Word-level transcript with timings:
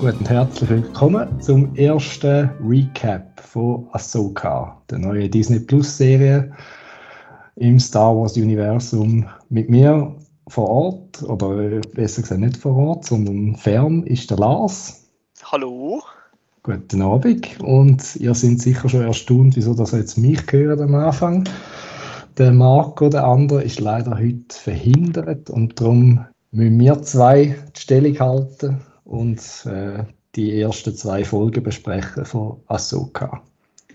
Gut 0.00 0.14
und 0.20 0.28
herzlich 0.28 0.70
willkommen 0.70 1.40
zum 1.40 1.74
ersten 1.76 2.50
Recap 2.64 3.40
von 3.40 3.88
Ahsoka, 3.92 4.80
der 4.90 4.98
neuen 4.98 5.30
Disney 5.30 5.60
Plus 5.60 5.96
Serie 5.96 6.52
im 7.56 7.80
Star 7.80 8.16
Wars 8.16 8.36
Universum. 8.36 9.26
Mit 9.48 9.70
mir 9.70 10.14
vor 10.48 10.68
Ort, 10.68 11.22
oder 11.22 11.80
besser 11.94 12.22
gesagt 12.22 12.40
nicht 12.40 12.56
vor 12.58 12.76
Ort, 12.76 13.04
sondern 13.06 13.56
fern 13.56 14.02
ist 14.04 14.30
der 14.30 14.38
Lars. 14.38 15.10
Hallo. 15.44 16.02
Guten 16.68 17.00
Abend. 17.00 17.58
Und 17.60 18.16
ihr 18.16 18.34
seid 18.34 18.60
sicher 18.60 18.90
schon 18.90 19.00
erstaunt, 19.00 19.56
wieso 19.56 19.72
das 19.72 19.92
jetzt 19.92 20.18
mich 20.18 20.46
gehört 20.46 20.82
am 20.82 20.94
Anfang. 20.96 21.48
Der 22.36 22.52
Marco, 22.52 23.08
der 23.08 23.24
andere, 23.24 23.62
ist 23.62 23.80
leider 23.80 24.18
heute 24.18 24.54
verhindert 24.54 25.48
und 25.48 25.80
darum 25.80 26.26
müssen 26.50 26.78
wir 26.78 27.00
zwei 27.00 27.56
die 27.74 27.80
Stellung 27.80 28.20
halten 28.20 28.80
und 29.04 29.40
äh, 29.64 30.04
die 30.34 30.60
ersten 30.60 30.94
zwei 30.94 31.24
Folgen 31.24 31.62
besprechen 31.62 32.26
von 32.26 32.60
Ahsoka. 32.66 33.42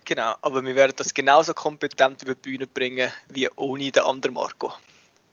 Genau, 0.04 0.34
aber 0.42 0.66
wir 0.66 0.74
werden 0.74 0.94
das 0.96 1.14
genauso 1.14 1.54
kompetent 1.54 2.24
über 2.24 2.34
die 2.34 2.42
Bühne 2.42 2.66
bringen 2.66 3.12
wie 3.32 3.48
ohne 3.56 3.92
den 3.92 4.02
anderen 4.02 4.34
Marco. 4.34 4.72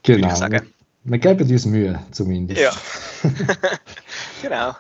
Genau. 0.03 0.29
Wir, 0.29 0.63
wir 1.05 1.19
geben 1.19 1.51
uns 1.51 1.65
Mühe, 1.65 1.99
zumindest. 2.11 2.61
Ja. 2.61 2.73
genau. 4.43 4.75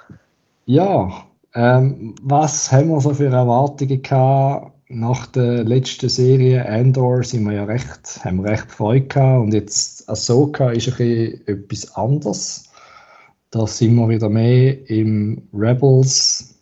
Ja, 0.66 1.26
ähm, 1.54 2.14
was 2.22 2.70
haben 2.70 2.88
wir 2.88 3.00
so 3.00 3.14
für 3.14 3.26
Erwartungen 3.26 4.02
gehabt? 4.02 4.72
Nach 4.88 5.26
der 5.26 5.62
letzten 5.64 6.08
Serie 6.08 6.66
Andor 6.68 7.22
sind 7.22 7.44
wir 7.44 7.52
ja 7.52 7.64
recht, 7.64 8.24
haben 8.24 8.42
wir 8.42 8.50
recht 8.50 8.70
Freude 8.72 9.06
gehabt 9.06 9.44
und 9.44 9.54
jetzt 9.54 10.08
Ahsoka 10.08 10.70
ist 10.70 10.88
ein 10.88 10.96
bisschen 10.96 11.46
etwas 11.46 11.94
anderes. 11.94 12.64
Da 13.50 13.66
sind 13.66 13.94
wir 13.94 14.08
wieder 14.08 14.28
mehr 14.28 14.88
im 14.90 15.48
Rebels 15.52 16.54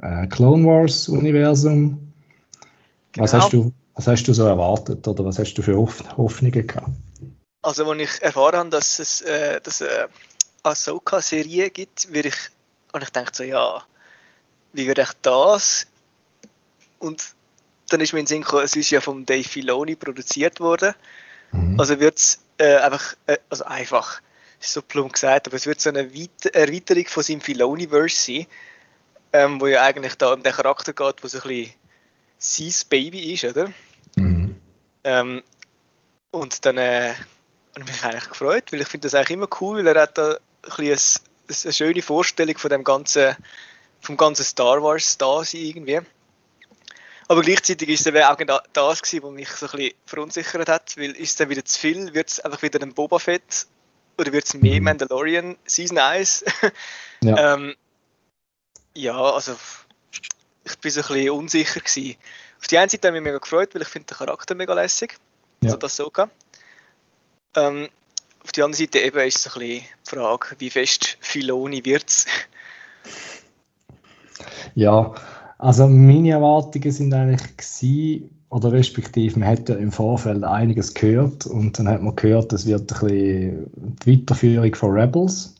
äh, 0.00 0.26
Clone 0.26 0.66
Wars 0.66 1.08
Universum. 1.08 2.12
Genau. 3.12 3.24
Was, 3.24 3.34
hast 3.34 3.52
du, 3.52 3.72
was 3.94 4.06
hast 4.06 4.24
du 4.24 4.32
so 4.32 4.44
erwartet 4.44 5.06
oder 5.06 5.24
was 5.24 5.38
hast 5.38 5.54
du 5.54 5.62
für 5.62 5.76
Hoff 5.76 6.02
Hoffnungen 6.16 6.66
gehabt? 6.66 6.90
Also, 7.62 7.90
als 7.90 8.00
ich 8.00 8.22
erfahren 8.22 8.56
habe, 8.56 8.70
dass 8.70 8.98
es 8.98 9.22
äh, 9.22 9.60
dass, 9.62 9.80
äh, 9.80 10.08
Ahsoka-Serie 10.62 11.70
gibt, 11.70 12.12
würde 12.12 12.28
ich, 12.28 12.36
und 12.92 13.02
ich 13.02 13.10
dachte 13.10 13.36
so, 13.36 13.44
ja, 13.44 13.82
wie 14.76 14.86
würde 14.86 15.02
ich 15.02 15.12
das? 15.22 15.86
Und 16.98 17.34
dann 17.88 18.00
ist 18.00 18.12
mir 18.12 18.20
in 18.20 18.24
den 18.24 18.28
Sinn 18.28 18.42
gekommen, 18.42 18.64
es 18.64 18.76
ist 18.76 18.90
ja 18.90 19.00
von 19.00 19.24
Dave 19.24 19.48
Filoni 19.48 19.96
produziert 19.96 20.60
worden. 20.60 20.94
Mhm. 21.52 21.78
Also 21.78 22.00
wird 22.00 22.18
es 22.18 22.40
äh, 22.58 22.76
einfach, 22.76 23.14
äh, 23.26 23.38
also 23.48 23.64
einfach, 23.64 24.20
ist 24.60 24.72
so 24.72 24.82
plump 24.82 25.12
gesagt, 25.12 25.46
aber 25.46 25.56
es 25.56 25.66
wird 25.66 25.80
so 25.80 25.90
eine 25.90 26.00
Erweiterung 26.00 27.06
von 27.06 27.22
seinem 27.22 27.40
Filoni-Verse 27.40 28.16
sein, 28.16 28.46
ähm, 29.32 29.60
wo 29.60 29.66
ja 29.66 29.82
eigentlich 29.82 30.14
da 30.16 30.32
um 30.32 30.42
den 30.42 30.52
Charakter 30.52 30.92
geht, 30.92 31.22
wo 31.22 31.28
so 31.28 31.38
ein 31.38 31.48
bisschen 31.48 31.74
sein 32.38 32.88
Baby 32.88 33.34
ist, 33.34 33.44
oder? 33.44 33.72
Mhm. 34.16 34.56
Ähm, 35.04 35.42
und 36.30 36.64
dann 36.64 36.78
äh, 36.78 37.14
habe 37.74 37.80
ich 37.80 37.86
mich 37.86 38.04
eigentlich 38.04 38.28
gefreut, 38.28 38.72
weil 38.72 38.80
ich 38.80 38.88
finde 38.88 39.06
das 39.06 39.14
eigentlich 39.14 39.30
immer 39.30 39.48
cool, 39.60 39.84
weil 39.84 39.96
er 39.96 40.02
hat 40.02 40.18
da 40.18 40.32
ein 40.32 40.38
bisschen 40.76 41.22
eine, 41.48 41.56
eine 41.64 41.72
schöne 41.72 42.02
Vorstellung 42.02 42.58
von 42.58 42.70
dem 42.70 42.84
ganzen, 42.84 43.36
vom 44.00 44.16
ganzen 44.16 44.44
Star 44.44 44.82
Wars 44.82 45.18
da 45.18 45.44
sein 45.44 45.60
irgendwie. 45.60 46.00
Aber 47.28 47.42
gleichzeitig 47.42 47.88
ist 47.88 48.06
es 48.06 48.24
auch 48.24 48.36
genau 48.36 48.60
das 48.72 49.02
gewesen, 49.02 49.24
was 49.24 49.32
mich 49.32 49.48
so 49.48 49.66
ein 49.66 49.72
bisschen 49.72 49.94
verunsichert 50.06 50.68
hat, 50.68 50.96
weil 50.96 51.10
ist 51.10 51.30
es 51.30 51.36
dann 51.36 51.48
wieder 51.48 51.64
zu 51.64 51.78
viel, 51.78 52.14
wird 52.14 52.28
es 52.28 52.40
einfach 52.40 52.62
wieder 52.62 52.80
ein 52.80 52.94
Boba 52.94 53.18
Fett 53.18 53.66
oder 54.16 54.32
wird 54.32 54.44
es 54.44 54.54
mehr 54.54 54.78
mhm. 54.78 54.84
Mandalorian 54.84 55.56
Season 55.66 55.98
1? 55.98 56.44
ja. 57.22 57.54
ähm, 57.54 57.74
ja, 58.94 59.20
also 59.20 59.56
ich 60.64 60.78
bin 60.78 60.90
so 60.90 61.00
ein 61.00 61.06
bisschen 61.08 61.30
unsicher 61.30 61.80
gewesen. 61.80 62.16
Auf 62.60 62.66
die 62.68 62.78
einen 62.78 62.88
Seite 62.88 63.08
habe 63.08 63.16
ich 63.16 63.22
mich 63.22 63.30
mega 63.30 63.38
gefreut, 63.38 63.74
weil 63.74 63.82
ich 63.82 63.88
finde 63.88 64.06
den 64.06 64.16
Charakter 64.16 64.54
mega 64.54 64.74
lässig. 64.74 65.18
Ja. 65.62 65.70
Also 65.70 65.76
das 65.78 65.96
so 65.96 66.10
ähm, 67.56 67.88
Auf 68.42 68.52
die 68.52 68.62
andere 68.62 68.80
Seite 68.80 69.00
eben 69.00 69.20
ist 69.20 69.38
es 69.38 69.46
ein 69.46 69.60
bisschen 69.60 69.84
die 70.04 70.10
Frage, 70.10 70.56
wie 70.58 70.70
fest 70.70 71.18
Filoni 71.20 71.84
wird 71.84 72.08
es. 72.08 72.26
Ja, 74.74 75.14
also 75.58 75.88
meine 75.88 76.30
Erwartungen 76.30 76.92
sind 76.92 77.14
eigentlich 77.14 77.56
gewesen, 77.56 78.30
oder 78.48 78.72
respektive, 78.72 79.38
man 79.38 79.48
hat 79.48 79.68
ja 79.68 79.74
im 79.74 79.90
Vorfeld 79.90 80.44
einiges 80.44 80.94
gehört 80.94 81.46
und 81.46 81.78
dann 81.78 81.88
hat 81.88 82.02
man 82.02 82.14
gehört, 82.14 82.52
es 82.52 82.64
wird 82.66 82.82
ein 82.82 82.86
bisschen 82.86 83.70
die 84.04 84.20
Weiterführung 84.20 84.74
von 84.74 84.92
Rebels, 84.92 85.54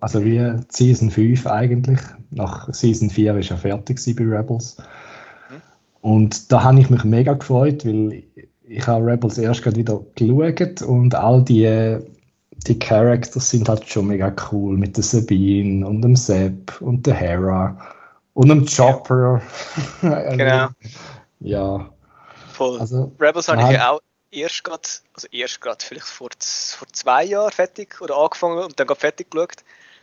also 0.00 0.24
wie 0.24 0.52
Season 0.68 1.10
5 1.10 1.46
eigentlich. 1.46 2.00
Nach 2.30 2.72
Season 2.72 3.10
4 3.10 3.36
ist 3.36 3.50
er 3.50 3.58
fertig 3.58 4.00
bei 4.16 4.24
Rebels. 4.24 4.78
Und 6.00 6.50
da 6.50 6.64
habe 6.64 6.80
ich 6.80 6.88
mich 6.88 7.04
mega 7.04 7.34
gefreut, 7.34 7.84
weil 7.84 8.22
ich 8.66 8.86
habe 8.86 9.04
Rebels 9.04 9.36
erst 9.36 9.62
gerade 9.62 9.76
wieder 9.76 10.00
geschaut 10.14 10.80
und 10.82 11.14
all 11.14 11.44
die, 11.44 11.98
die 12.66 12.78
Characters 12.78 13.50
sind 13.50 13.68
halt 13.68 13.86
schon 13.86 14.06
mega 14.06 14.34
cool 14.50 14.78
mit 14.78 14.96
der 14.96 15.04
Sabine 15.04 15.86
und 15.86 16.00
dem 16.00 16.16
Sepp 16.16 16.80
und 16.80 17.06
der 17.06 17.14
Hera 17.14 17.76
und 18.34 18.48
dem 18.48 18.66
Chopper. 18.66 19.42
genau. 20.00 20.68
ja. 21.40 21.90
Voll. 22.52 22.80
Also, 22.80 23.12
Rebels 23.18 23.48
habe 23.48 23.62
ich 23.62 23.70
ja 23.70 23.90
auch 23.90 24.00
erst 24.30 24.64
gerade, 24.64 24.88
also 25.14 25.28
erst 25.30 25.60
gerade 25.60 25.84
vielleicht 25.84 26.06
vor, 26.06 26.28
vor 26.38 26.88
zwei 26.92 27.24
Jahren 27.24 27.50
fertig 27.50 28.00
oder 28.00 28.16
angefangen 28.16 28.58
und 28.58 28.78
dann 28.78 28.86
gerade 28.86 29.00
fertig 29.00 29.30
geschaut. 29.30 29.56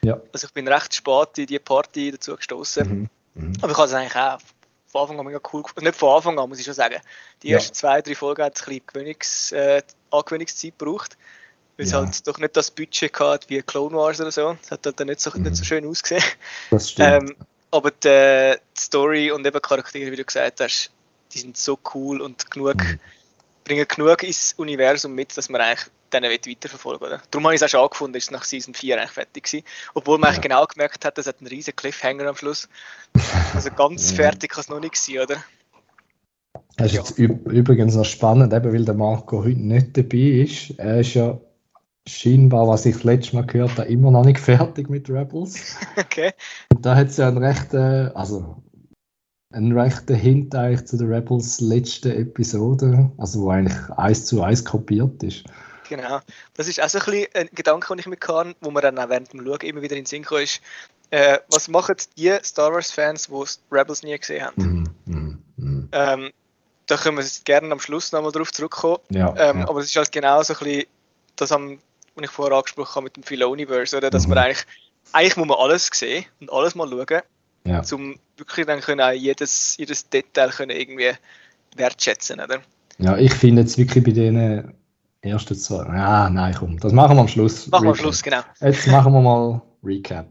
Ja. 0.03 0.19
Also 0.33 0.47
ich 0.47 0.53
bin 0.53 0.67
recht 0.67 0.93
spät 0.93 1.37
in 1.37 1.47
die 1.47 1.59
Party 1.59 2.11
dazu 2.11 2.35
gestoßen. 2.35 2.87
Mhm. 2.87 3.09
Mhm. 3.35 3.53
Aber 3.61 3.71
ich 3.71 3.77
habe 3.77 3.87
es 3.87 3.93
eigentlich 3.93 4.15
auch 4.15 4.39
von 4.87 5.01
Anfang 5.01 5.19
an 5.19 5.25
mega 5.25 5.39
cool 5.53 5.63
gefunden. 5.63 5.85
Nicht 5.85 5.97
von 5.97 6.15
Anfang 6.15 6.39
an, 6.39 6.49
muss 6.49 6.59
ich 6.59 6.65
schon 6.65 6.73
sagen. 6.73 6.95
Die 7.43 7.51
ersten 7.51 7.69
ja. 7.69 7.73
zwei, 7.73 8.01
drei 8.01 8.15
Folgen 8.15 8.43
hat 8.43 8.55
es 8.55 8.61
ein 8.63 8.69
bisschen 8.69 8.87
Gewöhnungs, 8.87 9.51
äh, 9.51 9.81
Angewöhnungszeit 10.11 10.77
gebraucht. 10.77 11.17
Weil 11.77 11.85
ja. 11.85 12.01
es 12.01 12.05
halt 12.05 12.27
doch 12.27 12.39
nicht 12.39 12.57
das 12.57 12.71
Budget 12.71 13.19
hatte 13.19 13.49
wie 13.49 13.61
Clone 13.61 13.95
Wars 13.95 14.19
oder 14.19 14.31
so. 14.31 14.57
Es 14.61 14.71
hat 14.71 14.85
halt 14.85 14.99
dann 14.99 15.07
nicht 15.07 15.19
so, 15.19 15.31
mhm. 15.33 15.43
nicht 15.43 15.55
so 15.55 15.63
schön 15.63 15.85
ausgesehen. 15.85 16.23
Das 16.71 16.91
stimmt. 16.91 17.29
Ähm, 17.29 17.35
aber 17.71 17.91
die, 17.91 18.55
die, 18.77 18.81
Story 18.81 19.31
und 19.31 19.45
eben 19.45 19.61
Charaktere, 19.61 20.11
wie 20.11 20.15
du 20.15 20.23
gesagt 20.23 20.61
hast, 20.61 20.91
die 21.33 21.39
sind 21.39 21.57
so 21.57 21.77
cool 21.93 22.21
und 22.21 22.49
genug, 22.49 22.77
mhm. 22.77 22.99
bringen 23.63 23.85
genug 23.87 24.23
ins 24.23 24.53
Universum 24.57 25.13
mit, 25.13 25.35
dass 25.37 25.49
man 25.49 25.61
eigentlich 25.61 25.87
dann 26.09 26.23
weiterverfolgen 26.23 27.05
oder? 27.05 27.21
Darum 27.31 27.45
habe 27.45 27.55
ich 27.55 27.61
es 27.61 27.65
auch 27.65 27.69
schon 27.69 27.81
angefunden, 27.81 28.17
ist 28.17 28.31
nach 28.31 28.43
Season 28.45 28.73
4 28.73 28.97
eigentlich 28.97 29.11
fertig 29.11 29.43
gewesen. 29.43 29.65
Obwohl 29.93 30.17
man 30.17 30.33
ja. 30.33 30.39
genau 30.39 30.65
gemerkt 30.65 31.03
hat, 31.03 31.17
es 31.17 31.27
hat 31.27 31.39
einen 31.39 31.47
riesen 31.47 31.75
Cliffhanger 31.75 32.27
am 32.27 32.35
Schluss. 32.35 32.69
Also 33.53 33.69
ganz 33.71 34.11
fertig 34.13 34.51
kann 34.51 34.61
es 34.61 34.69
noch 34.69 34.79
nicht 34.79 34.95
sein, 34.95 35.19
oder? 35.19 35.43
Das 36.77 36.87
ist 36.87 36.93
ja. 36.93 37.01
jetzt 37.01 37.17
übrigens 37.17 37.95
noch 37.95 38.05
spannend, 38.05 38.53
eben 38.53 38.73
weil 38.73 38.85
der 38.85 38.93
Marco 38.93 39.43
heute 39.43 39.59
nicht 39.59 39.97
dabei 39.97 40.17
ist. 40.17 40.71
Er 40.77 40.99
ist 40.99 41.15
ja 41.15 41.37
scheinbar, 42.07 42.67
was 42.67 42.85
ich 42.85 42.95
das 42.95 43.03
letzte 43.03 43.35
Mal 43.35 43.45
gehört 43.45 43.77
habe, 43.77 43.87
immer 43.87 44.11
noch 44.11 44.25
nicht 44.25 44.39
fertig 44.39 44.89
mit 44.89 45.09
Rebels. 45.09 45.75
Okay. 45.97 46.31
Und 46.73 46.85
da 46.85 46.95
hat 46.95 47.07
es 47.07 47.17
ja 47.17 47.27
einen 47.27 47.37
rechten, 47.37 48.11
also 48.15 48.61
einen 49.53 49.77
rechten 49.77 50.15
Hint 50.15 50.55
eigentlich 50.55 50.85
zu 50.85 50.97
der 50.97 51.09
Rebels 51.09 51.61
letzten 51.61 52.11
Episode, 52.11 53.11
also 53.17 53.41
wo 53.41 53.49
eigentlich 53.49 53.77
eins 53.97 54.25
zu 54.25 54.41
eins 54.41 54.63
kopiert 54.63 55.23
ist. 55.23 55.43
Genau. 55.89 56.19
Das 56.55 56.67
ist 56.67 56.81
auch 56.81 56.89
so 56.89 56.99
ein, 56.99 57.05
bisschen 57.05 57.27
ein 57.33 57.49
Gedanke, 57.53 57.87
den 57.87 57.99
ich 57.99 58.07
mir 58.07 58.17
kann, 58.17 58.55
wo 58.61 58.71
man 58.71 58.83
dann 58.83 58.99
auch 58.99 59.09
während 59.09 59.31
dem 59.31 59.45
Schauen 59.45 59.61
immer 59.61 59.81
wieder 59.81 59.95
in 59.95 60.03
den 60.03 60.05
Sinn 60.05 60.23
kommt, 60.23 60.43
ist, 60.43 60.61
äh, 61.09 61.37
was 61.49 61.69
machen 61.69 61.95
die 62.17 62.37
Star 62.43 62.73
Wars-Fans, 62.73 63.27
die 63.27 63.75
Rebels 63.75 64.03
nie 64.03 64.17
gesehen 64.17 64.45
haben? 64.45 64.89
Mm, 65.05 65.11
mm, 65.11 65.43
mm. 65.55 65.89
Ähm, 65.93 66.31
da 66.85 66.97
können 66.97 67.17
wir 67.17 67.25
gerne 67.45 67.71
am 67.71 67.79
Schluss 67.79 68.11
nochmal 68.11 68.31
drauf 68.31 68.51
zurückkommen. 68.51 68.97
Ja, 69.09 69.33
ähm, 69.37 69.59
ja. 69.59 69.69
Aber 69.69 69.79
es 69.79 69.87
ist 69.87 69.95
halt 69.95 70.11
genau 70.11 70.43
so 70.43 70.53
ein 70.53 70.59
bisschen 70.59 70.85
das, 71.37 71.51
was 72.17 72.25
ich 72.25 72.31
vorher 72.31 72.57
angesprochen 72.57 72.95
habe 72.95 73.03
mit 73.05 73.15
dem 73.15 73.23
Filoniverse, 73.23 73.97
oder? 73.97 74.09
dass 74.09 74.23
mhm. 74.23 74.35
man 74.35 74.37
eigentlich, 74.39 74.65
eigentlich 75.13 75.37
muss 75.37 75.47
man 75.47 75.57
alles 75.57 75.89
sehen 75.93 76.25
und 76.39 76.51
alles 76.51 76.75
mal 76.75 76.89
schauen, 76.89 77.21
ja. 77.65 77.81
um 77.91 78.15
wirklich 78.37 78.65
dann 78.65 78.81
können 78.81 79.01
auch 79.01 79.11
jedes, 79.11 79.77
jedes 79.77 80.09
Detail 80.09 80.49
können 80.49 80.71
irgendwie 80.75 81.11
wertschätzen, 81.75 82.39
oder? 82.39 82.59
Ja, 82.99 83.17
ich 83.17 83.33
finde 83.33 83.61
jetzt 83.61 83.77
wirklich 83.77 84.03
bei 84.03 84.11
denen 84.11 84.73
ersten 85.21 85.55
zwei. 85.55 85.83
Ah, 85.83 86.29
nein, 86.29 86.55
komm, 86.57 86.79
das 86.79 86.93
machen 86.93 87.15
wir 87.15 87.21
am 87.21 87.27
Schluss. 87.27 87.67
Machen 87.67 87.85
wir 87.85 87.89
am 87.91 87.95
Schluss, 87.95 88.23
genau. 88.23 88.41
Jetzt 88.59 88.87
machen 88.87 89.13
wir 89.13 89.21
mal 89.21 89.61
Recap. 89.83 90.27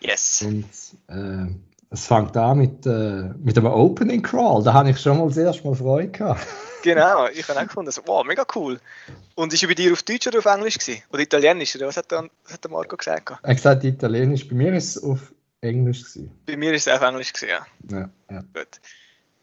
Yes. 0.00 0.44
Und 0.46 0.64
äh, 1.08 1.54
es 1.90 2.06
fängt 2.06 2.36
an 2.36 2.58
mit, 2.58 2.86
äh, 2.86 3.30
mit 3.38 3.56
einem 3.56 3.66
Opening 3.66 4.22
Crawl. 4.22 4.62
Da 4.62 4.72
habe 4.72 4.90
ich 4.90 5.00
schon 5.00 5.18
mal 5.18 5.28
das 5.28 5.36
erste 5.36 5.66
Mal 5.66 5.74
Freude 5.74 6.08
gehabt. 6.08 6.46
Genau, 6.82 7.26
ich 7.28 7.48
habe 7.48 7.58
auch 7.60 7.64
gefunden, 7.66 7.90
so, 7.90 8.02
wow, 8.06 8.24
mega 8.24 8.46
cool. 8.54 8.80
Und 9.34 9.52
ist 9.52 9.62
er 9.62 9.68
bei 9.68 9.74
dir 9.74 9.92
auf 9.92 10.02
Deutsch 10.02 10.26
oder 10.28 10.38
auf 10.38 10.46
Englisch 10.46 10.78
gewesen? 10.78 11.02
Oder 11.10 11.22
Italienisch? 11.22 11.74
Oder 11.76 11.88
was 11.88 11.96
hat 11.96 12.10
der, 12.10 12.28
was 12.44 12.52
hat 12.52 12.64
der 12.64 12.70
Marco 12.70 12.96
gesagt? 12.96 13.30
Er 13.30 13.36
hat 13.42 13.56
gesagt 13.56 13.84
Italienisch. 13.84 14.46
Bei 14.48 14.54
mir 14.54 14.74
ist 14.74 14.96
es 14.96 15.02
auf 15.02 15.32
Englisch 15.60 16.00
gewesen. 16.04 16.30
Bei 16.46 16.56
mir 16.56 16.72
ist 16.72 16.86
es 16.86 16.92
auf 16.94 17.02
Englisch 17.02 17.32
gewesen, 17.32 17.48
ja. 17.50 17.66
Ja, 17.90 18.10
ja. 18.30 18.40
Gut. 18.54 18.80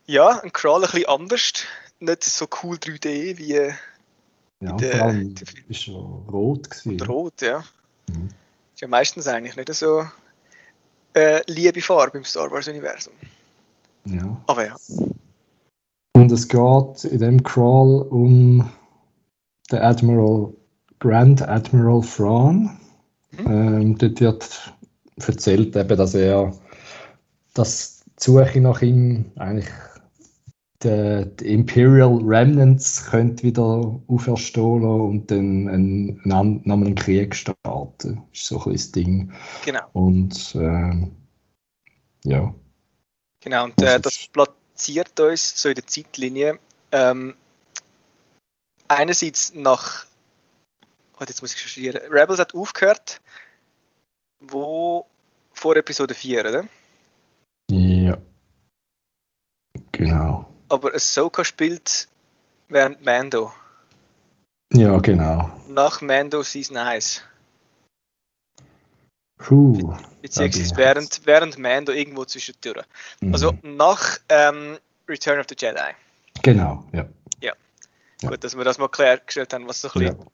Ja, 0.06 0.40
ein 0.42 0.54
Crawl 0.54 0.84
ein 0.84 0.92
bisschen 0.92 1.08
anders. 1.08 1.52
Nicht 2.00 2.24
so 2.24 2.48
cool 2.64 2.78
3D 2.78 3.38
wie 3.38 3.54
ja 3.56 4.78
Der- 4.78 4.98
vor 4.98 5.08
allem 5.08 5.36
der- 5.36 5.48
ist 5.70 5.88
rot 5.90 6.70
gewesen. 6.70 7.02
Rot, 7.02 7.42
ja. 7.42 7.64
Mhm. 8.10 8.28
Ist 8.74 8.82
ja 8.82 8.88
meistens 8.88 9.28
eigentlich 9.28 9.56
nicht 9.56 9.74
so 9.74 10.06
äh, 11.14 11.42
liebe 11.48 11.82
Farbe 11.82 12.18
im 12.18 12.26
Star 12.26 12.52
Wars-Universum. 12.52 13.14
Ja. 14.06 14.42
Aber 14.48 14.66
ja. 14.66 14.76
Und 16.16 16.32
es 16.32 16.48
geht 16.48 17.04
in 17.04 17.20
dem 17.20 17.44
Crawl 17.44 18.04
um 18.04 18.70
den 19.70 19.80
Admiral, 19.80 20.54
Grand 21.00 21.42
Admiral 21.42 22.02
Thrawn. 22.02 22.70
Mhm. 23.32 23.48
Ähm, 23.48 23.98
dort 23.98 24.22
wird 24.22 24.72
erzählt, 25.28 25.76
eben, 25.76 25.98
dass 25.98 26.14
er 26.16 26.54
dass 27.54 28.06
die 28.06 28.24
Suche 28.24 28.62
nach 28.62 28.82
ihm 28.82 29.26
eigentlich 29.36 29.68
die, 30.84 31.26
die 31.42 31.54
Imperial 31.54 32.18
Remnants 32.24 33.06
könnte 33.08 33.44
wieder 33.44 34.00
auferstehen 34.08 34.84
und 34.86 35.30
dann 35.30 35.68
einen, 35.68 36.22
einen, 36.22 36.32
an- 36.32 36.62
nochmal 36.64 36.88
einen 36.88 36.96
Krieg 36.96 37.36
starten. 37.36 38.22
Das 38.32 38.40
ist 38.40 38.46
so 38.48 38.64
ein 38.64 38.72
das 38.72 38.92
Ding. 38.94 39.34
Genau. 39.66 39.82
Und 39.92 40.56
ähm, 40.58 41.12
ja. 42.24 42.56
Genau, 43.42 43.66
und 43.66 43.82
äh, 43.82 44.00
Das 44.00 44.02
das 44.02 44.30
platziert 44.76 45.20
uns 45.22 45.62
so 45.62 45.70
in 45.70 45.76
der 45.76 45.88
Zeitlinie 45.88 46.60
ähm, 46.92 47.36
einerseits 48.90 49.54
nach, 49.54 50.06
warte, 51.18 51.32
jetzt 51.32 51.42
muss 51.42 51.54
ich 51.54 51.62
studieren, 51.62 52.02
Rebels 52.12 52.40
hat 52.40 52.54
aufgehört, 52.54 53.22
wo 54.40 55.08
vor 55.54 55.78
Episode 55.78 56.14
4, 56.14 56.42
oder? 56.42 56.68
Ja. 57.72 58.18
Genau. 59.94 60.54
Aber 60.68 60.94
Ahsoka 60.94 61.46
spielt 61.46 62.10
während 62.68 63.04
Mando, 63.06 63.54
Ja, 64.74 64.98
genau. 64.98 65.50
nach 65.70 66.02
Mando 66.02 66.44
Season 66.44 66.76
1, 66.76 67.22
Puh. 69.38 69.94
beziehungsweise 70.22 70.72
Ja, 70.72 70.78
während, 70.78 71.22
während 71.26 71.58
Mando 71.58 71.92
irgendwo 71.92 72.26
zwischendurch. 72.26 72.86
Mhm. 73.20 73.34
Also 73.34 73.54
nach 73.64 74.18
ähm, 74.30 74.78
Return 75.08 75.40
of 75.40 75.46
the 75.50 75.56
Jedi. 75.58 75.94
Genau, 76.42 76.86
ja. 76.94 77.06
Ja. 77.42 77.54
Gut, 78.30 78.44
dass 78.44 78.56
wir 78.58 78.64
das 78.64 78.78
mal 78.78 78.88
klargestellt 78.88 79.54
haben, 79.54 79.68
was 79.68 79.82
so 79.82 79.90
ein 79.94 80.02
ja. 80.02 80.12
bisschen 80.14 80.30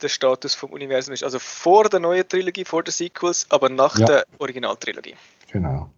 der 0.00 0.08
Status 0.08 0.54
vom 0.54 0.70
Universum 0.70 1.12
ist. 1.12 1.22
Also 1.22 1.38
vor 1.38 1.88
der 1.88 2.00
neuen 2.00 2.26
Trilogie, 2.26 2.64
vor 2.64 2.82
den 2.82 2.92
Sequels, 2.92 3.46
aber 3.50 3.68
nach 3.68 3.98
Ja. 3.98 4.06
der 4.06 4.26
Originaltrilogie. 4.38 5.14
Genau. 5.52 5.90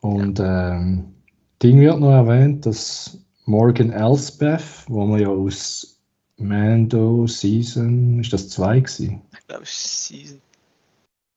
Und 0.00 0.40
ähm, 0.40 1.14
Ding 1.62 1.80
wird 1.80 1.98
noch 2.00 2.10
erwähnt, 2.10 2.66
dass 2.66 3.18
Morgan 3.46 3.90
Elsbeth, 3.90 4.84
wo 4.88 5.06
man 5.06 5.20
ja 5.20 5.28
aus 5.28 5.98
Mando 6.36 7.26
Season, 7.26 8.20
ist 8.20 8.32
das 8.32 8.50
zwei 8.50 8.80
gewesen? 8.80 9.22
Ich 9.32 9.46
glaube, 9.46 9.64
Season, 9.64 10.40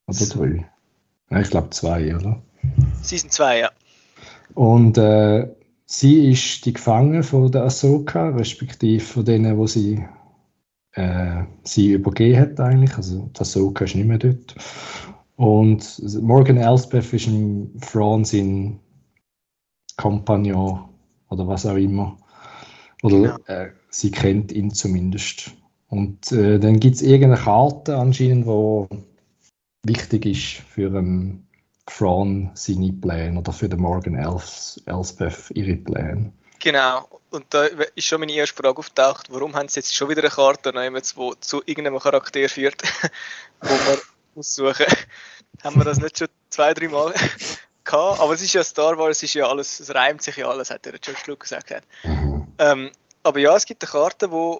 Oder 0.08 0.26
drei? 0.26 0.70
Ja, 1.32 1.40
ich 1.42 1.50
glaube 1.50 1.70
zwei, 1.72 2.16
oder? 2.16 2.42
Season 3.02 3.30
2, 3.30 3.60
ja. 3.60 3.72
Und 4.54 4.98
äh, 4.98 5.48
sie 5.86 6.32
ist 6.32 6.66
die 6.66 6.74
Gefangene 6.74 7.24
von 7.24 7.52
der 7.52 7.64
Ahsoka, 7.64 8.30
respektive 8.30 9.04
von 9.04 9.26
denen, 9.26 9.58
wo 9.58 9.68
sie 9.68 10.06
äh, 10.94 11.44
sie 11.64 11.94
übergeben 11.94 12.40
hat 12.40 12.60
eigentlich. 12.60 12.96
Also 12.96 13.30
die 13.36 13.42
Ahsoka 13.42 13.86
ist 13.86 13.96
nicht 13.96 14.08
mehr 14.08 14.18
dort. 14.18 14.56
Und 15.36 16.02
Morgan 16.22 16.58
Elsbeth 16.58 17.12
ist 17.14 17.28
ein 17.28 17.78
Thrawn 17.82 18.24
sein 18.24 18.80
Kompagnon 19.98 20.86
oder 21.30 21.48
was 21.48 21.66
auch 21.66 21.76
immer. 21.76 22.18
Oder 23.04 23.38
äh, 23.48 23.68
sie 23.90 24.12
kennt 24.12 24.52
ihn 24.52 24.72
zumindest. 24.72 25.52
Und 25.90 26.32
äh, 26.32 26.60
dann 26.60 26.80
gibt 26.80 26.96
es 26.96 27.02
irgendeine 27.02 27.42
Karte 27.42 27.98
anscheinend, 27.98 28.46
wo 28.46 28.88
wichtig 29.88 30.26
ist 30.26 30.68
für 30.70 30.88
einen 30.88 31.48
Thrawn 31.86 32.52
seine 32.56 32.92
Pläne 32.94 33.40
oder 33.40 33.54
für 33.54 33.70
den 33.70 33.80
Morgan 33.80 34.16
Els 34.16 34.82
Elsbeth 34.86 35.52
ihre 35.54 35.76
Pläne. 35.76 36.34
Genau. 36.60 37.08
Und 37.30 37.46
da 37.50 37.66
ist 37.66 38.06
schon 38.06 38.22
meine 38.22 38.32
erste 38.32 38.56
Frage 38.56 38.80
aufgetaucht, 38.80 39.28
warum 39.30 39.56
haben 39.56 39.68
sie 39.68 39.80
jetzt 39.80 39.94
schon 39.94 40.10
wieder 40.10 40.22
eine 40.22 40.32
Karte 40.32 40.74
nehmen, 40.74 41.02
die 41.02 41.40
zu 41.40 41.62
irgendeinem 41.66 42.00
Charakter 42.00 42.48
führt, 42.50 42.82
wo 43.62 43.74
man 43.74 44.00
muss 44.36 44.56
suchen. 44.56 44.86
haben 45.64 45.76
wir 45.76 45.84
das 45.84 46.00
nicht 46.00 46.18
schon 46.18 46.28
zwei, 46.50 46.74
drei 46.74 46.88
Mal 46.88 47.14
gehabt? 47.84 48.20
Aber 48.20 48.34
es 48.34 48.42
ist 48.42 48.54
ja 48.54 48.64
Star 48.64 48.98
Wars, 48.98 49.18
es 49.18 49.24
ist 49.24 49.34
ja 49.36 49.48
alles, 49.48 49.80
es 49.80 49.94
reimt 49.94 50.22
sich 50.22 50.38
ja 50.38 50.50
alles, 50.50 50.72
hat 50.72 50.86
der 50.86 50.94
George 50.94 51.22
Lucas 51.28 51.50
gesagt. 51.50 51.88
Mhm. 52.04 52.48
Ähm, 52.58 52.92
aber 53.24 53.40
ja, 53.40 53.56
es 53.56 53.66
gibt 53.66 53.84
eine 53.84 53.92
Karte, 53.92 54.30
die 54.30 54.58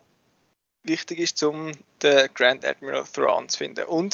wichtig 0.84 1.20
ist, 1.20 1.42
um 1.44 1.72
den 2.04 2.30
Grand 2.34 2.66
Admiral 2.66 3.06
Thrawn 3.12 3.50
zu 3.50 3.58
finden. 3.58 3.86
Und 3.86 4.14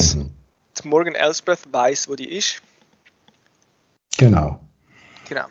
die 0.80 0.88
Morgan 0.88 1.16
Elsbeth 1.16 1.62
weiß, 1.72 2.10
wo 2.10 2.16
die 2.16 2.32
ist. 2.32 2.62
Genau. 4.18 4.60
Genau. 5.28 5.46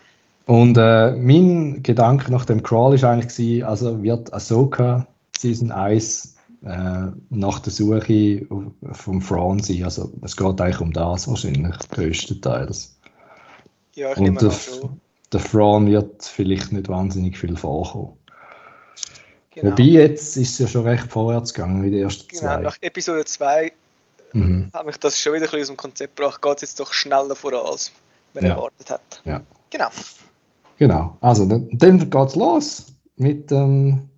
Und 0.47 0.77
äh, 0.77 1.13
mein 1.13 1.83
Gedanke 1.83 2.31
nach 2.31 2.45
dem 2.45 2.63
Crawl 2.63 2.95
ist 2.95 3.05
eigentlich, 3.05 3.35
gewesen, 3.35 3.65
also 3.65 4.03
wird 4.03 4.33
Ahsoka 4.33 5.07
Season 5.37 5.71
1 5.71 6.37
äh, 6.65 7.07
nach 7.31 7.59
der 7.61 7.73
Suche 7.73 8.47
vom 8.93 9.21
Thrawn 9.21 9.61
sein. 9.61 9.85
Also 9.85 10.13
es 10.23 10.37
geht 10.37 10.61
eigentlich 10.61 10.81
um 10.81 10.93
das 10.93 11.29
wahrscheinlich, 11.29 11.77
größtenteils. 11.91 12.97
Ja, 13.95 14.13
ich 14.13 14.17
Und 14.19 14.25
nehme 14.25 14.39
der, 14.39 14.51
an 14.51 15.01
der 15.33 15.41
Thrawn 15.41 15.87
wird 15.87 16.25
vielleicht 16.25 16.73
nicht 16.73 16.89
wahnsinnig 16.89 17.39
viel 17.39 17.57
vorkommen. 17.57 18.17
Genau. 19.53 19.73
Wobei 19.73 19.83
jetzt 19.83 20.37
ist 20.37 20.53
es 20.53 20.59
ja 20.59 20.67
schon 20.67 20.87
recht 20.87 21.11
vorwärts 21.11 21.55
gegangen 21.55 21.85
in 21.85 21.93
den 21.93 22.03
ersten 22.03 22.29
genau. 22.29 22.41
zwei. 22.41 22.57
Nach 22.61 22.77
Episode 22.81 23.25
2 23.25 23.73
Mhm. 24.33 24.71
hat 24.73 24.87
mich 24.87 24.97
das 24.99 25.19
schon 25.19 25.33
wieder 25.35 25.45
ein 25.47 25.51
bisschen 25.51 25.63
aus 25.63 25.67
dem 25.69 25.77
Konzept 25.77 26.17
gebracht. 26.17 26.41
Geht 26.43 26.57
es 26.57 26.63
jetzt 26.63 26.81
doch 26.81 26.93
schneller 26.93 27.35
voran, 27.35 27.67
als 27.67 27.91
man 28.35 28.45
Ja. 28.45 28.51
erwartet 28.51 28.91
hat. 28.91 29.23
Ja. 29.25 29.41
Genau. 29.71 29.89
Genau, 30.79 31.17
also 31.21 31.45
dann, 31.47 31.69
dann 31.73 32.09
geht's 32.11 32.37
los 32.37 32.87
mit, 33.17 33.53
ähm, 33.53 34.09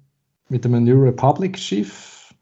mit 0.48 0.64
einem 0.64 0.84
New 0.84 1.02
Republic 1.02 1.58
Schiff, 1.58 2.32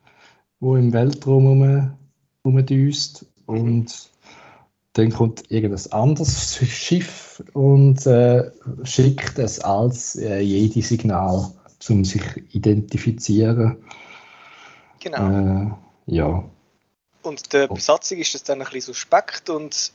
wo 0.61 0.77
im 0.77 0.93
Weltraum 0.93 1.47
rum, 1.47 1.97
rumdüst 2.45 3.25
und 3.47 4.11
dann 4.93 5.11
kommt 5.11 5.51
irgendein 5.51 5.93
anderes 5.93 6.57
Schiff 6.67 7.43
und 7.55 8.05
äh, 8.07 8.51
schickt 8.83 9.39
es 9.39 9.61
als 9.61 10.17
äh, 10.17 10.41
Jedi-Signal, 10.41 11.51
um 11.89 12.05
sich 12.05 12.23
identifizieren. 12.55 13.77
genau. 15.01 15.31
Äh, 15.31 15.71
ja, 16.07 16.45
Und 17.23 17.53
der 17.53 17.71
oh. 17.71 17.75
Besatzung 17.75 18.19
ist 18.19 18.35
das 18.35 18.43
dann 18.43 18.61
ein 18.61 18.65
bisschen 18.65 18.95
suspekt 18.95 19.51
und 19.51 19.93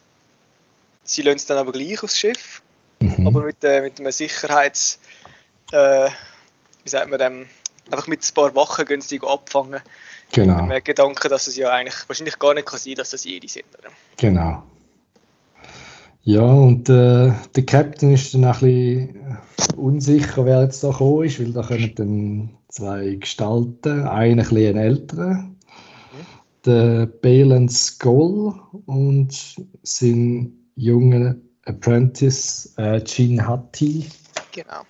sie 1.03 1.22
lassen 1.22 1.38
es 1.38 1.46
dann 1.46 1.58
aber 1.58 1.72
gleich 1.72 2.03
aufs 2.03 2.17
Schiff. 2.17 2.62
mhm. 3.00 3.27
aber 3.27 3.41
mit, 3.44 3.63
äh, 3.63 3.82
mit 3.82 4.00
einem 4.00 4.12
Sicherheits, 4.12 5.00
äh, 5.72 6.10
wie 6.84 6.89
sagt 6.89 7.10
man 7.10 7.20
dem, 7.20 7.46
einfach 7.91 8.08
mit 8.08 8.24
ein 8.24 8.34
paar 8.34 8.55
Wachen 8.55 8.86
gehen 8.86 9.01
sie 9.01 9.20
abfangen. 9.22 9.82
genau. 10.32 10.63
Mit 10.63 10.77
dem 10.77 10.84
Gedanken, 10.84 11.29
dass 11.29 11.48
es 11.48 11.55
ja 11.55 11.72
eigentlich 11.72 12.08
wahrscheinlich 12.08 12.39
gar 12.39 12.53
nicht 12.53 12.67
kann 12.67 12.79
sein, 12.79 12.96
dass 12.96 13.12
das 13.12 13.24
jede 13.24 13.48
sind. 13.48 13.65
Oder? 13.77 13.89
Genau. 14.17 14.63
Ja, 16.24 16.41
und 16.41 16.89
äh, 16.89 17.34
der 17.55 17.65
Captain 17.67 18.12
ist 18.12 18.34
dann 18.34 18.46
ein 18.46 18.53
bisschen 18.53 19.38
unsicher, 19.77 20.46
wer 20.46 20.63
jetzt 20.63 20.84
da 20.84 20.89
gekommen 20.89 21.25
ist, 21.25 21.39
weil 21.39 21.53
da 21.53 21.62
kommen 21.62 21.96
dann 21.96 22.58
zwei 22.67 23.15
Gestalten, 23.20 24.08
einer 24.08 24.41
ein 24.41 24.50
bisschen 24.50 24.77
älterer, 24.77 25.44
der 26.65 27.05
Balen 27.05 27.69
Skoll 27.69 28.53
und 28.86 29.55
sein 29.84 30.53
junger 30.75 31.36
Apprentice 31.65 32.74
äh, 32.77 33.05
Shin 33.05 33.45
Hati 33.45 34.05
Genau. 34.51 34.81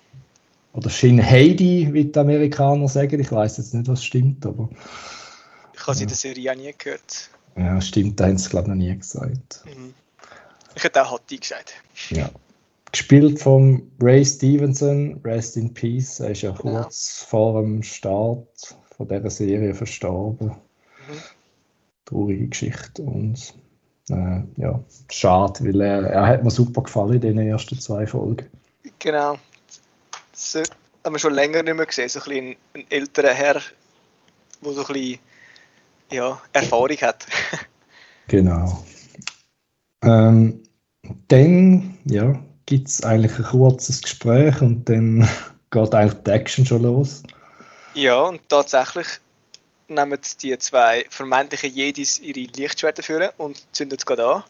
oder 0.74 0.90
Shin 0.90 1.22
Heidi, 1.24 1.88
wie 1.92 2.04
die 2.04 2.18
Amerikaner 2.18 2.88
sagen. 2.88 3.20
Ich 3.20 3.32
weiß 3.32 3.56
jetzt 3.58 3.74
nicht, 3.74 3.88
was 3.88 4.04
stimmt, 4.04 4.44
aber 4.46 4.68
Ich 5.74 5.80
habe 5.86 5.94
sie 5.96 6.02
in 6.02 6.08
der 6.08 6.16
Serie 6.16 6.52
auch 6.52 6.56
nie 6.56 6.74
gehört. 6.76 7.30
ja, 7.56 7.80
stimmt, 7.80 8.18
da 8.20 8.26
haben 8.26 8.38
sie 8.38 8.48
glaube 8.50 8.64
ich 8.64 8.68
noch 8.68 8.74
nie 8.76 8.96
gesagt. 8.96 9.62
Mhm. 9.66 9.94
Ich 10.74 10.84
hätte 10.84 11.02
auch 11.04 11.12
Hatti 11.12 11.38
gesagt. 11.38 11.74
Ja. 12.10 12.30
Gespielt 12.92 13.40
von 13.40 13.90
Ray 14.00 14.24
Stevenson, 14.24 15.20
Rest 15.24 15.56
in 15.56 15.72
Peace. 15.74 16.20
Er 16.20 16.30
ist 16.30 16.42
ja 16.42 16.52
Genau. 16.52 16.82
kurz 16.82 17.22
vor 17.28 17.60
dem 17.60 17.82
Start 17.82 18.76
von 18.96 19.08
dieser 19.08 19.30
Serie 19.30 19.74
verstorben. 19.74 20.48
Mhm. 20.48 20.54
Traurige 22.06 22.48
Geschichte. 22.48 23.02
Und 23.02 23.54
äh, 24.08 24.40
ja, 24.56 24.80
schade, 25.10 25.64
weil 25.64 25.80
er, 25.80 26.02
er 26.06 26.26
hat 26.26 26.44
mir 26.44 26.50
super 26.50 26.82
gefallen 26.82 27.22
in 27.22 27.36
den 27.36 27.48
ersten 27.48 27.78
zwei 27.78 28.06
Folgen. 28.06 28.48
Genau. 28.98 29.38
Das 30.32 30.54
äh, 30.54 30.64
haben 31.04 31.14
wir 31.14 31.18
schon 31.18 31.34
länger 31.34 31.62
nicht 31.62 31.76
mehr 31.76 31.86
gesehen. 31.86 32.08
So 32.08 32.20
ein, 32.20 32.24
bisschen 32.24 32.46
ein, 32.46 32.56
ein 32.74 32.86
älterer 32.90 33.34
Herr, 33.34 33.54
der 33.54 34.72
so 34.72 34.86
ein 34.86 34.92
bisschen 34.92 35.18
ja, 36.10 36.40
Erfahrung 36.52 36.96
hat. 36.96 37.26
Genau. 38.28 38.84
Ähm, 40.02 40.64
Dann, 41.28 41.96
ja, 42.06 42.42
gibt 42.66 42.88
es 42.88 43.04
eigentlich 43.04 43.38
ein 43.38 43.44
kurzes 43.44 44.02
Gespräch 44.02 44.60
und 44.60 44.88
dann 44.88 45.28
geht 45.70 45.94
eigentlich 45.94 46.22
die 46.24 46.30
Action 46.30 46.66
schon 46.66 46.82
los. 46.82 47.22
Ja, 47.94 48.22
und 48.22 48.40
tatsächlich 48.48 49.06
nehmen 49.88 50.18
die 50.42 50.58
zwei 50.58 51.04
vermeintlichen 51.10 51.72
Jedis 51.72 52.18
ihre 52.18 52.40
Lichtschwerter 52.40 53.02
führen 53.02 53.30
und 53.38 53.62
zünden 53.72 53.98
es 53.98 54.06
gerade 54.06 54.26
an. 54.26 54.42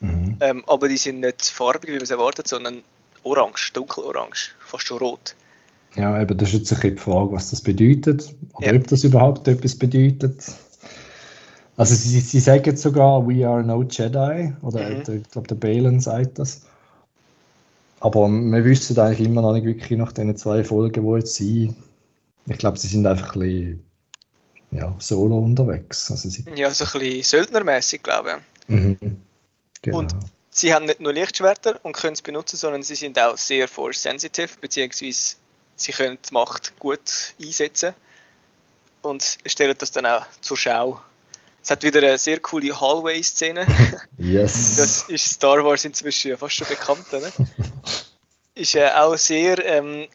Mhm. 0.00 0.36
Ähm, 0.40 0.64
aber 0.66 0.88
die 0.88 0.96
sind 0.96 1.20
nicht 1.20 1.44
farbig, 1.44 1.88
wie 1.88 1.94
man 1.94 2.02
es 2.02 2.10
erwartet, 2.10 2.48
sondern 2.48 2.82
orange, 3.22 3.72
dunkelorange, 3.74 4.50
fast 4.60 4.86
schon 4.86 4.98
rot. 4.98 5.34
Ja, 5.96 6.20
eben, 6.20 6.36
das 6.38 6.50
ist 6.50 6.70
jetzt 6.70 6.84
ein 6.84 6.94
die 6.94 6.96
Frage, 6.96 7.32
was 7.32 7.50
das 7.50 7.60
bedeutet. 7.60 8.34
Oder 8.54 8.72
ja. 8.72 8.78
ob 8.78 8.86
das 8.86 9.04
überhaupt 9.04 9.48
etwas 9.48 9.76
bedeutet. 9.76 10.52
Also 11.76 11.94
sie, 11.94 12.20
sie 12.20 12.40
sagen 12.40 12.76
sogar, 12.76 13.26
we 13.26 13.46
are 13.46 13.62
no 13.62 13.82
Jedi. 13.82 14.52
Oder 14.62 14.88
mhm. 14.88 15.00
ich 15.00 15.30
glaube, 15.30 15.48
der 15.48 15.54
Balen 15.56 16.00
sagt 16.00 16.38
das. 16.38 16.62
Aber 18.00 18.28
wir 18.28 18.64
wissen 18.64 18.98
eigentlich 18.98 19.26
immer 19.26 19.42
noch 19.42 19.52
nicht 19.52 19.66
wirklich 19.66 19.98
nach 19.98 20.12
den 20.12 20.34
zwei 20.36 20.64
Folgen, 20.64 21.04
wo 21.04 21.16
jetzt 21.16 21.34
sind. 21.34 21.76
Ich 22.46 22.58
glaube, 22.58 22.78
sie 22.78 22.88
sind 22.88 23.06
einfach 23.06 23.34
ein 23.34 23.40
bisschen 23.40 23.89
ja, 24.70 24.94
solo 24.98 25.38
unterwegs. 25.38 26.10
Also 26.10 26.28
sie 26.28 26.44
ja, 26.54 26.70
so 26.70 26.84
ein 26.84 27.00
bisschen 27.00 27.22
söldnermäßig, 27.22 28.02
glaube 28.02 28.40
ich. 28.68 28.68
Mhm. 28.74 28.98
Genau. 29.82 29.98
Und 29.98 30.14
sie 30.50 30.72
haben 30.74 30.84
nicht 30.84 31.00
nur 31.00 31.12
Lichtschwerter 31.12 31.80
und 31.82 31.94
können 31.94 32.12
es 32.12 32.22
benutzen, 32.22 32.56
sondern 32.56 32.82
sie 32.82 32.94
sind 32.94 33.18
auch 33.18 33.36
sehr 33.36 33.66
force-sensitive, 33.66 34.50
beziehungsweise 34.60 35.36
sie 35.76 35.92
können 35.92 36.18
die 36.28 36.34
Macht 36.34 36.78
gut 36.78 37.34
einsetzen 37.40 37.94
und 39.02 39.38
stellen 39.46 39.74
das 39.78 39.92
dann 39.92 40.06
auch 40.06 40.26
zur 40.40 40.56
Schau. 40.56 41.00
Es 41.62 41.70
hat 41.70 41.82
wieder 41.82 42.00
eine 42.00 42.18
sehr 42.18 42.40
coole 42.40 42.78
Hallway-Szene. 42.78 43.66
Yes. 44.18 44.76
Das 44.76 45.08
ist 45.08 45.30
Star 45.30 45.64
Wars 45.64 45.86
inzwischen 45.86 46.36
fast 46.36 46.56
schon 46.56 46.68
bekannt. 46.68 47.10
Ne? 47.10 47.32
Ist 48.54 48.74
äh, 48.74 48.90
auch 48.90 49.16
sehr, 49.16 49.64
ähm, 49.64 50.08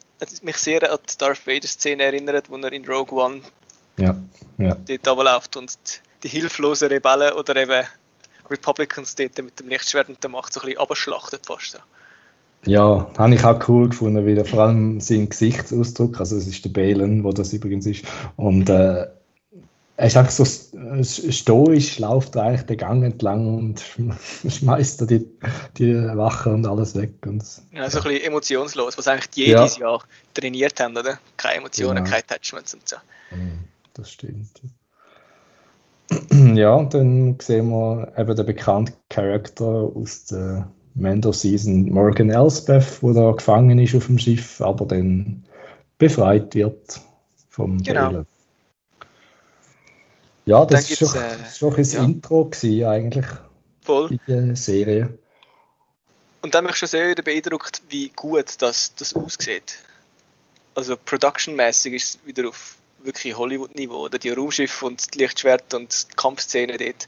mich 0.44 0.58
sehr 0.58 0.92
an 0.92 1.00
die 1.12 1.18
Darth 1.18 1.48
Vader-Szene 1.48 2.04
erinnert, 2.04 2.52
wo 2.52 2.58
er 2.58 2.72
in 2.72 2.86
Rogue 2.86 3.20
One 3.20 3.42
ja, 3.98 4.16
ja. 4.58 4.76
dort 4.76 5.08
runterläuft 5.08 5.58
und 5.58 5.78
die 6.24 6.30
hilflosen 6.30 6.90
Rebellen 6.90 7.34
oder 7.34 7.56
eben 7.56 7.86
Republicans 8.50 9.16
dort 9.16 9.38
mit 9.38 9.60
dem 9.60 9.70
Lichtschwert 9.70 10.10
und 10.10 10.22
der 10.22 10.30
Macht 10.30 10.54
so 10.54 10.62
ein 10.62 10.68
bisschen 10.68 10.82
abschlachtet 10.82 11.46
fast. 11.46 11.72
So. 11.72 11.80
Ja, 12.66 13.08
habe 13.18 13.36
ich 13.36 13.44
auch 13.44 13.68
cool 13.68 13.90
gefunden, 13.90 14.26
wieder 14.26 14.44
vor 14.44 14.64
allem 14.64 15.00
sein 15.00 15.30
Gesichtsausdruck, 15.30 16.20
also 16.20 16.36
es 16.36 16.48
ist 16.48 16.66
der 16.66 16.70
Balen, 16.70 17.24
wo 17.24 17.32
das 17.32 17.54
übrigens 17.54 17.86
ist, 17.86 18.06
und 18.38 18.70
äh, 18.70 19.08
er 19.98 20.08
ist 20.08 20.18
einfach 20.18 20.32
so 20.32 20.44
stoisch, 21.32 22.00
läuft 22.00 22.36
eigentlich 22.36 22.64
den 22.64 22.78
Gang 22.78 23.04
entlang 23.04 23.56
und 23.56 23.84
schmeißt 24.50 25.02
da 25.02 25.06
die, 25.06 25.26
die 25.78 25.96
Wache 25.96 26.50
und 26.50 26.68
alles 26.68 26.96
weg. 26.96 27.14
Und, 27.26 27.44
ja, 27.72 27.90
so 27.90 28.00
ein 28.00 28.04
bisschen 28.04 28.24
emotionslos, 28.24 28.98
was 28.98 29.08
eigentlich 29.08 29.30
die 29.30 29.46
jedes 29.46 29.78
ja. 29.78 29.88
Jahr 29.88 30.04
trainiert 30.34 30.82
haben, 30.82 30.98
oder? 30.98 31.18
Keine 31.38 31.60
Emotionen, 31.60 32.04
genau. 32.04 32.10
keine 32.10 32.24
Attachments 32.24 32.74
und 32.74 32.90
so. 32.90 32.98
Das 33.96 34.12
stimmt. 34.12 34.62
Ja, 36.54 36.76
und 36.76 36.94
dann 36.94 37.38
sehen 37.42 37.70
wir 37.70 38.14
eben 38.18 38.36
den 38.36 38.46
bekannten 38.46 38.94
Charakter 39.10 39.66
aus 39.66 40.26
der 40.26 40.72
Mando-Season, 40.94 41.90
Morgan 41.90 42.30
Elsbeth, 42.30 43.02
wo 43.02 43.12
da 43.14 43.32
gefangen 43.32 43.80
ist 43.80 43.96
auf 43.96 44.06
dem 44.06 44.20
Schiff, 44.20 44.62
aber 44.62 44.86
dann 44.86 45.46
befreit 45.98 46.54
wird 46.54 47.02
vom 47.50 47.82
genau. 47.82 48.12
Bale. 48.12 48.26
Ja, 50.46 50.66
das 50.66 50.90
war 50.90 51.08
schon, 51.08 51.22
äh, 51.22 51.54
schon 51.54 51.76
ein 51.76 51.84
ja. 51.84 52.04
Intro 52.04 52.46
gewesen, 52.46 52.86
eigentlich. 52.86 53.26
Voll. 53.82 54.12
In 54.12 54.20
der 54.28 54.56
Serie. 54.56 55.18
Und 56.42 56.54
dann 56.54 56.66
mich 56.66 56.76
schon 56.76 56.88
sehr 56.88 57.16
beeindruckt, 57.16 57.82
wie 57.90 58.10
gut 58.10 58.62
das, 58.62 58.94
das 58.94 59.16
aussieht. 59.16 59.80
Also 60.76 60.96
production-mäßig 60.98 61.94
ist 61.94 62.16
es 62.16 62.26
wieder 62.28 62.50
auf 62.50 62.78
wirklich 63.06 63.38
Hollywood-Niveau. 63.38 64.06
Oder 64.06 64.20
die 64.20 64.30
Raumschiffe 64.30 64.86
und 64.86 65.14
die 65.14 65.20
Lichtschwerter 65.20 65.78
und 65.78 66.12
die 66.12 66.16
Kampfszene 66.16 66.78
dort. 66.78 67.08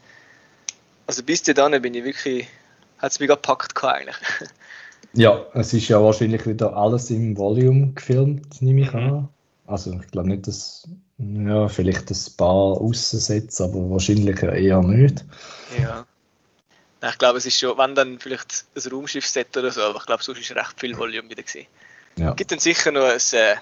Also 1.05 1.23
bis 1.23 1.43
dahin 1.43 1.81
bin 1.81 1.93
ich 1.93 2.03
wirklich, 2.03 2.47
hat 2.99 3.11
es 3.11 3.19
mich 3.19 3.29
gepackt 3.29 3.83
eigentlich. 3.83 4.17
Ja, 5.13 5.45
es 5.53 5.73
ist 5.73 5.87
ja 5.87 6.03
wahrscheinlich 6.03 6.45
wieder 6.45 6.75
alles 6.75 7.09
im 7.09 7.37
Volume 7.37 7.93
gefilmt, 7.93 8.61
nehme 8.61 8.81
ich 8.81 8.93
mhm. 8.93 8.99
an. 8.99 9.29
Also 9.65 9.99
ich 9.99 10.11
glaube 10.11 10.29
nicht, 10.29 10.47
dass 10.47 10.87
ja, 11.17 11.67
vielleicht 11.67 12.11
ein 12.11 12.37
paar 12.37 12.79
Aussensätze, 12.79 13.63
aber 13.63 13.89
wahrscheinlich 13.89 14.43
eher 14.43 14.81
nicht. 14.81 15.25
Ja. 15.81 16.05
Ich 17.09 17.17
glaube, 17.17 17.37
es 17.37 17.45
ist 17.45 17.59
schon, 17.59 17.77
wenn 17.77 17.95
dann 17.95 18.19
vielleicht 18.19 18.65
ein 18.75 18.91
Raumschiff-Set 18.91 19.55
oder 19.57 19.71
so, 19.71 19.81
aber 19.81 19.99
ich 19.99 20.05
glaube, 20.05 20.23
sonst 20.23 20.39
ist 20.39 20.55
recht 20.55 20.79
viel 20.79 20.97
Volume 20.97 21.29
wieder 21.29 21.43
gewesen. 21.43 21.67
Ja. 22.17 22.33
Gibt 22.33 22.51
dann 22.51 22.59
sicher 22.59 22.91
noch 22.91 23.05
ein 23.05 23.17
äh, 23.33 23.55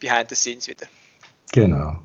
Behind 0.00 0.28
the 0.28 0.34
Scenes 0.34 0.68
wieder. 0.68 0.86
Genau. 1.52 1.98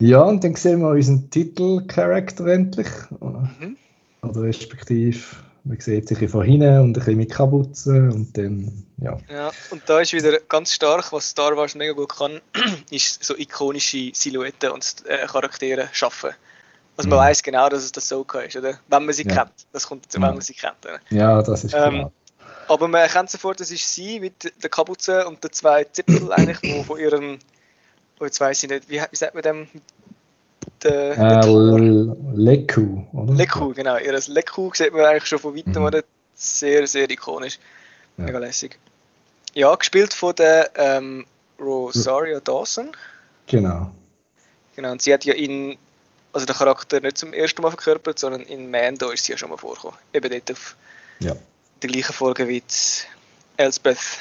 Ja, 0.00 0.22
und 0.22 0.44
dann 0.44 0.54
sehen 0.54 0.80
wir 0.80 0.90
unseren 0.90 1.30
Titel-Charakter 1.30 2.46
endlich. 2.46 2.88
Mhm. 3.20 3.76
Oder 4.22 4.42
respektive, 4.42 5.18
man 5.64 5.80
sieht 5.80 6.08
sich 6.08 6.30
von 6.30 6.44
hinten 6.44 6.80
und 6.80 6.88
ein 6.88 6.92
bisschen 6.92 7.16
mit 7.16 7.32
Kapuze 7.32 8.10
und 8.12 8.36
dann, 8.36 8.84
ja. 8.98 9.16
Ja, 9.30 9.50
und 9.70 9.82
da 9.86 10.00
ist 10.00 10.12
wieder 10.12 10.38
ganz 10.48 10.74
stark, 10.74 11.12
was 11.12 11.30
Star 11.30 11.56
Wars 11.56 11.74
mega 11.74 11.92
gut 11.92 12.14
kann, 12.14 12.40
ist 12.90 13.24
so 13.24 13.34
ikonische 13.36 14.10
Silhouetten 14.12 14.70
und 14.70 15.04
äh, 15.06 15.26
Charaktere 15.26 15.88
schaffen. 15.92 16.30
Also 16.98 17.08
man 17.08 17.18
mhm. 17.18 17.22
weiß 17.22 17.42
genau, 17.42 17.68
dass 17.68 17.84
es 17.84 17.92
das 17.92 18.08
so 18.08 18.26
ist, 18.46 18.56
oder? 18.56 18.78
Wenn 18.88 19.04
man 19.04 19.14
sie 19.14 19.26
ja. 19.26 19.34
kennt. 19.34 19.66
Das 19.72 19.86
kommt 19.86 20.06
dazu, 20.06 20.20
wenn 20.20 20.34
man 20.34 20.40
sie 20.40 20.54
kennt. 20.54 20.84
Oder? 20.84 20.98
Ja, 21.10 21.42
das 21.42 21.64
ist 21.64 21.74
ähm. 21.74 22.10
Aber 22.68 22.88
man 22.88 23.02
erkennt 23.02 23.30
sofort, 23.30 23.60
das 23.60 23.70
ist 23.70 23.94
sie 23.94 24.18
mit 24.18 24.52
der 24.62 24.70
Kapuze 24.70 25.26
und 25.26 25.42
den 25.44 25.52
zwei 25.52 25.84
Zipfel 25.84 26.32
eigentlich, 26.32 26.58
die 26.60 26.82
von 26.82 26.98
ihrem 26.98 27.38
Oh, 28.18 28.24
jetzt 28.24 28.40
weiß 28.40 28.62
ich 28.62 28.70
nicht, 28.70 28.88
wie, 28.88 29.00
wie 29.10 29.16
sagt 29.16 29.34
man 29.34 29.42
dem? 29.42 29.68
Der, 30.82 31.14
der 31.14 31.44
äh, 31.44 32.14
Leku, 32.34 33.02
oder? 33.12 33.34
Leku, 33.34 33.72
genau. 33.72 33.98
Ihr 33.98 34.18
Leku 34.26 34.70
sieht 34.74 34.92
man 34.92 35.04
eigentlich 35.04 35.26
schon 35.26 35.38
von 35.38 35.56
weitem, 35.56 35.82
mhm. 35.82 36.02
Sehr, 36.34 36.86
sehr 36.86 37.08
ikonisch. 37.08 37.58
Ja. 38.16 38.24
Mega 38.24 38.38
lässig. 38.38 38.78
Ja, 39.54 39.74
gespielt 39.74 40.12
von 40.12 40.34
der 40.34 40.70
ähm, 40.76 41.24
Rosario 41.58 42.40
Dawson. 42.40 42.92
Genau. 43.46 43.90
Genau, 44.74 44.92
und 44.92 45.00
sie 45.00 45.14
hat 45.14 45.24
ja 45.24 45.32
in, 45.32 45.78
also 46.32 46.44
den 46.44 46.54
Charakter 46.54 47.00
nicht 47.00 47.16
zum 47.16 47.32
ersten 47.32 47.62
Mal 47.62 47.70
verkörpert, 47.70 48.18
sondern 48.18 48.42
in 48.42 48.70
Mando 48.70 49.10
ist 49.10 49.24
sie 49.24 49.32
ja 49.32 49.38
schon 49.38 49.48
mal 49.48 49.56
vorgekommen. 49.56 49.98
Eben 50.12 50.30
dort 50.30 50.52
auf 50.52 50.76
ja. 51.20 51.34
der 51.82 51.90
gleichen 51.90 52.12
Folge 52.12 52.46
wie 52.48 52.62
Elsbeth 53.56 54.18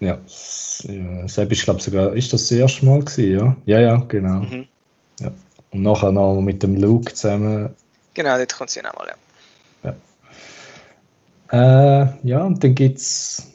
ja, 0.00 0.18
Sepp 0.26 1.52
ist, 1.52 1.64
glaube 1.64 1.80
sogar, 1.80 2.12
ist 2.14 2.32
das 2.32 2.42
das 2.42 2.52
erste 2.52 2.84
Mal 2.84 3.00
gewesen, 3.00 3.38
ja? 3.38 3.56
Ja, 3.64 3.80
ja, 3.80 3.96
genau. 4.08 4.40
Mhm. 4.40 4.68
Ja. 5.20 5.32
Und 5.70 5.82
nachher 5.82 6.12
noch 6.12 6.40
mit 6.40 6.62
dem 6.62 6.76
Luke 6.76 7.14
zusammen. 7.14 7.74
Genau, 8.14 8.36
dort 8.36 8.54
kommt 8.54 8.70
sie 8.70 8.82
nochmal, 8.82 9.14
ja. 9.82 9.94
Ja, 11.52 12.02
äh, 12.02 12.08
ja 12.22 12.44
und 12.44 12.62
dann 12.62 12.74
gibt 12.74 12.98
es 12.98 13.50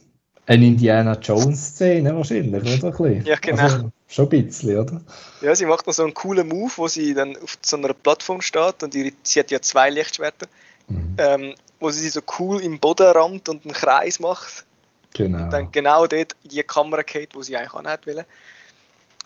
eine 0.48 0.66
Indiana 0.66 1.14
Jones-Szene 1.14 2.16
wahrscheinlich, 2.16 2.84
oder? 2.84 3.00
Ein 3.00 3.26
ja, 3.26 3.36
genau. 3.36 3.62
Also, 3.62 3.92
schon 4.08 4.26
ein 4.26 4.46
bisschen, 4.46 4.78
oder? 4.78 5.02
Ja, 5.42 5.56
sie 5.56 5.66
macht 5.66 5.86
noch 5.86 5.94
so 5.94 6.04
einen 6.04 6.14
coolen 6.14 6.48
Move, 6.48 6.72
wo 6.76 6.88
sie 6.88 7.14
dann 7.14 7.38
auf 7.38 7.58
so 7.62 7.78
einer 7.78 7.94
Plattform 7.94 8.42
steht 8.42 8.82
und 8.82 8.96
ihre, 8.96 9.12
sie 9.22 9.40
hat 9.40 9.52
ja 9.52 9.62
zwei 9.62 9.92
Lichtschwerter, 9.92 10.48
mhm. 10.88 11.16
ähm, 11.20 11.56
wo 11.80 11.92
sie 11.92 12.10
so 12.10 12.22
cool 12.40 12.62
im 12.62 12.80
Boden 12.80 13.06
rammt 13.08 13.48
und 13.48 13.64
einen 13.64 13.74
Kreis 13.74 14.20
macht 14.20 14.66
Genau. 15.14 15.44
Und 15.44 15.50
dann 15.52 15.72
genau 15.72 16.08
dort 16.08 16.36
in 16.44 16.50
die 16.50 16.64
Kamera 16.64 17.02
geht, 17.02 17.36
wo 17.36 17.42
sie 17.42 17.56
eigentlich 17.58 17.74
auch 17.74 17.82
nicht 17.82 18.06
will. 18.06 18.26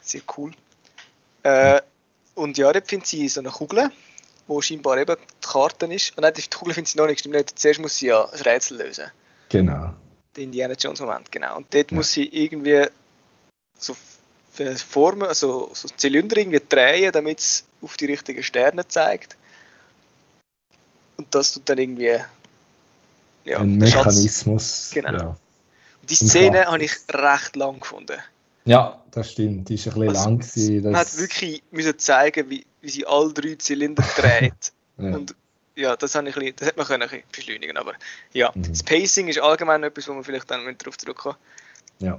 Sehr 0.01 0.21
cool. 0.37 0.51
Äh, 1.43 1.81
und 2.33 2.57
ja, 2.57 2.71
dort 2.71 2.87
findet 2.87 3.07
sie 3.07 3.27
so 3.27 3.39
eine 3.39 3.49
Kugel, 3.49 3.91
wo 4.47 4.61
scheinbar 4.61 4.97
eben 4.97 5.15
die 5.15 5.47
Karte 5.47 5.85
ist. 5.87 6.17
Und 6.17 6.23
nein, 6.23 6.33
die 6.33 6.43
Kugel 6.49 6.73
findet 6.73 6.91
sie 6.91 6.97
noch 6.97 7.07
nicht, 7.07 7.19
stimmt 7.19 7.35
nicht. 7.35 7.57
Zuerst 7.57 7.79
muss 7.79 7.97
sie 7.97 8.07
ja 8.07 8.25
ein 8.25 8.41
Rätsel 8.41 8.77
lösen. 8.77 9.05
Genau. 9.49 9.93
Der 10.35 10.43
Indiana 10.43 10.73
Jones 10.73 10.99
Moment, 10.99 11.31
genau. 11.31 11.57
Und 11.57 11.73
dort 11.73 11.91
ja. 11.91 11.97
muss 11.97 12.11
sie 12.11 12.25
irgendwie 12.25 12.87
so 13.77 13.95
Formen, 14.87 15.23
also 15.23 15.69
so 15.73 15.87
Zylinder 15.89 16.37
irgendwie 16.37 16.61
drehen, 16.67 17.11
damit 17.11 17.39
es 17.39 17.65
auf 17.81 17.97
die 17.97 18.05
richtigen 18.05 18.41
Sterne 18.41 18.87
zeigt. 18.87 19.35
Und 21.17 21.33
das 21.33 21.53
tut 21.53 21.69
dann 21.69 21.77
irgendwie 21.77 22.19
ja, 23.45 23.59
ein 23.59 23.77
Mechanismus. 23.77 24.91
Schatz, 24.91 24.91
genau. 24.93 25.17
Ja. 25.17 25.37
Die 26.09 26.15
Szene 26.15 26.65
habe 26.65 26.83
ich 26.83 26.91
recht 27.11 27.55
lang 27.55 27.79
gefunden. 27.79 28.17
Ja, 28.65 29.01
das 29.11 29.31
stimmt. 29.31 29.69
Die 29.69 29.75
ist 29.75 29.87
ein 29.87 29.93
bisschen 29.93 30.09
also, 30.09 30.29
lang. 30.29 30.39
Gewesen, 30.39 30.83
man 30.83 30.97
hat 30.97 31.17
wirklich 31.17 31.63
müssen 31.71 31.99
zeigen, 31.99 32.49
wie, 32.49 32.65
wie 32.81 32.89
sie 32.89 33.05
alle 33.05 33.33
drei 33.33 33.55
Zylinder 33.55 34.03
dreht. 34.15 34.71
ja. 34.97 35.15
Und 35.15 35.35
ja, 35.75 35.95
das, 35.95 36.15
habe 36.15 36.29
ich 36.29 36.35
bisschen, 36.35 36.55
das 36.55 36.67
hätte 36.69 36.77
man 36.77 36.87
können 36.87 37.09
beschleunigen 37.31 37.77
aber 37.77 37.93
ja, 38.31 38.51
mhm. 38.55 38.63
das 38.69 38.81
Pacing 38.81 39.27
ist 39.27 39.39
allgemein 39.39 39.83
etwas, 39.83 40.07
wo 40.07 40.13
man 40.13 40.23
vielleicht 40.23 40.49
dann 40.49 40.63
darauf 40.77 40.97
zurückkommen 40.97 41.35
Ja. 41.99 42.17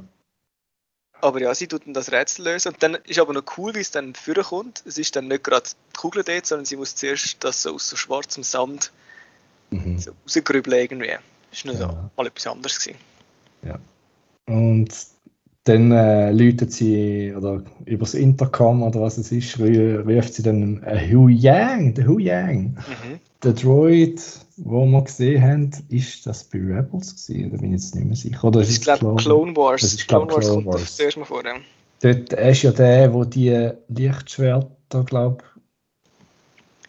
Aber 1.23 1.40
ja, 1.40 1.55
sie 1.55 1.66
tut 1.66 1.87
dann 1.87 1.95
das 1.95 2.12
Rätsel 2.12 2.45
lösen 2.45 2.75
und 2.75 2.83
dann 2.83 2.97
ist 2.97 3.19
aber 3.19 3.33
noch 3.33 3.45
cool, 3.57 3.75
wie 3.75 3.81
es 3.81 3.90
dann 3.90 4.14
vorkommt. 4.14 4.83
Es 4.85 4.99
ist 4.99 5.16
dann 5.16 5.28
nicht 5.28 5.43
gerade 5.43 5.66
die 5.66 5.97
Kugel 5.97 6.23
dort, 6.23 6.45
sondern 6.45 6.66
sie 6.66 6.76
muss 6.76 6.95
zuerst 6.95 7.43
das 7.43 7.62
so 7.62 7.75
aus 7.75 7.88
so 7.88 7.97
schwarzem 7.97 8.43
Sand 8.43 8.93
Mhm. 9.71 9.99
So 9.99 10.12
rausgrübeln 10.25 10.78
irgendwie. 10.78 11.16
Das 11.50 11.64
war 11.64 11.73
nur 11.73 11.81
so 11.81 11.88
Ja. 11.88 12.11
mal 12.16 12.26
etwas 12.26 12.47
anderes. 12.47 12.78
Gewesen. 12.78 12.99
Und 14.49 14.89
dann 15.65 15.91
äh, 15.91 16.31
läutet 16.31 16.73
sie, 16.73 17.35
oder 17.37 17.63
übers 17.87 18.15
Intercom 18.15 18.85
oder 18.85 19.01
was 19.01 19.19
es 19.19 19.33
ist, 19.33 19.59
ruft 19.59 20.35
sie 20.35 20.43
dann 20.45 20.83
äh, 20.85 21.13
Hu 21.13 21.29
Yang, 21.29 21.95
der 21.95 22.07
Hu 22.07 22.19
Yang. 22.19 22.77
Mhm. 22.77 23.21
Der 23.43 23.53
Droid, 23.53 24.23
wo 24.57 24.87
wir 24.87 25.03
gesehen 25.03 25.43
haben, 25.43 25.71
ist 25.89 26.25
das 26.25 26.45
bei 26.45 26.59
Rebels 26.59 27.27
gewesen? 27.27 27.51
Da 27.51 27.57
bin 27.57 27.75
ich 27.75 27.83
jetzt 27.83 27.95
nicht 27.97 28.07
mehr 28.07 28.17
sicher. 28.17 28.45
Oder 28.45 28.61
Das 28.61 28.71
ist, 28.71 28.83
glaube 28.85 29.15
ich, 29.19 29.25
Clone 29.25 29.57
Wars. 29.57 29.81
Das 29.81 29.95
ist, 29.95 30.07
glaub, 30.07 30.29
Clone 30.29 30.37
Wars 30.37 30.47
Clone 30.47 30.65
kommt 30.65 30.75
Wars. 30.75 30.97
zuerst 30.97 31.17
mal 31.17 31.25
vor. 31.25 31.45
Ja. 31.45 31.55
Dort, 32.01 32.33
ist 32.33 32.63
ja 32.63 32.71
der, 32.71 33.13
wo 33.13 33.25
die 33.25 33.71
Lichtschwerter, 33.89 35.05
glaube 35.05 35.43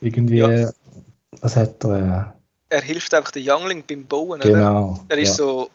irgendwie. 0.02 0.38
Ja. 0.38 0.70
Was 1.42 1.56
hat 1.56 1.84
er? 1.84 2.36
Er 2.70 2.82
hilft 2.82 3.14
einfach 3.14 3.32
den 3.32 3.50
Youngling 3.50 3.84
beim 3.88 4.06
Bauen. 4.06 4.42
Äh, 4.42 4.44
Oder? 4.46 4.54
genau. 4.54 5.00
Er 5.08 5.18
ist 5.18 5.30
ja. 5.40 5.46
so 5.46 5.70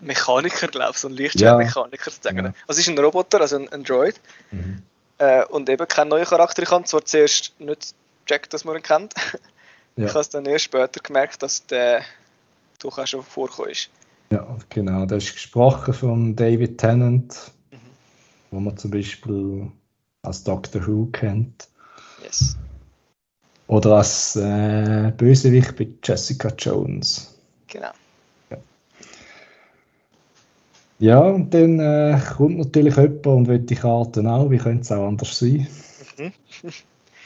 Mechaniker, 0.00 0.68
glaube 0.68 0.92
ich, 0.92 0.98
so 0.98 1.08
ein 1.08 1.14
Lichtschwertmechaniker 1.14 2.10
sozusagen. 2.10 2.38
Ja. 2.38 2.54
Also 2.66 2.80
es 2.80 2.86
ist 2.86 2.88
ein 2.88 2.98
Roboter, 2.98 3.40
also 3.40 3.56
ein, 3.56 3.68
ein 3.72 3.84
Droid. 3.84 4.20
Mhm. 4.50 4.82
Äh, 5.18 5.44
und 5.46 5.68
eben 5.68 5.86
kein 5.86 6.08
neuer 6.08 6.24
Charakter. 6.24 6.62
Ich 6.62 6.70
habe 6.70 6.84
zwar 6.84 7.04
zuerst 7.04 7.58
nicht 7.60 7.94
gecheckt, 8.24 8.52
dass 8.54 8.64
man 8.64 8.76
ihn 8.76 8.82
kennt. 8.82 9.14
Ja. 9.96 10.06
Ich 10.06 10.12
habe 10.12 10.20
es 10.20 10.28
dann 10.30 10.46
erst 10.46 10.66
später 10.66 11.00
gemerkt, 11.00 11.42
dass 11.42 11.66
der 11.66 12.02
doch 12.78 12.96
auch 12.96 13.06
schon 13.06 13.24
vorgekommen 13.24 13.72
ist. 13.72 13.90
Ja, 14.30 14.56
genau. 14.68 15.04
Das 15.04 15.24
ist 15.24 15.34
gesprochen 15.34 15.92
von 15.92 16.36
David 16.36 16.78
Tennant, 16.78 17.36
Mhm. 17.72 17.76
wo 18.52 18.60
man 18.60 18.76
zum 18.76 18.92
Beispiel 18.92 19.70
als 20.22 20.44
Doctor 20.44 20.86
Who 20.86 21.06
kennt. 21.06 21.68
Yes. 22.22 22.56
Oder 23.66 23.96
als 23.96 24.36
äh, 24.36 25.12
Bösewicht 25.16 25.76
bei 25.76 25.88
Jessica 26.02 26.48
Jones. 26.56 27.36
Genau. 27.66 27.90
Ja, 31.00 31.18
und 31.20 31.52
dann 31.54 31.80
äh, 31.80 32.20
kommt 32.36 32.58
natürlich 32.58 32.94
jemand 32.94 33.26
und 33.26 33.48
will 33.48 33.58
die 33.58 33.74
Karten 33.74 34.26
auch. 34.26 34.50
Wie 34.50 34.58
könnte 34.58 34.82
es 34.82 34.92
auch 34.92 35.08
anders 35.08 35.38
sein? 35.38 35.66
Mhm. 36.18 36.32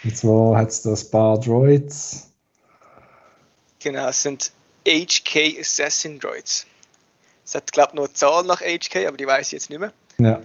Und 0.05 0.17
zwar 0.17 0.59
hat 0.59 0.69
es 0.69 0.83
da 0.83 0.91
ein 0.91 1.11
paar 1.11 1.41
Droids. 1.41 2.31
Genau, 3.81 4.09
es 4.09 4.23
sind 4.23 4.53
HK 4.87 5.59
Assassin 5.59 6.21
Droids. 6.21 6.67
Es 7.45 7.57
hat, 7.57 7.73
glaube 7.73 7.91
ich, 7.91 7.95
noch 7.95 8.05
eine 8.05 8.13
Zahl 8.13 8.45
nach 8.45 8.61
HK, 8.61 9.09
aber 9.09 9.17
die 9.17 9.27
weiß 9.27 9.47
ich 9.49 9.53
jetzt 9.53 9.71
nicht 9.71 9.81
mehr. 9.81 9.93
Ja, 10.19 10.41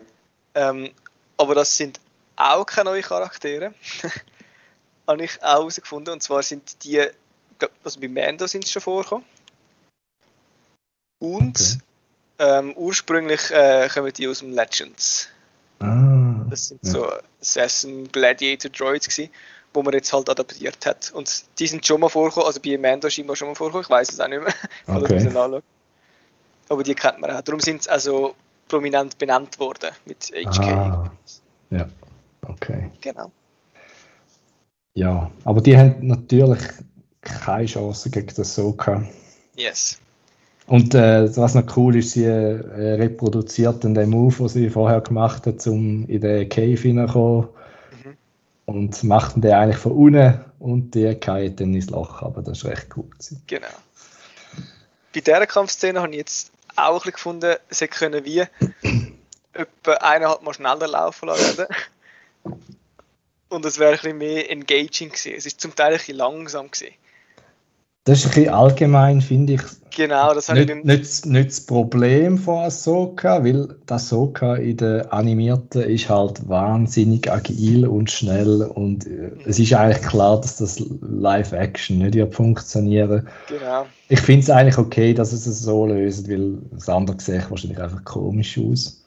Ähm, 0.56 0.90
aber 1.38 1.54
das 1.54 1.78
sind 1.78 2.00
auch 2.36 2.66
keine 2.66 2.90
neuen 2.90 3.04
Charaktere. 3.04 3.76
Habe 5.08 5.24
ich 5.24 5.44
auch 5.44 5.60
herausgefunden. 5.60 6.14
Und 6.14 6.24
zwar 6.24 6.42
sind 6.42 6.84
die, 6.84 7.06
also 7.84 8.00
bei 8.00 8.08
Mando 8.08 8.48
sind 8.48 8.66
sie 8.66 8.72
schon 8.72 8.82
vorgekommen. 8.82 9.26
Und 11.20 11.80
ähm, 12.39 12.74
ursprünglich 12.75 13.51
äh, 13.51 13.88
kommen 13.93 14.12
die 14.13 14.27
aus 14.27 14.39
dem 14.39 14.51
Legends. 14.53 15.27
ah, 15.79 16.46
Das 16.50 16.67
sind 16.69 16.79
Ja. 16.84 16.91
so 16.91 17.12
Assassin 17.41 18.08
Gladiator 18.12 18.72
Droids 18.72 19.08
gewesen, 19.08 19.31
wo 19.74 19.84
man 19.84 19.93
jetzt 19.93 20.12
halt 20.13 20.29
adaptiert 20.29 20.86
hat. 20.86 21.12
Und 21.13 21.43
die 21.60 21.67
sind 21.67 21.86
schon 21.86 22.00
mal 22.01 22.10
vorgekommen, 22.10 22.48
also 22.48 22.60
bei 22.60 22.77
Mando 22.77 23.10
scheinbar 23.10 23.36
schon 23.36 23.50
mal 23.50 23.55
vorgekommen, 23.55 23.84
ich 23.84 23.89
weiß 23.89 24.10
es 24.13 24.19
auch 24.19 24.27
nicht 24.27 24.41
mehr. 24.41 24.53
Okay. 24.88 25.62
Aber 26.69 26.84
die 26.84 26.93
kennt 26.93 27.19
man 27.19 27.31
auch. 27.31 27.41
Darum 27.41 27.60
sind 27.60 27.84
sie 27.84 27.89
also 27.89 28.36
prominent 28.67 29.17
benannt 29.17 29.58
worden 29.60 29.89
mit 30.05 30.25
HK. 30.31 30.60
Ah. 30.60 31.12
ja, 31.72 31.89
okay. 32.48 32.91
Genau. 33.01 33.31
Ja, 34.93 35.31
aber 35.46 35.62
die 35.62 35.75
haben 35.75 35.96
natürlich 36.05 36.60
keine 37.22 37.65
Chance 37.65 38.10
gegen 38.12 38.34
das 38.36 38.53
Soka. 38.55 39.03
Yes. 39.55 40.00
Und 40.70 40.94
äh, 40.94 41.36
was 41.36 41.56
noch 41.56 41.76
cool 41.76 41.96
ist, 41.96 42.12
sie 42.12 42.26
äh, 42.26 42.94
reproduziert 42.94 43.84
dann 43.84 43.96
den 43.96 44.12
Move, 44.12 44.36
den 44.36 44.48
sie 44.50 44.70
vorher 44.70 45.02
gemacht 45.02 45.48
hat, 45.48 45.66
um 45.66 46.08
in 46.08 46.22
den 46.22 46.48
Cave 46.48 46.76
hineinzukommen. 46.76 47.48
Mhm. 48.04 48.17
Und 48.65 49.04
macht 49.04 49.43
den 49.43 49.52
eigentlich 49.52 49.78
von 49.78 49.93
unten 49.93 50.46
und 50.60 50.93
die 50.93 51.15
geht 51.15 51.60
dann 51.60 51.74
ins 51.74 51.89
Loch. 51.89 52.22
Aber 52.22 52.43
das 52.43 52.60
ist 52.60 52.65
recht 52.65 52.88
cool. 52.96 53.10
gewesen. 53.10 53.41
Genau. 53.48 53.67
Bei 55.12 55.22
dieser 55.22 55.48
Kampfszene 55.48 56.00
habe 56.00 56.12
ich 56.12 56.17
jetzt 56.17 56.52
auch 56.76 56.91
ein 56.91 56.98
bisschen 56.98 57.13
gefunden, 57.13 57.56
hätte 57.70 57.88
können 57.88 58.26
wie 58.26 58.39
etwa 59.54 59.93
eineinhalb 59.93 60.43
Mal 60.43 60.54
schneller 60.54 60.88
laufen 60.88 61.30
lassen. 61.30 61.65
Und 63.50 63.65
es 63.65 63.80
wäre 63.80 63.93
ein 63.93 63.98
bisschen 63.98 64.17
mehr 64.20 64.52
engaging 64.52 65.10
gewesen. 65.10 65.34
Es 65.36 65.48
ist 65.48 65.60
zum 65.60 65.74
Teil 65.74 65.93
ein 65.93 65.98
bisschen 65.98 66.17
langsam 66.17 66.70
gewesen. 66.70 66.93
Das 68.10 68.22
ist 68.22 68.26
ein 68.26 68.30
bisschen 68.32 68.54
allgemein, 68.56 69.22
finde 69.22 69.54
ich, 69.54 69.62
Genau, 69.95 70.34
das 70.34 70.50
habe 70.50 70.62
ich 70.62 70.67
nicht, 70.67 70.86
nicht, 70.86 71.26
nicht 71.28 71.50
das 71.50 71.62
Problem 71.62 72.39
von 72.39 72.63
Ahsoka, 72.63 73.43
weil 73.43 73.76
das 73.86 74.04
Ahsoka 74.04 74.56
in 74.56 74.78
der 74.78 75.13
animierten 75.13 75.84
ist 75.84 76.10
halt 76.10 76.48
wahnsinnig 76.50 77.32
agil 77.32 77.86
und 77.86 78.10
schnell 78.10 78.63
und 78.63 79.06
äh, 79.06 79.32
es 79.45 79.60
ist 79.60 79.74
eigentlich 79.74 80.08
klar, 80.08 80.41
dass 80.41 80.58
das 80.58 80.80
Live-Action 81.02 82.00
nicht 82.00 82.15
wird 82.15 82.34
funktionieren. 82.34 83.28
genau. 83.48 83.86
Ich 84.08 84.22
finde 84.22 84.41
es 84.41 84.50
eigentlich 84.50 84.80
okay, 84.80 85.13
dass 85.13 85.32
es 85.32 85.45
es 85.45 85.60
so 85.60 85.86
löst, 85.86 86.28
weil 86.30 86.58
das 86.72 86.89
andere 86.89 87.19
sieht 87.19 87.52
wahrscheinlich 87.52 87.80
einfach 87.80 88.04
komisch 88.06 88.58
aus. 88.58 89.00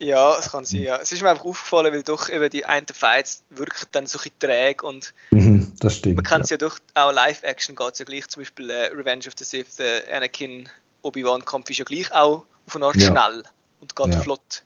Ja, 0.00 0.36
es 0.38 0.50
kann 0.50 0.64
sein, 0.64 0.82
ja. 0.82 0.96
Es 0.96 1.10
ist 1.10 1.22
mir 1.22 1.30
einfach 1.30 1.44
aufgefallen, 1.44 1.92
weil 1.92 2.04
doch 2.04 2.28
eben 2.28 2.48
die 2.50 2.64
einen 2.64 2.86
Fights 2.86 3.42
wirken 3.50 3.86
dann 3.92 4.06
so 4.06 4.18
ein 4.18 4.22
bisschen 4.22 4.38
träge 4.38 4.86
und 4.86 5.12
Mhm, 5.58 5.72
das 5.80 5.96
stimmt. 5.96 6.16
man 6.16 6.24
kann 6.24 6.40
es 6.42 6.50
ja 6.50 6.56
doch 6.56 6.78
auch 6.94 7.12
Live-Action 7.12 7.74
geht 7.76 7.92
es 7.92 7.98
ja 7.98 8.04
gleich, 8.04 8.28
zum 8.28 8.42
Beispiel 8.42 8.70
äh, 8.70 8.86
Revenge 8.86 9.26
of 9.28 9.34
the 9.38 9.44
Sith, 9.44 9.76
der 9.76 10.02
Anakin 10.14 10.68
Obi-Wan-Kampf 11.02 11.70
ist 11.70 11.78
ja 11.78 11.84
gleich 11.84 12.10
auch 12.12 12.44
auf 12.66 12.76
eine 12.76 12.86
Art 12.86 12.96
Ja. 12.96 13.08
schnell 13.10 13.42
und 13.80 13.94
geht 13.96 14.08
Ja. 14.14 14.20
flott. 14.20 14.62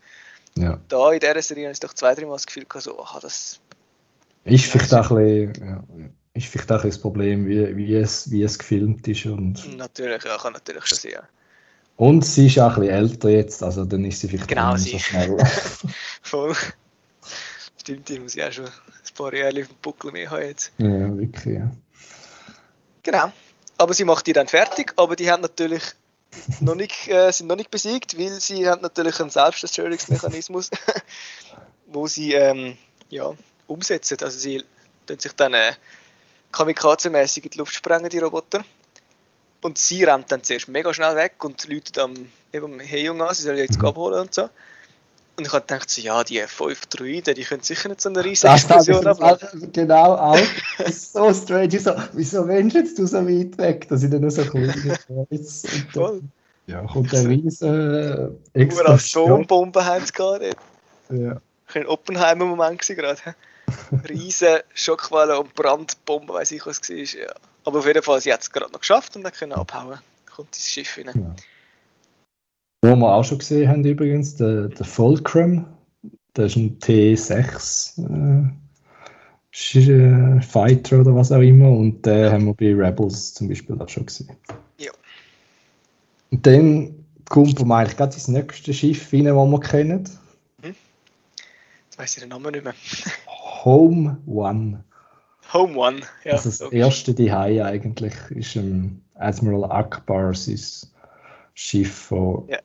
ja. 0.57 0.78
Da 0.88 1.12
in 1.12 1.20
dieser 1.20 1.42
Serie 1.42 1.64
habe 1.66 1.72
ich 1.72 1.81
doch 1.81 1.92
zwei, 1.94 2.14
drei 2.14 2.26
Mal 2.26 2.33
das 2.35 2.46
Gefühl 2.46 2.64
gehabt, 2.64 2.85
so, 2.85 2.98
aha, 3.02 3.20
das 3.20 3.61
Ist 4.44 4.64
vielleicht 4.66 4.92
auch 4.94 5.11
ein 5.12 5.52
bisschen, 5.52 5.68
ja, 5.68 5.85
ist 6.35 6.46
vielleicht 6.46 6.72
auch 6.72 6.83
das 6.83 6.98
Problem, 6.98 7.46
wie, 7.46 7.76
wie, 7.76 7.94
es, 7.96 8.31
wie 8.31 8.42
es 8.42 8.59
gefilmt 8.59 9.07
ist. 9.07 9.26
Und, 9.26 9.76
natürlich, 9.76 10.24
ja, 10.24 10.37
kann 10.38 10.52
natürlich 10.55 10.85
schon 10.87 10.98
sein. 10.98 11.12
ja. 11.12 11.22
und 11.96 12.24
sie 12.24 12.46
ist 12.46 12.59
auch 12.59 12.74
ein 12.76 12.81
bisschen 12.81 12.94
älter 12.96 13.28
jetzt, 13.28 13.62
also 13.62 13.85
dann 13.85 14.05
ist 14.05 14.20
sie 14.20 14.28
vielleicht 14.28 14.48
Genau, 14.48 14.72
nicht 14.74 14.85
so 14.90 14.90
sie. 14.98 14.98
schnell. 14.98 15.37
Voll. 16.22 16.57
Stimmt, 17.81 18.09
die 18.09 18.18
muss 18.20 18.35
ich 18.37 18.42
auch 18.42 18.52
schon 18.52 18.68
paar 19.14 19.35
Jahre 19.35 19.61
auf 19.61 19.68
dem 19.68 19.77
Buckel 19.83 20.12
mehr 20.12 20.31
haben 20.31 20.42
jetzt. 20.42 20.72
ja, 20.79 21.16
wirklich, 21.16 21.57
ja. 21.59 21.70
Genau. 23.03 23.33
Aber 23.79 23.94
sie 23.94 24.05
macht 24.05 24.27
die 24.27 24.33
dann 24.33 24.46
fertig, 24.48 24.92
aber 24.96 25.16
die 25.16 25.31
haben 25.31 25.40
natürlich 25.42 25.83
noch 26.61 26.75
nicht, 26.75 27.09
äh, 27.09 27.31
sind 27.33 27.46
noch 27.48 27.57
nicht 27.57 27.70
besiegt, 27.70 28.18
weil 28.18 28.40
sie 28.40 28.68
haben 28.68 28.83
natürlich 28.83 29.20
einen 29.20 29.31
Selbstzerstörungsmechanismus, 29.31 30.70
wo 31.87 32.07
sie 32.07 32.33
ähm, 32.35 32.77
ja, 33.11 33.33
umsetzen. 33.66 34.18
Also 34.22 34.38
sie 34.38 34.62
tun 35.07 35.18
sich 35.18 35.33
dann 35.33 35.55
äh, 35.55 35.72
kamikaze-mäßig 36.53 37.44
in 37.44 37.51
die 37.51 37.59
Luft 37.59 37.75
sprengen, 37.75 38.09
die 38.09 38.18
Roboter. 38.18 38.64
Und 39.62 39.79
sie 39.79 40.05
rennt 40.05 40.31
dann 40.33 40.42
zuerst 40.42 40.68
mega 40.68 40.92
schnell 40.92 41.14
weg 41.16 41.42
und 41.44 41.68
läutet 41.68 41.98
am, 41.98 42.14
eben 42.53 42.75
am 42.75 42.81
Heyung 42.81 43.22
an, 43.22 43.35
sie 43.35 43.42
soll 43.42 43.59
jetzt 43.59 43.79
Mhm. 43.79 43.87
abholen 43.87 44.20
und 44.20 44.35
so. 44.35 44.48
Und 45.37 45.47
ich 45.47 45.53
habe 45.53 45.62
gedacht, 45.62 45.88
so, 45.88 46.01
ja, 46.03 46.23
die 46.25 46.42
fünf 46.47 46.87
Druiden, 46.87 47.35
die 47.35 47.42
können 47.45 47.62
sicher 47.62 47.88
nicht 47.88 48.01
so 48.03 48.11
eine 48.11 48.23
riesige 48.23 48.53
Explosion 48.53 49.07
ablassen. 49.07 49.64
auch- 49.64 49.73
genau 49.73 50.14
auch. 50.14 50.38
Das 50.79 50.88
ist 50.88 51.12
so 51.14 51.33
strange. 51.33 51.81
So, 51.81 51.95
wieso 52.12 52.47
wünschst 52.47 52.77
jetzt 52.77 52.99
du 52.99 53.07
so 53.07 53.27
weit 53.27 53.57
weg? 53.59 53.88
dass 53.88 54.03
ich 54.03 54.11
dann 54.11 54.21
nur 54.21 54.31
so 54.31 54.45
dann, 55.31 55.66
Voll. 55.92 56.21
ja, 56.66 56.83
kommt 56.87 57.14
eine 57.14 57.29
riesen 57.31 57.68
äh, 57.68 58.14
Nur 58.16 58.38
Explosion. 58.53 59.31
Atombomben 59.33 59.85
haben 59.85 60.05
sie 60.05 60.12
gerade. 60.12 60.51
Ja. 61.11 61.40
Ein 61.75 61.87
Oppenheimer-Moment 61.87 62.81
gerade. 62.83 63.18
hä? 63.25 63.33
Riesen 64.09 64.59
Schockwellen 64.75 65.38
und 65.38 65.55
Brandbomben, 65.55 66.29
weiß 66.35 66.53
ich 66.53 66.66
was 66.66 66.81
es 66.83 66.90
war. 66.90 67.23
Ja. 67.23 67.33
Aber 67.64 67.79
auf 67.79 67.87
jeden 67.87 68.03
Fall, 68.03 68.21
sie 68.21 68.33
hat 68.33 68.42
es 68.42 68.51
gerade 68.51 68.71
noch 68.71 68.81
geschafft 68.81 69.16
und 69.16 69.23
dann 69.23 69.33
können 69.33 69.53
abhauen. 69.55 69.99
Kommt 70.35 70.55
ins 70.57 70.68
Schiff 70.68 70.99
rein. 70.99 71.07
Ja. 71.14 71.35
Wo 72.85 72.97
wir 72.97 73.14
auch 73.14 73.23
schon 73.25 73.38
gesehen 73.38 73.68
haben 73.68 73.85
übrigens, 73.85 74.35
der, 74.35 74.68
der 74.68 74.85
Fulcrum, 74.85 75.66
das 76.35 76.53
ist 76.53 76.57
ein 76.57 76.79
T6 76.81 78.53
äh, 79.55 79.79
äh, 79.79 80.40
Fighter 80.40 81.01
oder 81.01 81.14
was 81.14 81.31
auch 81.31 81.40
immer 81.40 81.71
und 81.71 82.05
den 82.05 82.33
haben 82.33 82.47
wir 82.47 82.55
bei 82.55 82.75
Rebels 82.75 83.35
zum 83.35 83.49
Beispiel 83.49 83.81
auch 83.81 83.88
schon 83.88 84.07
gesehen. 84.07 84.37
Ja. 84.79 84.90
Und 86.33 86.45
dann 86.45 87.05
kommt 87.29 87.64
man 87.64 87.81
eigentlich 87.81 87.97
gerade 87.97 88.14
ins 88.14 88.27
nächste 88.27 88.75
Schiff 88.75 89.12
rein, 89.12 89.27
das 89.27 89.35
wir 89.35 89.61
kennen. 89.61 90.09
Jetzt 90.64 91.99
weiss 91.99 92.16
ich 92.16 92.23
den 92.23 92.31
Namen 92.31 92.51
nicht 92.51 92.64
mehr. 92.64 92.75
Home 93.64 94.18
One. 94.27 94.83
Home 95.53 95.77
One. 95.77 96.01
Ja, 96.25 96.33
also 96.33 96.49
das 96.49 96.61
logisch. 96.61 96.79
erste 96.79 97.14
Dihei 97.14 97.64
eigentlich 97.64 98.14
ist 98.31 98.57
ähm, 98.57 99.03
Admiral 99.14 99.71
Akbar 99.71 100.35
sein 100.35 100.59
Schiff 101.55 101.95
von 101.95 102.49
Ja. 102.49 102.59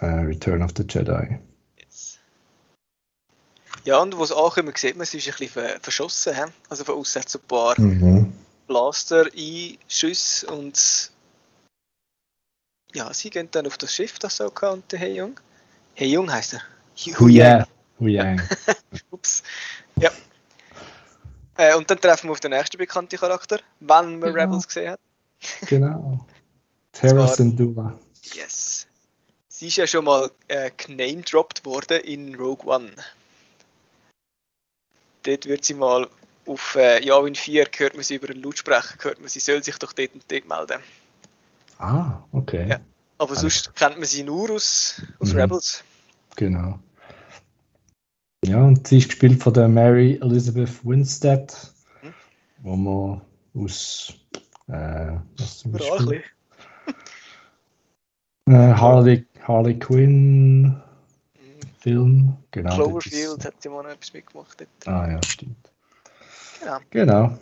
Äh, 0.00 0.06
Return 0.06 0.62
of 0.62 0.70
the 0.76 0.84
Jedi. 0.88 1.38
Yes. 1.78 2.18
Ja, 3.84 3.98
und 3.98 4.18
was 4.18 4.32
auch 4.32 4.56
immer 4.56 4.72
sieht, 4.76 4.96
man, 4.96 5.06
sie 5.06 5.18
ist 5.18 5.28
ein 5.28 5.34
bisschen 5.38 5.48
ver- 5.50 5.80
verschossen. 5.80 6.34
hä? 6.34 6.44
Also 6.68 6.84
von 6.84 6.96
außen 6.96 7.20
hat 7.20 7.28
es 7.28 7.36
ein 7.36 7.42
paar 7.46 7.80
Mhm. 7.80 8.32
Blaster-Einschüsse 8.66 10.46
und 10.46 11.10
ja, 12.94 13.12
sie 13.14 13.30
gehen 13.30 13.48
dann 13.50 13.66
auf 13.66 13.78
das 13.78 13.94
Schiff, 13.94 14.18
das 14.18 14.36
so 14.36 14.50
und 14.52 14.90
der 14.92 14.98
Hey 14.98 15.14
Jung. 15.16 15.38
Hey 15.94 16.08
Jung 16.08 16.30
heißt 16.30 16.54
er. 16.54 16.62
Hu 17.18 17.28
Yang. 17.28 17.66
Hu 17.98 18.06
Yang. 18.08 18.40
Ups. 19.10 19.42
Ja. 19.96 20.10
Äh, 21.56 21.74
und 21.76 21.90
dann 21.90 22.00
treffen 22.00 22.28
wir 22.28 22.32
auf 22.32 22.40
den 22.40 22.50
nächsten 22.52 22.78
bekannten 22.78 23.16
Charakter, 23.18 23.60
wenn 23.80 24.18
man 24.18 24.20
genau. 24.20 24.34
Rebels 24.34 24.66
gesehen 24.66 24.92
hat. 24.92 25.00
genau. 25.66 26.24
Terra 26.92 27.26
Syndulla. 27.28 27.98
Yes. 28.34 28.86
Sie 29.60 29.66
ist 29.66 29.76
ja 29.76 29.86
schon 29.86 30.06
mal 30.06 30.30
äh, 30.48 30.70
genamedropped 30.74 31.66
worden 31.66 32.00
in 32.00 32.34
Rogue 32.34 32.64
One. 32.64 32.92
Dort 35.22 35.44
wird 35.44 35.66
sie 35.66 35.74
mal 35.74 36.08
auf 36.46 36.76
äh, 36.76 37.04
Yavin 37.04 37.34
4 37.34 37.68
hört 37.76 37.92
man 37.92 38.02
sie 38.02 38.14
über 38.14 38.30
einen 38.30 38.42
Lautsprecher, 38.42 38.94
hört 39.02 39.20
man, 39.20 39.28
sie 39.28 39.38
soll 39.38 39.62
sich 39.62 39.76
doch 39.76 39.92
dort 39.92 40.14
und 40.14 40.24
dort 40.32 40.48
melden. 40.48 40.80
Ah, 41.76 42.22
okay. 42.32 42.70
Ja. 42.70 42.80
Aber 43.18 43.32
also, 43.32 43.42
sonst 43.42 43.74
kennt 43.74 43.98
man 43.98 44.06
sie 44.06 44.22
nur 44.22 44.50
aus, 44.50 45.02
aus 45.18 45.34
mhm. 45.34 45.40
Rebels. 45.40 45.84
Genau. 46.36 46.78
Ja, 48.46 48.64
und 48.64 48.88
sie 48.88 48.96
ist 48.96 49.10
gespielt 49.10 49.42
von 49.42 49.52
der 49.52 49.68
Mary 49.68 50.18
Elizabeth 50.22 50.82
Winstead, 50.86 51.54
mhm. 52.00 52.14
wo 52.62 52.76
man 52.76 53.20
aus 53.54 54.14
äh, 54.68 55.18
was 55.36 55.58
zum 55.58 55.72
Beispiel? 55.72 56.24
Äh, 58.52 58.74
Harley, 58.74 59.26
Harley 59.46 59.78
Quinn. 59.78 60.80
Film, 61.80 62.36
genau. 62.50 62.74
Cloverfield 62.74 63.44
hat 63.44 63.54
ja 63.64 63.70
mal 63.70 63.82
noch 63.82 63.90
etwas 63.90 64.12
mitgemacht. 64.12 64.60
Dort. 64.60 64.88
Ah 64.88 65.10
ja, 65.10 65.20
stimmt. 65.26 65.70
Genau. 66.60 66.78
genau. 66.90 67.38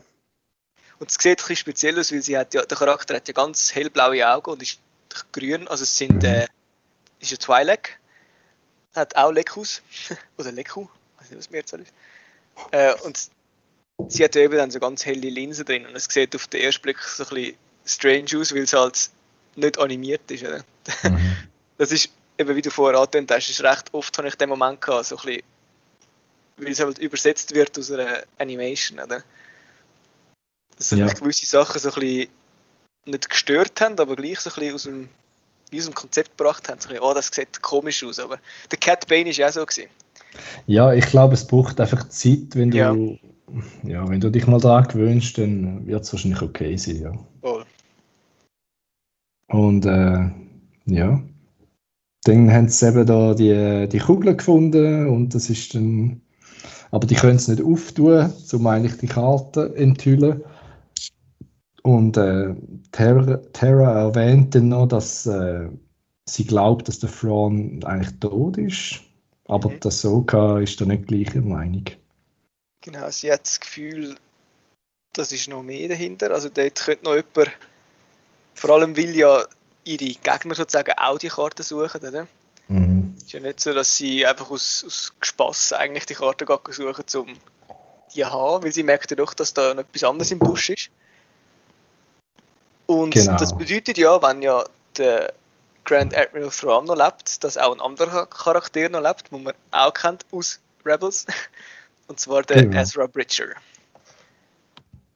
Und 1.01 1.11
es 1.11 1.14
sieht 1.14 1.27
ein 1.27 1.37
bisschen 1.37 1.57
speziell 1.57 1.99
aus, 1.99 2.12
weil 2.12 2.23
sie 2.23 2.38
hat 2.38 2.55
ja, 2.55 2.64
der 2.64 2.77
Charakter 2.77 3.16
hat 3.16 3.27
ja 3.29 3.35
ganz 3.35 3.75
hellblaue 3.75 4.29
Augen 4.29 4.53
und 4.53 4.62
ist 4.62 4.81
grün, 5.33 5.66
also 5.68 5.83
es 5.83 5.97
sind, 5.97 6.23
mhm. 6.23 6.29
äh, 6.29 6.47
ist 7.21 7.33
ein 7.33 7.38
Twi'lek, 7.38 7.90
hat 8.94 9.16
auch 9.16 9.33
Lekus, 9.33 9.83
oder 10.38 10.53
Leku, 10.53 10.83
ich 10.83 11.23
weiß 11.23 11.31
nicht, 11.31 11.38
was 11.38 11.51
mir 11.51 11.59
jetzt 11.59 11.73
ist. 11.73 11.92
Äh, 12.71 12.94
und 13.05 13.31
sie 14.09 14.25
hat 14.25 14.35
ja 14.35 14.42
eben 14.42 14.57
dann 14.57 14.71
so 14.71 14.81
ganz 14.81 15.05
helle 15.05 15.29
Linsen 15.29 15.64
drin 15.64 15.87
und 15.87 15.97
es 15.97 16.05
sieht 16.05 16.35
auf 16.35 16.47
den 16.49 16.61
ersten 16.61 16.83
Blick 16.83 16.99
so 17.01 17.25
ein 17.25 17.29
bisschen 17.29 17.57
strange 17.85 18.40
aus, 18.40 18.55
weil 18.55 18.62
es 18.62 18.73
halt 18.73 19.11
nicht 19.57 19.79
animiert 19.79 20.31
ist. 20.31 20.44
Oder? 20.44 20.64
Mhm. 21.03 21.37
Das 21.77 21.92
ist, 21.92 22.11
eben 22.38 22.57
wie 22.57 22.62
du 22.62 22.70
vorher 22.70 22.98
angetönt 22.98 23.31
hast, 23.31 23.48
ist 23.48 23.62
recht 23.62 23.92
oft 23.92 24.16
habe 24.18 24.29
ich 24.29 24.35
den 24.35 24.48
Moment 24.48 24.81
gehabt, 24.81 25.07
so 25.07 25.16
ein 25.16 25.24
bisschen, 25.24 25.42
weil 26.57 26.72
es 26.72 26.81
halt 26.81 26.98
übersetzt 26.98 27.55
wird 27.55 27.79
aus 27.79 27.90
einer 27.92 28.24
Animation. 28.38 28.98
Oder? 28.98 29.22
dass 30.79 30.90
ja. 30.92 31.07
gewisse 31.07 31.46
Sachen 31.46 31.81
so 31.81 31.88
ein 31.88 31.94
bisschen 32.01 32.29
nicht 33.07 33.29
gestört 33.29 33.81
haben, 33.81 33.98
aber 33.98 34.16
gleich 34.16 34.38
so 34.40 34.51
ein 34.51 34.55
bisschen 34.55 34.74
aus 34.74 34.83
dem, 34.85 35.09
aus 35.74 35.85
dem 35.85 35.94
Konzept 35.94 36.38
gebracht 36.38 36.68
haben. 36.68 36.81
So 36.81 36.88
ein 36.88 36.94
bisschen, 36.94 37.11
oh, 37.11 37.14
das 37.14 37.31
sieht 37.33 37.62
komisch 37.62 38.05
aus. 38.05 38.18
Aber 38.18 38.38
der 38.70 38.79
Cat 38.79 39.07
Bane 39.09 39.27
war 39.27 39.33
ja 39.33 39.48
auch 39.48 39.53
so. 39.53 39.66
Gewesen. 39.66 39.90
Ja, 40.66 40.92
ich 40.92 41.07
glaube, 41.07 41.35
es 41.35 41.46
braucht 41.46 41.81
einfach 41.81 42.09
Zeit, 42.09 42.55
wenn 42.55 42.70
du, 42.70 42.77
ja. 42.77 42.94
ja 43.83 44.09
wenn 44.09 44.20
du 44.20 44.31
dich 44.31 44.46
mal 44.46 44.61
daran 44.61 44.87
gewöhnst, 44.87 45.37
dann 45.38 45.87
wird 45.87 46.05
es 46.05 46.12
wahrscheinlich 46.12 46.42
okay 46.42 46.77
sein. 46.77 47.03
Ja. 47.03 47.12
Voll. 47.40 47.64
Und 49.48 49.87
äh, 49.87 50.31
ja, 50.88 51.22
dann 52.24 52.53
haben 52.53 52.68
sie 52.68 52.88
eben 52.88 53.07
da 53.07 53.35
die, 53.35 53.88
die 53.88 53.98
Kugeln 53.98 54.37
gefunden 54.37 55.09
und 55.09 55.35
das 55.35 55.48
ist 55.51 55.74
dann, 55.74 56.20
aber 56.90 57.07
die 57.07 57.14
können 57.14 57.37
es 57.37 57.48
nicht 57.48 57.62
auftun, 57.62 58.33
um 58.53 58.66
eigentlich 58.66 58.98
die 58.98 59.07
Karte 59.07 59.74
enthüllen. 59.77 60.42
Und 61.83 62.16
äh, 62.16 62.55
Terra, 62.92 63.37
Terra 63.53 64.09
erwähnt 64.09 64.55
dann 64.55 64.68
noch, 64.68 64.88
dass 64.88 65.27
äh, 65.27 65.68
sie 66.29 66.44
glaubt, 66.44 66.88
dass 66.88 66.98
der 66.98 67.11
Thrawn 67.11 67.83
eigentlich 67.85 68.18
tot 68.20 68.59
ist. 68.59 69.01
Aber 69.46 69.70
mhm. 69.70 69.81
der 69.81 69.90
Soka 69.90 70.61
ist 70.61 70.81
da 70.81 70.85
nicht 70.85 71.07
gleicher 71.07 71.40
Meinung. 71.40 71.85
Genau, 72.83 73.11
sie 73.11 73.33
hat 73.33 73.46
das 73.46 73.61
Gefühl, 73.61 74.16
das 75.14 75.33
ist 75.33 75.48
noch 75.48 75.62
mehr 75.62 75.88
dahinter. 75.88 76.31
Also 76.31 76.48
dort 76.48 76.74
könnte 76.74 77.05
noch 77.05 77.14
jemand, 77.14 77.57
vor 78.55 78.70
allem 78.70 78.96
will 78.96 79.16
ja 79.16 79.44
ihre 79.88 80.14
Gegner 80.14 80.55
sozusagen 80.55 80.92
auch 80.98 81.18
die 81.18 81.29
Karte 81.29 81.62
suchen, 81.62 82.07
oder? 82.07 82.27
Mhm. 82.68 83.14
Es 83.16 83.24
ist 83.24 83.33
ja 83.33 83.40
nicht 83.40 83.61
so, 83.61 83.72
dass 83.72 83.96
sie 83.96 84.27
einfach 84.27 84.51
aus, 84.51 84.85
aus 84.87 85.12
Spass 85.20 85.72
eigentlich 85.72 86.07
die 86.07 86.14
Karte 86.14 86.44
suchen, 86.70 87.05
um 87.16 87.35
die 88.14 88.20
zu 88.20 88.31
haben, 88.31 88.64
weil 88.64 88.72
sie 88.72 88.83
merkt 88.83 89.11
ja 89.11 89.16
doch, 89.16 89.35
dass 89.35 89.55
da 89.55 89.74
noch 89.74 89.83
etwas 89.83 90.05
anderes 90.05 90.31
im 90.31 90.38
Busch 90.38 90.70
ist. 90.70 90.90
Und 92.87 93.12
genau. 93.12 93.37
das 93.37 93.57
bedeutet 93.57 93.98
ja, 93.98 94.20
wenn 94.22 94.42
ja 94.42 94.64
der 94.96 95.33
Grand 95.85 96.16
Admiral 96.16 96.51
Thrawn 96.51 96.85
noch 96.85 96.96
lebt, 96.96 97.42
dass 97.44 97.57
auch 97.57 97.74
ein 97.74 97.81
anderer 97.81 98.27
Charakter 98.27 98.88
noch 98.88 99.03
lebt, 99.03 99.31
den 99.33 99.42
man 99.42 99.55
auch 99.70 99.92
kennt 99.92 100.24
aus 100.33 100.61
Rebels. 100.85 101.27
Und 102.09 102.18
zwar 102.18 102.42
der 102.42 102.62
genau. 102.62 102.81
Ezra 102.81 103.07
Bridger. 103.07 103.48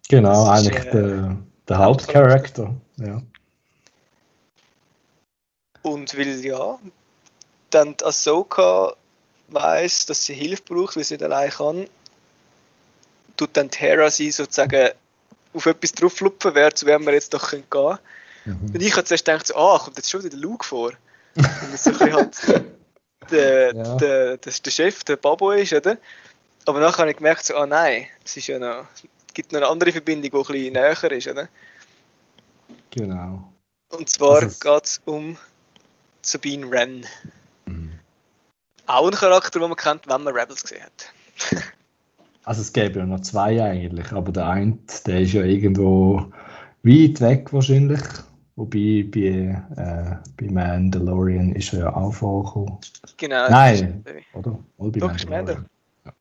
Genau, 0.09 0.51
eigentlich 0.51 0.77
ist, 0.77 0.87
äh, 0.89 0.93
der, 0.93 1.37
der 1.69 1.79
Hauptcharakter. 1.79 2.75
Ja. 2.99 3.23
Und 5.83 6.17
weil 6.17 6.45
ja, 6.45 6.79
dann 7.71 7.97
Ahsoka 8.03 8.95
weiß, 9.49 10.07
dass 10.07 10.25
sie 10.25 10.35
Hilfe 10.35 10.63
braucht, 10.63 10.97
weil 10.97 11.05
sie 11.05 11.15
nicht 11.15 11.25
allein 11.25 11.51
kann, 11.51 11.87
tut 13.37 13.51
dann 13.55 13.71
Terra 13.71 14.11
sie 14.11 14.31
sozusagen 14.31 14.91
auf 15.55 15.67
etwas 15.67 15.93
drauflupfen, 15.93 16.55
wer 16.55 16.75
zu 16.75 16.87
wem 16.87 17.05
wir 17.05 17.13
jetzt 17.13 17.35
doch 17.35 17.51
gehen 17.51 17.69
können. 17.69 17.99
Mhm. 18.45 18.71
Und 18.75 18.83
ich 18.83 18.93
habe 18.93 19.05
zuerst 19.05 19.25
gedacht, 19.25 19.47
so, 19.47 19.57
ah, 19.57 19.79
kommt 19.79 19.97
jetzt 19.97 20.11
schon 20.11 20.23
wieder 20.25 20.37
Luke 20.37 20.65
vor. 20.65 20.93
Und 21.35 21.73
das 21.73 21.85
so 21.85 21.99
halt 21.99 22.37
der, 23.31 23.75
ja. 23.75 23.97
der, 23.97 24.37
der, 24.39 24.53
der 24.53 24.71
Chef, 24.71 25.05
der 25.05 25.17
Babo 25.17 25.53
ist, 25.53 25.73
oder? 25.73 25.99
Aber 26.67 26.81
nachher 26.81 26.99
habe 26.99 27.11
ich 27.11 27.17
gemerkt, 27.17 27.45
so, 27.45 27.57
ah 27.57 27.67
nein, 27.67 28.07
es 28.25 28.37
ist 28.37 28.47
ja 28.47 28.59
noch, 28.59 28.87
es 28.95 29.35
gibt 29.35 29.53
noch 29.53 29.61
eine 29.61 29.69
andere 29.69 29.93
Verbindung, 29.93 30.31
die 30.31 30.37
ein 30.37 30.43
bisschen 30.43 30.73
näher 30.73 31.13
ist, 31.13 31.29
oder? 31.29 31.49
Genau. 32.91 33.53
Und 33.91 34.09
zwar 34.09 34.47
geht 34.47 34.85
es 34.85 35.01
um 35.05 35.37
Sabine 36.23 36.71
Wren. 36.71 37.05
Mhm. 37.67 37.91
Auch 38.87 39.07
ein 39.07 39.15
Charakter, 39.15 39.59
den 39.59 39.69
man 39.69 39.77
kennt, 39.77 40.09
wenn 40.09 40.23
man 40.23 40.35
Rebels 40.35 40.63
gesehen 40.63 40.83
hat. 40.83 41.63
Also 42.45 42.61
es 42.61 42.73
gäbe 42.73 42.99
ja 42.99 43.07
noch 43.07 43.21
zwei 43.21 43.63
eigentlich, 43.63 44.11
aber 44.11 44.33
der 44.33 44.49
eine, 44.49 44.77
der 45.07 45.21
ist 45.21 45.33
ja 45.33 45.45
irgendwo 45.45 46.27
weit 46.83 47.21
weg 47.21 47.53
wahrscheinlich. 47.53 48.01
Wobei 48.57 49.07
bei, 49.09 49.63
äh, 49.77 50.17
bei 50.37 50.53
Mandalorian 50.53 51.53
ist 51.53 51.73
er 51.73 51.79
ja 51.81 51.97
auch 51.97 52.13
vorgekommen. 52.13 52.79
Genau. 53.17 53.49
Nein, 53.49 54.05
oder? 54.35 54.59
oder 54.77 54.91
bei 54.91 54.99
Doch, 54.99 55.09
Mandalorian. 55.09 55.67
Ja. 56.05 56.13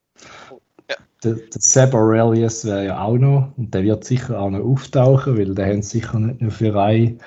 ja. 0.90 0.96
Der, 1.24 1.34
der 1.34 1.60
Seb 1.60 1.92
Aurelius 1.92 2.64
wäre 2.64 2.86
ja 2.86 3.02
auch 3.02 3.18
noch 3.18 3.52
und 3.56 3.74
der 3.74 3.82
wird 3.82 4.04
sicher 4.04 4.38
auch 4.38 4.50
noch 4.50 4.64
auftauchen, 4.64 5.36
weil 5.36 5.54
der 5.54 5.66
haben 5.66 5.82
sicher 5.82 6.18
nicht 6.20 6.40
nur 6.40 6.52
für 6.52 6.80
eine, 6.80 7.18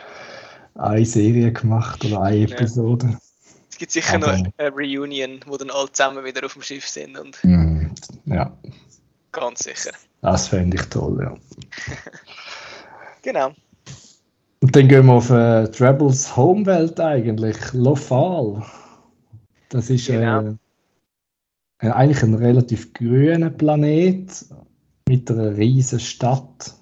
eine 0.75 1.05
Serie 1.05 1.51
gemacht 1.51 2.03
oder 2.05 2.21
eine 2.21 2.43
Episode. 2.43 3.07
Ja. 3.07 3.19
Es 3.69 3.77
gibt 3.77 3.91
sicher 3.91 4.15
Aber, 4.15 4.37
noch 4.37 4.51
eine 4.57 4.71
Reunion, 4.71 5.39
wo 5.45 5.57
dann 5.57 5.69
alle 5.69 5.91
zusammen 5.91 6.23
wieder 6.23 6.45
auf 6.45 6.53
dem 6.53 6.61
Schiff 6.61 6.87
sind. 6.87 7.17
Und 7.17 7.37
mm, 7.43 7.87
ja. 8.25 8.57
Ganz 9.31 9.59
sicher. 9.59 9.91
Das 10.21 10.47
fände 10.47 10.77
ich 10.77 10.83
toll, 10.83 11.19
ja. 11.21 11.35
genau. 13.21 13.51
Und 14.61 14.75
dann 14.75 14.87
gehen 14.87 15.05
wir 15.05 15.13
auf 15.13 15.29
äh, 15.29 15.67
Rebels 15.83 16.35
Homewelt 16.35 16.99
eigentlich, 16.99 17.57
Lofal. 17.73 18.63
Das 19.69 19.89
ist 19.89 20.07
genau. 20.07 20.55
äh, 21.79 21.89
eigentlich 21.89 22.23
ein 22.23 22.33
relativ 22.33 22.93
grüner 22.93 23.49
Planet 23.49 24.45
mit 25.07 25.29
einer 25.29 25.57
riesen 25.57 25.99
Stadt. 25.99 26.73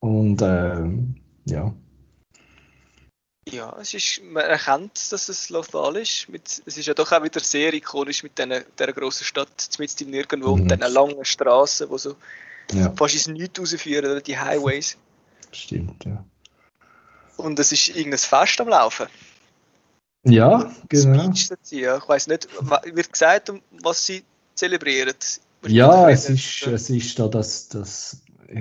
Und 0.00 0.42
äh, 0.42 0.88
ja, 1.46 1.72
ja, 3.52 3.76
es 3.80 3.94
ist, 3.94 4.22
man 4.22 4.44
erkennt, 4.44 5.12
dass 5.12 5.28
es 5.28 5.50
Lothal 5.50 5.96
ist. 5.96 6.28
Mit, 6.28 6.62
es 6.64 6.76
ist 6.76 6.86
ja 6.86 6.94
doch 6.94 7.10
auch 7.12 7.22
wieder 7.22 7.40
sehr 7.40 7.72
ikonisch 7.74 8.22
mit 8.22 8.38
dieser, 8.38 8.60
dieser 8.60 8.92
grossen 8.92 9.24
Stadt, 9.24 9.48
zumindest 9.56 10.02
im 10.02 10.10
Nirgendwo, 10.10 10.56
mhm. 10.56 10.62
und 10.62 10.70
diesen 10.70 10.92
langen 10.92 11.24
Straßen, 11.24 11.88
die 11.90 11.98
so 11.98 12.16
ja. 12.72 12.92
fast 12.96 13.14
ins 13.14 13.26
Nichts 13.28 13.58
rausführen, 13.58 14.10
oder 14.10 14.20
die 14.20 14.38
Highways. 14.38 14.96
Stimmt, 15.52 16.04
ja. 16.04 16.24
Und 17.36 17.58
es 17.58 17.72
ist 17.72 17.88
irgendein 17.88 18.18
Fest 18.18 18.60
am 18.60 18.68
Laufen. 18.68 19.06
Ja, 20.24 20.70
genau. 20.88 21.32
Dazu, 21.48 21.76
ja. 21.76 21.96
Ich 21.96 22.08
weiß 22.08 22.26
nicht, 22.26 22.48
wird 22.94 23.12
gesagt, 23.12 23.52
was 23.82 24.04
sie 24.04 24.22
zelebrieren. 24.54 25.14
Ja, 25.66 26.08
es 26.10 26.28
ist, 26.28 26.66
es 26.66 26.90
ist 26.90 27.18
da 27.18 27.28
das, 27.28 27.68
das 27.68 28.18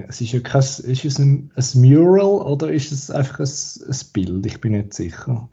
es 0.07 0.21
ist 0.21 0.31
ja 0.31 0.39
kein, 0.39 0.61
ist 0.61 1.05
es 1.05 1.19
ein, 1.19 1.51
ein 1.55 1.81
Mural 1.81 2.41
oder 2.45 2.71
ist 2.71 2.91
es 2.91 3.09
einfach 3.09 3.39
ein, 3.39 3.91
ein 3.91 3.99
Bild? 4.13 4.45
Ich 4.45 4.61
bin 4.61 4.73
nicht 4.73 4.93
sicher. 4.93 5.49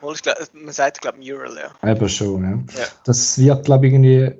man 0.00 0.72
sagt, 0.72 1.00
glaube 1.00 1.18
Mural, 1.18 1.56
ja. 1.56 1.90
Eben 1.90 2.08
schon, 2.08 2.42
ja. 2.42 2.80
ja. 2.80 2.86
Das 3.04 3.38
wird, 3.38 3.64
glaube 3.64 3.86
ich, 3.86 3.92
irgendwie 3.92 4.32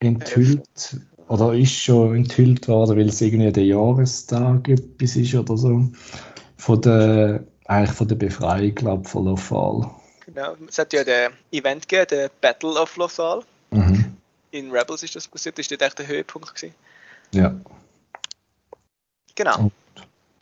enthüllt 0.00 0.96
oder 1.28 1.54
ist 1.54 1.72
schon 1.72 2.16
enthüllt 2.16 2.68
worden, 2.68 2.98
weil 2.98 3.08
es 3.08 3.20
irgendwie 3.20 3.52
der 3.52 3.64
Jahrestag 3.64 4.68
etwas 4.68 5.16
ist 5.16 5.34
oder 5.34 5.56
so. 5.56 5.88
Von 6.56 6.80
der, 6.82 7.44
eigentlich 7.66 7.96
von 7.96 8.08
der 8.08 8.16
Befreiung, 8.16 8.74
glaube 8.74 9.08
von 9.08 9.24
Lothal. 9.24 9.90
Genau, 10.26 10.54
es 10.68 10.78
hat 10.78 10.92
ja 10.92 11.02
den 11.04 11.30
Event 11.50 11.88
gegeben, 11.88 12.06
der 12.10 12.30
Battle 12.40 12.80
of 12.80 12.96
Lothal. 12.96 13.42
Mhm. 13.70 14.16
In 14.50 14.70
Rebels 14.70 15.02
ist 15.02 15.16
das 15.16 15.26
passiert, 15.26 15.58
das 15.58 15.70
war 15.70 15.78
dort 15.78 15.88
echt 15.88 15.98
der 16.00 16.06
Höhepunkt. 16.08 16.54
Gewesen. 16.54 16.74
Ja. 17.32 17.54
Genau. 19.34 19.58
Und 19.58 19.72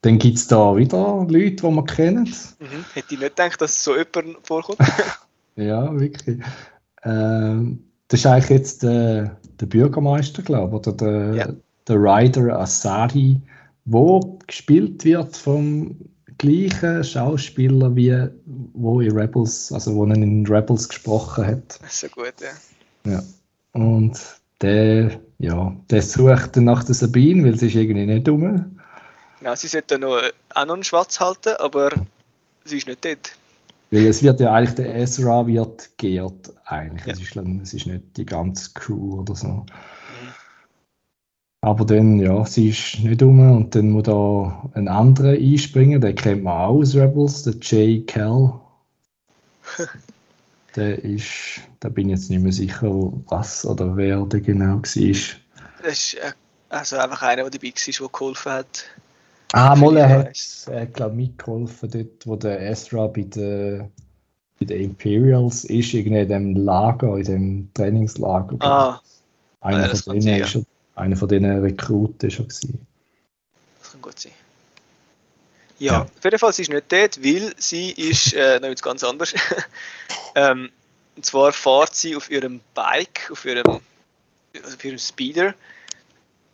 dann 0.03 0.19
gibt 0.19 0.39
es 0.39 0.47
da 0.47 0.75
wieder 0.77 1.27
Leute, 1.29 1.57
die 1.57 1.71
man 1.71 1.85
kennt. 1.85 2.29
Mhm. 2.59 2.85
Hätte 2.95 3.15
ich 3.15 3.21
nicht 3.21 3.37
gedacht, 3.37 3.61
dass 3.61 3.83
so 3.85 3.93
jemand 3.97 4.47
vorkommt. 4.47 4.79
Ja, 5.57 5.99
wirklich. 5.99 6.39
Ähm, 7.03 7.83
das 8.09 8.21
ist 8.21 8.27
eigentlich 8.27 8.51
jetzt 8.51 8.83
der, 8.83 9.37
der 9.61 9.67
Bürgermeister, 9.67 10.43
glaube 10.43 10.77
ich, 10.77 10.87
oder 10.87 10.93
der, 10.97 11.35
Ja. 11.35 11.49
der 11.87 11.97
Ryder 11.97 12.59
Asari, 12.59 13.41
wo 13.85 14.39
gespielt 14.47 15.05
wird 15.05 15.37
vom 15.37 15.97
gleichen 16.39 17.05
Schauspieler 17.05 17.95
wie 17.95 18.29
wo 18.73 19.01
in 19.03 19.13
Rebels, 19.13 19.71
also 19.73 19.95
wo 19.97 20.07
er 20.07 20.15
in 20.15 20.47
Rebels 20.47 20.89
gesprochen 20.89 21.45
hat. 21.47 21.79
so 21.89 22.07
gut, 22.09 22.35
ja. 22.41 23.13
Ja. 23.13 23.23
Und 23.73 24.19
der, 24.63 25.21
ja, 25.39 25.77
der 25.91 26.01
sucht 26.03 26.57
dann 26.57 26.65
nach 26.65 26.85
der 26.85 26.95
Sabine, 26.95 27.45
weil 27.45 27.59
sie 27.59 27.67
ist 27.67 27.75
irgendwie 27.75 28.07
nicht 28.07 28.27
dumm. 28.29 28.80
Genau, 29.41 29.55
sie 29.55 29.69
sollte 29.69 29.99
noch, 29.99 30.21
auch 30.55 30.67
noch 30.67 30.75
einen 30.75 30.85
Schwarz 30.85 31.19
halten, 31.19 31.55
aber 31.59 31.91
sie 32.65 32.77
ist 32.77 32.87
nicht 32.87 33.05
dort. 33.05 33.33
Weil 33.91 34.07
es 34.07 34.23
wird 34.23 34.39
ja 34.39 34.53
eigentlich, 34.53 34.75
der 34.77 34.95
Ezra 34.95 35.47
wird 35.47 35.91
geehrt 35.97 36.53
eigentlich. 36.67 37.07
Ja. 37.07 37.13
Es, 37.15 37.21
ist, 37.21 37.37
es 37.37 37.75
ist 37.75 37.87
nicht 37.87 38.17
die 38.17 38.27
ganze 38.27 38.71
Crew 38.75 39.21
oder 39.21 39.35
so. 39.35 39.65
Aber 41.63 41.85
dann, 41.85 42.19
ja, 42.19 42.45
sie 42.47 42.71
ist 42.71 43.01
nicht 43.01 43.23
um 43.23 43.39
und 43.39 43.75
dann 43.75 43.91
muss 43.91 44.05
da 44.05 44.71
ein 44.75 44.89
anderer 44.89 45.33
einspringen, 45.33 46.01
den 46.01 46.15
kennt 46.15 46.45
man 46.45 46.55
auch 46.55 46.77
aus 46.77 46.95
Rebels, 46.95 47.43
der 47.43 47.55
Jay 47.61 48.01
Kell. 48.03 48.55
der 50.77 51.05
ist, 51.05 51.61
da 51.81 51.89
bin 51.89 52.09
ich 52.09 52.17
jetzt 52.17 52.31
nicht 52.31 52.43
mehr 52.43 52.53
sicher, 52.53 52.91
was 53.29 53.67
oder 53.67 53.97
wer 53.97 54.25
der 54.25 54.41
genau 54.41 54.77
war. 54.77 54.83
Das 54.83 54.95
ist 54.95 56.15
äh, 56.15 56.33
also 56.71 56.97
einfach 56.97 57.23
einer, 57.23 57.43
der 57.43 57.51
dabei 57.51 57.73
war, 57.75 57.93
der 57.99 58.09
geholfen 58.09 58.53
hat. 58.53 58.85
Ah, 59.53 59.75
er 59.75 59.93
Ja, 59.93 60.09
hat, 60.09 60.37
hat 60.71 60.95
glaube 60.95 61.17
mitgeholfen 61.17 61.91
dort, 61.91 62.27
wo 62.27 62.37
der 62.37 62.61
Ezra 62.71 63.07
bei 63.09 63.23
den, 63.23 63.91
bei 64.59 64.67
den 64.67 64.81
Imperials 64.81 65.65
ist, 65.65 65.93
irgendwie 65.93 66.21
in 66.21 66.29
dem 66.29 66.57
Lager, 66.57 67.17
in 67.17 67.25
dem 67.25 67.71
Trainingslager. 67.75 68.57
Ah, 68.61 69.01
einer, 69.61 69.83
ja, 69.83 69.89
das 69.89 70.03
von 70.03 70.15
denen 70.15 70.23
sein, 70.23 70.41
ist 70.43 70.55
er, 70.55 70.63
einer 71.03 71.17
von 71.17 71.29
diesen 71.29 71.61
Rekruten 71.61 72.31
schon 72.31 72.49
gewesen. 72.49 72.87
das 73.81 73.93
kann 73.93 74.03
gut 74.03 74.19
sein. 74.19 74.33
Ja, 75.79 75.93
Ja. 75.93 76.03
auf 76.03 76.25
jeden 76.25 76.39
Fall, 76.39 76.53
sie 76.53 76.63
ist 76.63 76.71
nicht 76.71 76.93
dort, 76.93 77.25
weil 77.25 77.55
sie 77.57 77.91
ist 77.91 78.35
äh, 78.35 78.61
noch 78.61 78.69
etwas 78.69 78.83
ganz 78.83 79.03
anderes. 79.03 79.35
ähm, 80.35 80.71
und 81.17 81.27
zwar 81.27 81.53
fährt 81.53 81.95
sie 81.95 82.15
auf 82.15 82.31
ihrem 82.31 82.61
Bike, 82.75 83.31
auf 83.33 83.45
ihrem, 83.45 83.81
also 84.63 84.77
auf 84.77 84.85
ihrem 84.85 84.99
Speeder, 84.99 85.55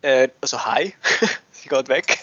äh, 0.01 0.29
also 0.41 0.65
high, 0.65 0.93
sie 1.51 1.69
geht 1.69 1.89
weg. 1.89 2.19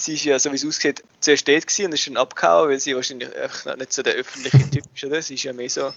Sie 0.00 0.14
ist 0.14 0.24
ja, 0.24 0.38
so 0.38 0.50
wie 0.50 0.56
es 0.56 0.64
aussieht, 0.64 1.04
zuerst 1.20 1.46
dort 1.46 1.66
gewesen 1.66 1.86
und 1.86 1.92
ist 1.92 2.06
dann 2.06 2.16
abgehauen, 2.16 2.70
weil 2.70 2.80
sie 2.80 2.96
wahrscheinlich 2.96 3.36
einfach 3.36 3.76
nicht 3.76 3.92
so 3.92 4.02
der 4.02 4.14
öffentliche 4.14 4.58
Typ 4.70 4.84
ist, 4.94 5.04
oder? 5.04 5.20
Sie 5.20 5.34
ist 5.34 5.42
ja 5.42 5.52
mehr 5.52 5.68
so, 5.68 5.92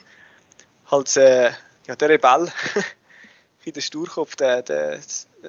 halt, 0.91 1.15
äh, 1.15 1.51
ja, 1.87 1.95
der 1.95 2.09
Rebell, 2.09 2.51
wie 3.63 3.71
der 3.71 3.81
Sturkopf, 3.81 4.35
der, 4.35 4.61
der, 4.61 4.99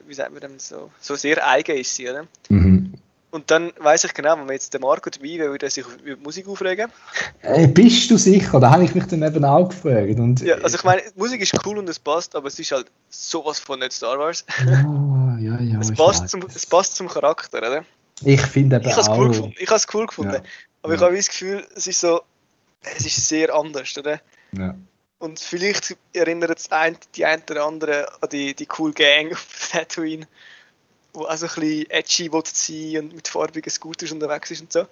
wie 0.07 0.15
sagt 0.15 0.33
man 0.33 0.41
dem 0.41 0.59
so, 0.59 0.91
so 1.01 1.17
sehr 1.17 1.45
eigen 1.47 1.77
ist 1.77 1.97
sie, 1.97 2.09
oder? 2.09 2.27
Mhm. 2.49 2.95
Und 3.33 3.51
dann 3.51 3.73
weiß 3.81 4.05
ich 4.05 4.15
genau, 4.15 4.39
wenn 4.39 4.47
wir 4.47 4.53
jetzt 4.53 4.73
den 4.73 4.83
Marco 4.83 5.11
dabei 5.11 5.25
wäre, 5.25 5.51
würde 5.51 5.67
er 5.67 5.71
sich 5.71 5.85
über 6.05 6.15
die 6.15 6.23
Musik 6.23 6.47
aufregen. 6.47 6.89
Hey, 7.41 7.67
bist 7.67 8.09
du 8.09 8.17
sicher? 8.17 8.61
Da 8.61 8.71
habe 8.71 8.85
ich 8.85 8.95
mich 8.95 9.07
dann 9.07 9.25
eben 9.25 9.45
auch 9.45 9.69
gefragt. 9.69 10.21
Und, 10.21 10.41
Ja, 10.43 10.55
also 10.59 10.77
ich 10.77 10.85
meine, 10.85 11.03
Musik 11.17 11.41
ist 11.41 11.53
cool 11.67 11.79
und 11.79 11.89
es 11.89 11.99
passt, 11.99 12.37
aber 12.37 12.47
es 12.47 12.57
ist 12.61 12.71
halt 12.71 12.87
sowas 13.11 13.59
von 13.59 13.81
nicht 13.81 13.91
Star 13.91 14.21
Wars. 14.21 14.45
Ja, 14.65 15.37
ja, 15.41 15.61
ja. 15.61 15.79
Es 15.81 15.91
passt, 15.91 16.29
zum, 16.29 16.43
es 16.47 16.65
passt 16.65 16.95
zum 16.95 17.09
Charakter, 17.09 17.59
oder? 17.59 17.85
Ich 18.23 18.41
finde 18.43 18.77
eben 18.77 18.89
Ich 18.89 18.95
auch. 18.97 19.19
cool 19.19 19.29
gefunden. 19.29 19.55
Ich 19.59 19.69
habe 19.69 19.77
es 19.77 19.87
cool 19.95 20.07
gefunden. 20.07 20.35
Ja. 20.35 20.43
Aber 20.83 20.95
ich 20.95 21.01
Ja. 21.01 21.07
habe 21.07 21.17
das 21.17 21.29
Gefühl, 21.29 21.67
es 21.75 21.87
ist 21.87 22.01
so, 22.01 22.23
es 22.83 23.05
ist 23.07 23.29
sehr 23.29 23.55
anders, 23.55 23.97
oder? 23.99 24.21
Ja. 24.53 24.75
Und 25.19 25.41
vielleicht 25.41 25.97
erinnert 26.13 26.59
es 26.59 26.71
ein, 26.71 26.99
die 27.15 27.25
eine 27.25 27.43
oder 27.51 27.65
andere 27.65 28.23
an 28.23 28.29
die, 28.29 28.55
die 28.55 28.69
cool 28.79 28.93
Gang 28.93 29.33
auf 29.33 29.69
Tatooine, 29.73 30.27
wo 31.15 31.25
auch 31.25 31.37
so 31.37 31.47
ein 31.47 31.53
bisschen 31.55 31.91
edgy 31.91 32.33
will 32.33 32.43
sein 32.45 33.05
und 33.05 33.15
mit 33.15 33.29
farbigen 33.29 33.71
Scooters 33.71 34.13
unterwegs 34.13 34.51
ist 34.51 34.61
und 34.61 34.73
so. 34.73 34.87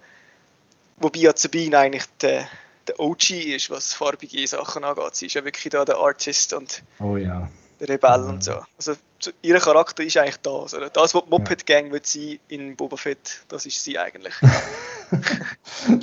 Wobei 0.96 1.18
ja 1.20 1.32
Sabine 1.36 1.78
eigentlich 1.78 2.04
der, 2.20 2.48
der 2.86 2.98
OG 3.00 3.30
ist, 3.30 3.70
was 3.70 3.92
farbige 3.92 4.46
Sachen 4.46 4.84
angeht. 4.84 5.14
Sie 5.16 5.26
ist 5.26 5.34
ja 5.34 5.44
wirklich 5.44 5.70
da 5.70 5.84
der 5.84 5.96
Artist 5.96 6.52
und 6.54 6.82
Oh 7.00 7.16
ja. 7.16 7.50
der 7.80 7.88
Rebell 7.88 8.22
und 8.22 8.42
so. 8.44 8.62
Also 8.78 8.94
ihr 9.42 9.58
Charakter 9.58 10.02
ist 10.02 10.16
eigentlich 10.16 10.38
das. 10.38 10.74
Oder? 10.74 10.90
Das, 10.90 11.14
was 11.14 11.24
die 11.24 11.30
Moped 11.30 11.66
Gang 11.66 11.92
wird 11.92 12.06
sein 12.06 12.38
in 12.48 12.76
Boba 12.76 12.96
Fett, 12.96 13.44
das 13.48 13.66
ist 13.66 13.82
sie 13.82 13.98
eigentlich. 13.98 14.34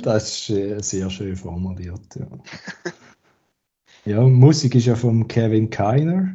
Das 0.02 0.48
ist 0.48 0.88
sehr 0.90 1.10
schön 1.10 1.34
formuliert. 1.36 2.00
Ja. 2.14 2.26
ja, 4.04 4.20
Musik 4.20 4.76
ist 4.76 4.86
ja 4.86 4.94
von 4.94 5.26
Kevin 5.26 5.68
Kiner, 5.68 6.34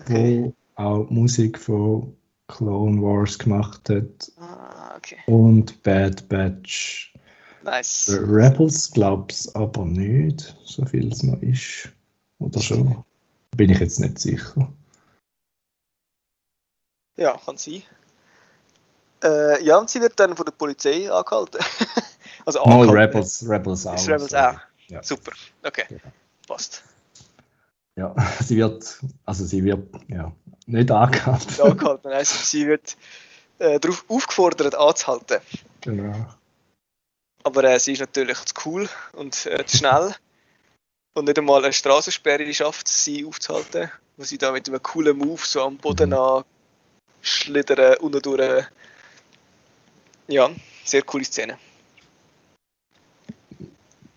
Okay. 0.00 0.52
der 0.76 0.84
auch 0.84 1.10
Musik 1.10 1.58
von 1.58 2.14
Clone 2.46 3.02
Wars 3.02 3.36
gemacht 3.38 3.88
hat 3.88 4.30
Ah, 4.38 4.94
okay. 4.96 5.16
und 5.26 5.82
Bad 5.82 6.28
Batch. 6.28 7.12
Nice. 7.64 8.16
Rebels 8.22 8.92
glaub's 8.92 9.52
aber 9.56 9.84
nicht, 9.84 10.56
so 10.64 10.84
viel 10.84 11.10
es 11.10 11.24
noch 11.24 11.42
ist. 11.42 11.88
Oder 12.38 12.60
schon? 12.60 13.04
Bin 13.56 13.70
ich 13.70 13.80
jetzt 13.80 13.98
nicht 13.98 14.20
sicher. 14.20 14.72
Ja, 17.16 17.38
kann 17.44 17.56
sein. 17.56 17.82
Äh, 19.22 19.64
ja, 19.64 19.78
und 19.78 19.88
sie 19.88 20.00
wird 20.00 20.18
dann 20.20 20.36
von 20.36 20.44
der 20.44 20.52
Polizei 20.52 21.10
angehalten. 21.10 21.60
also 22.46 22.62
angehalten. 22.62 22.94
Rebels, 22.94 23.48
Rebels 23.48 23.86
auch. 23.86 23.94
Ist 23.94 24.08
Rebels 24.08 24.34
auch. 24.34 24.58
Ja. 24.88 25.02
Super, 25.02 25.32
okay. 25.64 25.84
Ja. 25.88 25.98
Passt. 26.46 26.84
Ja, 27.96 28.14
sie 28.44 28.56
wird, 28.56 28.98
also 29.24 29.44
sie 29.44 29.64
wird, 29.64 29.88
ja, 30.08 30.32
nicht 30.66 30.90
angehalten. 30.90 31.48
Ist 31.48 31.60
angehalten. 31.60 32.12
Also, 32.12 32.36
sie 32.44 32.66
wird 32.66 32.96
äh, 33.58 33.80
darauf 33.80 34.04
aufgefordert 34.08 34.74
anzuhalten. 34.74 35.40
Genau. 35.80 36.26
Aber 37.42 37.64
äh, 37.64 37.78
sie 37.80 37.92
ist 37.92 38.00
natürlich 38.00 38.38
zu 38.44 38.54
cool 38.64 38.88
und 39.12 39.46
äh, 39.46 39.64
zu 39.64 39.78
schnell. 39.78 40.14
Und 41.14 41.24
nicht 41.24 41.38
einmal 41.38 41.64
eine 41.64 41.72
Straßensperre 41.72 42.52
schafft 42.52 42.88
sie 42.88 43.24
aufzuhalten. 43.24 43.90
Wo 44.18 44.24
sie 44.24 44.36
da 44.36 44.52
mit 44.52 44.68
einem 44.68 44.82
coolen 44.82 45.16
Move 45.16 45.40
so 45.42 45.62
am 45.62 45.78
Boden 45.78 46.10
Mhm. 46.10 46.44
Schlittern, 47.26 47.96
unten 48.00 48.22
durch. 48.22 48.64
Ja, 50.28 50.50
sehr 50.84 51.02
coole 51.02 51.24
Szene. 51.24 51.56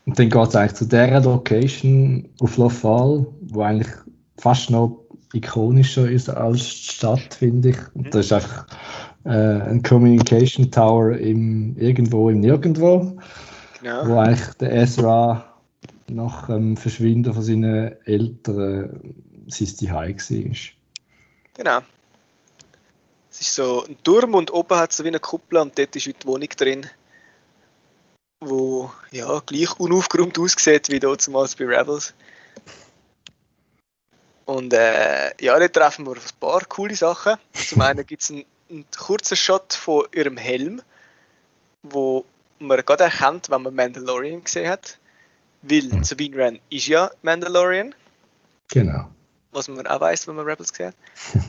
Und 0.05 0.17
dann 0.17 0.29
geht 0.29 0.47
es 0.47 0.55
eigentlich 0.55 0.73
zu 0.73 0.85
der 0.85 1.19
Location 1.21 2.27
auf 2.39 2.57
Lothal, 2.57 3.27
wo 3.41 3.61
eigentlich 3.61 3.93
fast 4.37 4.71
noch 4.71 5.05
ikonischer 5.33 6.09
ist 6.09 6.29
als 6.29 6.61
die 6.61 6.93
Stadt, 6.93 7.33
finde 7.33 7.69
ich. 7.69 7.77
Und 7.93 8.13
das 8.13 8.25
ist 8.25 8.33
einfach 8.33 8.65
äh, 9.25 9.29
ein 9.69 9.83
Communication 9.83 10.71
Tower 10.71 11.11
im, 11.15 11.77
irgendwo 11.77 12.29
im 12.29 12.39
Nirgendwo, 12.39 13.17
Genau. 13.81 14.07
wo 14.07 14.17
eigentlich 14.17 14.53
der 14.55 14.73
Ezra 14.73 15.45
nach 16.07 16.47
dem 16.47 16.75
Verschwinden 16.75 17.33
von 17.33 17.43
seinen 17.43 17.95
Eltern 18.05 19.13
sein 19.47 19.67
Zuhause 19.67 19.93
war. 19.93 20.55
Genau. 21.53 21.79
So 23.59 23.83
ein 23.83 24.01
Turm 24.03 24.35
und 24.35 24.53
oben 24.53 24.77
hat 24.77 24.91
es 24.91 24.95
so 24.95 25.03
wie 25.03 25.09
eine 25.09 25.19
Kuppel 25.19 25.57
und 25.57 25.77
dort 25.77 25.93
ist 25.93 26.07
wie 26.07 26.13
die 26.13 26.25
Wohnung 26.25 26.47
drin, 26.47 26.89
wo 28.39 28.89
ja 29.11 29.41
gleich 29.45 29.77
unaufgeräumt 29.77 30.39
aussieht 30.39 30.87
wie 30.87 31.01
dort 31.01 31.19
zumal 31.19 31.45
bei 31.57 31.65
Rebels. 31.65 32.13
Und 34.45 34.71
äh, 34.71 35.33
ja, 35.43 35.59
dort 35.59 35.73
treffen 35.73 36.05
wir 36.05 36.11
auf 36.13 36.25
ein 36.25 36.39
paar 36.39 36.63
coole 36.69 36.95
Sachen. 36.95 37.35
Zum 37.51 37.81
einen 37.81 38.05
gibt 38.05 38.21
es 38.21 38.31
einen, 38.31 38.45
einen 38.69 38.85
kurzen 38.97 39.35
Shot 39.35 39.73
von 39.73 40.05
ihrem 40.13 40.37
Helm, 40.37 40.81
wo 41.83 42.23
man 42.59 42.77
gerade 42.85 43.03
erkennt, 43.03 43.49
wenn 43.49 43.63
man 43.63 43.75
Mandalorian 43.75 44.41
gesehen 44.41 44.69
hat. 44.69 44.99
Weil. 45.63 46.05
Sabine 46.05 46.37
Wren 46.37 46.59
ist 46.69 46.87
ja 46.87 47.11
Mandalorian 47.23 47.93
Genau. 48.69 49.09
was 49.51 49.67
man 49.67 49.85
auch 49.85 49.99
weiß, 49.99 50.29
wenn 50.29 50.37
man 50.37 50.45
Rebels 50.45 50.69
sieht. 50.73 50.93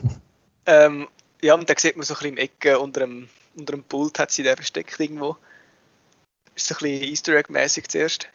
ähm, 0.65 1.07
ja, 1.41 1.55
und 1.55 1.69
da 1.69 1.73
sieht 1.77 1.97
man 1.97 2.05
so 2.05 2.13
ein 2.13 2.19
bisschen 2.19 2.37
im 2.37 2.37
Ecke 2.37 2.79
unter 2.79 3.01
dem, 3.01 3.29
unter 3.55 3.73
dem 3.73 3.83
Pult 3.83 4.19
hat 4.19 4.31
sie 4.31 4.43
den 4.43 4.55
versteckt 4.55 4.99
irgendwo. 4.99 5.37
Ist 6.55 6.67
so 6.67 6.75
ein 6.75 6.79
bisschen 6.79 7.03
Easter 7.03 7.33
Egg-mäßig 7.33 7.87
zuerst. 7.87 8.27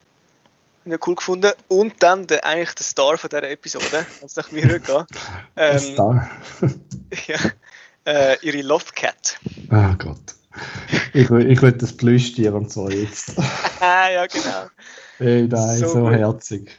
habe 0.84 0.96
ich 0.96 1.06
cool 1.06 1.14
gefunden. 1.14 1.52
Und 1.68 1.94
dann 2.02 2.26
der, 2.26 2.44
eigentlich 2.44 2.74
der 2.74 2.84
Star 2.84 3.16
von 3.18 3.30
dieser 3.30 3.48
Episode, 3.50 4.06
wenn 4.20 4.26
es 4.26 4.36
nach 4.36 4.50
mir 4.50 4.78
geht. 4.78 5.06
Ähm, 5.56 5.78
Star. 5.78 6.30
ja, 7.26 7.38
äh, 8.04 8.36
ihre 8.42 8.62
Love 8.62 8.86
Cat. 8.94 9.38
Ah 9.70 9.92
oh 9.92 9.96
Gott. 9.96 10.34
Ich, 11.12 11.30
ich 11.30 11.62
will 11.62 11.72
das 11.72 11.96
Plüschtier 11.96 12.54
und 12.54 12.72
so 12.72 12.88
jetzt. 12.88 13.36
ja, 13.80 14.26
genau. 14.26 14.66
Ey, 15.18 15.46
nein, 15.48 15.78
so, 15.78 15.88
so 15.88 16.10
herzig. 16.10 16.70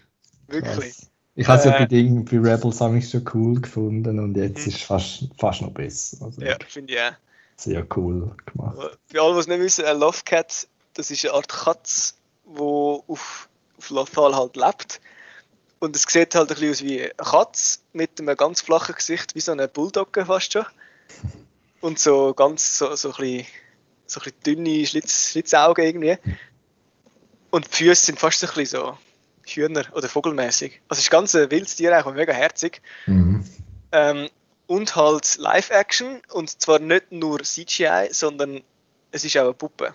Wirklich. 0.48 0.98
Krass. 0.98 1.12
Ich 1.40 1.48
habe 1.48 1.60
es 1.60 1.66
äh, 1.66 1.70
ja 1.70 1.78
bei, 1.78 1.86
Ding, 1.86 2.26
bei 2.26 2.38
Rebels 2.40 2.82
habe 2.82 2.98
ich 2.98 3.12
schon 3.12 3.24
cool 3.36 3.62
gefunden 3.62 4.20
und 4.20 4.36
jetzt 4.36 4.66
mhm. 4.66 4.72
ist 4.72 4.76
es 4.78 4.82
fast, 4.82 5.30
fast 5.38 5.62
noch 5.62 5.70
besser. 5.70 6.26
Also, 6.26 6.42
ja, 6.42 6.58
finde 6.68 6.94
ich 6.94 7.00
auch. 7.00 7.12
Sehr 7.58 7.86
cool 7.96 8.36
gemacht. 8.48 8.98
Für 9.06 9.22
alle, 9.22 9.34
die 9.36 9.40
es 9.42 9.48
nicht 9.48 9.60
wissen, 9.60 9.86
eine 9.86 10.00
Love 10.00 10.18
Cat, 10.26 10.68
das 10.96 11.12
ist 11.12 11.24
eine 11.26 11.36
Art 11.36 11.48
Katze, 11.48 12.16
die 12.44 12.60
auf, 12.60 13.50
auf 13.78 13.90
Lothal 13.92 14.36
halt 14.36 14.56
lebt. 14.56 15.00
Und 15.78 15.96
es 15.96 16.04
sieht 16.08 16.34
halt 16.34 16.50
ein 16.50 16.56
bisschen 16.56 16.72
aus 16.72 16.82
wie 16.82 17.02
eine 17.02 17.14
Katze 17.18 17.80
mit 17.94 18.20
einem 18.20 18.36
ganz 18.36 18.62
flachen 18.62 18.96
Gesicht, 18.96 19.36
wie 19.36 19.42
so 19.42 19.52
eine 19.52 19.68
Bulldogge 19.68 20.26
fast 20.26 20.54
schon. 20.54 20.66
Und 21.82 22.00
so 22.00 22.34
ganz 22.34 22.80
so, 22.80 22.96
so, 22.96 23.10
ein, 23.10 23.16
bisschen, 23.16 23.46
so 24.08 24.20
ein 24.20 24.24
bisschen 24.24 24.40
dünne 24.44 24.86
Schlitz, 24.88 25.30
Schlitzaugen 25.30 25.86
irgendwie. 25.86 26.18
Und 27.52 27.68
die 27.68 27.76
Füße 27.86 28.06
sind 28.08 28.20
fast 28.20 28.40
so 28.40 28.48
ein 28.48 28.54
bisschen 28.56 28.82
so 28.82 28.98
Hühner- 29.56 29.94
oder 29.94 30.10
Vogelmäßig. 30.10 30.82
Also 30.88 31.00
es 31.00 31.06
ist 31.06 31.12
ganz 31.12 31.36
ein 31.36 31.50
wildes 31.52 31.76
Tier 31.76 32.06
und 32.06 32.16
mega 32.16 32.34
herzig. 32.34 32.82
Mhm. 33.06 33.44
Ähm, 33.92 34.30
und 34.68 34.96
halt 34.96 35.38
Live-Action 35.38 36.22
und 36.34 36.62
zwar 36.62 36.80
nicht 36.80 37.12
nur 37.12 37.42
CGI, 37.42 38.10
sondern 38.12 38.62
es 39.12 39.24
ist 39.24 39.38
auch 39.38 39.44
eine 39.44 39.54
Puppe. 39.54 39.94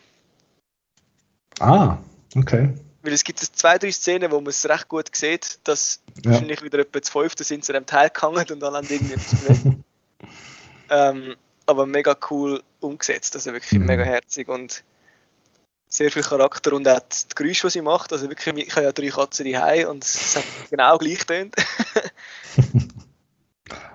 Ah, 1.61 1.99
okay. 2.35 2.75
Weil 3.03 3.13
es 3.13 3.25
gibt 3.25 3.41
zwei, 3.41 3.79
drei 3.79 3.91
Szenen, 3.91 4.31
wo 4.31 4.41
man 4.41 4.49
es 4.49 4.67
recht 4.69 4.89
gut 4.89 5.15
sieht, 5.15 5.59
dass 5.65 6.01
ja. 6.23 6.31
wahrscheinlich 6.31 6.63
wieder 6.63 6.79
etwa 6.79 7.03
zu 7.03 7.13
fünften 7.13 7.45
sind 7.45 7.65
zu 7.65 7.75
einem 7.75 7.85
Teil 7.85 8.11
gehangen 8.11 8.47
und 8.51 8.61
dann 8.61 8.75
haben 8.75 8.87
irgendwie 8.89 9.83
ähm, 10.91 11.37
Aber 11.67 11.87
mega 11.87 12.17
cool 12.31 12.63
umgesetzt, 12.81 13.35
also 13.35 13.53
wirklich 13.53 13.79
mhm. 13.79 13.87
mega 13.87 14.05
herzig 14.05 14.49
und 14.49 14.85
sehr 15.93 16.11
viel 16.11 16.23
Charakter 16.23 16.73
und 16.73 16.89
auch 16.89 17.01
die 17.01 17.35
Geräusche, 17.35 17.67
die 17.67 17.73
sie 17.73 17.83
macht. 17.83 18.13
Also 18.13 18.29
wirklich, 18.29 18.67
ich 18.67 18.75
habe 18.75 18.87
ja 18.87 18.93
drei 18.93 19.09
Katzen 19.09 19.53
daheim 19.53 19.89
und 19.89 20.05
es 20.05 20.37
hat 20.37 20.45
genau 20.71 20.97
gleich 20.97 21.27
tönt. 21.27 21.55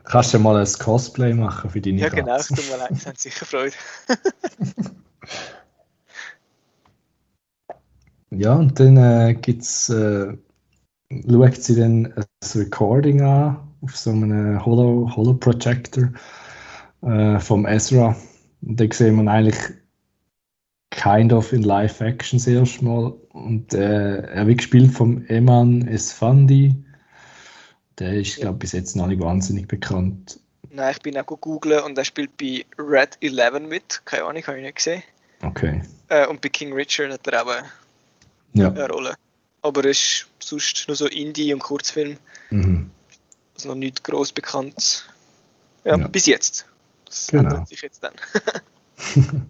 Kannst 0.03 0.33
du 0.33 0.39
mal 0.39 0.55
ein 0.55 0.73
Cosplay 0.79 1.33
machen 1.33 1.69
für 1.69 1.81
deine 1.81 1.99
Ja, 1.99 2.09
genau, 2.09 2.37
es 2.37 2.47
tut 2.47 2.69
mir 2.69 2.77
leid, 2.77 2.95
sie 2.95 3.07
haben 3.07 3.17
sicher 3.17 3.45
Freude. 3.45 3.75
ja, 8.29 8.53
und 8.53 8.79
dann 8.79 8.97
äh, 8.97 9.33
gibt's, 9.33 9.89
äh, 9.89 10.37
schaut 11.11 11.55
sie 11.55 11.75
dann 11.75 12.13
ein 12.13 12.25
Recording 12.55 13.21
an 13.21 13.67
auf 13.81 13.97
so 13.97 14.11
einem 14.11 14.63
Holo, 14.63 15.11
Holo 15.13 15.33
Projector 15.33 16.09
äh, 17.01 17.39
vom 17.39 17.65
Ezra. 17.65 18.15
Und 18.61 18.79
dann 18.79 18.91
sehen 18.91 19.21
wir 19.21 19.31
eigentlich 19.31 19.57
kind 20.91 21.33
of 21.33 21.53
in 21.53 21.63
Live 21.63 22.01
Action 22.01 22.39
zuerst 22.39 22.81
mal. 22.81 23.13
Und 23.29 23.73
äh, 23.73 24.21
er 24.21 24.47
wird 24.47 24.59
gespielt 24.59 24.91
vom 24.91 25.25
Eman 25.27 25.87
Esfandi. 25.87 26.75
Der 27.99 28.13
ist, 28.13 28.37
glaube 28.37 28.55
ich, 28.55 28.59
bis 28.59 28.71
jetzt 28.73 28.95
noch 28.95 29.07
nicht 29.07 29.21
wahnsinnig 29.21 29.67
bekannt. 29.67 30.39
Nein, 30.69 30.91
ich 30.91 31.01
bin 31.01 31.17
auch 31.17 31.25
googeln 31.25 31.83
und 31.83 31.97
er 31.97 32.05
spielt 32.05 32.37
bei 32.37 32.65
Red 32.77 33.17
11 33.21 33.67
mit. 33.67 34.01
Keine 34.05 34.25
Ahnung, 34.25 34.43
habe 34.45 34.57
ich 34.57 34.63
nicht 34.63 34.75
gesehen. 34.75 35.03
Okay. 35.41 35.81
Äh, 36.09 36.27
und 36.27 36.41
bei 36.41 36.49
King 36.49 36.73
Richard 36.73 37.11
hat 37.11 37.27
er 37.27 37.43
auch 37.43 37.49
eine, 37.49 37.67
ja. 38.53 38.69
eine 38.69 38.89
Rolle. 38.89 39.15
Aber 39.61 39.83
er 39.83 39.91
ist 39.91 40.27
sonst 40.39 40.85
nur 40.87 40.95
so 40.95 41.07
Indie- 41.07 41.53
und 41.53 41.59
Kurzfilm. 41.59 42.17
Mhm. 42.49 42.91
Also 43.55 43.69
noch 43.69 43.75
nicht 43.75 44.03
groß 44.03 44.33
bekannt. 44.33 45.09
Ja, 45.83 45.97
ja, 45.97 46.07
bis 46.07 46.25
jetzt. 46.27 46.65
Das 47.05 47.27
genau. 47.27 47.43
ändert 47.43 47.69
sich 47.69 47.81
jetzt 47.81 48.03
dann. 48.03 48.13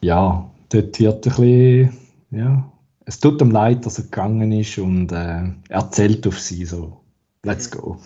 ja, 0.00 0.50
dort 0.68 0.98
wird 0.98 1.26
ein 1.26 1.30
bisschen, 1.30 1.98
ja, 2.30 2.70
es 3.04 3.20
tut 3.20 3.40
ihm 3.40 3.50
leid, 3.50 3.84
dass 3.86 3.98
er 3.98 4.04
gegangen 4.04 4.52
ist 4.52 4.78
und 4.78 5.12
äh, 5.12 5.42
er 5.68 5.90
zählt 5.90 6.26
auf 6.26 6.38
sie 6.38 6.64
so, 6.64 7.00
let's 7.42 7.70
go. 7.70 7.98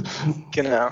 genau. 0.52 0.88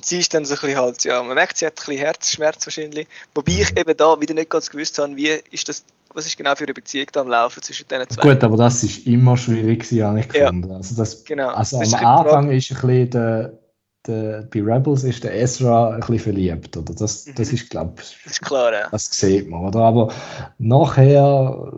sie 0.00 0.18
ist 0.18 0.32
dann 0.32 0.44
so 0.44 0.54
ein 0.54 0.60
bisschen 0.60 0.78
halt, 0.78 1.04
ja, 1.04 1.22
man 1.22 1.34
merkt, 1.34 1.58
sie 1.58 1.66
hat 1.66 1.74
ein 1.74 1.76
bisschen 1.76 1.98
Herzschmerz 1.98 2.66
wahrscheinlich, 2.66 3.06
wobei 3.34 3.52
ich 3.52 3.76
eben 3.76 3.96
da 3.96 4.20
wieder 4.20 4.34
nicht 4.34 4.50
ganz 4.50 4.70
gewusst 4.70 4.98
habe, 4.98 5.16
wie 5.16 5.28
ist 5.50 5.68
das, 5.68 5.84
was 6.14 6.26
ist 6.26 6.36
genau 6.36 6.54
für 6.56 6.64
eine 6.64 6.74
Beziehung 6.74 7.06
da 7.12 7.20
am 7.20 7.28
Laufen 7.28 7.62
zwischen 7.62 7.86
diesen 7.86 8.08
zwei. 8.08 8.22
Gut, 8.22 8.42
aber 8.42 8.56
das 8.56 8.82
ist 8.82 9.06
immer 9.06 9.36
schwierig, 9.36 9.84
habe 10.02 10.20
ich 10.20 10.28
gefunden. 10.28 10.70
Ja. 10.70 10.76
Also, 10.76 10.96
das, 10.96 11.24
genau. 11.24 11.50
also 11.50 11.78
das 11.78 11.94
am 11.94 12.04
Anfang 12.04 12.50
ist 12.50 12.70
ein 12.70 12.80
bisschen 12.80 13.10
der 13.10 13.59
der, 14.06 14.42
bei 14.42 14.62
Rebels 14.62 15.04
ist 15.04 15.24
der 15.24 15.34
Ezra 15.34 15.90
ein 15.90 16.00
bisschen 16.00 16.18
verliebt, 16.18 16.76
oder? 16.76 16.94
Das, 16.94 17.24
das 17.24 17.48
mhm. 17.48 17.54
ist, 17.54 17.70
glaube 17.70 18.00
ich, 18.00 18.18
das 18.24 18.32
ist 18.32 18.42
klar, 18.42 18.72
ja. 18.72 18.88
Das 18.90 19.06
sieht 19.06 19.48
man, 19.48 19.66
oder? 19.66 19.80
Aber 19.80 20.14
nachher 20.58 21.72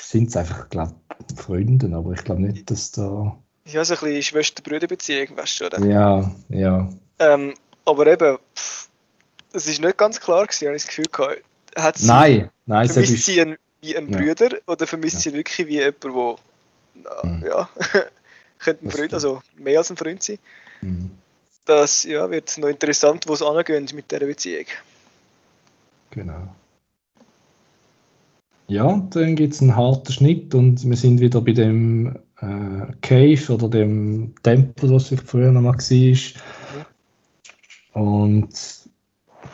sind 0.00 0.28
es 0.28 0.36
einfach, 0.36 0.68
glaube 0.68 0.94
ich, 1.28 1.40
Freunde, 1.40 1.94
aber 1.94 2.12
ich 2.12 2.24
glaube 2.24 2.42
nicht, 2.42 2.70
dass 2.70 2.92
da... 2.92 3.36
Ja, 3.64 3.84
so 3.84 3.94
ein 3.94 4.00
bisschen 4.00 4.22
Schwester-Brüder-Beziehung, 4.22 5.36
weißt 5.36 5.60
du, 5.60 5.66
oder? 5.66 5.84
Ja, 5.84 6.30
ja. 6.50 6.88
Ähm, 7.18 7.54
aber 7.84 8.06
eben, 8.06 8.38
es 9.52 9.66
ist 9.66 9.80
nicht 9.80 9.96
ganz 9.96 10.20
klar 10.20 10.46
gewesen, 10.46 10.66
habe 10.66 10.76
ich 10.76 10.84
das 10.84 10.88
Gefühl 10.88 11.06
gehabt. 11.10 11.42
Hat 11.76 11.98
sie, 11.98 12.06
nein, 12.06 12.50
nein. 12.66 12.88
Vermisst 12.88 13.12
ist... 13.12 13.26
sie 13.26 13.40
einen, 13.40 13.56
wie 13.80 13.96
einen 13.96 14.12
ja. 14.12 14.18
Bruder 14.18 14.56
oder 14.66 14.86
vermisst 14.86 15.16
ja. 15.16 15.32
sie 15.32 15.36
wirklich 15.36 15.66
wie 15.66 15.78
jemand, 15.80 16.04
der, 16.04 17.30
mhm. 17.30 17.44
ja, 17.44 17.68
könnte 18.60 18.86
ein 18.86 18.90
Freund, 18.90 19.14
also 19.14 19.42
mehr 19.56 19.78
als 19.78 19.90
ein 19.90 19.96
Freund 19.96 20.22
sein. 20.22 20.38
Mhm 20.80 21.10
das 21.66 22.04
ja, 22.04 22.30
wird 22.30 22.56
noch 22.58 22.68
interessant, 22.68 23.24
wo 23.26 23.34
es 23.34 23.42
angeht 23.42 23.92
mit 23.92 24.10
dieser 24.10 24.26
Beziehung. 24.26 24.66
Genau. 26.10 26.48
Ja, 28.68 29.06
dann 29.10 29.36
gibt 29.36 29.54
es 29.54 29.60
einen 29.60 29.76
harten 29.76 30.12
Schnitt 30.12 30.54
und 30.54 30.84
wir 30.88 30.96
sind 30.96 31.20
wieder 31.20 31.40
bei 31.40 31.52
dem 31.52 32.16
äh, 32.40 32.92
Cave 33.00 33.52
oder 33.52 33.68
dem 33.68 34.34
Tempel, 34.42 34.90
was 34.90 35.12
ich 35.12 35.20
früher 35.20 35.52
noch 35.52 35.60
mal 35.60 35.74
war. 35.74 36.42
Und 38.02 38.48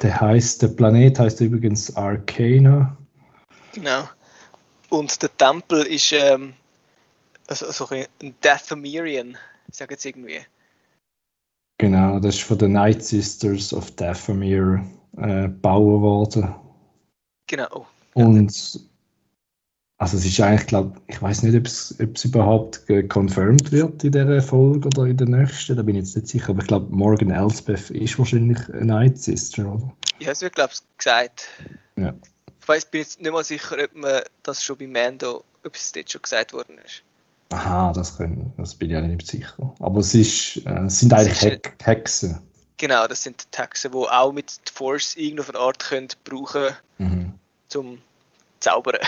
der 0.02 0.20
heißt, 0.20 0.62
der 0.62 0.68
Planet 0.68 1.18
heißt 1.18 1.40
übrigens 1.40 1.94
Arcana. 1.94 2.96
Genau. 3.74 4.08
Und 4.88 5.22
der 5.22 5.36
Tempel 5.36 5.82
ist 5.82 6.12
ähm, 6.12 6.54
also, 7.46 7.66
also 7.66 7.88
ein 7.90 8.34
Dathomirian, 8.40 9.36
ich 9.68 9.74
sage 9.74 9.94
jetzt 9.94 10.06
irgendwie. 10.06 10.40
Genau, 11.82 12.20
das 12.20 12.36
ist 12.36 12.44
von 12.44 12.58
den 12.58 12.74
Night 12.74 13.02
Sisters 13.02 13.74
of 13.74 13.90
Dathomir 13.96 14.84
äh, 15.16 15.48
gebaut 15.48 16.00
worden. 16.00 16.54
Genau. 17.48 17.88
Und 18.14 18.52
also 19.98 20.16
es 20.16 20.24
ist 20.24 20.40
eigentlich, 20.40 20.68
glaube 20.68 20.92
ich, 21.08 21.20
weiß 21.20 21.42
nicht, 21.42 21.56
ob 21.56 21.66
es, 21.66 21.96
ob 22.00 22.14
es 22.14 22.24
überhaupt 22.24 22.84
confirmed 23.08 23.72
wird 23.72 24.04
in 24.04 24.12
dieser 24.12 24.40
Folge 24.40 24.86
oder 24.86 25.06
in 25.06 25.16
der 25.16 25.26
nächsten, 25.26 25.74
da 25.74 25.82
bin 25.82 25.96
ich 25.96 26.04
jetzt 26.04 26.14
nicht 26.14 26.28
sicher, 26.28 26.50
aber 26.50 26.62
ich 26.62 26.68
glaube, 26.68 26.86
Morgan 26.94 27.32
Elsbeth 27.32 27.90
ist 27.90 28.16
wahrscheinlich 28.16 28.60
eine 28.68 28.84
Night 28.84 29.18
Sister, 29.18 29.66
oder? 29.74 29.92
Ja, 30.20 30.30
es 30.30 30.40
wird, 30.40 30.54
glaube 30.54 30.70
ich, 30.72 30.80
gesagt. 30.96 31.48
Ja. 31.96 32.14
Ich 32.60 32.68
weiß, 32.68 32.84
bin 32.92 33.00
jetzt 33.00 33.20
nicht 33.20 33.32
mal 33.32 33.42
sicher, 33.42 33.76
ob 33.82 33.92
man 33.96 34.22
das 34.44 34.62
schon 34.62 34.78
bei 34.78 34.86
Mando, 34.86 35.42
ob 35.64 35.74
es 35.74 35.90
dort 35.90 36.12
schon 36.12 36.22
gesagt 36.22 36.52
worden 36.52 36.78
ist. 36.86 37.02
Aha, 37.52 37.92
das, 37.92 38.16
können, 38.16 38.52
das 38.56 38.74
bin 38.74 38.88
ich 38.88 38.94
ja 38.94 39.00
nicht 39.00 39.26
sicher. 39.26 39.74
Aber 39.80 40.00
es, 40.00 40.14
ist, 40.14 40.64
äh, 40.66 40.86
es 40.86 41.00
sind 41.00 41.12
eigentlich 41.12 41.42
Hex 41.42 41.70
Hexen. 41.82 42.38
Genau, 42.78 43.06
das 43.06 43.22
sind 43.22 43.46
Hexen, 43.54 43.92
die 43.92 43.98
auch 43.98 44.32
mit 44.32 44.60
Force 44.72 45.14
irgendeine 45.16 45.58
Art 45.58 45.78
können 45.78 46.08
brauchen 46.24 46.70
mhm. 46.98 47.34
zum 47.68 47.98
Zaubern. 48.60 48.98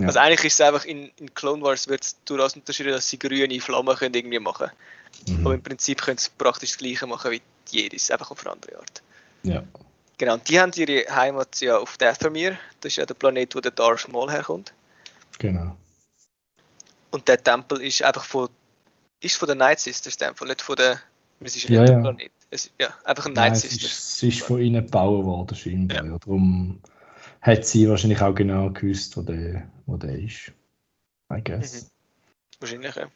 Ja. 0.00 0.06
Also 0.06 0.20
eigentlich 0.20 0.44
ist 0.44 0.54
es 0.54 0.60
einfach 0.62 0.86
in, 0.86 1.10
in 1.18 1.34
Clone 1.34 1.62
Wars 1.62 1.86
wird 1.86 2.02
es 2.02 2.16
durchaus 2.24 2.56
unterschieden, 2.56 2.92
dass 2.92 3.10
sie 3.10 3.18
grüne 3.18 3.60
Flammen 3.60 3.94
können 3.94 4.14
irgendwie 4.14 4.38
machen 4.38 4.70
mhm. 5.28 5.46
Aber 5.46 5.54
im 5.54 5.62
Prinzip 5.62 6.00
können 6.00 6.16
sie 6.16 6.30
praktisch 6.38 6.70
das 6.70 6.78
gleiche 6.78 7.06
machen 7.06 7.30
wie 7.30 7.42
die 7.70 7.82
Jedis, 7.82 8.10
einfach 8.10 8.30
auf 8.30 8.40
eine 8.44 8.54
andere 8.54 8.78
Art. 8.78 9.02
Ja. 9.42 9.62
Genau, 10.16 10.34
und 10.34 10.48
die 10.48 10.58
haben 10.58 10.72
ihre 10.76 11.04
Heimat 11.14 11.60
ja 11.60 11.76
auf 11.76 11.98
Dathomir, 11.98 12.56
das 12.80 12.92
ist 12.92 12.96
ja 12.96 13.06
der 13.06 13.14
Planet, 13.14 13.54
wo 13.54 13.60
der 13.60 13.72
Darth 13.72 14.08
Maul 14.08 14.30
herkommt. 14.30 14.72
Genau. 15.38 15.76
Und 17.12 17.28
der 17.28 17.42
Tempel 17.42 17.80
ist 17.82 18.02
einfach 18.02 18.24
von, 18.24 18.48
ist 19.20 19.36
von 19.36 19.46
der 19.46 19.56
Night 19.56 19.78
Sisters 19.78 20.16
Tempel, 20.16 20.48
nicht 20.48 20.62
von 20.62 20.76
der, 20.76 20.98
es 21.40 21.56
ist 21.56 21.68
ja, 21.68 21.84
ja. 21.84 22.00
Planet. 22.00 22.32
Es, 22.50 22.70
ja, 22.80 22.88
einfach 23.04 23.26
ein 23.26 23.34
Night 23.34 23.56
Sisters. 23.56 23.82
Es 23.82 23.92
ist, 23.92 24.16
es 24.16 24.22
ist 24.22 24.42
von 24.42 24.60
ihnen 24.60 24.84
gebaut 24.84 25.24
worden, 25.24 25.54
scheinbar. 25.54 26.04
Ja. 26.04 26.18
Darum 26.18 26.80
hat 27.40 27.64
sie 27.64 27.88
wahrscheinlich 27.88 28.20
auch 28.20 28.34
genau 28.34 28.70
gewusst, 28.70 29.16
wo 29.16 29.22
der, 29.22 29.68
wo 29.86 29.96
der 29.96 30.18
ist. 30.18 30.52
I 31.32 31.40
guess. 31.42 31.84
Mhm. 31.84 31.86
Wahrscheinlich, 32.60 32.94
ja. 32.94 33.06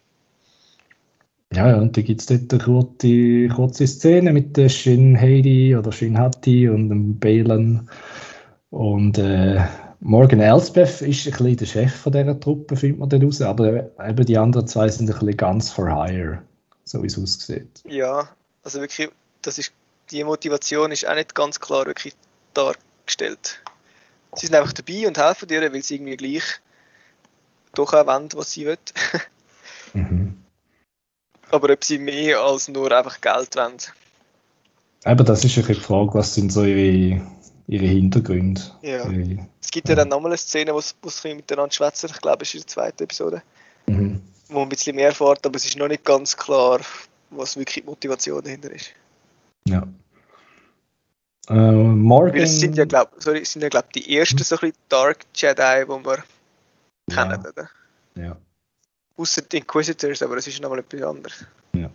Ja, 1.52 1.68
ja, 1.70 1.76
und 1.76 1.96
da 1.96 2.02
gibt 2.02 2.20
es 2.20 2.26
dort 2.26 2.52
eine 2.52 2.62
kurze, 2.62 3.48
kurze 3.54 3.86
Szene 3.86 4.32
mit 4.32 4.56
der 4.56 4.68
Shin 4.68 5.18
Heidi 5.18 5.76
oder 5.76 5.92
Shin 5.92 6.18
Hati 6.18 6.68
und 6.68 6.88
dem 6.88 7.18
Balen. 7.18 7.88
Und 8.70 9.16
äh, 9.18 9.64
Morgan 10.00 10.40
Elsbeth 10.40 11.00
ist 11.00 11.26
ein 11.26 11.32
bisschen 11.32 11.56
der 11.56 11.66
Chef 11.66 11.94
von 11.94 12.12
dieser 12.12 12.38
Truppe, 12.38 12.76
findet 12.76 12.98
man 12.98 13.08
dann 13.08 13.22
raus, 13.22 13.40
aber 13.40 13.90
eben 14.06 14.26
die 14.26 14.38
anderen 14.38 14.66
zwei 14.66 14.88
sind 14.88 15.10
ein 15.10 15.18
bisschen 15.18 15.36
ganz 15.36 15.70
for 15.70 15.88
hire, 15.88 16.42
so 16.84 17.02
wie 17.02 17.06
es 17.06 17.18
aussieht. 17.18 17.82
Ja, 17.84 18.28
also 18.62 18.80
wirklich, 18.80 19.08
das 19.42 19.58
ist, 19.58 19.72
die 20.10 20.22
Motivation 20.24 20.92
ist 20.92 21.06
auch 21.06 21.14
nicht 21.14 21.34
ganz 21.34 21.60
klar 21.60 21.86
wirklich 21.86 22.14
dargestellt. 22.54 23.62
Sie 24.34 24.46
sind 24.46 24.54
einfach 24.54 24.72
dabei 24.72 25.06
und 25.06 25.18
helfen 25.18 25.48
dir, 25.48 25.72
weil 25.72 25.82
sie 25.82 25.94
irgendwie 25.94 26.16
gleich 26.16 26.44
doch 27.74 27.92
auch 27.94 28.06
wollen, 28.06 28.28
was 28.34 28.52
sie 28.52 28.66
wollen. 28.66 28.78
mhm. 29.94 30.36
Aber 31.50 31.72
ob 31.72 31.84
sie 31.84 31.98
mehr 31.98 32.40
als 32.40 32.68
nur 32.68 32.92
einfach 32.92 33.20
Geld 33.20 33.56
wollen. 33.56 33.76
Eben, 35.06 35.24
das 35.24 35.44
ist 35.44 35.56
eine 35.56 35.74
Frage, 35.76 36.14
was 36.14 36.34
sind 36.34 36.52
so 36.52 36.64
ihre, 36.64 37.24
ihre 37.66 37.86
Hintergründe? 37.86 38.60
Ja. 38.82 39.08
Ihre, 39.08 39.46
es 39.62 39.70
gibt 39.70 39.88
ja, 39.88 39.94
dann 39.94 40.08
nochmal 40.08 40.32
eine 40.32 40.38
Szene, 40.38 40.74
wo 40.74 40.80
sie 40.80 41.34
miteinander 41.34 41.72
schwätzen, 41.72 42.10
ich 42.12 42.20
glaube, 42.20 42.42
es 42.42 42.48
ist 42.48 42.54
in 42.54 42.60
der 42.60 42.66
zweiten 42.68 43.02
Episode, 43.02 43.42
mhm. 43.86 44.20
wo 44.48 44.54
man 44.54 44.62
ein 44.64 44.68
bisschen 44.68 44.96
mehr 44.96 45.08
erfährt, 45.08 45.44
aber 45.44 45.56
es 45.56 45.64
ist 45.64 45.76
noch 45.76 45.88
nicht 45.88 46.04
ganz 46.04 46.36
klar, 46.36 46.80
was 47.30 47.56
wirklich 47.56 47.82
die 47.84 47.90
Motivation 47.90 48.42
dahinter 48.42 48.70
ist. 48.70 48.90
Ja. 49.66 49.86
Äh, 51.48 51.54
Morgan... 51.54 52.42
es 52.42 52.60
sind 52.60 52.76
ja, 52.76 52.84
glaube 52.84 53.10
ja, 53.24 53.68
glaub, 53.68 53.92
die 53.92 54.16
ersten 54.16 54.42
so 54.42 54.56
ein 54.60 54.72
Dark 54.88 55.18
Jedi, 55.34 55.84
die 55.84 55.88
wir 55.88 56.24
ja. 57.10 57.14
kennen, 57.14 57.46
oder? 57.46 57.68
Ja. 58.14 58.36
Außer 59.16 59.42
die 59.42 59.58
Inquisitors, 59.58 60.22
aber 60.22 60.36
das 60.36 60.46
ist 60.46 60.60
nochmal 60.60 60.80
etwas 60.80 61.02
anderes. 61.02 61.46
Ja. 61.72 61.90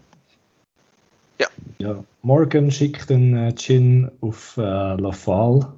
Ja. 1.41 1.47
ja. 1.79 2.03
Morgan 2.21 2.71
schickt 2.71 3.09
den 3.09 3.35
äh, 3.35 3.53
Jin 3.57 4.11
auf 4.21 4.57
äh, 4.57 4.61
Lafal. 4.61 5.73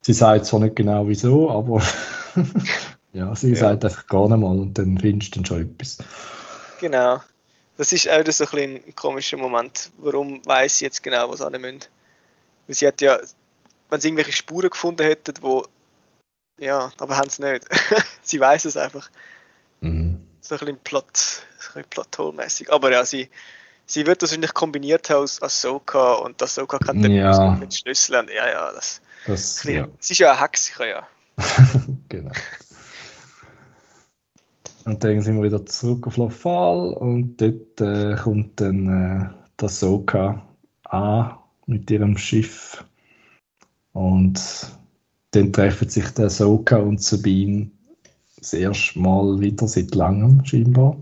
Sie 0.00 0.14
sagt 0.14 0.46
zwar 0.46 0.60
nicht 0.60 0.76
genau 0.76 1.06
wieso, 1.06 1.50
aber 1.50 1.82
ja, 3.12 3.34
sie 3.34 3.50
ja. 3.50 3.56
sagt 3.56 3.84
einfach 3.84 4.06
gar 4.06 4.28
nicht 4.28 4.38
mal 4.38 4.58
und 4.58 4.78
dann 4.78 4.98
findest 4.98 5.34
du 5.34 5.40
dann 5.40 5.46
schon 5.46 5.62
etwas. 5.62 5.98
Genau. 6.80 7.20
Das 7.76 7.92
ist 7.92 8.08
auch 8.08 8.24
so 8.26 8.44
ein, 8.56 8.80
ein 8.86 8.94
komischer 8.96 9.36
Moment. 9.36 9.90
Warum 9.98 10.44
weiß 10.44 10.78
sie 10.78 10.86
jetzt 10.86 11.02
genau, 11.02 11.30
was 11.30 11.42
alle 11.42 11.58
müssen? 11.58 11.80
Weil 12.66 12.74
sie 12.74 12.86
hat 12.86 13.00
ja, 13.00 13.18
wenn 13.90 14.00
sie 14.00 14.08
irgendwelche 14.08 14.32
Spuren 14.32 14.70
gefunden 14.70 15.02
hätten, 15.02 15.34
wo 15.42 15.64
ja, 16.58 16.90
aber 16.98 17.16
haben 17.16 17.30
sie 17.30 17.42
nicht. 17.42 17.66
sie 18.22 18.40
weiß 18.40 18.64
es 18.64 18.76
einfach. 18.76 19.10
Mhm. 19.80 20.20
So 20.40 20.54
ein 20.54 20.58
bisschen 20.58 20.78
Plot, 20.80 21.16
so 21.16 21.28
ein 21.28 21.44
bisschen 21.60 21.84
Plot-Hole-mäßig. 21.90 22.72
Aber 22.72 22.90
ja, 22.90 23.04
sie, 23.04 23.28
sie 23.88 24.06
wird 24.06 24.22
das 24.22 24.30
wahrscheinlich 24.30 24.54
kombiniert 24.54 25.10
haben 25.10 25.22
aus 25.24 25.42
Ahsoka 25.42 26.14
und 26.14 26.40
Ahsoka 26.40 26.78
kann 26.78 27.02
dann 27.02 27.10
ja. 27.10 27.56
mit 27.58 27.74
Schlüsseln. 27.74 28.28
Ja, 28.34 28.48
ja, 28.48 28.72
das. 28.72 29.00
das 29.26 29.64
ja. 29.64 29.88
Sie 29.98 30.12
ist 30.12 30.18
ja 30.18 30.32
eine 30.32 30.40
Hexe, 30.40 30.72
ja. 30.86 31.08
genau. 32.08 32.30
Und 34.84 35.04
dann 35.04 35.20
sind 35.20 35.36
wir 35.36 35.42
wieder 35.42 35.66
zurück 35.66 36.06
auf 36.06 36.16
Lofal 36.16 36.92
und 36.94 37.36
dort 37.38 37.80
äh, 37.80 38.16
kommt 38.16 38.60
dann 38.60 38.88
äh, 38.88 39.28
der 39.60 39.68
Soka 39.68 40.42
an 40.84 41.36
mit 41.66 41.90
ihrem 41.90 42.16
Schiff. 42.16 42.84
Und 43.92 44.40
dann 45.32 45.52
treffen 45.52 45.88
sich 45.88 46.08
der 46.10 46.30
Soka 46.30 46.76
und 46.78 47.02
Sabine 47.02 47.70
das 48.38 48.52
erste 48.52 48.98
Mal 48.98 49.40
wieder 49.40 49.66
seit 49.68 49.94
langem, 49.94 50.44
scheinbar. 50.44 50.96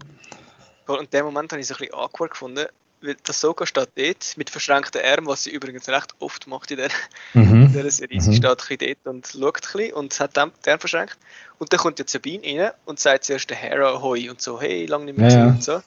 Und 0.87 1.01
in 1.01 1.11
dem 1.11 1.25
Moment 1.27 1.53
habe 1.53 1.61
ich 1.61 1.69
es 1.69 1.73
ein 1.73 1.79
bisschen 1.79 1.95
awkward 1.95 2.31
gefunden, 2.31 2.67
weil 3.03 3.15
der 3.15 3.35
Soka 3.35 3.67
steht 3.67 3.91
dort 3.97 4.37
mit 4.37 4.51
verschränkten 4.51 5.03
Armen, 5.03 5.27
was 5.27 5.45
sie 5.45 5.51
übrigens 5.51 5.89
recht 5.89 6.15
oft 6.19 6.47
macht 6.47 6.71
in 6.71 6.79
der, 6.79 6.91
mhm. 7.35 7.71
in 7.75 7.91
Serie. 7.91 8.21
Sie 8.21 8.31
mhm. 8.31 8.35
steht 8.35 8.45
ein 8.45 8.57
bisschen 8.57 8.97
dort 9.05 9.15
und 9.15 9.27
schaut 9.27 9.57
ein 9.57 9.73
bisschen 9.73 9.93
und 9.95 10.21
hat 10.21 10.37
den 10.37 10.43
Arm 10.43 10.81
verschränkt. 10.81 11.19
Und 11.59 11.73
dann 11.73 11.81
kommt 11.81 11.99
jetzt 11.99 12.13
Sabine 12.13 12.43
rein 12.45 12.73
und 12.85 13.01
sagt 13.01 13.25
zuerst 13.25 13.51
der 13.51 13.57
Hera 13.57 14.01
Hoi 14.01 14.31
und 14.31 14.41
so, 14.41 14.61
hey, 14.61 14.87
lange 14.87 15.07
nicht 15.07 15.19
mehr 15.19 15.31
ja, 15.31 15.47
und 15.47 15.63
so. 15.63 15.83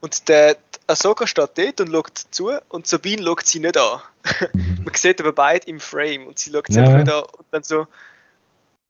Und 0.00 0.28
der 0.28 0.56
Ahsoka 0.86 1.26
steht 1.26 1.50
dort 1.56 1.80
und 1.80 1.92
schaut 1.92 2.18
zu 2.30 2.50
und 2.68 2.86
Sabine 2.86 3.22
schaut 3.22 3.46
sie 3.46 3.60
nicht 3.60 3.76
an. 3.76 4.00
Mhm. 4.52 4.80
Man 4.84 4.94
sieht 4.94 5.20
aber 5.20 5.32
beide 5.32 5.66
im 5.66 5.80
Frame 5.80 6.26
und 6.26 6.38
sie 6.38 6.50
schaut 6.50 6.66
sie 6.68 6.80
ja. 6.80 6.96
nicht 6.96 7.10
an 7.10 7.22
und 7.22 7.46
dann 7.50 7.62
so, 7.62 7.86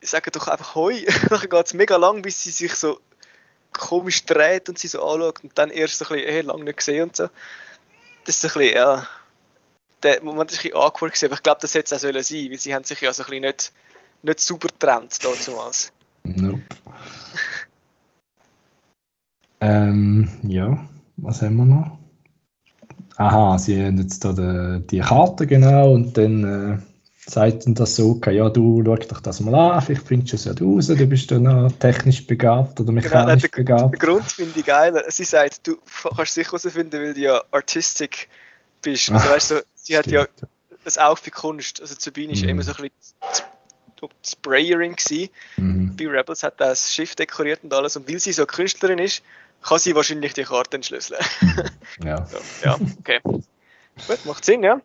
sagen 0.00 0.30
doch 0.32 0.48
einfach 0.48 0.74
Hoi. 0.74 1.06
dann 1.28 1.40
geht 1.40 1.66
es 1.66 1.74
mega 1.74 1.96
lang, 1.96 2.22
bis 2.22 2.42
sie 2.42 2.50
sich 2.50 2.74
so 2.74 3.00
komisch 3.72 4.24
dreht 4.24 4.68
und 4.68 4.78
sie 4.78 4.88
so 4.88 5.02
anschaut 5.02 5.42
und 5.42 5.56
dann 5.56 5.70
erst 5.70 5.98
so 5.98 6.04
ein 6.06 6.16
bisschen, 6.16 6.30
hey, 6.30 6.40
lange 6.42 6.64
nicht 6.64 6.78
gesehen 6.78 7.04
und 7.04 7.16
so. 7.16 7.28
Das 8.24 8.36
ist 8.36 8.40
so 8.40 8.48
ein 8.48 8.54
bisschen, 8.54 8.76
ja, 8.76 9.06
der 10.02 10.22
Moment 10.22 10.50
ist 10.50 10.58
ein 10.58 10.62
bisschen 10.62 10.76
awkward 10.76 11.12
gewesen, 11.12 11.26
aber 11.26 11.34
ich 11.34 11.42
glaube, 11.42 11.60
das 11.60 11.74
hätte 11.74 11.86
es 11.86 11.92
auch 11.92 12.10
sein 12.10 12.22
sollen 12.22 12.50
weil 12.50 12.58
sie 12.58 12.74
haben 12.74 12.84
sich 12.84 13.00
ja 13.00 13.12
so 13.12 13.22
ein 13.22 13.30
bisschen 13.30 13.42
nicht, 13.42 13.72
nicht 14.22 14.40
super 14.40 14.68
getrennt 14.68 15.18
damals. 15.22 15.92
Nope. 16.24 16.62
ähm, 19.60 20.28
ja, 20.42 20.88
was 21.16 21.42
haben 21.42 21.56
wir 21.56 21.64
noch? 21.64 21.98
Aha, 23.16 23.58
sie 23.58 23.84
haben 23.84 23.98
jetzt 23.98 24.24
da 24.24 24.32
die, 24.32 24.86
die 24.86 25.00
Karte 25.00 25.46
genau 25.46 25.92
und 25.92 26.16
dann 26.16 26.44
äh, 26.44 26.89
sagt 27.26 27.66
dann 27.66 27.74
das 27.74 27.96
so, 27.96 28.10
okay, 28.10 28.36
ja, 28.36 28.48
du 28.48 28.82
schau 28.84 28.96
doch 28.96 29.20
das 29.20 29.40
mal 29.40 29.54
an, 29.54 29.82
vielleicht 29.82 30.06
findest 30.06 30.32
du 30.32 30.36
es 30.36 30.44
ja 30.44 30.52
raus, 30.52 30.86
du 30.86 31.06
bist 31.06 31.30
dann 31.30 31.42
noch 31.44 31.72
technisch 31.78 32.26
begabt 32.26 32.80
oder 32.80 32.92
mechanisch 32.92 33.42
genau, 33.42 33.56
begabt. 33.56 33.92
Der 33.92 34.08
Grund 34.08 34.32
finde 34.32 34.58
ich 34.58 34.66
geil. 34.66 35.02
Sie 35.08 35.24
sagt, 35.24 35.66
du 35.66 35.76
kannst 36.16 36.34
sicher 36.34 36.52
herausfinden, 36.52 37.00
weil 37.00 37.14
du 37.14 37.20
ja 37.20 37.42
artistic 37.50 38.28
bist. 38.82 39.10
Also, 39.10 39.28
weißt 39.28 39.50
du, 39.52 39.64
sie 39.74 39.96
hat 39.96 40.06
ja 40.06 40.26
das 40.84 40.98
Auge 40.98 41.20
für 41.20 41.30
Kunst. 41.30 41.80
Also 41.80 41.94
Sabine 41.98 42.32
ist 42.32 42.42
mhm. 42.42 42.50
immer 42.50 42.62
so 42.62 42.72
ein 42.72 42.90
bisschen 42.90 44.10
Sprayerin 44.24 44.96
gewesen. 44.96 45.28
Mhm. 45.56 45.96
Bei 45.96 46.08
Rebels 46.08 46.42
hat 46.42 46.60
das 46.60 46.92
Schiff 46.92 47.14
dekoriert 47.14 47.62
und 47.62 47.72
alles. 47.74 47.96
Und 47.96 48.08
weil 48.08 48.18
sie 48.18 48.32
so 48.32 48.46
Künstlerin 48.46 48.98
ist, 48.98 49.22
kann 49.62 49.78
sie 49.78 49.94
wahrscheinlich 49.94 50.32
die 50.32 50.44
Karte 50.44 50.76
entschlüsseln. 50.76 51.20
ja. 52.04 52.26
So, 52.30 52.38
ja, 52.64 52.78
okay. 52.98 53.20
Gut, 53.22 54.24
macht 54.24 54.44
Sinn, 54.44 54.62
ja. 54.62 54.80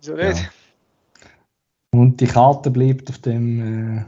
Wieso 0.00 0.14
nicht? 0.14 0.38
Ja. 0.38 0.48
Und 1.94 2.20
die 2.20 2.26
Karte 2.26 2.70
bleibt 2.70 3.10
auf 3.10 3.18
dem, 3.18 3.98
äh, 3.98 4.04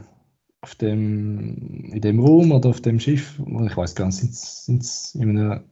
auf 0.61 0.75
dem, 0.75 1.91
in 1.93 2.01
dem 2.01 2.19
Raum 2.19 2.51
oder 2.51 2.69
auf 2.69 2.81
dem 2.81 2.99
Schiff. 2.99 3.39
Ich 3.39 3.77
weiß 3.77 3.93
gar 3.93 4.07
nicht, 4.07 4.17
sind 4.17 4.81
es 4.81 5.13
in 5.13 5.37
einem, 5.37 5.63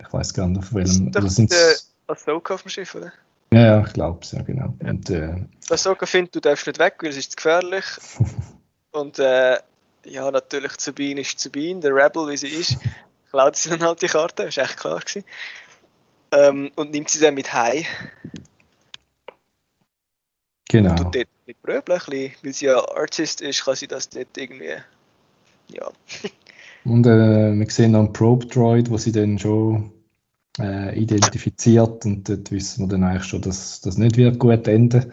ich 0.00 0.12
weiß 0.12 0.34
gar 0.34 0.48
nicht 0.48 0.58
auf 0.58 0.74
welchem. 0.74 1.12
Das 1.12 1.38
ist 1.38 1.52
der 1.52 1.76
Ahsoka 2.08 2.54
auf 2.54 2.62
dem 2.62 2.70
Schiff, 2.70 2.94
oder? 2.96 3.12
Ja, 3.52 3.60
ja, 3.60 3.86
ich 3.86 3.92
glaube 3.92 4.18
es, 4.22 4.32
ja, 4.32 4.42
genau. 4.42 4.74
Und, 4.82 5.10
äh, 5.10 5.36
Ahsoka 5.70 6.04
findet, 6.06 6.34
du 6.34 6.40
darfst 6.40 6.66
nicht 6.66 6.80
weg, 6.80 6.96
weil 7.00 7.10
es 7.10 7.16
ist 7.16 7.36
gefährlich. 7.36 7.84
Und 8.92 9.20
äh, 9.20 9.58
ja, 10.04 10.30
natürlich, 10.30 10.72
Sabine 10.78 11.20
ist 11.20 11.38
Sabine, 11.38 11.80
der 11.80 11.94
Rebel, 11.94 12.28
wie 12.28 12.36
sie 12.36 12.48
ist. 12.48 12.76
Klaut 13.30 13.54
sie 13.54 13.70
dann 13.70 13.82
halt 13.82 14.02
die 14.02 14.08
Karte, 14.08 14.46
das 14.46 14.56
war 14.56 14.64
echt 14.64 14.76
klar. 14.76 14.98
Gewesen. 14.98 15.24
Ähm, 16.32 16.72
und 16.74 16.90
nimmt 16.90 17.08
sie 17.08 17.20
dann 17.20 17.34
mit 17.34 17.52
heim. 17.52 17.84
Genau. 20.70 20.92
Und 20.92 21.16
dort 21.16 21.26
mit 21.46 21.60
Bröbeln, 21.62 22.00
weil 22.44 22.52
sie 22.52 22.66
ja 22.66 22.78
Artist 22.94 23.40
ist, 23.40 23.64
kann 23.64 23.74
sie 23.74 23.88
das 23.88 24.08
dort 24.08 24.28
irgendwie, 24.36 24.76
ja. 25.68 25.90
Und 26.84 27.06
äh, 27.06 27.52
wir 27.52 27.70
sehen 27.70 27.96
einen 27.96 28.12
Probe 28.12 28.46
Droid, 28.46 28.88
wo 28.88 28.96
sie 28.96 29.10
dann 29.12 29.38
schon 29.38 29.90
äh, 30.58 30.98
identifiziert 30.98 32.06
und 32.06 32.26
dort 32.26 32.50
wissen 32.50 32.84
wir 32.84 32.88
dann 32.88 33.04
eigentlich 33.04 33.24
schon, 33.24 33.42
dass 33.42 33.82
das 33.82 33.98
nicht 33.98 34.16
wird 34.16 34.38
gut 34.38 34.66
enden. 34.66 35.12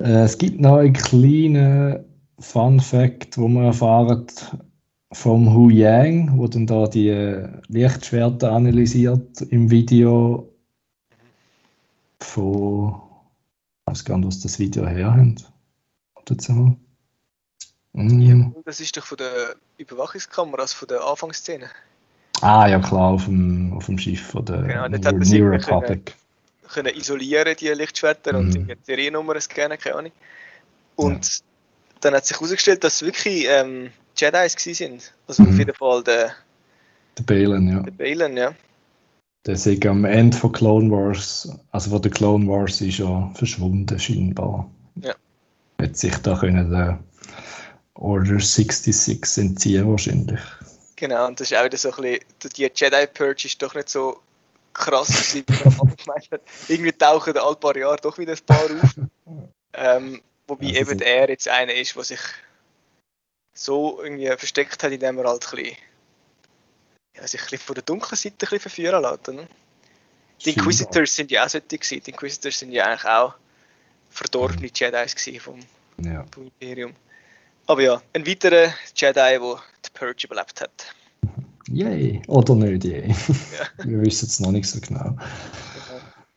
Äh, 0.00 0.22
es 0.22 0.38
gibt 0.38 0.60
noch 0.60 0.76
einen 0.76 0.94
kleinen 0.94 2.04
Fun 2.38 2.80
Fact, 2.80 3.36
wo 3.36 3.48
wir 3.48 3.64
erfahren 3.64 4.26
vom 5.12 5.52
Hu 5.52 5.68
Yang, 5.68 6.38
wo 6.38 6.46
dann 6.46 6.66
da 6.66 6.86
die 6.86 7.08
äh, 7.08 7.48
Lichtschwerter 7.68 8.52
analysiert 8.52 9.42
im 9.42 9.70
Video 9.70 10.48
von 12.20 12.94
ich 12.94 13.07
weiß 13.90 14.04
gar 14.04 14.18
nicht, 14.18 14.26
was 14.26 14.40
das 14.40 14.58
Video 14.58 14.86
herhält. 14.86 15.44
Dazu. 16.24 16.76
Mm. 17.92 18.20
Ja, 18.20 18.52
das 18.64 18.80
ist 18.80 18.96
doch 18.96 19.06
von 19.06 19.16
den 19.16 19.54
Überwachungskameras 19.78 20.72
von 20.72 20.88
der 20.88 21.02
Anfangsszene. 21.02 21.70
Ah, 22.40 22.68
ja 22.68 22.78
klar, 22.78 23.12
auf 23.12 23.24
dem, 23.24 23.72
auf 23.72 23.86
dem 23.86 23.98
Schiff 23.98 24.26
von 24.28 24.44
der 24.44 24.62
genau, 24.62 24.88
New, 24.88 25.18
New 25.18 25.48
Republic. 25.48 26.14
Können, 26.68 26.86
können 26.86 26.96
isolieren, 26.96 27.56
die 27.58 27.68
Lichtschwerter, 27.68 28.32
mhm. 28.34 28.38
und 28.38 28.54
die 28.54 28.76
Seriennummern 28.82 29.40
scannen, 29.40 29.78
keine 29.78 29.96
Ahnung. 29.96 30.12
Und 30.96 31.38
ja. 31.38 31.44
dann 32.00 32.14
hat 32.14 32.26
sich 32.26 32.36
herausgestellt, 32.36 32.84
dass 32.84 32.96
es 32.96 33.02
wirklich 33.02 33.46
ähm, 33.48 33.90
Jedis 34.16 34.54
sind. 34.54 35.12
Also 35.26 35.42
mhm. 35.42 35.48
auf 35.48 35.58
jeden 35.58 35.74
Fall 35.74 36.04
der... 36.04 36.32
Der 37.16 37.22
Balen, 37.24 37.68
ja. 37.68 37.80
Der 37.80 37.90
Balen, 37.90 38.36
ja. 38.36 38.54
Der 39.46 39.56
ist 39.56 39.86
am 39.86 40.04
Ende 40.04 40.36
von 40.36 40.52
Clone 40.52 40.90
Wars, 40.90 41.48
also 41.70 41.90
von 41.90 42.02
der 42.02 42.10
Clone 42.10 42.46
Wars 42.46 42.80
ist 42.80 42.98
ja 42.98 43.30
verschwunden 43.34 43.98
scheinbar. 43.98 44.70
Ja. 44.96 45.14
Hat 45.80 45.96
sich 45.96 46.16
da 46.18 46.36
können 46.36 46.70
der 46.70 46.98
Order 47.94 48.40
66 48.40 49.38
entziehen 49.38 49.88
wahrscheinlich. 49.88 50.40
Genau, 50.96 51.26
und 51.28 51.40
das 51.40 51.50
ist 51.50 51.56
auch 51.56 51.64
wieder 51.64 51.78
so 51.78 51.90
ein 51.92 52.02
bisschen, 52.02 52.52
die 52.56 52.70
Jedi 52.74 53.06
Purge 53.06 53.46
ist 53.46 53.62
doch 53.62 53.74
nicht 53.74 53.88
so 53.88 54.18
krass, 54.74 55.34
wie 55.34 55.44
man 55.48 55.62
am 55.80 55.96
gemeint 55.96 56.28
hat. 56.30 56.42
Irgendwie 56.68 56.92
tauchen 56.92 57.34
ein 57.50 57.60
paar 57.60 57.76
Jahre 57.76 57.98
doch 58.02 58.18
wieder 58.18 58.32
ein 58.32 58.46
paar 58.46 58.64
auf. 58.64 58.94
ähm, 59.72 60.20
Wobei 60.48 60.68
Also 60.68 60.80
eben 60.80 61.00
er 61.00 61.28
jetzt 61.28 61.46
einer 61.46 61.74
ist, 61.74 61.94
der 61.94 62.04
sich 62.04 62.20
so 63.52 64.02
irgendwie 64.02 64.26
versteckt 64.28 64.82
hat, 64.82 64.90
indem 64.90 65.18
er 65.18 65.28
halt 65.28 65.46
ein 65.46 65.56
bisschen, 65.56 65.76
ja, 67.20 67.26
sich 67.26 67.40
ein 67.40 67.44
bisschen 67.44 67.58
von 67.58 67.74
der 67.74 67.84
dunklen 67.84 68.16
Seite 68.16 68.34
ein 68.34 68.38
bisschen 68.38 68.60
verführen 68.60 69.02
lässt. 69.02 69.28
Oder? 69.28 69.46
Die. 70.44 70.50
Inquisitors 70.50 71.14
sind 71.16 71.30
ja 71.30 71.44
auch 71.44 71.48
solche 71.48 71.66
gewesen. 71.66 72.02
Die 72.04 72.10
Inquisitors 72.10 72.58
sind 72.58 72.72
ja 72.72 72.86
eigentlich 72.86 73.04
auch 73.04 73.34
verdorbene 74.10 74.70
Jedis 74.74 75.14
gewesen 75.14 75.40
vom, 75.40 75.60
Ja. 76.04 76.24
vom 76.32 76.44
Imperium. 76.44 76.94
Aber 77.66 77.82
ja, 77.82 78.00
ein 78.12 78.26
weiterer 78.26 78.72
Jedi, 78.94 79.12
der 79.12 79.38
die 79.84 79.90
Purge 79.92 80.26
überlebt 80.26 80.60
hat. 80.60 80.94
Yay. 81.70 82.22
Oder 82.28 82.54
nicht 82.54 82.84
yay. 82.84 83.14
Wir 83.84 84.00
wissen 84.00 84.26
es 84.26 84.40
noch 84.40 84.52
nicht 84.52 84.68
so 84.68 84.80
genau. 84.80 85.16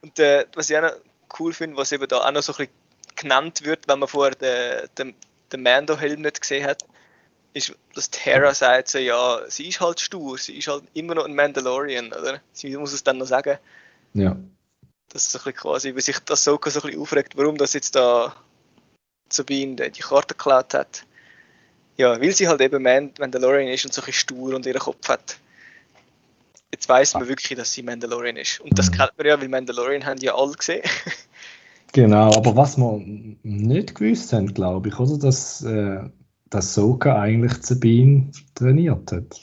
Und 0.01 0.19
äh, 0.19 0.45
was 0.55 0.69
ich 0.69 0.77
auch 0.77 0.81
noch 0.81 0.95
cool 1.39 1.53
finde, 1.53 1.77
was 1.77 1.91
eben 1.91 2.07
da 2.07 2.17
auch 2.27 2.31
noch 2.31 2.41
so 2.41 2.51
ein 2.53 2.57
bisschen 2.57 2.73
genannt 3.15 3.63
wird, 3.63 3.87
wenn 3.87 3.99
man 3.99 4.09
vorher 4.09 4.35
den, 4.35 4.89
den, 4.97 5.15
den 5.51 5.63
Mando-Helm 5.63 6.21
nicht 6.21 6.41
gesehen 6.41 6.65
hat, 6.65 6.83
ist, 7.53 7.73
dass 7.93 8.09
Terra 8.09 8.53
sagt 8.53 8.89
so, 8.89 8.97
ja, 8.97 9.41
sie 9.47 9.67
ist 9.67 9.81
halt 9.81 9.99
stur, 9.99 10.37
sie 10.37 10.57
ist 10.57 10.67
halt 10.67 10.83
immer 10.93 11.15
noch 11.15 11.25
ein 11.25 11.35
Mandalorian, 11.35 12.07
oder? 12.07 12.39
Sie 12.53 12.75
muss 12.77 12.93
es 12.93 13.03
dann 13.03 13.17
noch 13.17 13.25
sagen. 13.27 13.57
Ja. 14.13 14.37
Das 15.09 15.23
ist 15.23 15.31
so 15.31 15.39
ein 15.39 15.43
bisschen 15.43 15.59
quasi, 15.59 15.95
wie 15.95 16.01
sich 16.01 16.19
das 16.19 16.43
Soka 16.43 16.69
so 16.69 16.79
ein 16.79 16.87
bisschen 16.87 17.01
aufregt, 17.01 17.35
warum 17.35 17.57
das 17.57 17.73
jetzt 17.73 17.95
da 17.95 18.33
Sabine 19.29 19.89
die 19.91 20.01
Karte 20.01 20.33
geklaut 20.35 20.73
hat. 20.73 21.05
Ja, 21.97 22.19
weil 22.21 22.31
sie 22.31 22.47
halt 22.47 22.61
eben 22.61 22.81
Mand 22.81 23.19
Mandalorian 23.19 23.67
ist 23.67 23.85
und 23.85 23.93
so 23.93 24.01
ein 24.01 24.05
bisschen 24.05 24.19
stur 24.21 24.55
und 24.55 24.65
ihren 24.65 24.79
Kopf 24.79 25.07
hat. 25.09 25.37
Jetzt 26.71 26.87
weiß 26.87 27.15
man 27.15 27.27
wirklich, 27.27 27.57
dass 27.57 27.73
sie 27.73 27.83
Mandalorian 27.83 28.37
ist. 28.37 28.61
Und 28.61 28.79
das 28.79 28.89
Mhm. 28.89 28.95
kennt 28.95 29.17
man 29.17 29.27
ja, 29.27 29.41
weil 29.41 29.49
Mandalorian 29.49 30.05
haben 30.05 30.19
die 30.19 30.27
ja 30.27 30.35
alle 30.35 30.53
gesehen. 30.53 30.83
Genau, 31.93 32.33
aber 32.33 32.55
was 32.55 32.77
wir 32.77 33.01
nicht 33.43 33.95
gewusst 33.95 34.31
haben, 34.31 34.53
glaube 34.53 34.87
ich, 34.87 34.97
oder, 34.97 35.17
dass, 35.17 35.61
äh, 35.61 35.99
dass 36.51 36.75
Soka 36.75 37.19
eigentlich 37.19 37.53
Sabine 37.63 38.29
trainiert 38.53 39.11
hat. 39.11 39.41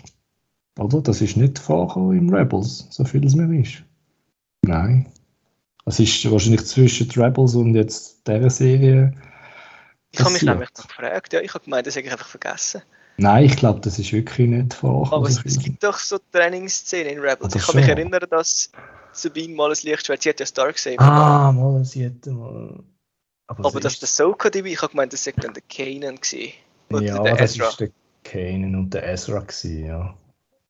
Oder? 0.78 1.00
Das 1.02 1.20
ist 1.20 1.36
nicht 1.36 1.58
vorgekommen 1.58 2.16
im 2.16 2.32
Rebels, 2.32 2.86
so 2.90 3.04
viel 3.04 3.24
es 3.26 3.34
mir 3.34 3.60
ist. 3.60 3.82
Nein. 4.62 5.12
Das 5.84 5.98
ist 5.98 6.30
wahrscheinlich 6.30 6.64
zwischen 6.66 7.10
Rebels 7.10 7.54
und 7.56 7.74
jetzt 7.74 8.26
dieser 8.28 8.50
Serie. 8.50 9.14
Ich 10.12 10.20
habe 10.20 10.32
mich 10.32 10.42
nämlich 10.42 10.68
noch 10.76 10.86
gefragt, 10.86 11.32
ja, 11.32 11.40
ich 11.40 11.52
habe 11.54 11.64
gemeint, 11.64 11.86
das 11.86 11.96
hätte 11.96 12.06
ich 12.06 12.12
einfach 12.12 12.28
vergessen. 12.28 12.82
Nein, 13.16 13.46
ich 13.46 13.56
glaube, 13.56 13.80
das 13.80 13.98
ist 13.98 14.12
wirklich 14.12 14.48
nicht 14.48 14.74
vorgekommen. 14.74 15.26
Aber 15.26 15.28
es, 15.28 15.44
es 15.44 15.58
gibt 15.58 15.82
doch 15.82 15.98
so 15.98 16.18
Trainingsszenen 16.30 17.14
in 17.14 17.18
Rebels. 17.18 17.54
Ich 17.54 17.62
kann 17.66 17.74
mich 17.76 17.88
erinnern, 17.88 18.24
dass 18.30 18.70
Sabine 19.12 19.54
mal 19.54 19.70
ein 19.70 19.76
Lichtschwert, 19.82 20.22
sie 20.22 20.28
hat 20.28 20.38
ja 20.40 20.46
Darksaber. 20.54 21.02
Ah, 21.02 21.50
mal, 21.52 21.84
sie 21.84 22.04
hätte 22.04 22.30
mal. 22.30 22.84
Aber, 23.48 23.64
aber 23.66 23.80
dass 23.80 23.94
ist- 23.94 24.02
der 24.02 24.08
Soka 24.08 24.50
dabei, 24.50 24.68
ich 24.68 24.82
habe 24.82 24.90
gemeint, 24.92 25.12
das 25.12 25.24
sei 25.24 25.32
dann 25.32 25.54
der 25.54 25.62
Kanan 25.62 26.16
gewesen. 26.16 26.52
Oder 26.90 27.02
Ja, 27.02 27.22
der 27.22 27.36
das 27.36 27.54
Ezra. 27.56 27.68
ist 27.68 27.80
der 27.80 27.90
Kanan 28.24 28.74
und 28.76 28.94
der 28.94 29.06
Ezra 29.12 29.40
gewesen, 29.40 29.84
ja. 29.86 30.16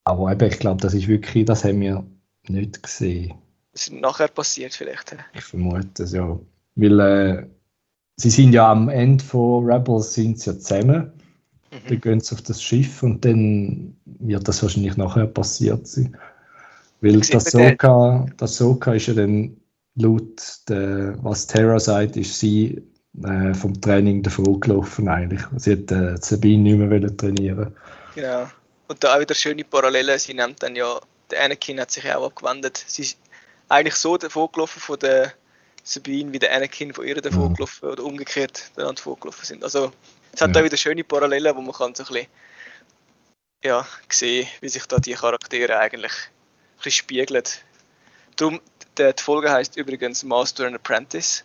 Aber 0.04 0.32
eben, 0.32 0.48
ich 0.48 0.58
glaube, 0.58 0.80
das 0.80 0.94
ist 0.94 1.08
wirklich, 1.08 1.44
das 1.44 1.64
haben 1.64 1.80
wir 1.80 2.04
nicht 2.48 2.82
gesehen. 2.82 3.34
Das 3.72 3.88
ist 3.88 3.92
nachher 3.92 4.28
passiert 4.28 4.74
vielleicht. 4.74 5.16
Ich 5.34 5.44
vermute 5.44 6.02
es, 6.02 6.12
ja. 6.12 6.38
Weil 6.76 7.00
äh, 7.00 7.46
sie 8.16 8.30
sind 8.30 8.52
ja 8.52 8.70
am 8.72 8.88
Ende 8.88 9.22
von 9.24 9.64
Rebels 9.70 10.14
sind 10.14 10.38
sie 10.40 10.50
ja 10.50 10.58
zusammen. 10.58 11.12
Dann 11.86 11.98
Mhm. 11.98 12.00
gehen 12.00 12.20
sie 12.20 12.34
auf 12.34 12.42
das 12.42 12.62
Schiff 12.62 13.02
und 13.02 13.24
dann 13.24 13.96
wird 14.06 14.48
das 14.48 14.62
wahrscheinlich 14.62 14.96
nachher 14.96 15.26
passiert 15.26 15.86
sein. 15.86 16.16
Weil 17.00 17.20
das 17.20 17.50
Soka, 17.50 18.26
das 18.38 18.56
Soka 18.56 18.94
ist 18.94 19.06
ja 19.08 19.14
dann 19.14 19.56
laut 19.94 20.40
der, 20.68 21.22
was 21.22 21.46
Terra 21.46 21.78
sagt, 21.78 22.16
ist 22.16 22.38
sie 22.40 22.82
äh, 23.24 23.54
vom 23.54 23.80
Training 23.80 24.22
davon 24.22 24.60
gelaufen 24.60 25.08
eigentlich. 25.08 25.40
Sie 25.56 25.72
hat 25.72 25.90
äh, 25.90 26.16
Sabine 26.20 26.62
nicht 26.62 26.78
mehr 26.78 26.90
wollen 26.90 27.16
trainieren. 27.16 27.76
Genau. 28.14 28.48
Und 28.88 29.04
da 29.04 29.16
auch 29.16 29.20
wieder 29.20 29.34
schöne 29.34 29.64
Parallelen. 29.64 30.18
Sie 30.18 30.34
nimmt 30.34 30.62
dann 30.62 30.74
ja, 30.76 30.98
der 31.30 31.44
Anakin 31.44 31.80
hat 31.80 31.90
sich 31.90 32.10
auch 32.12 32.26
abgewendet. 32.26 32.82
Sie 32.86 33.02
ist 33.02 33.18
eigentlich 33.68 33.94
so 33.96 34.16
davon 34.16 34.48
gelaufen 34.52 34.80
von 34.80 34.98
der 34.98 35.32
Sabine, 35.84 36.32
wie 36.32 36.38
der 36.38 36.54
Anakin 36.54 36.92
von 36.92 37.06
ihr 37.06 37.20
davon 37.20 37.50
Mhm. 37.50 37.54
gelaufen 37.54 37.88
oder 37.88 38.04
umgekehrt 38.04 38.70
davon 38.76 39.20
gelaufen 39.20 39.44
sind. 39.44 39.62
Also 39.64 39.92
es 40.32 40.40
hat 40.40 40.48
Ja. 40.48 40.54
da 40.54 40.64
wieder 40.64 40.76
schöne 40.76 41.04
Parallelen, 41.04 41.54
wo 41.56 41.60
man 41.60 41.74
kann 41.74 41.94
so 41.94 42.02
ein 42.04 42.06
bisschen 42.06 42.26
ja, 43.64 43.86
sehen, 44.08 44.46
wie 44.60 44.68
sich 44.68 44.86
da 44.86 44.98
die 44.98 45.14
Charaktere 45.14 45.78
eigentlich 45.78 46.12
ein 46.12 46.76
bisschen 46.76 46.92
spiegeln. 46.92 47.42
Darum, 48.36 48.60
die, 48.96 49.12
die 49.12 49.22
Folge 49.22 49.50
heißt 49.50 49.76
übrigens 49.76 50.22
Master 50.22 50.66
and 50.66 50.76
Apprentice. 50.76 51.44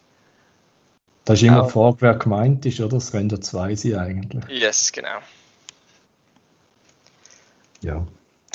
Das 1.26 1.42
ist 1.42 1.48
immer 1.48 1.64
die 1.64 1.72
Frage, 1.72 1.98
wer 2.02 2.16
gemeint 2.16 2.66
ist, 2.66 2.80
oder? 2.82 2.98
Es 2.98 3.12
können 3.12 3.30
ja 3.30 3.40
zwei 3.40 3.76
sein 3.76 3.96
eigentlich. 3.96 4.44
Yes, 4.50 4.92
genau. 4.92 5.20
Ja. 7.82 8.06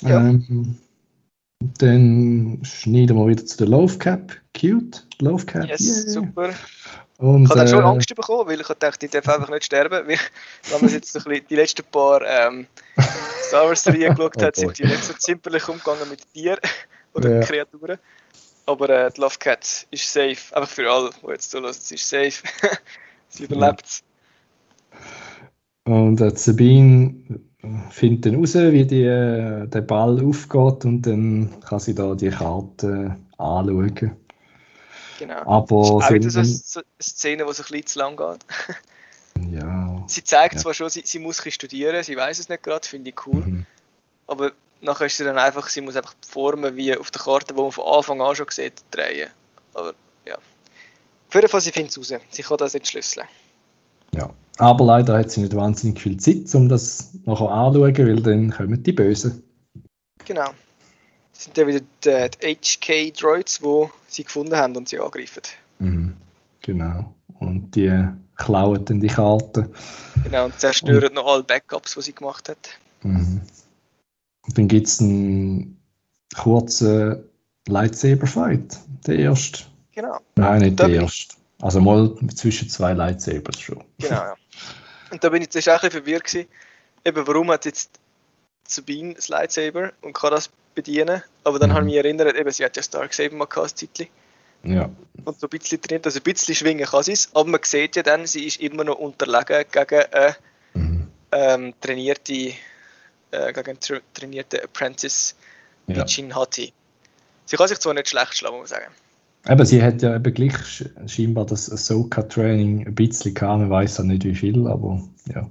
Ja. 0.02 0.20
Ähm, 0.20 0.78
dann 1.78 2.60
schneiden 2.62 3.16
wir 3.16 3.26
wieder 3.26 3.44
zu 3.44 3.56
der 3.58 3.68
Love 3.68 3.98
Cap. 3.98 4.32
Cute. 4.58 5.04
Love 5.20 5.44
Cap. 5.46 5.64
Yes, 5.64 6.04
yeah. 6.04 6.08
super. 6.12 6.50
Und, 7.18 7.44
Ich 7.44 7.50
habe 7.50 7.60
dann 7.60 7.68
schon 7.68 7.80
äh, 7.80 7.86
Angst 7.86 8.14
bekommen, 8.14 8.48
weil 8.48 8.60
ich 8.60 8.66
dachte, 8.68 9.06
ich 9.06 9.12
darf 9.12 9.28
einfach 9.28 9.50
nicht 9.50 9.64
sterben. 9.64 10.06
Weil, 10.06 10.18
wenn 10.70 10.80
man 10.80 10.90
jetzt 10.90 11.12
bisschen 11.12 11.46
die 11.50 11.56
letzten 11.56 11.84
paar 11.84 12.22
ähm, 12.22 12.66
Star 13.42 13.66
Wars 13.66 13.82
Serien 13.82 14.14
geschaut 14.14 14.36
Oh 14.36 14.42
hat, 14.42 14.54
boy. 14.54 14.66
sind 14.66 14.78
die 14.78 14.84
nicht 14.84 15.02
so 15.04 15.14
zimperlich 15.14 15.68
umgegangen 15.68 16.08
mit 16.08 16.20
Tieren 16.32 16.60
oder 17.14 17.40
Ja. 17.40 17.40
Kreaturen. 17.40 17.98
Aber 18.68 18.90
äh, 18.90 19.10
die 19.10 19.20
Love 19.22 19.36
Cat 19.38 19.86
ist 19.90 20.12
safe. 20.12 20.36
Einfach 20.54 20.68
für 20.68 20.90
alle, 20.90 21.10
die 21.22 21.26
jetzt 21.30 21.50
zuhören, 21.50 21.72
sie 21.72 21.94
ist 21.94 22.08
safe. 22.08 22.42
sie 23.28 23.44
überlebt 23.44 23.84
es. 23.86 24.02
Und 25.84 26.20
äh, 26.20 26.36
Sabine 26.36 27.14
findet 27.90 28.26
dann 28.26 28.34
raus, 28.36 28.54
wie 28.54 28.84
die, 28.84 29.04
äh, 29.04 29.66
der 29.66 29.80
Ball 29.80 30.22
aufgeht 30.22 30.84
und 30.84 31.02
dann 31.02 31.50
kann 31.66 31.78
sie 31.80 31.94
da 31.94 32.14
die 32.14 32.28
Karte 32.28 33.16
anschauen. 33.38 34.16
Genau. 35.18 35.40
Aber 35.46 35.76
auch 35.76 36.02
sie 36.02 36.14
wieder 36.14 36.30
so 36.30 36.42
so 36.42 36.80
eine 36.80 36.86
Szene, 37.02 37.44
die 37.46 37.52
so 37.54 37.62
ein 37.62 37.66
bisschen 37.70 37.86
zu 37.86 37.98
lang 37.98 38.16
geht. 38.16 38.46
ja, 39.50 40.04
Sie 40.06 40.22
zeigt 40.22 40.54
Ja. 40.54 40.60
zwar 40.60 40.74
schon, 40.74 40.90
sie, 40.90 41.02
sie 41.06 41.18
muss 41.18 41.42
studieren, 41.52 42.04
sie 42.04 42.16
weiß 42.16 42.38
es 42.38 42.50
nicht 42.50 42.62
gerade, 42.62 42.86
finde 42.86 43.10
ich 43.10 43.26
cool. 43.26 43.44
mhm. 43.46 43.66
Aber 44.29 44.53
nachher 44.81 45.07
ist 45.07 45.16
sie 45.16 45.24
dann 45.24 45.39
einfach, 45.39 45.68
sie 45.68 45.81
muss 45.81 45.97
einfach 45.97 46.14
die 46.14 46.29
Formen 46.31 46.76
wie 46.76 46.97
auf 46.97 47.11
der 47.11 47.22
Karte, 47.22 47.53
die 47.53 47.61
man 47.61 47.72
von 47.72 47.85
Anfang 47.85 48.20
an 48.22 48.37
schon 48.37 48.47
sieht, 48.51 48.85
drehen. 48.93 49.31
Aber 49.74 49.95
ja. 50.24 50.37
Auf 50.37 51.35
jeden 51.35 51.49
Fall, 51.49 51.61
sie 51.61 51.72
findet 51.72 51.91
es 51.91 51.99
raus. 51.99 52.20
Sie 52.31 52.43
kann 52.43 52.57
das 52.59 52.74
nicht 52.74 52.89
schlüsseln. 52.89 53.26
ja. 54.14 54.31
Aber 54.61 54.85
leider 54.85 55.16
hat 55.16 55.31
sie 55.31 55.41
nicht 55.43 55.55
wahnsinnig 55.55 56.01
viel 56.01 56.16
Zeit, 56.16 56.53
um 56.55 56.68
das 56.68 57.11
nachher 57.24 57.49
anzuschauen, 57.49 57.97
weil 57.97 58.22
dann 58.22 58.51
kommen 58.51 58.83
die 58.83 58.93
Bösen. 58.93 59.45
Genau. 60.24 60.51
Das 61.33 61.45
sind 61.45 61.57
dann 61.57 61.68
wieder 61.68 61.81
die, 62.05 62.31
die 62.43 62.57
HK-Droids, 62.57 63.61
die 63.61 63.87
sie 64.09 64.24
gefunden 64.24 64.57
haben 64.57 64.76
und 64.76 64.89
sie 64.89 64.99
angreifen. 64.99 65.43
Mhm. 65.79 66.16
Genau. 66.62 67.14
Und 67.39 67.76
die 67.76 68.09
klauen 68.37 68.85
dann 68.85 69.01
die 69.01 69.07
Karten. 69.07 69.72
Genau, 70.24 70.47
und 70.47 70.59
zerstören 70.59 71.14
noch 71.14 71.26
alle 71.26 71.45
Backups, 71.45 71.95
die 71.95 72.03
sie 72.03 72.12
gemacht 72.12 72.49
hat. 72.49 72.59
Mhm. 73.05 73.41
Und 74.49 74.59
dann 74.59 74.68
gibt 74.68 74.86
es 74.86 75.01
einen 75.01 75.78
kurzen 76.36 77.24
Lightsaber-Fight. 77.68 78.78
Der 79.07 79.16
erste. 79.18 79.64
Genau, 79.92 80.18
Nein, 80.36 80.62
nicht 80.62 80.78
der 80.78 80.88
erste. 80.90 81.36
Also 81.61 81.80
mal 81.80 82.14
zwischen 82.34 82.68
zwei 82.68 82.92
Lightsabers 82.92 83.61
schon. 83.61 83.82
genau, 83.99 84.14
ja. 84.14 84.34
Und 85.11 85.24
da 85.24 85.28
bin 85.30 85.42
ich 85.42 85.51
zuerst 85.51 85.68
auch 85.68 85.74
ein 85.74 85.80
bisschen 85.88 86.03
verwirrt 86.05 86.24
gewesen. 86.24 86.49
Eben, 87.05 87.26
warum 87.26 87.51
hat 87.51 87.64
jetzt 87.64 87.90
Sabine 88.66 89.14
das 89.14 89.28
Lightsaber 89.28 89.92
und 90.03 90.12
kann 90.12 90.30
das 90.30 90.51
bedienen? 90.74 91.22
Aber 91.44 91.59
dann 91.59 91.70
Mhm. 91.70 91.74
habe 91.74 91.80
ich 91.86 91.86
mich 91.86 91.96
erinnert, 91.96 92.36
eben, 92.36 92.51
sie 92.51 92.64
hat 92.64 92.76
ja 92.76 92.80
das 92.80 92.90
Darksaber 92.90 93.34
mal 93.34 93.46
gehabt, 93.46 93.78
Zeitchen. 93.78 94.07
Ja. 94.64 94.90
und 95.24 95.38
so 95.38 95.46
ein 95.46 95.51
bisschen 95.51 95.80
trainiert, 95.80 96.05
also 96.07 96.18
ein 96.18 96.22
bisschen 96.24 96.53
schwingen 96.55 96.84
kann 96.84 97.03
sie 97.05 97.12
es, 97.12 97.30
aber 97.32 97.49
man 97.49 97.61
sieht 97.62 97.94
ja 97.94 98.03
dann, 98.03 98.26
sie 98.26 98.44
ist 98.44 98.61
immer 98.61 98.82
noch 98.82 98.96
unterlegen 98.99 99.64
gegen 99.70 100.03
eine 100.12 100.36
Mhm. 100.74 101.07
ähm, 101.30 101.74
trainierte, 101.80 102.53
äh, 103.31 103.53
gegen 103.53 103.70
einen 103.70 103.81
tra 103.81 103.99
trainierten 104.14 104.61
Apprentice 104.61 105.35
ja. 105.87 106.05
Pichin 106.05 106.35
Hati. 106.35 106.72
Sie 107.47 107.57
kann 107.57 107.68
sich 107.68 107.79
zwar 107.79 107.95
nicht 107.95 108.09
schlecht 108.09 108.37
schlagen, 108.37 108.59
muss 108.59 108.70
man 108.70 108.81
sagen. 108.81 108.95
Eben, 109.49 109.64
sie 109.64 109.83
hat 109.83 110.03
ja 110.03 110.16
eben 110.16 110.35
gleich 110.35 110.55
sch- 110.55 111.09
scheinbar 111.09 111.47
das 111.47 111.70
Ahsoka-Training 111.72 112.87
ein 112.87 112.95
bisschen 112.95 113.35
gehabt. 113.35 113.61
Man 113.61 113.70
weiß 113.70 113.99
ja 113.99 114.05
nicht 114.05 114.24
wie 114.24 114.35
viel, 114.35 114.66
aber 114.66 115.03
ja. 115.33 115.49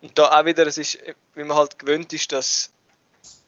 Und 0.00 0.18
da 0.18 0.40
auch 0.40 0.44
wieder, 0.44 0.66
es 0.66 0.78
ist, 0.78 0.98
wie 1.34 1.44
man 1.44 1.56
halt 1.56 1.78
gewöhnt 1.78 2.12
ist, 2.12 2.32
dass 2.32 2.72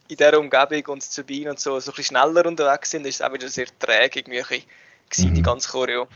in 0.09 0.16
dieser 0.16 0.38
Umgebung 0.38 0.95
und 0.95 1.03
Sabine 1.03 1.51
und 1.51 1.61
so, 1.61 1.78
so 1.80 1.93
ein 1.93 1.95
bisschen 1.97 2.16
schneller 2.16 2.47
unterwegs 2.47 2.91
sind, 2.91 3.07
ist 3.07 3.16
es 3.16 3.22
auch 3.22 3.32
wieder 3.32 3.49
sehr 3.49 3.66
träge 3.78 4.20
irgendwie 4.20 4.43
gewesen, 5.09 5.34
die 5.34 5.41
Mhm. 5.41 5.45
ganze 5.45 5.70
Choreo. 5.70 6.09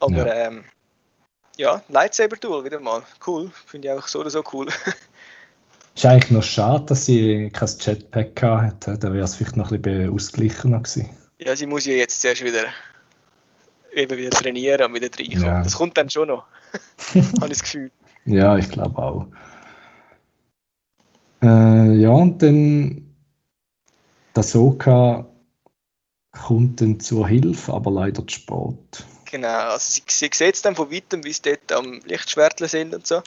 Aber 0.00 0.26
Ja. 0.26 0.46
ähm, 0.46 0.64
ja, 1.56 1.82
Lightsaber-Duel 1.88 2.64
wieder 2.64 2.80
mal. 2.80 3.02
Cool. 3.26 3.50
Finde 3.66 3.88
ich 3.88 3.94
auch 3.94 4.06
so 4.08 4.20
oder 4.20 4.30
so 4.30 4.42
cool. 4.52 4.68
Ist 5.94 6.04
eigentlich 6.04 6.30
noch 6.32 6.42
schade, 6.42 6.86
dass 6.86 7.06
sie 7.06 7.50
kein 7.52 7.68
Jetpack 7.78 8.34
gehabt 8.34 8.86
hat. 8.88 9.04
Da 9.04 9.12
wäre 9.12 9.24
es 9.24 9.36
vielleicht 9.36 9.56
noch 9.56 9.70
ein 9.70 9.80
bisschen 9.80 10.12
ausgeglichener 10.12 10.80
gewesen. 10.80 11.10
Ja, 11.38 11.54
sie 11.54 11.66
muss 11.66 11.86
ja 11.86 11.94
jetzt 11.94 12.20
zuerst 12.20 12.42
wieder 12.42 12.64
eben 13.94 14.18
wieder 14.18 14.30
trainieren 14.30 14.86
und 14.86 14.94
wieder 14.94 15.08
reinkommen. 15.16 15.44
Ja. 15.44 15.62
Das 15.62 15.76
kommt 15.76 15.96
dann 15.96 16.10
schon 16.10 16.28
noch, 16.28 16.44
habe 17.14 17.46
ich 17.46 17.48
das 17.48 17.62
Gefühl. 17.62 17.90
Ja, 18.24 18.56
ich 18.56 18.68
glaube 18.68 18.98
auch. 18.98 19.26
Äh, 21.42 21.94
ja, 21.96 22.10
und 22.10 22.42
dann 22.42 23.14
der 24.34 24.42
Soka 24.42 25.26
kommt 26.32 26.80
dann 26.80 26.98
zur 26.98 27.28
Hilfe, 27.28 27.72
aber 27.72 27.90
leider 27.90 28.26
zu 28.26 28.34
spät. 28.34 29.06
Genau, 29.34 29.48
also 29.48 29.90
sie, 29.90 30.02
sie 30.06 30.30
sieht 30.32 30.54
es 30.54 30.62
dann 30.62 30.76
von 30.76 30.92
weitem, 30.92 31.24
wie 31.24 31.32
sie 31.32 31.42
dort 31.42 31.72
am 31.72 31.98
Lichtschwerteln 32.04 32.70
sind 32.70 32.94
und 32.94 33.04
so. 33.04 33.20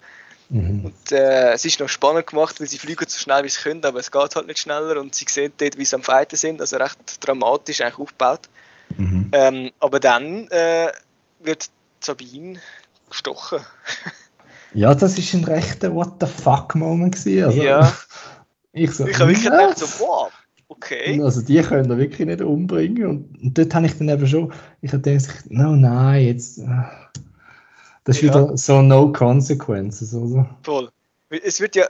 Mhm. 0.48 0.86
Und 0.86 1.12
äh, 1.12 1.52
es 1.52 1.66
ist 1.66 1.82
noch 1.82 1.90
spannend 1.90 2.28
gemacht, 2.28 2.62
weil 2.62 2.68
sie 2.68 2.78
fliegen 2.78 3.04
so 3.10 3.20
schnell 3.20 3.44
wie 3.44 3.50
sie 3.50 3.60
können, 3.60 3.84
aber 3.84 4.00
es 4.00 4.10
geht 4.10 4.34
halt 4.38 4.48
nicht 4.48 4.60
schneller 4.60 5.02
und 5.02 5.16
sie 5.16 5.26
sehen 5.28 5.52
dort, 5.58 5.78
wie 5.78 5.84
sie 5.84 5.96
am 5.98 6.04
Fighten 6.04 6.38
sind, 6.38 6.62
also 6.62 6.78
recht 6.78 6.98
dramatisch 7.20 7.82
eigentlich 7.82 8.00
aufgebaut. 8.00 8.48
Mhm. 8.96 9.32
Ähm, 9.34 9.72
aber 9.82 10.00
dann 10.00 10.48
äh, 10.48 10.94
wird 11.40 11.70
Sabine 12.00 12.62
gestochen. 13.10 13.60
Ja, 14.74 14.94
das 14.94 15.18
ist 15.18 15.34
ein 15.34 15.46
rechter 15.46 15.94
What 15.94 16.16
the 16.20 16.28
fuck 16.28 16.76
Moment 16.76 17.16
gewesen. 17.16 17.46
Also, 17.46 17.62
Ja. 17.62 17.94
Ich, 18.74 18.92
so, 18.92 19.08
Ich 19.08 19.16
habe 19.16 19.30
wirklich 19.30 19.50
gedacht, 19.50 19.78
so, 19.78 19.88
wow, 20.00 20.32
okay. 20.70 21.22
Also 21.22 21.42
die 21.42 21.62
können 21.62 21.90
wir 21.90 21.98
wirklich 21.98 22.28
nicht 22.28 22.42
umbringen. 22.42 23.08
Und, 23.08 23.42
und 23.44 23.58
dort 23.58 23.74
habe 23.76 23.86
ich 23.86 23.98
dann 23.98 24.10
eben 24.10 24.28
schon, 24.28 24.54
ich 24.82 24.92
habe 24.94 25.02
gedacht, 25.02 25.44
no, 25.50 25.76
nein, 25.76 26.26
jetzt. 26.28 26.60
äh, 26.60 26.66
Das 28.04 28.18
ist 28.18 28.22
Ja. 28.24 28.30
wieder 28.30 28.58
so 28.58 28.82
no 28.82 29.12
consequences, 29.12 30.14
oder? 30.14 30.50
Voll. 30.64 30.90
Es 31.30 31.60
wird 31.60 31.76
ja, 31.76 31.86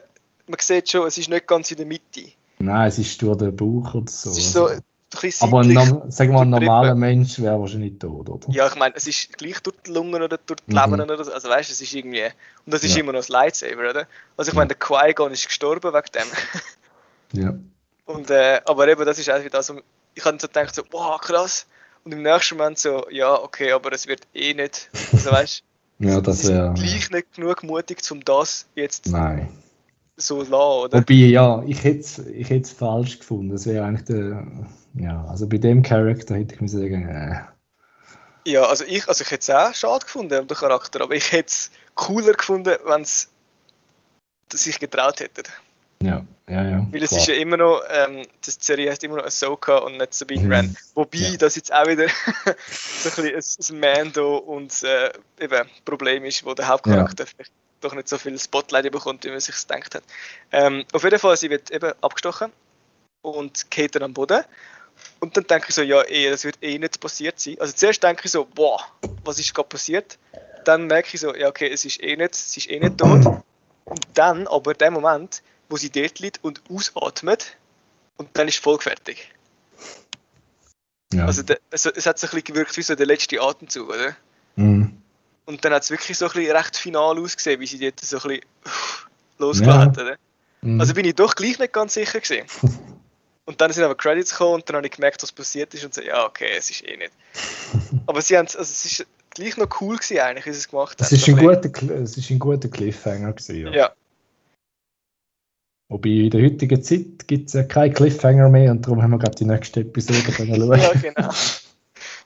man 0.47 0.57
sieht 0.59 0.89
schon, 0.89 1.05
es 1.07 1.17
ist 1.17 1.29
nicht 1.29 1.45
ganz 1.45 1.69
in 1.71 1.77
der 1.77 1.85
Mitte. 1.85 2.31
Nein, 2.59 2.87
es 2.87 2.97
ist 2.97 3.21
durch 3.21 3.37
den 3.37 3.55
Bauch 3.55 3.93
oder 3.93 4.09
so. 4.09 4.31
Es 4.31 4.37
ist 4.39 4.51
so 4.53 4.65
ein 4.67 4.81
bisschen 5.11 5.47
Aber 5.47 5.59
ein, 5.61 5.69
wir 5.69 5.85
mal, 5.85 6.41
ein 6.41 6.49
normaler. 6.49 6.95
Mensch 6.95 7.39
wäre 7.39 7.59
wahrscheinlich 7.59 7.99
tot, 7.99 8.29
oder? 8.29 8.49
Ja, 8.49 8.65
ich 8.67 8.75
meine, 8.75 8.95
es 8.95 9.05
ist 9.05 9.37
gleich 9.37 9.59
durch 9.59 9.75
die 9.85 9.91
Lungen 9.91 10.21
oder 10.23 10.39
durch 10.43 10.59
die 10.67 10.73
Mhm. 10.73 10.79
Leber 10.95 11.03
oder 11.13 11.23
so. 11.23 11.31
Also 11.31 11.49
weißt 11.49 11.69
du, 11.69 11.73
es 11.73 11.81
ist 11.81 11.93
irgendwie. 11.93 12.23
Und 12.65 12.73
das 12.73 12.83
ist 12.83 12.95
Ja. 12.95 13.01
immer 13.01 13.11
noch 13.11 13.19
das 13.19 13.29
Lightsaber, 13.29 13.89
oder? 13.91 14.07
Also 14.37 14.49
ich 14.49 14.55
meine, 14.55 14.69
der 14.69 14.77
Qui-Gon 14.77 15.31
ist 15.31 15.45
gestorben 15.45 15.93
wegen 15.93 16.11
dem. 16.15 17.43
Ja. 17.43 17.53
Und, 18.07 18.31
äh, 18.31 18.61
aber 18.65 18.87
eben, 18.87 19.05
das 19.05 19.19
ist 19.19 19.29
auch 19.29 19.43
wieder 19.43 19.61
so. 19.63 19.81
Ich 20.15 20.25
habe 20.25 20.39
so 20.39 20.47
gedacht, 20.47 20.73
so, 20.75 20.83
wow, 20.91 21.21
krass. 21.21 21.67
Und 22.03 22.13
im 22.13 22.23
nächsten 22.23 22.57
Moment 22.57 22.79
so, 22.79 23.07
ja, 23.11 23.33
okay, 23.35 23.71
aber 23.73 23.91
es 23.93 24.07
wird 24.07 24.27
eh 24.33 24.53
nicht. 24.55 24.89
Also 25.13 25.31
weißt 25.31 25.63
Ja, 25.99 26.21
du, 26.21 26.21
das 26.21 26.47
wäre. 26.47 26.73
gleich 26.75 27.09
nicht 27.11 27.33
genug 27.35 27.63
mutig, 27.63 27.99
um 28.11 28.23
das 28.25 28.67
jetzt 28.75 29.07
Nein. 29.07 29.49
so 30.15 30.43
zu 30.43 30.51
lassen, 30.51 30.53
oder? 30.85 30.99
Wobei, 30.99 31.13
ja, 31.15 31.63
ich 31.67 31.83
hätte 31.83 31.99
es 31.99 32.19
ich 32.19 32.49
hätt's 32.49 32.71
falsch 32.71 33.19
gefunden. 33.19 33.51
Das 33.51 33.65
wäre 33.65 33.85
eigentlich 33.85 34.05
der. 34.05 34.47
Ja, 34.95 35.25
also 35.25 35.47
bei 35.47 35.57
dem 35.59 35.83
Charakter 35.83 36.35
hätte 36.35 36.55
ich 36.55 36.61
mir 36.61 36.69
sagen, 36.69 37.07
äh, 37.09 37.41
Ja, 38.45 38.63
also 38.65 38.85
ich, 38.85 39.07
also 39.07 39.23
ich 39.23 39.31
hätte 39.31 39.41
es 39.41 39.49
auch 39.49 39.73
schade 39.75 40.05
gefunden, 40.05 40.47
den 40.47 40.57
Charakter, 40.57 41.01
aber 41.01 41.15
ich 41.15 41.31
hätte 41.31 41.49
es 41.49 41.71
cooler 41.95 42.33
gefunden, 42.33 42.75
wenn 42.85 43.01
es 43.01 43.29
sich 44.51 44.79
getraut 44.79 45.19
hätten. 45.19 45.43
Ja, 46.01 46.23
ja, 46.49 46.63
ja. 46.63 46.87
Weil 46.91 47.03
es 47.03 47.09
klar. 47.09 47.21
ist 47.21 47.27
ja 47.27 47.33
immer 47.35 47.57
noch, 47.57 47.81
ähm, 47.89 48.25
die 48.45 48.51
Serie 48.51 48.89
heißt 48.91 49.03
immer 49.03 49.17
noch 49.17 49.25
Ahsoka 49.25 49.77
und 49.79 49.97
nicht 49.97 50.13
Sabine 50.13 50.43
Mhm. 50.43 50.49
Wren. 50.49 50.77
Wobei 50.95 51.17
Ja. 51.17 51.37
das 51.37 51.55
jetzt 51.55 51.73
auch 51.73 51.87
wieder 51.87 52.07
so 52.71 53.21
ein 53.21 53.33
bisschen 53.33 53.75
ein, 53.75 53.79
Mando 53.79 54.37
und 54.37 54.83
äh, 54.83 55.11
eben 55.39 55.69
Problem 55.85 56.23
ist, 56.25 56.45
wo 56.45 56.53
der 56.53 56.67
Hauptcharakter 56.67 57.25
vielleicht 57.25 57.51
doch 57.81 57.93
nicht 57.93 58.07
so 58.07 58.17
viel 58.17 58.37
Spotlight 58.39 58.91
bekommt, 58.91 59.23
wie 59.23 59.29
man 59.29 59.39
sich 59.39 59.55
gedacht 59.55 59.95
hat. 59.95 60.03
Ähm, 60.51 60.85
auf 60.93 61.03
jeden 61.03 61.19
Fall, 61.19 61.37
sie 61.37 61.49
wird 61.49 61.69
eben 61.71 61.91
abgestochen 62.01 62.51
und 63.21 63.69
geht 63.69 63.95
dann 63.95 64.03
am 64.03 64.13
Boden. 64.13 64.43
Und 65.19 65.37
dann 65.37 65.45
denke 65.45 65.67
ich 65.69 65.75
so, 65.75 65.83
ja, 65.83 66.01
eh, 66.07 66.29
das 66.29 66.43
wird 66.43 66.57
eh 66.61 66.77
nicht 66.79 66.99
passiert 66.99 67.39
sein. 67.39 67.55
Also 67.59 67.73
zuerst 67.73 68.01
denke 68.01 68.23
ich 68.25 68.31
so, 68.31 68.45
boah, 68.45 68.79
was 69.23 69.37
ist 69.37 69.53
gerade 69.53 69.69
passiert? 69.69 70.17
Dann 70.65 70.87
merke 70.87 71.09
ich 71.13 71.21
so, 71.21 71.35
ja, 71.35 71.47
okay, 71.49 71.69
es 71.71 71.85
ist 71.85 72.01
eh 72.01 72.15
nicht, 72.15 72.33
sie 72.33 72.59
ist 72.61 72.69
eh 72.69 72.79
nicht 72.79 72.97
tot. 72.97 73.25
Und 73.85 74.01
dann 74.15 74.47
aber 74.47 74.73
der 74.73 74.89
Moment, 74.91 75.43
wo 75.69 75.77
sie 75.77 75.89
dort 75.89 76.19
liegt 76.19 76.43
und 76.43 76.61
ausatmet, 76.69 77.57
und 78.17 78.29
dann 78.33 78.47
ist 78.47 78.57
die 78.57 78.61
Folge 78.63 78.83
fertig. 78.83 79.31
Ja. 81.13 81.25
Also, 81.25 81.43
der, 81.43 81.59
also 81.71 81.91
es 81.93 82.05
hat 82.05 82.19
so 82.19 82.27
ein 82.27 82.31
bisschen 82.31 82.45
gewirkt 82.53 82.75
wie 82.77 82.81
so 82.81 82.95
der 82.95 83.05
letzte 83.05 83.39
Atemzug, 83.41 83.89
oder? 83.89 84.15
Mhm. 84.55 85.01
Und 85.45 85.63
dann 85.63 85.73
hat 85.73 85.83
es 85.83 85.91
wirklich 85.91 86.17
so 86.17 86.25
ein 86.25 86.31
bisschen 86.33 86.55
recht 86.55 86.75
final 86.77 87.17
ausgesehen, 87.19 87.59
wie 87.61 87.67
sie 87.67 87.79
dort 87.79 87.99
so 88.01 88.17
ein 88.17 88.27
bisschen 88.27 88.43
losgelassen 89.37 89.81
hat, 89.81 89.97
oder? 89.97 90.17
Mhm. 90.61 90.81
Also 90.81 90.93
bin 90.93 91.05
ich 91.05 91.15
doch 91.15 91.35
gleich 91.35 91.59
nicht 91.59 91.71
ganz 91.73 91.93
sicher 91.93 92.19
gewesen. 92.19 92.45
Und 93.45 93.61
dann 93.61 93.71
sind 93.71 93.85
aber 93.85 93.95
Credits 93.95 94.31
gekommen 94.31 94.55
und 94.55 94.67
dann 94.67 94.75
habe 94.75 94.87
ich 94.87 94.91
gemerkt, 94.91 95.23
was 95.23 95.31
passiert 95.31 95.73
ist 95.73 95.85
und 95.85 95.93
so, 95.93 96.01
ja, 96.01 96.25
okay, 96.25 96.49
es 96.57 96.69
ist 96.69 96.85
eh 96.85 96.97
nicht. 96.97 97.13
Aber 98.05 98.21
sie 98.21 98.37
haben 98.37 98.45
also 98.45 98.59
es 98.59 98.83
ist 98.83 99.05
gleich 99.29 99.55
noch 99.55 99.69
cool 99.79 99.95
gewesen 99.95 100.19
eigentlich, 100.19 100.45
wie 100.47 100.51
sie 100.51 100.57
es 100.57 100.67
gemacht 100.67 100.99
es, 100.99 101.07
haben. 101.07 101.15
ist 101.15 101.25
So 101.25 101.31
ein 101.31 101.37
bisschen- 101.61 101.71
guter, 101.71 101.95
es 101.95 102.17
ist 102.17 102.29
ein 102.29 102.39
guter 102.39 102.67
Cliffhanger 102.67 103.31
gewesen, 103.31 103.55
ja. 103.67 103.71
Ja, 103.71 103.91
Wobei 105.89 106.09
in 106.09 106.29
der 106.29 106.43
heutigen 106.43 106.83
Zeit 106.83 107.27
gibt 107.27 107.47
es 107.47 107.53
ja 107.53 107.63
keinen 107.63 107.93
Cliffhanger 107.93 108.49
mehr 108.49 108.71
und 108.71 108.85
darum 108.85 109.01
haben 109.01 109.11
wir 109.11 109.19
gerade 109.19 109.35
die 109.35 109.45
nächste 109.45 109.81
Episode 109.81 110.31
können 110.33 110.55
schauen. 110.59 110.79
ja, 110.79 110.91
genau. 110.93 111.29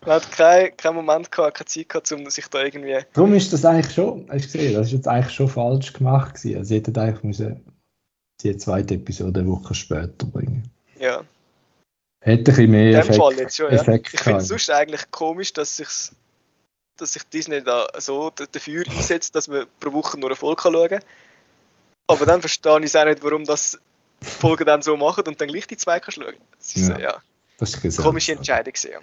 Man 0.04 0.16
hat 0.16 0.32
keinen 0.32 0.76
kein 0.78 0.96
Moment 0.96 1.32
gehabt, 1.32 1.58
keine 1.58 1.68
Zeit 1.68 1.90
gehabt, 1.90 2.12
um 2.12 2.28
sich 2.30 2.48
da 2.48 2.64
irgendwie. 2.64 2.98
Darum 3.14 3.34
ist 3.36 3.54
das 3.54 3.64
eigentlich 3.64 3.94
schon, 3.94 4.26
hast 4.30 4.46
du 4.46 4.52
gesehen, 4.52 4.74
das 4.74 4.88
ist 4.88 4.94
jetzt 4.94 5.08
eigentlich 5.08 5.36
schon 5.36 5.48
falsch 5.48 5.94
gemacht 5.94 6.36
gewesen. 6.36 6.58
Also 6.58 6.70
sie 6.70 6.76
hätten 6.76 6.98
eigentlich 6.98 7.24
müssen 7.24 7.66
die 8.42 8.58
zweite 8.58 8.96
Episode 8.96 9.42
eine 9.42 9.50
Woche 9.50 9.76
später 9.76 10.26
bringen. 10.26 10.64
Ja, 11.00 11.24
Hätte 12.24 12.52
ein 12.52 12.56
bisschen 12.56 12.72
mehr 12.72 12.86
in 12.86 12.92
dem 12.92 13.00
Effekt, 13.00 13.16
Fall 13.18 13.34
jetzt 13.34 13.58
schon, 13.58 13.66
ja. 13.72 13.82
Effekt 13.82 14.14
Ich 14.14 14.20
finde 14.22 14.40
es 14.40 14.48
sonst 14.48 14.70
eigentlich 14.70 15.10
komisch, 15.10 15.54
dass 15.54 15.78
sich 15.78 15.88
dass 16.98 17.14
sich 17.14 17.24
Disney 17.24 17.64
da 17.64 17.88
so 17.98 18.30
dafür 18.30 18.84
einsetzt, 18.88 19.36
dass 19.36 19.48
man 19.48 19.66
pro 19.80 19.92
Woche 19.92 20.20
nur 20.20 20.30
eine 20.30 20.36
Folge 20.36 20.62
schauen 20.62 20.90
kann. 20.90 21.00
Aber 22.08 22.26
dann 22.26 22.42
verstehe 22.42 22.72
ich 22.84 22.98
auch 22.98 23.06
nicht, 23.06 23.24
warum 23.24 23.46
das 23.46 23.80
die 24.22 24.26
Folgen 24.26 24.66
dann 24.66 24.82
so 24.82 24.98
machen 24.98 25.24
und 25.28 25.40
dann 25.40 25.48
gleich 25.48 25.68
die 25.68 25.78
zwei 25.78 26.00
kannst 26.00 26.22
schauen. 26.22 26.36
Das 26.58 26.76
ist 26.76 26.90
Ja. 26.90 26.98
ja, 26.98 27.00
ja 27.00 27.22
Das 27.58 27.70
ist 27.74 27.82
gesagt. 27.82 28.06
komische 28.06 28.34
Entscheidung 28.34 28.74
ja. 28.84 29.00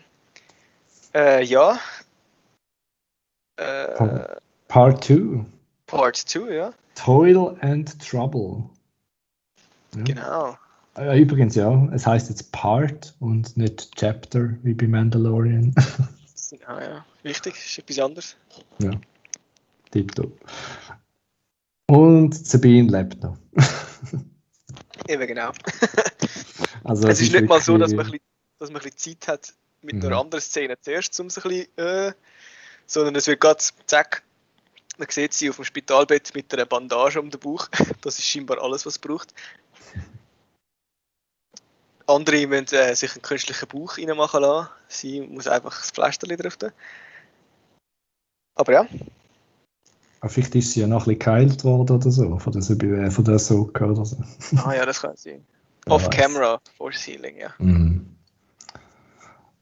Äh, 1.15 1.45
ja. 1.45 1.79
Äh. 3.57 4.37
Part 4.69 5.05
2. 5.05 5.45
Part 5.87 6.17
2, 6.17 6.53
ja. 6.53 6.73
Toil 6.95 7.57
and 7.61 7.99
Trouble. 8.07 8.65
Ja. 9.97 10.03
Genau. 10.03 10.59
Äh, 10.97 11.21
Übrigens, 11.21 11.55
ja, 11.55 11.89
es 11.93 12.07
heißt 12.07 12.29
jetzt 12.29 12.53
Part 12.53 13.15
und 13.21 13.57
nicht 13.57 13.95
Chapter 13.97 14.51
wie 14.63 14.75
bei 14.75 14.87
Mandalorian. 14.87 15.75
Ah, 16.67 16.81
ja. 16.83 17.05
Wichtig, 17.25 17.57
ist 17.57 17.79
etwas 17.79 17.99
anderes. 17.99 18.37
ja. 18.79 18.93
Tipptopp. 19.91 20.33
Und 21.91 22.35
Sabine 22.35 22.91
lebt 22.91 23.23
noch. 23.23 23.39
Eben 25.09 25.27
genau. 25.27 25.53
Also, 26.85 27.09
es 27.09 27.21
ist 27.21 27.33
nicht 27.33 27.49
mal 27.49 27.61
so, 27.61 27.77
dass 27.77 27.93
man, 27.93 28.07
bisschen, 28.07 28.21
dass 28.59 28.71
man 28.71 28.81
ein 28.81 28.91
bisschen 28.91 29.19
Zeit 29.19 29.29
hat 29.29 29.55
mit 29.83 29.97
Mhm. 29.97 30.07
einer 30.07 30.19
anderen 30.21 30.41
Szene 30.41 30.79
zuerst, 30.81 31.19
um 31.21 31.27
es 31.27 31.37
ein 31.39 31.43
bisschen, 31.43 31.79
äh, 31.79 32.13
sondern 32.87 33.15
es 33.17 33.27
wird 33.27 33.41
gerade, 33.41 33.63
zack, 33.87 34.23
man 34.97 35.09
sieht 35.11 35.35
sie 35.35 35.51
auf 35.51 35.57
dem 35.57 35.65
Spitalbett 35.65 36.35
mit 36.35 36.53
einer 36.53 36.67
Bandage 36.67 37.21
um 37.21 37.31
den 37.31 37.41
Bauch. 37.41 37.69
Das 38.03 38.19
ist 38.19 38.27
scheinbar 38.27 38.63
alles, 38.63 38.87
was 38.87 38.95
es 38.95 38.99
braucht. 38.99 39.35
Andere 42.07 42.47
müssen 42.47 42.75
äh, 42.75 42.95
sich 42.95 43.13
einen 43.13 43.23
künstlichen 43.23 43.69
Bauch 43.69 43.99
reinmachen 43.99 44.41
lassen. 44.41 44.71
Sie 44.89 45.21
muss 45.21 45.47
einfach 45.47 45.79
das 45.79 45.91
Pflasterli 45.91 46.37
drauf 46.37 46.57
tun. 46.57 46.73
Aber 48.55 48.73
ja, 48.73 48.87
Vielleicht 50.27 50.55
ist 50.57 50.73
sie 50.73 50.81
ja 50.81 50.87
noch 50.87 51.03
ein 51.07 51.17
bisschen 51.17 51.19
geheilt 51.21 51.65
worden 51.65 51.97
oder 51.97 52.11
so, 52.11 52.39
von 52.39 52.53
der, 52.53 52.63
äh, 53.05 53.11
von 53.11 53.25
der 53.25 53.39
Soka 53.39 53.87
oder 53.87 54.05
so. 54.05 54.17
ah, 54.65 54.75
ja 54.75 54.85
das 54.85 55.01
kann 55.01 55.17
sein. 55.17 55.45
Off-Camera, 55.87 56.61
Force 56.77 57.07
Healing, 57.07 57.37
ja. 57.39 57.55
Mhm. 57.59 58.05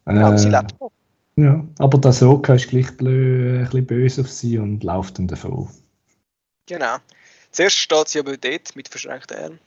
Aber 0.06 0.38
sie 0.38 0.48
Äh, 0.48 0.50
lebt 0.52 0.80
noch. 0.80 0.90
ja, 1.36 1.64
aber 1.78 1.98
der 1.98 2.12
Soka 2.12 2.54
ist 2.54 2.68
gleich 2.68 2.96
blö, 2.96 3.58
ein 3.58 3.64
bisschen 3.64 3.86
böse 3.86 4.20
auf 4.22 4.30
sie 4.30 4.58
und 4.58 4.82
läuft 4.82 5.18
dann 5.18 5.28
davon. 5.28 5.68
Genau. 6.66 6.96
Zuerst 7.52 7.76
steht 7.76 8.08
sie 8.08 8.18
aber 8.18 8.36
dort 8.36 8.74
mit 8.76 8.88
verschränkten 8.88 9.36
Armen. 9.36 9.58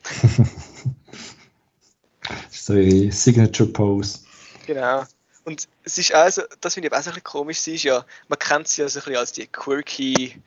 Das 2.20 2.52
ist 2.52 2.66
so 2.66 2.74
ihre 2.74 3.10
Signature 3.12 3.68
Pose. 3.70 4.20
Genau. 4.66 5.04
Und 5.44 5.66
es 5.84 5.98
ist 5.98 6.12
also, 6.12 6.42
das 6.60 6.74
finde 6.74 6.88
ich 6.88 6.92
auch 6.94 6.98
so 7.02 7.10
ein 7.10 7.14
bisschen 7.14 7.24
komisch, 7.24 7.60
sie 7.60 7.74
ist 7.74 7.84
ja, 7.84 8.04
man 8.28 8.38
kennt 8.38 8.68
sie 8.68 8.82
ja 8.82 8.88
so 8.88 8.98
ein 9.00 9.04
bisschen 9.04 9.16
als 9.18 9.32
die 9.32 9.46
quirky, 9.46 10.40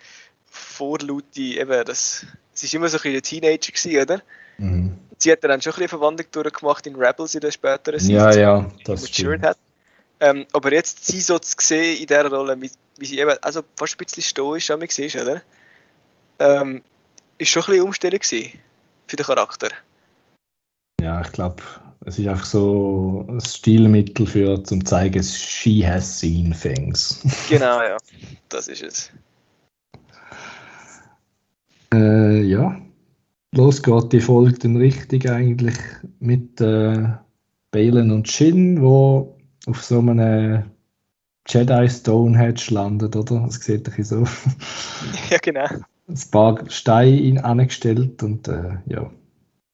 vorlaute, 0.53 1.41
eben 1.41 1.85
das, 1.85 2.25
sie 2.53 2.67
ist 2.67 2.73
immer 2.73 2.87
so 2.87 2.97
ein 2.97 3.03
bisschen 3.03 3.41
Teenager 3.41 3.71
gewesen, 3.71 4.01
oder? 4.01 4.21
Mhm. 4.57 4.97
Sie 5.17 5.31
hat 5.31 5.43
dann 5.43 5.61
schon 5.61 5.71
ein 5.71 5.75
bisschen 5.75 5.89
Verwandlung 5.89 6.27
durchgemacht 6.31 6.85
in 6.85 6.95
Rebels 6.95 7.33
in 7.35 7.41
der 7.41 7.51
späteren 7.51 7.99
Ja, 8.07 8.31
Season, 8.31 8.41
ja, 8.41 8.71
die 8.79 8.83
das 8.83 9.07
stimmt. 9.07 9.43
hat. 9.43 9.57
Ähm, 10.19 10.45
aber 10.53 10.71
jetzt 10.71 11.05
sie 11.05 11.21
so 11.21 11.39
zu 11.39 11.55
sehen 11.59 11.97
in 11.99 12.07
dieser 12.07 12.29
Rolle, 12.29 12.61
wie, 12.61 12.69
wie 12.97 13.05
sie 13.05 13.19
eben, 13.19 13.35
also 13.41 13.63
fast 13.75 13.95
ein 13.95 14.05
bisschen 14.05 14.23
stoisch 14.23 14.69
an 14.69 14.79
mich 14.79 14.97
ist, 14.99 15.15
oder? 15.15 15.41
Ähm, 16.39 16.81
ist 17.37 17.49
schon 17.49 17.63
ein 17.63 17.67
bisschen 17.71 17.85
Umstellung 17.85 18.19
gewesen 18.19 18.59
für 19.07 19.15
den 19.15 19.25
Charakter. 19.25 19.69
Ja, 21.01 21.21
ich 21.21 21.31
glaube, 21.31 21.63
es 22.05 22.19
ist 22.19 22.27
einfach 22.27 22.45
so 22.45 23.25
ein 23.27 23.41
Stilmittel 23.41 24.27
für 24.27 24.63
zum 24.63 24.85
zeigen, 24.85 25.23
she 25.23 25.85
has 25.85 26.19
seen 26.19 26.53
things. 26.53 27.19
Genau, 27.49 27.81
ja, 27.81 27.97
das 28.49 28.67
ist 28.67 28.83
es. 28.83 29.11
Äh, 31.93 32.41
ja, 32.41 32.81
los 33.53 33.83
geht 33.83 34.13
die 34.13 34.21
Folge 34.21 34.57
dann 34.59 34.77
richtig 34.77 35.29
eigentlich 35.29 35.75
mit 36.19 36.59
äh, 36.59 37.07
Balen 37.71 38.11
und 38.11 38.27
Shin, 38.27 38.81
wo 38.81 39.37
auf 39.67 39.83
so 39.83 39.99
einem 39.99 40.71
Jedi 41.47 41.89
Stonehenge 41.89 42.61
landet, 42.69 43.15
oder? 43.15 43.41
Das 43.41 43.55
sieht 43.55 43.89
ein 43.89 44.03
so. 44.03 44.23
ja, 45.29 45.37
genau. 45.41 45.67
Ein 46.07 46.21
paar 46.31 46.69
Steine 46.69 47.43
angestellt 47.43 48.23
und 48.23 48.47
äh, 48.47 48.77
ja. 48.87 49.11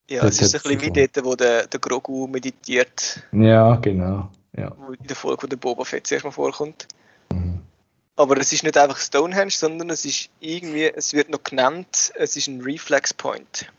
Ja, 0.10 0.26
es 0.26 0.42
ist 0.42 0.56
ein 0.56 0.62
bisschen 0.78 0.96
wie 0.96 1.08
dort, 1.08 1.26
wo 1.26 1.36
der, 1.36 1.68
der 1.68 1.80
Grogu 1.80 2.28
meditiert. 2.28 3.24
Ja, 3.32 3.76
genau. 3.76 4.30
Ja. 4.58 4.76
Wo 4.78 4.92
in 4.92 5.08
der 5.08 5.16
Folge, 5.16 5.44
wo 5.44 5.48
der 5.48 5.58
Boba 5.58 5.84
Fett 5.84 6.08
zuerst 6.08 6.26
mal 6.26 6.32
vorkommt. 6.32 6.88
Mhm. 7.32 7.62
Aber 8.20 8.36
es 8.36 8.52
ist 8.52 8.64
nicht 8.64 8.76
einfach 8.76 8.98
Stonehenge, 8.98 9.50
sondern 9.50 9.92
es 9.92 10.04
ist 10.04 10.30
irgendwie, 10.42 10.84
es 10.84 11.14
wird 11.14 11.30
noch 11.30 11.42
genannt, 11.42 12.12
es 12.16 12.36
ist 12.36 12.48
ein 12.48 12.60
Reflex 12.60 13.14
Point. 13.14 13.72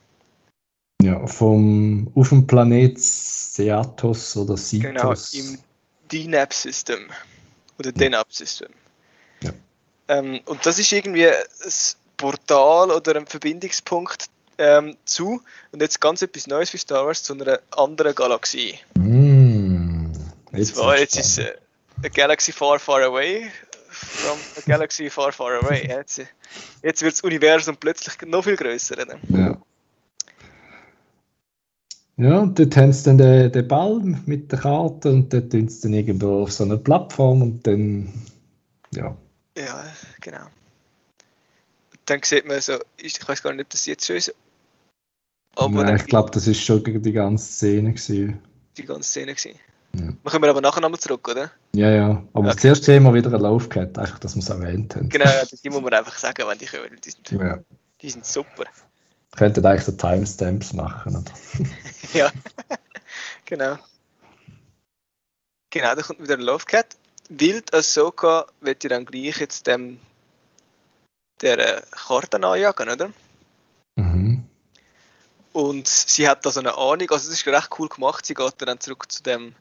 Ja, 1.02 1.26
vom, 1.26 2.10
auf 2.14 2.30
dem 2.30 2.46
Planet 2.46 2.98
Seatos 2.98 4.38
oder 4.38 4.56
Sitos. 4.56 5.32
Genau, 5.32 5.50
im 5.52 5.58
DNAP-System 6.10 7.10
oder 7.78 7.92
DNAP-System. 7.92 8.70
Ja. 9.42 9.52
Ähm, 10.08 10.40
und 10.46 10.64
das 10.64 10.78
ist 10.78 10.90
irgendwie 10.90 11.28
ein 11.28 11.34
Portal 12.16 12.92
oder 12.92 13.16
ein 13.16 13.26
Verbindungspunkt 13.26 14.30
ähm, 14.56 14.96
zu, 15.04 15.42
und 15.72 15.82
jetzt 15.82 16.00
ganz 16.00 16.22
etwas 16.22 16.46
Neues 16.46 16.70
für 16.70 16.78
Star 16.78 17.04
Wars, 17.04 17.22
zu 17.22 17.34
einer 17.34 17.60
anderen 17.72 18.14
Galaxie. 18.14 18.78
Mm, 18.94 20.12
jetzt, 20.52 20.76
zwar, 20.76 20.98
jetzt 20.98 21.18
ist 21.18 21.38
es 21.38 21.46
a 22.02 22.08
Galaxy 22.08 22.52
Far 22.52 22.78
Far 22.78 23.02
Away 23.02 23.50
from 23.90 24.38
a 24.56 24.60
Galaxy 24.66 25.10
Far 25.10 25.32
Far 25.32 25.62
Away. 25.62 25.86
Jetzt, 25.86 26.20
jetzt 26.82 27.02
wird 27.02 27.14
das 27.14 27.20
Universum 27.22 27.76
plötzlich 27.76 28.14
noch 28.22 28.44
viel 28.44 28.56
größer. 28.56 28.96
Ja. 29.28 29.60
Ja, 32.16 32.40
und 32.40 32.58
dort 32.58 32.76
haben 32.76 32.92
sie 32.92 33.04
dann 33.04 33.16
den, 33.16 33.50
den 33.50 33.66
Ball 33.66 33.98
mit 34.26 34.52
der 34.52 34.58
Karte 34.58 35.10
und 35.10 35.32
dort 35.32 35.50
tun 35.50 35.68
sie 35.68 35.80
dann 35.80 35.94
irgendwo 35.94 36.42
auf 36.42 36.52
so 36.52 36.64
einer 36.64 36.76
Plattform 36.76 37.40
und 37.40 37.66
dann, 37.66 38.12
ja. 38.94 39.16
Ja, 39.56 39.84
genau. 40.20 40.44
Dann 42.04 42.22
sieht 42.22 42.46
man 42.46 42.60
so, 42.60 42.74
ich 42.98 43.26
weiß 43.26 43.42
gar 43.42 43.54
nicht, 43.54 43.64
ob 43.64 43.70
das 43.70 43.86
jetzt 43.86 44.06
schon 44.06 44.16
ist. 44.16 44.34
Aber 45.56 45.82
Nein, 45.82 45.96
ich 45.96 46.06
glaube, 46.06 46.30
das 46.30 46.46
ist 46.46 46.62
schon 46.62 46.84
die 46.84 47.12
ganze 47.12 47.52
Szene. 47.52 47.94
Gewesen. 47.94 48.38
Die 48.76 48.84
ganze 48.84 49.08
Szene 49.08 49.34
gewesen. 49.34 49.58
Ja. 49.92 50.12
Wir 50.22 50.30
kommen 50.30 50.48
aber 50.48 50.60
nachher 50.60 50.80
nochmal 50.80 51.00
zurück, 51.00 51.28
oder? 51.28 51.50
Ja, 51.74 51.90
ja. 51.90 52.22
Aber 52.32 52.48
okay. 52.48 52.58
zuerst 52.58 52.84
sehen 52.84 53.02
wir 53.02 53.12
wieder 53.12 53.32
einen 53.32 53.42
Lauf 53.42 53.68
gehabt, 53.68 53.98
einfach, 53.98 54.18
dass 54.18 54.36
wir 54.36 54.42
es 54.42 54.48
erwähnt 54.48 54.94
haben. 54.94 55.08
Genau, 55.08 55.30
die 55.62 55.70
muss 55.70 55.82
man 55.82 55.94
einfach 55.94 56.16
sagen, 56.16 56.46
wenn 56.46 56.58
die 56.58 56.66
kommen. 56.66 57.00
Die 57.04 57.10
sind, 57.10 57.30
ja. 57.32 57.58
die 58.00 58.10
sind 58.10 58.24
super. 58.24 58.64
Könntet 59.36 59.64
eigentlich 59.64 59.84
so 59.84 59.92
Timestamps 59.92 60.72
machen, 60.72 61.16
oder? 61.16 61.32
ja, 62.12 62.30
genau. 63.44 63.78
Genau, 65.70 65.94
da 65.94 66.02
kommt 66.02 66.20
wieder 66.20 66.34
ein 66.34 66.40
Love 66.40 66.64
Cat. 66.64 66.96
Wild 67.28 67.72
Ahsoka 67.72 68.46
wird 68.60 68.82
ihr 68.84 68.90
dann 68.90 69.06
gleich 69.06 69.38
jetzt 69.38 69.66
dem 69.66 70.00
der 71.40 71.58
äh, 71.58 71.82
Karte 71.90 72.42
anjagen, 72.42 72.90
oder? 72.90 73.10
Mhm. 73.96 74.44
Und 75.52 75.88
sie 75.88 76.28
hat 76.28 76.44
da 76.44 76.50
so 76.50 76.60
eine 76.60 76.76
Ahnung, 76.76 77.10
also 77.10 77.28
das 77.28 77.38
ist 77.38 77.46
recht 77.46 77.70
cool 77.78 77.88
gemacht, 77.88 78.26
sie 78.26 78.34
geht 78.34 78.54
dann 78.58 78.80
zurück 78.80 79.10
zu 79.10 79.22
dem, 79.22 79.54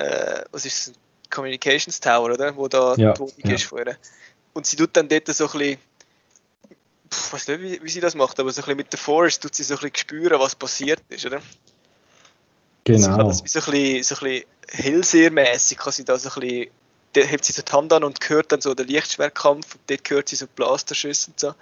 äh, 0.00 0.44
was 0.50 0.64
ist 0.64 0.88
das, 0.88 0.94
Communications 1.30 2.00
Tower, 2.00 2.32
oder? 2.32 2.56
Wo 2.56 2.66
da 2.68 2.94
ja, 2.96 3.12
die 3.12 3.20
Wohnung 3.20 3.34
ja. 3.44 3.54
ist 3.54 3.64
vorher. 3.64 3.96
Und 4.52 4.66
sie 4.66 4.76
tut 4.76 4.96
dann 4.96 5.08
dort 5.08 5.28
so 5.28 5.46
ein 5.46 5.52
bisschen 5.52 5.78
ich 7.12 7.32
weiß 7.32 7.48
nicht, 7.48 7.60
wie, 7.60 7.82
wie, 7.82 7.90
sie 7.90 8.00
das 8.00 8.14
macht, 8.14 8.38
aber 8.38 8.52
so 8.52 8.60
ein 8.60 8.64
bisschen 8.64 8.76
mit 8.76 8.92
der 8.92 8.98
Force 8.98 9.40
tut 9.40 9.54
sie 9.54 9.64
so 9.64 9.74
ein 9.74 9.80
bisschen 9.80 9.96
spüren, 9.96 10.38
was 10.38 10.54
passiert 10.54 11.02
ist, 11.08 11.26
oder? 11.26 11.42
Genau. 12.84 12.98
Sie 12.98 13.08
kann 13.08 13.26
das 13.26 13.44
wie 13.44 13.48
so 13.48 13.58
ein 13.58 13.70
bisschen, 13.72 14.02
so 14.02 14.14
ein 14.14 14.30
bisschen 14.30 14.44
Hellsehermäßig 14.68 15.78
kann 15.78 15.92
sie 15.92 16.04
da 16.04 16.16
so 16.16 16.28
ein 16.30 16.40
bisschen, 16.40 16.70
da 17.12 17.20
hebt 17.22 17.44
sie 17.44 17.52
so 17.52 17.62
die 17.62 17.72
Hand 17.72 17.92
an 17.92 18.04
und 18.04 18.28
hört 18.28 18.52
dann 18.52 18.60
so 18.60 18.74
den 18.74 18.86
Lichtschwertkampf 18.86 19.74
und 19.74 19.80
dort 19.88 20.10
hört 20.10 20.28
sie 20.28 20.36
so 20.36 20.46
Blasterschüsse 20.46 21.32
und 21.32 21.40
so. 21.40 21.54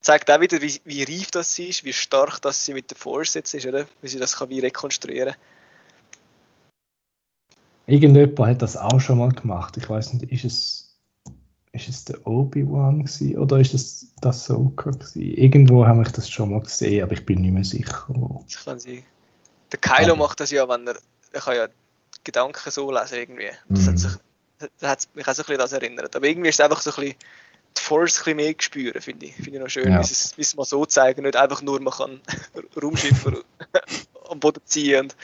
Zeigt 0.00 0.28
auch 0.32 0.40
wieder, 0.40 0.60
wie, 0.60 0.80
wie 0.84 1.04
reif 1.04 1.30
das 1.30 1.54
sie 1.54 1.68
ist, 1.68 1.84
wie 1.84 1.92
stark 1.92 2.42
das 2.42 2.64
sie 2.64 2.74
mit 2.74 2.90
der 2.90 2.96
Force 2.96 3.34
jetzt 3.34 3.54
ist, 3.54 3.66
oder? 3.66 3.86
Wie 4.00 4.08
sie 4.08 4.18
das 4.18 4.36
kann 4.36 4.48
wie 4.48 4.58
rekonstruieren 4.58 5.36
Irgendjemand 7.92 8.48
hat 8.48 8.62
das 8.62 8.78
auch 8.78 9.00
schon 9.00 9.18
mal 9.18 9.32
gemacht. 9.32 9.76
Ich 9.76 9.90
weiß 9.90 10.14
nicht, 10.14 10.32
ist 10.32 10.44
es 10.44 10.98
ist 11.72 11.88
es 11.88 12.04
der 12.06 12.26
Obi-Wan 12.26 13.06
oder 13.36 13.58
ist 13.58 13.74
es 13.74 14.14
das 14.22 14.48
gewesen? 14.48 15.20
Irgendwo 15.20 15.86
habe 15.86 16.02
ich 16.02 16.08
das 16.12 16.30
schon 16.30 16.52
mal 16.52 16.60
gesehen, 16.60 17.02
aber 17.02 17.12
ich 17.12 17.26
bin 17.26 17.42
nicht 17.42 17.52
mehr 17.52 17.64
sicher. 17.64 18.06
Das 18.44 18.64
kann 18.64 18.78
sein. 18.78 19.02
Der 19.70 19.78
Kylo 19.78 20.14
ah. 20.14 20.16
macht 20.16 20.40
das 20.40 20.50
ja, 20.50 20.66
wenn 20.68 20.86
er, 20.86 20.96
er 21.32 21.40
kann 21.40 21.56
ja 21.56 21.68
Gedanken 22.24 22.70
so 22.70 22.90
lesen 22.90 23.18
irgendwie. 23.18 23.50
Das 23.68 23.80
mm. 23.80 23.86
hat, 23.86 23.92
mhm. 23.92 23.98
sich, 23.98 24.12
das 24.78 24.90
hat 24.90 25.08
mich 25.14 25.28
auch 25.28 25.34
so 25.34 25.42
ein 25.42 25.46
bisschen 25.46 25.58
das 25.58 25.72
erinnert. 25.72 26.16
Aber 26.16 26.26
irgendwie 26.26 26.48
ist 26.48 26.60
es 26.60 26.64
einfach 26.64 26.80
so 26.80 26.90
ein 26.92 26.96
bisschen 26.96 27.16
die 27.76 27.80
Force 27.82 28.18
ein 28.18 28.24
bisschen 28.24 28.36
mehr 28.36 28.54
spüren, 28.58 29.00
finde 29.02 29.26
ich. 29.26 29.34
Finde 29.34 29.50
ich 29.50 29.60
noch 29.60 29.68
schön, 29.68 29.90
ja. 29.90 29.98
wie, 29.98 30.02
es, 30.02 30.36
wie 30.38 30.42
es 30.42 30.56
mal 30.56 30.64
so 30.64 30.86
zeigen, 30.86 31.24
nicht 31.24 31.36
einfach 31.36 31.60
nur, 31.60 31.80
man 31.80 31.92
kann 31.92 32.20
Raumschiffe 32.82 33.44
am 34.30 34.40
Boden 34.40 34.62
ziehen 34.64 35.04
und 35.04 35.16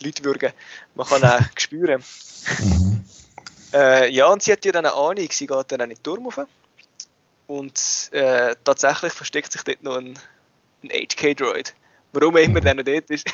Leute 0.00 0.24
würgen. 0.24 0.52
Man 0.94 1.06
kann 1.06 1.24
auch 1.24 1.40
spüren. 1.58 2.02
Mhm. 2.60 3.04
Äh, 3.72 4.10
ja, 4.10 4.26
und 4.26 4.42
sie 4.42 4.52
hat 4.52 4.64
ja 4.64 4.72
dann 4.72 4.86
eine 4.86 4.94
Ahnung, 4.94 5.28
sie 5.30 5.46
geht 5.46 5.72
dann 5.72 5.80
in 5.80 5.90
den 5.90 6.02
Turm 6.02 6.26
rauf. 6.26 6.46
Und 7.46 8.08
äh, 8.12 8.54
tatsächlich 8.64 9.12
versteckt 9.12 9.52
sich 9.52 9.62
dort 9.62 9.82
noch 9.82 9.96
ein, 9.96 10.18
ein 10.82 10.90
HK-Droid. 10.90 11.74
Warum 12.12 12.36
immer 12.36 12.60
der 12.60 12.74
noch 12.74 12.84
dort 12.84 13.10
ist. 13.10 13.26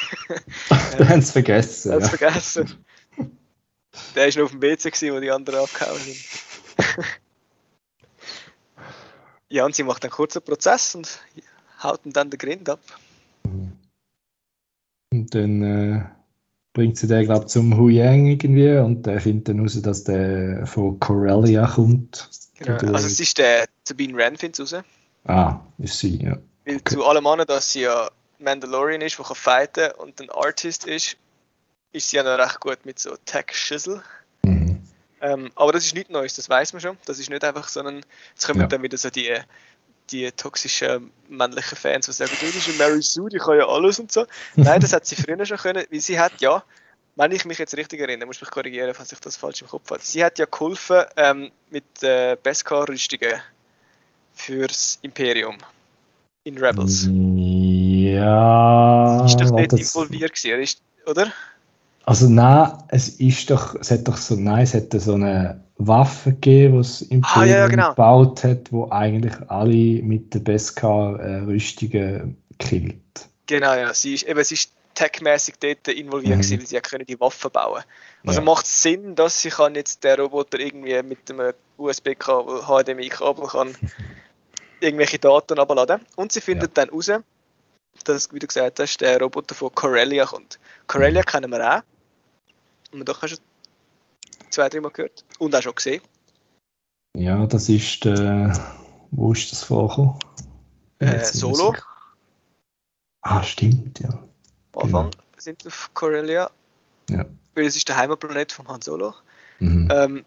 Wir 0.97 1.09
haben 1.09 1.19
es 1.19 1.33
vergessen. 1.33 1.93
ja. 1.93 2.09
vergessen. 2.09 2.85
Der 4.15 4.27
war 4.27 4.39
noch 4.39 4.45
auf 4.45 4.51
dem 4.53 4.63
WC, 4.63 4.91
gewesen, 4.91 5.15
wo 5.15 5.21
die 5.21 5.31
anderen 5.31 5.61
abgehauen 5.61 5.99
sind. 5.99 6.17
ja, 9.51 9.65
und 9.67 9.75
sie 9.75 9.83
macht 9.83 10.03
einen 10.03 10.13
kurzen 10.13 10.43
Prozess 10.43 10.95
und 10.95 11.21
haut 11.83 12.01
dann 12.05 12.31
den 12.31 12.39
Grind 12.39 12.69
ab. 12.71 12.81
Und 15.13 15.35
dann 15.35 15.63
äh, 15.63 16.05
bringt 16.73 16.97
sie 16.97 17.07
den, 17.07 17.25
glaube 17.25 17.47
ich, 17.47 17.51
zum 17.51 17.77
Hu 17.77 17.89
Yang 17.89 18.27
irgendwie 18.27 18.77
und 18.79 19.07
der 19.07 19.21
findet 19.21 19.49
dann 19.49 19.61
raus, 19.61 19.81
dass 19.81 20.05
der 20.05 20.67
von 20.67 20.99
Corellia 21.01 21.67
kommt. 21.67 22.29
Genau. 22.59 22.93
Also 22.93 23.07
es 23.07 23.21
ist 23.21 23.39
der 23.39 23.67
Sabine 23.85 24.17
Wren 24.17 24.37
findet 24.37 24.61
raus. 24.61 24.85
Ah, 25.25 25.61
ist 25.79 25.99
sie, 25.99 26.23
ja. 26.23 26.39
Weil 26.65 26.77
okay. 26.77 26.95
zu 26.95 27.05
allem 27.05 27.27
anderen, 27.27 27.49
dass 27.49 27.73
sie 27.73 27.83
ja 27.83 28.11
Mandalorian 28.39 29.01
ist, 29.01 29.19
der 29.19 29.25
kann 29.25 29.37
fighten 29.37 29.91
und 29.99 30.21
ein 30.21 30.31
Artist 30.31 30.87
ist, 30.87 31.17
ist 31.93 32.09
sie 32.09 32.17
ja 32.17 32.23
noch 32.23 32.39
recht 32.39 32.61
gut 32.61 32.79
mit 32.85 32.99
so 32.99 33.17
Tech-Schüssel. 33.25 34.03
Mhm. 34.45 34.81
Ähm, 35.21 35.51
aber 35.55 35.73
das 35.73 35.85
ist 35.85 35.95
nichts 35.95 36.11
Neues, 36.11 36.35
das 36.35 36.49
weiß 36.49 36.73
man 36.73 36.81
schon. 36.81 36.97
Das 37.05 37.19
ist 37.19 37.29
nicht 37.29 37.45
einfach 37.45 37.69
so 37.69 37.81
ein. 37.81 38.03
Jetzt 38.31 38.47
kommen 38.47 38.61
ja. 38.61 38.67
dann 38.67 38.83
wieder 38.83 38.97
so 38.97 39.11
die 39.11 39.35
die 40.13 40.31
toxischen 40.33 41.11
männlichen 41.29 41.77
Fans, 41.77 42.07
die 42.07 42.13
sagen, 42.13 42.33
das 42.41 42.55
ist 42.55 42.69
eine 42.69 42.79
Mary 42.79 43.03
Sue, 43.03 43.29
die 43.29 43.39
kann 43.39 43.59
ja 43.59 43.69
alles 43.69 43.99
und 43.99 44.11
so. 44.13 44.27
Nein, 44.57 44.81
das 44.81 44.93
hat 44.93 45.07
sie 45.07 45.17
früher 45.17 45.45
schon 45.47 45.59
können, 45.59 45.85
weil 45.91 46.01
sie 46.01 46.19
hat 46.19 46.33
ja, 46.41 46.63
wenn 47.17 47.33
ich 47.33 47.45
mich 47.45 47.59
jetzt 47.59 47.77
richtig 47.77 48.01
erinnere, 48.01 48.27
muss 48.27 48.37
ich 48.37 48.43
mich 48.43 48.51
korrigieren, 48.51 48.95
falls 48.95 49.13
ich 49.13 49.21
das 49.21 49.37
falsch 49.37 49.63
im 49.63 49.69
Kopf 49.69 49.91
habe, 49.91 50.01
sie 50.03 50.25
hat 50.25 50.39
ja 50.39 50.47
geholfen 50.47 51.03
ähm, 51.17 51.51
mit 51.71 51.85
äh, 52.03 52.37
Beskar-Rüstungen 52.43 53.41
fürs 54.35 54.99
Imperium 55.03 55.59
in 56.45 56.59
Rebels. 56.59 57.09
Ja. 58.11 59.25
Ist 59.27 59.41
doch 59.41 59.51
nicht 59.51 59.73
involviert 59.73 60.35
gewesen, 60.35 60.81
oder? 61.07 61.33
Also 62.05 62.29
nein, 62.29 62.73
es 62.89 63.09
ist 63.09 63.51
doch, 63.51 63.75
es 63.77 63.91
hat 63.91 64.09
doch 64.09 64.17
so, 64.17 64.35
nein, 64.35 64.65
es 64.65 64.75
hätte 64.75 64.99
so 64.99 65.15
eine 65.15 65.63
Waffe 65.87 66.33
gegeben, 66.33 66.75
die 66.75 66.81
es 66.81 67.03
im 67.03 67.25
ah, 67.25 67.45
ja, 67.45 67.59
ja, 67.59 67.69
genau. 67.69 67.91
gebaut 67.91 68.45
hat, 68.45 68.71
wo 68.71 68.91
eigentlich 68.91 69.35
alle 69.49 70.03
mit 70.03 70.35
der 70.35 70.41
Beskar-Rüstungen 70.41 72.37
äh, 72.51 72.55
killt. 72.59 73.29
Genau, 73.47 73.75
ja, 73.75 73.95
sie 73.95 74.15
ist, 74.15 74.25
eben, 74.25 74.45
sie 74.45 74.55
ist 74.55 74.73
techmäßig 74.95 75.55
dort 75.59 75.89
involviert 75.89 76.37
mhm. 76.37 76.43
gewesen, 76.43 76.59
weil 76.61 76.67
sie 76.67 76.81
können 76.81 77.07
die 77.07 77.19
Waffen 77.19 77.51
bauen. 77.51 77.83
Also 78.27 78.41
ja. 78.41 78.45
macht 78.45 78.67
es 78.67 78.83
Sinn, 78.83 79.15
dass 79.15 79.41
sie 79.41 79.49
kann 79.49 79.75
jetzt 79.75 80.05
der 80.05 80.19
Roboter 80.19 80.59
irgendwie 80.59 81.03
mit 81.03 81.31
einem 81.31 81.55
USB-Kabel, 81.79 82.63
HDMI-Kabel 82.67 83.47
kann 83.47 83.75
irgendwelche 84.81 85.19
Daten 85.19 85.59
abladen 85.59 86.01
und 86.17 86.33
sie 86.33 86.41
findet 86.41 86.77
ja. 86.77 86.85
dann 86.85 86.95
raus, 86.95 87.11
dass, 88.05 88.33
wie 88.33 88.39
du 88.39 88.47
gesagt 88.47 88.79
hast, 88.79 89.01
der 89.01 89.21
Roboter 89.21 89.55
von 89.55 89.75
Corellia 89.75 90.27
kommt. 90.27 90.59
Corellia 90.87 91.23
mhm. 91.23 91.27
kennen 91.27 91.51
wir 91.51 91.77
auch. 91.77 91.83
Und 92.93 93.09
doch 93.09 93.23
hast 93.23 93.37
du 93.37 93.43
zwei, 94.51 94.69
dreimal 94.69 94.91
gehört 94.91 95.25
und 95.39 95.55
auch 95.55 95.63
schon 95.63 95.75
gesehen. 95.75 96.03
Ja, 97.17 97.47
das 97.47 97.69
ist 97.69 98.05
der. 98.05 98.53
Wo 99.11 99.33
ist 99.33 99.51
das 99.51 99.65
vorgekommen? 99.65 100.19
Äh, 101.01 101.25
Solo. 101.25 101.75
Ah, 103.23 103.43
stimmt, 103.43 103.99
ja. 104.01 104.11
Am 104.75 104.83
Anfang. 104.83 105.11
Genau. 105.11 105.25
sind 105.37 105.67
auf 105.67 105.91
Corellia. 105.95 106.51
Ja. 107.11 107.25
Weil 107.55 107.65
es 107.67 107.77
ist 107.77 107.89
der 107.89 107.97
Heimatplanet 107.97 108.53
von 108.53 108.69
Han 108.69 108.81
Solo. 108.83 109.15
Mhm. 109.59 109.89
Ähm, 109.93 110.25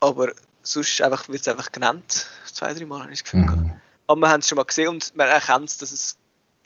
aber 0.00 0.32
sonst 0.62 1.00
einfach, 1.02 1.28
wird 1.28 1.40
es 1.40 1.48
einfach 1.48 1.72
genannt. 1.72 2.26
Zwei, 2.52 2.72
drei 2.72 2.86
Mal 2.86 3.02
habe 3.02 3.12
ich 3.12 3.22
das 3.22 3.24
Gefühl 3.24 3.46
gehabt. 3.46 3.62
Mhm. 3.62 3.72
Aber 4.06 4.20
wir 4.20 4.28
haben 4.28 4.40
es 4.40 4.48
schon 4.48 4.56
mal 4.56 4.64
gesehen 4.64 4.88
und 4.88 5.16
man 5.16 5.28
erkennt, 5.28 5.82
dass 5.82 5.90
es 5.90 6.16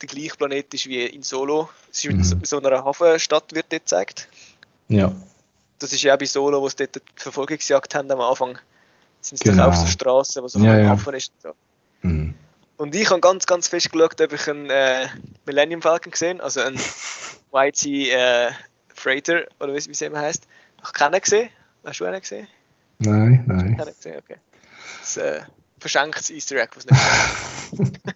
der 0.01 0.07
gleiche 0.07 0.35
Planet 0.35 0.73
ist 0.73 0.85
wie 0.87 1.05
in 1.05 1.23
Solo. 1.23 1.69
Es 1.91 2.05
ist 2.05 2.13
Mhm. 2.35 2.45
so 2.45 2.59
einer 2.61 2.83
Hafenstadt 2.83 3.53
wird 3.53 3.71
dort 3.71 3.81
gezeigt. 3.83 4.27
Ja. 4.87 5.11
Das 5.79 5.93
ist 5.93 6.01
ja 6.03 6.13
auch 6.13 6.17
bei 6.19 6.25
Solo, 6.25 6.61
wo 6.61 6.69
sie 6.69 6.75
dort 6.77 6.95
die 6.95 7.01
Verfolgungsjagd 7.15 7.95
haben 7.95 8.11
am 8.11 8.21
Anfang. 8.21 8.57
Sind 9.21 9.37
sie 9.39 9.45
Genau. 9.49 9.65
doch 9.65 9.73
auf 9.73 9.83
der 9.83 9.87
Straße, 9.91 10.43
wo 10.43 10.47
so 10.47 10.59
Ja, 10.59 10.77
ja. 10.77 10.89
Hafen 10.89 11.13
ist. 11.15 11.31
Und, 11.35 11.41
so. 11.41 11.53
Mhm. 12.07 12.33
und 12.77 12.95
ich 12.95 13.09
habe 13.09 13.19
ganz, 13.21 13.45
ganz 13.45 13.67
fest 13.67 13.91
geschaut, 13.91 14.19
ob 14.21 14.33
ich 14.33 14.47
einen 14.49 14.69
äh, 14.69 15.07
Millennium 15.45 15.81
Falcon 15.81 16.11
gesehen 16.11 16.39
also 16.41 16.61
einen 16.61 16.79
YT 17.53 17.85
äh, 17.85 18.51
Freighter, 18.93 19.43
oder 19.59 19.73
wie, 19.73 19.85
wie 19.85 19.91
es 19.91 20.01
immer 20.01 20.19
heißt. 20.19 20.47
Noch 20.83 20.93
keinen 20.93 21.19
gesehen? 21.19 21.49
Hast 21.83 21.99
du 21.99 22.05
einen 22.05 22.19
gesehen? 22.21 22.47
Nein, 22.99 23.43
nein. 23.47 23.77
Keinen 23.77 23.93
gesehen, 23.95 24.17
okay. 24.17 24.37
Das 25.01 25.17
äh, 25.17 25.41
verschenktes 25.79 26.29
Easter 26.29 26.55
Egg, 26.57 26.71
was 26.75 26.85
nicht 26.85 27.93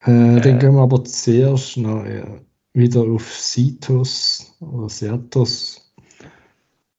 Äh, 0.02 0.40
dann 0.40 0.58
gehen 0.58 0.74
wir 0.74 0.80
aber 0.82 1.04
zuerst 1.04 1.76
noch 1.76 2.04
äh, 2.04 2.24
wieder 2.72 3.02
auf 3.02 3.34
Sitos 3.34 4.54
oder 4.60 4.88
Seatos. 4.88 5.92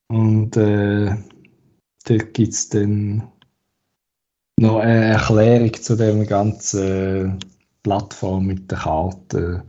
Und 0.07 0.57
äh, 0.57 1.15
da 2.03 2.17
gibt 2.17 2.53
es 2.53 2.69
dann 2.69 3.23
noch 4.59 4.79
eine 4.79 5.05
Erklärung 5.05 5.73
zu 5.73 5.95
dem 5.95 6.27
ganzen 6.27 7.39
Plattform 7.83 8.47
mit 8.47 8.69
der 8.69 8.79
Karte. 8.79 9.63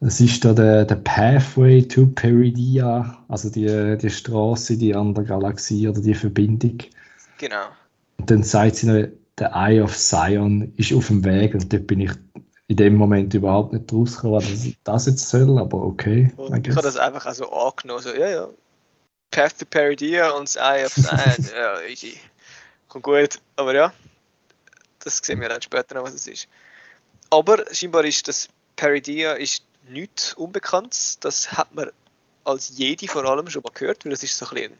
Es 0.00 0.20
ist 0.20 0.44
da 0.44 0.54
der, 0.54 0.86
der 0.86 0.96
Pathway 0.96 1.82
to 1.82 2.06
Peridia, 2.06 3.18
also 3.28 3.50
die, 3.50 3.98
die 3.98 4.10
Straße 4.10 4.78
die 4.78 4.94
andere 4.94 5.26
Galaxie 5.26 5.86
oder 5.86 6.00
die 6.00 6.14
Verbindung. 6.14 6.78
Genau. 7.38 7.66
Und 8.18 8.30
dann 8.30 8.42
sagt 8.42 8.76
sie 8.76 8.86
noch, 8.86 9.08
der 9.38 9.52
Eye 9.54 9.82
of 9.82 9.96
Zion 9.96 10.72
ist 10.76 10.92
auf 10.92 11.08
dem 11.08 11.24
Weg 11.24 11.54
und 11.54 11.72
dort 11.72 11.86
bin 11.86 12.00
ich 12.00 12.12
in 12.70 12.76
dem 12.76 12.94
Moment 12.94 13.34
überhaupt 13.34 13.72
nicht 13.72 13.92
rausgekommen, 13.92 14.36
was 14.36 14.76
das 14.84 15.06
jetzt 15.06 15.28
soll, 15.28 15.58
aber 15.58 15.82
okay. 15.82 16.32
Und 16.36 16.68
ich 16.68 16.72
habe 16.72 16.82
das 16.82 16.96
einfach 16.96 17.26
auch 17.26 17.34
so 17.34 17.50
angenommen. 17.50 18.00
So, 18.00 18.10
ja, 18.10 18.30
ja. 18.30 18.48
Path 19.32 19.58
to 19.58 19.66
Peridia 19.66 20.30
und 20.30 20.48
das 20.48 20.54
Eye 20.54 20.84
of 20.86 20.94
Zion. 20.94 21.48
ja, 21.56 21.80
easy. 21.82 22.16
Kommt 22.86 23.02
gut. 23.02 23.40
Aber 23.56 23.74
ja, 23.74 23.92
das 25.00 25.18
sehen 25.18 25.40
wir 25.40 25.48
dann 25.48 25.60
später 25.60 25.96
noch, 25.96 26.04
was 26.04 26.14
es 26.14 26.28
ist. 26.28 26.46
Aber 27.28 27.64
scheinbar 27.72 28.04
ist 28.04 28.28
das 28.28 28.48
Peridia 28.76 29.32
ist 29.32 29.64
nichts 29.88 30.34
Unbekanntes. 30.34 31.18
Das 31.18 31.50
hat 31.50 31.74
man 31.74 31.90
als 32.44 32.78
Jedi 32.78 33.08
vor 33.08 33.24
allem 33.24 33.50
schon 33.50 33.62
mal 33.62 33.72
gehört, 33.74 34.04
weil 34.04 34.12
es 34.12 34.22
ist 34.22 34.38
so 34.38 34.46
ein 34.46 34.54
bisschen, 34.54 34.72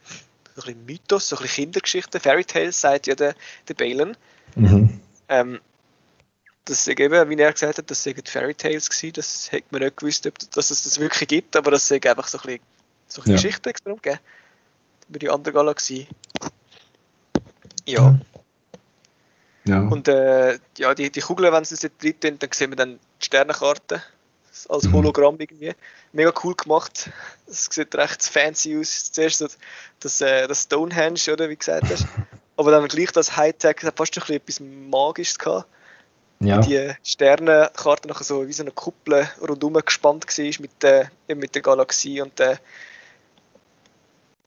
so 0.55 0.61
ein 0.61 0.65
bisschen 0.65 0.85
Mythos, 0.85 1.27
so 1.27 1.35
ein 1.35 1.41
bisschen 1.41 1.65
Kindergeschichte. 1.65 2.21
Fairy 2.21 2.45
Tales 2.45 2.79
sagt 2.79 3.07
ja 3.07 3.15
der, 3.15 3.35
der 3.67 3.73
Balen. 3.73 4.15
Mhm. 4.55 5.01
Ähm, 5.27 5.59
das 6.65 6.85
sei 6.85 6.91
eben, 6.93 7.29
wie 7.29 7.35
er 7.41 7.51
gesagt 7.53 7.77
hat, 7.77 7.89
das 7.89 8.03
seien 8.03 8.21
Fairy 8.25 8.53
Tales 8.53 8.89
gewesen. 8.89 9.13
Das 9.13 9.51
hätte 9.51 9.67
man 9.71 9.81
nicht 9.81 9.97
gewusst, 9.97 10.25
ob, 10.27 10.37
dass 10.51 10.69
es 10.71 10.83
das 10.83 10.99
wirklich 10.99 11.27
gibt, 11.27 11.55
aber 11.55 11.71
das 11.71 11.87
sei 11.87 11.99
einfach 12.03 12.27
so 12.27 12.37
ein 12.39 12.41
bisschen, 12.43 12.61
so 13.07 13.21
ein 13.21 13.23
bisschen 13.23 13.31
Ja. 13.31 13.35
Geschichte 13.35 13.69
extra 13.69 13.93
gegeben. 13.93 14.19
Über 15.09 15.19
die 15.19 15.29
andere 15.29 15.53
Galaxie. 15.53 16.07
Ja, 17.85 18.15
Ja. 19.65 19.79
und 19.81 20.07
äh, 20.07 20.59
ja, 20.77 20.93
die, 20.93 21.11
die 21.11 21.19
Kugeln, 21.19 21.51
wenn 21.51 21.65
sie 21.65 21.75
es 21.75 21.81
drin 21.81 22.19
tun, 22.19 22.39
dann 22.39 22.49
sehen 22.53 22.71
wir 22.71 22.75
dann 22.75 22.99
die 23.21 23.25
Sternenkarte 23.25 24.01
als 24.69 24.83
Mhm. 24.85 24.93
Hologramm 24.93 25.35
irgendwie. 25.39 25.73
Mega 26.13 26.31
cool 26.43 26.55
gemacht. 26.55 27.09
Es 27.47 27.65
sieht 27.65 27.95
recht 27.95 28.23
fancy 28.23 28.77
aus. 28.79 29.11
Zuerst 29.11 29.39
so 29.39 29.47
das, 29.99 30.21
äh, 30.21 30.47
das 30.47 30.63
Stonehenge, 30.63 31.19
oder 31.33 31.49
wie 31.49 31.55
gesagt 31.55 31.89
hast. 31.89 32.05
Aber 32.57 32.71
dann 32.71 32.87
gleich 32.87 33.11
das 33.11 33.35
Hightech, 33.35 33.77
das 33.77 33.85
hat 33.87 33.97
fast 33.97 34.15
ein 34.17 34.21
bisschen 34.21 34.35
etwas 34.35 34.59
Magisches 34.59 35.39
gehabt. 35.39 35.67
Ja. 36.41 36.59
die 36.59 36.91
Sternenkarte 37.03 38.07
nachher 38.07 38.23
so 38.23 38.47
wie 38.47 38.53
so 38.53 38.63
eine 38.63 38.71
Kuppel 38.71 39.27
rundum 39.41 39.73
gespannt 39.73 40.25
war 40.27 40.45
mit 40.61 40.71
der, 40.81 41.11
mit 41.27 41.55
der 41.55 41.61
Galaxie 41.61 42.21
und 42.21 42.37
der, 42.39 42.59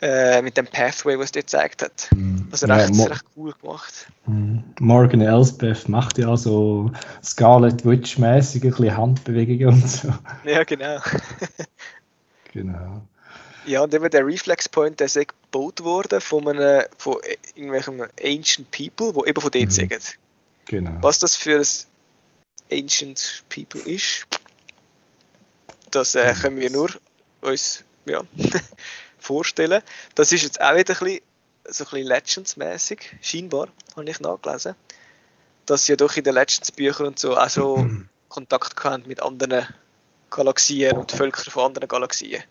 äh, 0.00 0.42
mit 0.42 0.56
dem 0.56 0.66
Pathway, 0.66 1.18
was 1.18 1.26
es 1.26 1.32
dir 1.32 1.40
gezeigt 1.42 1.82
hat. 1.82 2.08
Mhm. 2.14 2.48
Also 2.50 2.66
Ja, 2.66 2.74
recht, 2.76 2.94
Mo- 2.94 3.04
recht 3.04 3.24
cool 3.36 3.54
gemacht. 3.60 4.06
Mhm. 4.26 4.64
Morgan 4.80 5.20
Elsbeth 5.22 5.88
macht 5.88 6.18
ja 6.18 6.36
so 6.36 6.90
Scarlet 7.22 7.84
Witch-mäßig 7.86 8.64
ein 8.64 8.70
bisschen 8.70 8.96
Handbewegungen 8.96 9.68
und 9.82 9.88
so. 9.88 10.08
Ja, 10.44 10.64
genau. 10.64 10.98
Genau. 12.52 13.02
Ja, 13.66 13.82
und 13.82 13.92
eben 13.94 14.08
der 14.10 14.24
Reflex 14.26 14.68
Point, 14.68 15.00
der 15.00 15.06
ist 15.06 15.16
gebaut 15.16 15.82
worden 15.82 16.20
von, 16.20 16.46
einem, 16.46 16.84
von 16.98 17.16
irgendwelchen 17.54 18.00
Ancient 18.22 18.70
People, 18.70 19.12
die 19.12 19.28
eben 19.30 19.40
von 19.40 19.50
dort 19.50 19.64
Mhm. 19.64 19.70
sagen. 19.70 19.98
Genau. 20.66 20.96
Was 21.00 21.18
das 21.18 21.36
für 21.36 21.58
ein 21.58 21.66
Ancient 22.70 23.44
People 23.48 23.80
ist, 23.80 24.26
das 25.90 26.14
äh, 26.14 26.34
können 26.34 26.58
wir 26.58 26.70
nur 26.70 26.90
uns 27.40 27.84
ja, 28.06 28.22
vorstellen. 29.18 29.82
Das 30.14 30.32
ist 30.32 30.42
jetzt 30.42 30.60
auch 30.60 30.76
wieder 30.76 30.94
ein 30.94 30.98
bisschen, 30.98 31.20
so 31.68 31.84
ein 31.84 31.90
bisschen 31.90 32.06
Legends-mäßig, 32.06 33.16
scheinbar, 33.20 33.68
habe 33.96 34.08
ich 34.08 34.20
nachgelesen. 34.20 34.74
Dass 35.66 35.86
sie 35.86 35.92
ja 35.92 35.96
doch 35.96 36.16
in 36.16 36.24
den 36.24 36.34
Legends-Büchern 36.34 37.06
und 37.06 37.18
so 37.18 37.36
auch 37.36 37.48
so 37.48 37.86
Kontakt 38.28 38.82
hatten 38.84 39.06
mit 39.06 39.22
anderen 39.22 39.66
Galaxien 40.30 40.96
und 40.96 41.12
Völkern 41.12 41.50
von 41.50 41.66
anderen 41.66 41.88
Galaxien. 41.88 42.42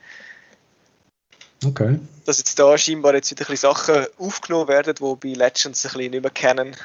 Okay. 1.66 1.99
Dass 2.26 2.39
jetzt 2.39 2.57
da 2.57 2.78
scheinbar 2.78 3.14
jetzt 3.16 3.32
wieder 3.32 3.43
ein 3.43 3.51
bisschen 3.51 3.74
Sachen 3.74 4.05
aufgenommen 4.18 4.68
werden, 4.68 4.95
die 4.95 5.16
bei 5.16 5.34
Legends 5.34 5.86
ein 5.86 5.91
bisschen 5.91 6.11
nicht 6.11 6.22
mehr 6.22 6.32
kennen, 6.32 6.76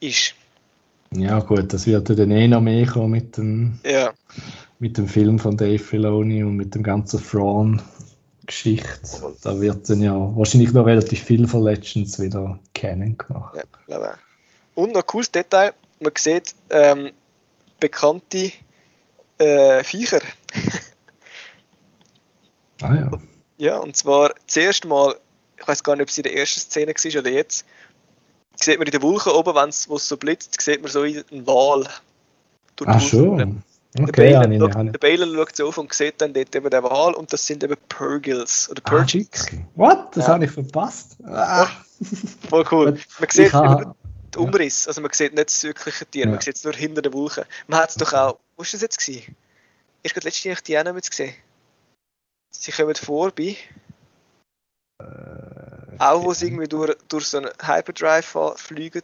ist. 0.00 0.34
Ja 1.14 1.40
gut, 1.40 1.72
das 1.72 1.86
wird 1.86 2.08
ja 2.08 2.14
dann 2.14 2.30
eh 2.30 2.48
noch 2.48 2.60
mehr 2.60 2.86
kommen 2.86 3.10
mit 3.10 3.36
dem, 3.36 3.78
Ja. 3.84 4.12
mit 4.78 4.96
dem 4.96 5.08
Film 5.08 5.38
von 5.38 5.56
Dave 5.56 5.78
Filoni 5.78 6.42
und 6.42 6.56
mit 6.56 6.74
dem 6.74 6.82
ganzen 6.82 7.22
Thrawn-Geschichte. 7.22 9.34
Da 9.42 9.60
wird 9.60 9.88
dann 9.90 10.02
ja 10.02 10.14
wahrscheinlich 10.36 10.72
noch 10.72 10.86
relativ 10.86 11.22
viel 11.22 11.46
von 11.46 11.64
Legends 11.64 12.20
wieder 12.20 12.58
kennen 12.74 13.16
gemacht. 13.18 13.56
Ja, 13.56 13.62
glaube. 13.86 14.14
Und 14.74 14.92
noch 14.92 15.02
ein 15.02 15.06
cooles 15.06 15.30
Detail, 15.30 15.74
man 16.00 16.12
sieht 16.16 16.54
ähm, 16.70 17.10
bekannte 17.78 18.52
äh, 19.38 19.84
Viecher. 19.84 20.20
Ah 22.80 22.94
ja. 22.94 23.10
Ja, 23.58 23.78
und 23.78 23.96
zwar 23.96 24.34
das 24.46 24.56
erste 24.56 24.88
Mal, 24.88 25.14
ich 25.56 25.68
weiß 25.68 25.84
gar 25.84 25.94
nicht, 25.94 26.02
ob 26.02 26.08
es 26.08 26.16
in 26.16 26.24
der 26.24 26.36
ersten 26.36 26.60
Szene 26.60 26.92
war 26.92 27.20
oder 27.20 27.30
jetzt, 27.30 27.64
sieht 28.62 28.78
man 28.78 28.86
in 28.86 28.92
der 28.92 29.02
Wolke 29.02 29.34
oben, 29.34 29.54
wenn 29.54 29.68
es 29.68 29.84
so 29.84 30.16
blitzt, 30.16 30.60
sieht 30.60 30.82
man 30.82 30.90
so 30.90 31.02
einen 31.02 31.46
Wal. 31.46 31.86
Ah 32.84 32.98
schon. 33.00 33.62
Der 33.94 34.04
Okay, 34.08 34.34
habe 34.34 34.48
Balen, 34.48 34.52
ich 34.52 34.58
schaut, 34.60 35.02
der 35.02 35.26
schaut 35.36 35.56
so 35.56 35.68
auf 35.68 35.78
und 35.78 35.92
sieht 35.92 36.18
dann 36.20 36.32
dort 36.32 36.54
eben 36.56 36.70
den 36.70 36.82
Wal 36.82 37.12
und 37.14 37.30
das 37.30 37.46
sind 37.46 37.62
eben 37.62 37.76
Purgils 37.90 38.70
oder 38.70 38.80
Ah, 38.86 38.88
Purgils. 38.88 39.44
wirklich? 39.44 39.60
What? 39.74 40.16
Das 40.16 40.26
Ja. 40.26 40.32
habe 40.32 40.46
ich 40.46 40.50
verpasst. 40.50 41.16
Ah. 41.26 41.68
Voll 42.48 42.64
cool. 42.70 42.98
Man 43.18 43.28
sieht 43.30 43.48
über 43.52 43.94
den 44.34 44.40
Umriss, 44.42 44.88
also 44.88 45.02
man 45.02 45.10
sieht 45.12 45.34
nicht 45.34 45.48
das 45.50 45.62
wirkliche 45.62 46.06
Tier, 46.06 46.24
Ja. 46.24 46.30
man 46.30 46.40
sieht 46.40 46.56
es 46.56 46.64
nur 46.64 46.72
hinter 46.72 47.02
der 47.02 47.12
Wolke. 47.12 47.46
Man 47.66 47.80
hat 47.80 47.90
es 47.90 47.96
doch 47.96 48.12
auch, 48.14 48.38
wo 48.56 48.62
ist 48.62 48.72
das 48.72 48.80
jetzt 48.80 48.98
gewesen? 48.98 49.36
Ich 50.02 50.12
habe 50.16 50.24
letztes 50.24 50.44
Jahr 50.44 50.56
die 50.66 50.78
auch 50.78 50.84
noch 50.84 50.94
gesehen. 50.94 51.34
Sie 52.50 52.72
kommen 52.72 52.94
vorbei, 52.94 53.56
Äh, 55.00 55.04
auch 56.02 56.24
wo 56.24 56.34
sie 56.34 56.46
irgendwie 56.46 56.68
durch, 56.68 56.96
durch 57.08 57.26
so 57.26 57.38
einen 57.38 57.50
Hyperdrive 57.62 58.36
fliegen. 58.56 59.02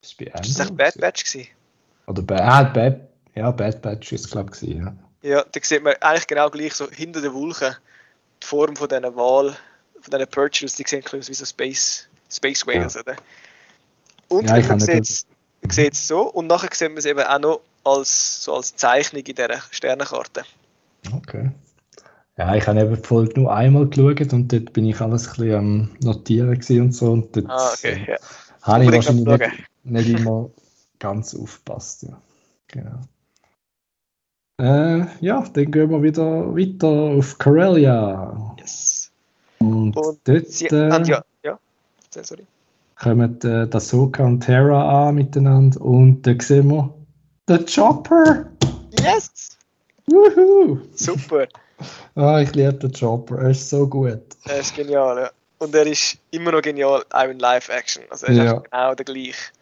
Das 0.00 0.46
Ist 0.46 0.58
das 0.58 0.70
Bad. 0.70 0.98
Batch 0.98 1.24
gewesen? 1.24 1.48
Oder 2.06 2.22
Bad, 2.22 2.40
ah, 2.40 2.62
Bad, 2.62 3.00
ja, 3.34 3.50
Bad 3.50 3.82
Batch 3.82 4.12
ist 4.12 4.26
es, 4.26 4.30
glaube 4.30 4.52
ich, 4.54 4.62
ja. 4.62 4.94
Ja, 5.22 5.44
da 5.44 5.60
sieht 5.60 5.82
man 5.82 5.94
eigentlich 6.00 6.26
genau 6.28 6.48
gleich 6.48 6.74
so 6.74 6.88
hinter 6.90 7.20
der 7.20 7.34
Wolke 7.34 7.76
die 8.40 8.46
Form 8.46 8.76
von 8.76 8.88
diesen 8.88 9.16
Wal, 9.16 9.56
von 10.00 10.10
diesen 10.10 10.28
Purchase, 10.28 10.76
die 10.76 10.88
sehen 10.88 11.02
aus 11.04 11.28
wie 11.28 11.34
so 11.34 11.44
Space, 11.44 12.08
Space 12.30 12.64
Whales, 12.66 12.96
oder? 12.96 13.16
Und 14.28 14.48
Ja, 14.48 14.60
man 14.68 14.78
sieht 14.78 15.26
es 15.92 16.06
so 16.06 16.22
und 16.30 16.46
nachher 16.46 16.68
sieht 16.72 16.90
man 16.90 16.98
es 16.98 17.04
eben 17.04 17.20
auch 17.20 17.38
noch 17.40 17.60
als, 17.82 18.44
so 18.44 18.54
als 18.54 18.76
Zeichnung 18.76 19.22
in 19.22 19.34
dieser 19.34 19.60
Sternenkarte. 19.70 20.44
Okay. 21.12 21.50
Ja, 22.38 22.54
ich 22.54 22.66
habe 22.68 22.80
eben 22.80 22.94
die 22.94 23.02
Folge 23.02 23.40
nur 23.40 23.52
einmal 23.52 23.88
geschaut 23.88 24.32
und 24.32 24.52
dort 24.52 24.72
bin 24.72 24.86
ich 24.86 25.00
alles 25.00 25.26
ein 25.26 25.34
bisschen 25.34 25.54
am 25.56 25.90
Notieren 26.02 26.82
und 26.82 26.92
so. 26.94 27.10
Und 27.12 27.34
dort 27.36 27.46
Ah, 27.50 27.72
okay, 27.72 28.04
ja. 28.06 28.14
äh, 28.14 28.18
habe 28.62 28.84
ich 28.84 28.92
wahrscheinlich 28.92 29.26
nicht, 29.26 30.06
nicht 30.06 30.20
immer 30.20 30.48
ganz 31.00 31.34
aufgepasst. 31.34 32.04
Ja. 32.04 32.20
Genau. 32.68 33.00
Äh, 34.60 35.06
ja, 35.20 35.44
dann 35.52 35.70
gehen 35.70 35.90
wir 35.90 36.02
wieder 36.02 36.54
weiter 36.56 36.88
auf 36.88 37.38
Corellia. 37.38 38.54
Yes. 38.60 39.10
Und, 39.58 39.96
Und 39.96 40.18
dort 40.24 40.46
Sie 40.46 40.66
äh, 40.66 41.02
ja, 41.06 41.24
ja, 41.42 41.58
sorry. 42.22 42.44
kommen 42.96 43.38
äh, 43.42 43.68
Ahsoka 43.72 44.24
und 44.24 44.40
Terra 44.40 45.08
an 45.08 45.16
miteinander 45.16 45.80
und 45.80 46.22
dann 46.24 46.38
sehen 46.38 46.68
wir 46.68 46.94
Der 47.48 47.64
Chopper! 47.66 48.46
Yes! 49.00 49.56
Wuhu! 50.06 50.78
Super! 50.94 51.48
Ah, 52.14 52.40
ich 52.40 52.52
liebe 52.54 52.74
den 52.74 52.92
Chopper, 52.92 53.38
er 53.38 53.50
ist 53.50 53.68
so 53.70 53.86
gut. 53.86 54.20
Er 54.44 54.58
ist 54.60 54.74
genial, 54.74 55.16
ja. 55.18 55.30
Und 55.58 55.74
er 55.74 55.86
ist 55.86 56.18
immer 56.32 56.50
noch 56.52 56.62
genial, 56.62 57.04
auch 57.10 57.24
in 57.24 57.38
Live-Action. 57.38 58.02
Also 58.10 58.26
er 58.26 58.32
ist 58.32 58.38
Ja. 58.38 58.52
genau 58.54 58.94
der 58.94 59.04
gleiche. 59.04 59.52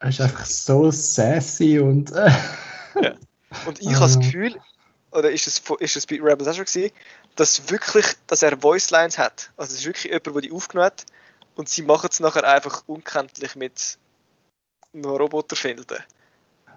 Er 0.00 0.08
ist 0.08 0.20
einfach 0.20 0.44
so 0.44 0.90
sassy 0.90 1.78
und. 1.78 2.10
Äh, 2.12 2.30
Und 3.66 3.80
ich 3.80 3.88
habe 3.94 4.00
das 4.00 4.16
Ah. 4.16 4.20
Gefühl, 4.20 4.60
oder 5.12 5.30
ist 5.30 5.46
es, 5.46 5.62
ist 5.80 5.96
es 5.96 6.06
bei 6.06 6.18
Rebels 6.20 6.48
auch 6.48 6.54
schon 6.54 6.64
gewesen, 6.64 6.92
dass 7.36 7.70
wirklich, 7.70 8.06
dass 8.26 8.42
er 8.42 8.56
Voice 8.58 8.90
Lines 8.90 9.18
hat. 9.18 9.50
Also 9.56 9.72
es 9.72 9.80
ist 9.80 9.86
wirklich 9.86 10.04
jemand, 10.12 10.26
der 10.26 10.40
die 10.42 10.52
aufgenommen 10.52 10.86
hat 10.86 11.06
und 11.54 11.68
sie 11.68 11.82
machen 11.82 12.08
es 12.10 12.18
nachher 12.20 12.44
einfach 12.44 12.82
unkenntlich 12.86 13.54
mit 13.56 13.98
einem 14.94 15.04
Roboter 15.04 15.54
finden. 15.56 15.98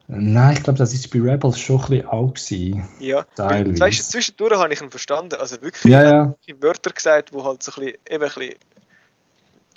Nein, 0.07 0.55
ich 0.57 0.63
glaube, 0.63 0.77
das 0.77 0.93
ist 0.93 1.09
bei 1.11 1.19
Rebels 1.19 1.59
schon 1.59 1.81
ein 1.81 1.89
bisschen 1.89 2.07
auch 2.07 2.33
gewesen. 2.33 2.87
Ja. 2.99 3.23
Teilweise. 3.35 3.79
Weißt 3.79 3.99
du, 3.99 4.03
zwischendurch 4.03 4.53
habe 4.57 4.73
ich 4.73 4.81
ihn 4.81 4.91
verstanden. 4.91 5.35
Also 5.39 5.61
wirklich, 5.61 5.91
Ja, 5.91 6.03
ja. 6.03 6.35
die 6.47 6.61
Wörter 6.61 6.91
gesagt, 6.91 7.33
wo 7.33 7.43
halt 7.43 7.63
so 7.63 7.71
ein 7.73 7.85
bisschen, 7.85 7.99
eben 8.09 8.23
ein 8.23 8.29
bisschen 8.29 8.55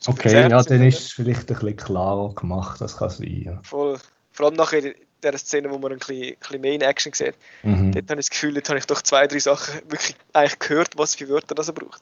Okay, 0.07 0.49
ja, 0.49 0.63
dann 0.63 0.83
ist 0.83 1.01
es 1.01 1.13
vielleicht 1.13 1.51
ein 1.51 1.55
bisschen 1.55 1.77
klarer 1.77 2.33
gemacht, 2.35 2.81
das 2.81 2.97
kann 2.97 3.11
sein. 3.11 3.43
Ja. 3.45 3.61
Voll. 3.63 3.99
Vor 4.31 4.47
allem 4.47 4.55
nachher 4.55 4.85
in 4.85 4.95
der 5.23 5.37
Szene, 5.37 5.71
wo 5.71 5.79
man 5.79 5.93
ein 5.93 5.99
bisschen, 5.99 6.23
ein 6.23 6.37
bisschen 6.39 6.61
mehr 6.61 6.73
in 6.75 6.81
Action 6.83 7.13
sieht. 7.13 7.35
Mhm. 7.65 7.93
Dort 7.93 8.11
habe 8.11 8.21
ich 8.21 8.27
das 8.27 8.31
Gefühl, 8.31 8.55
dort 8.55 8.69
habe 8.69 8.79
ich 8.79 8.87
doch 8.87 9.03
zwei, 9.03 9.27
drei 9.27 9.41
Sachen 9.41 9.81
wirklich 9.89 10.15
eigentlich 10.33 10.59
gehört, 10.61 10.97
was 10.97 11.17
für 11.17 11.29
Wörter 11.29 11.55
das 11.55 11.69
er 11.69 11.75
braucht. 11.75 12.01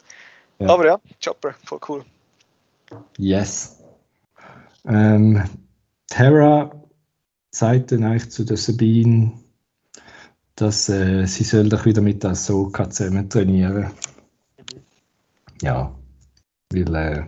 Ja. 0.59 0.69
Aber 0.69 0.87
ja, 0.87 1.01
Chopper, 1.25 1.55
voll 1.65 1.81
cool. 1.89 2.05
Yes. 3.17 3.79
Ähm, 4.87 5.43
Terra 6.09 6.71
dann 7.63 8.05
eigentlich 8.05 8.31
zu 8.31 8.45
der 8.45 8.57
Sabine, 8.57 9.33
dass 10.55 10.89
äh, 10.89 11.27
sie 11.27 11.45
soll 11.45 11.69
doch 11.69 11.85
wieder 11.85 12.03
mit 12.03 12.23
der 12.23 12.31
Ahsoka 12.31 12.89
zusammen 12.91 13.29
trainieren. 13.29 13.91
Ja, 15.63 15.95
weil 16.73 16.95
äh, 16.95 17.25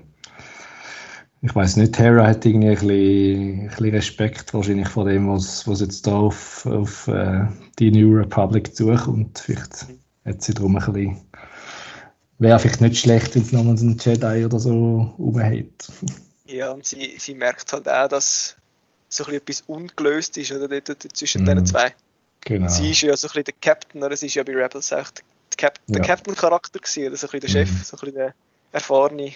ich 1.41 1.55
weiß 1.55 1.76
nicht, 1.76 1.95
Terra 1.95 2.26
hat 2.26 2.45
irgendwie 2.45 2.68
ein 2.68 2.74
bisschen, 2.74 3.61
ein 3.61 3.68
bisschen 3.68 3.95
Respekt 3.95 4.55
wahrscheinlich 4.55 4.89
vor 4.89 5.05
dem, 5.05 5.29
was, 5.29 5.66
was 5.68 5.81
jetzt 5.81 6.07
da 6.07 6.16
auf, 6.16 6.66
auf 6.66 7.07
äh, 7.09 7.47
die 7.79 7.91
New 7.91 8.16
Republic 8.16 8.74
zukommt. 8.74 9.39
Vielleicht 9.39 9.87
hat 10.24 10.43
sie 10.43 10.55
darum 10.55 10.76
ein 10.76 10.93
bisschen 10.93 11.20
Wäre 12.41 12.59
vielleicht 12.61 12.81
nicht 12.81 12.99
schlecht, 13.01 13.35
wenn 13.35 13.43
es 13.43 13.53
nochmal 13.53 13.76
so 13.76 13.87
einen 13.87 13.99
Jedi 13.99 14.45
oder 14.45 14.61
so 14.61 15.12
rumhat. 15.18 15.66
Ja, 16.47 16.70
und 16.70 16.87
sie, 16.87 17.16
sie 17.18 17.35
merkt 17.35 17.72
halt 17.72 17.89
auch, 17.89 18.09
dass 18.09 18.57
so 19.09 19.24
ein 19.24 19.40
bisschen 19.40 19.42
etwas 19.42 19.61
ungelöst 19.66 20.36
ist, 20.36 20.52
oder 20.52 20.68
dort, 20.80 21.16
zwischen 21.16 21.42
Mhm. 21.42 21.46
diesen 21.46 21.66
zwei. 21.66 21.94
Genau. 22.42 22.68
Sie 22.68 22.90
ist 22.92 23.00
ja 23.00 23.16
so 23.16 23.26
ein 23.26 23.30
bisschen 23.30 23.44
der 23.44 23.54
Captain, 23.61 24.02
oder? 24.02 24.16
Sie 24.16 24.26
ist 24.26 24.34
ja 24.34 24.42
bei 24.42 24.54
Rebels 24.54 24.92
auch 24.92 25.11
der, 25.11 25.24
Cap 25.56 25.78
der 25.88 26.00
Ja. 26.00 26.06
Captain-Charakter 26.06 26.78
gewesen, 26.78 27.06
oder 27.09 27.16
so 27.16 27.26
ein 27.26 27.40
bisschen 27.40 27.52
der 27.54 27.66
Mhm. 27.66 27.68
Chef, 27.68 27.86
so 27.86 27.96
ein 27.96 28.00
bisschen 28.00 28.14
der 28.14 28.34
erfahrene, 28.72 29.32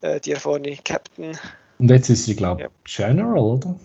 äh, 0.00 0.20
die 0.20 0.32
erfahrene 0.32 0.76
Captain. 0.84 1.38
Und 1.78 1.90
jetzt 1.90 2.08
ist 2.10 2.24
sie, 2.24 2.34
glaube 2.36 2.70
ich, 2.84 2.98
Ja. 2.98 3.06
General, 3.12 3.38
oder? 3.38 3.78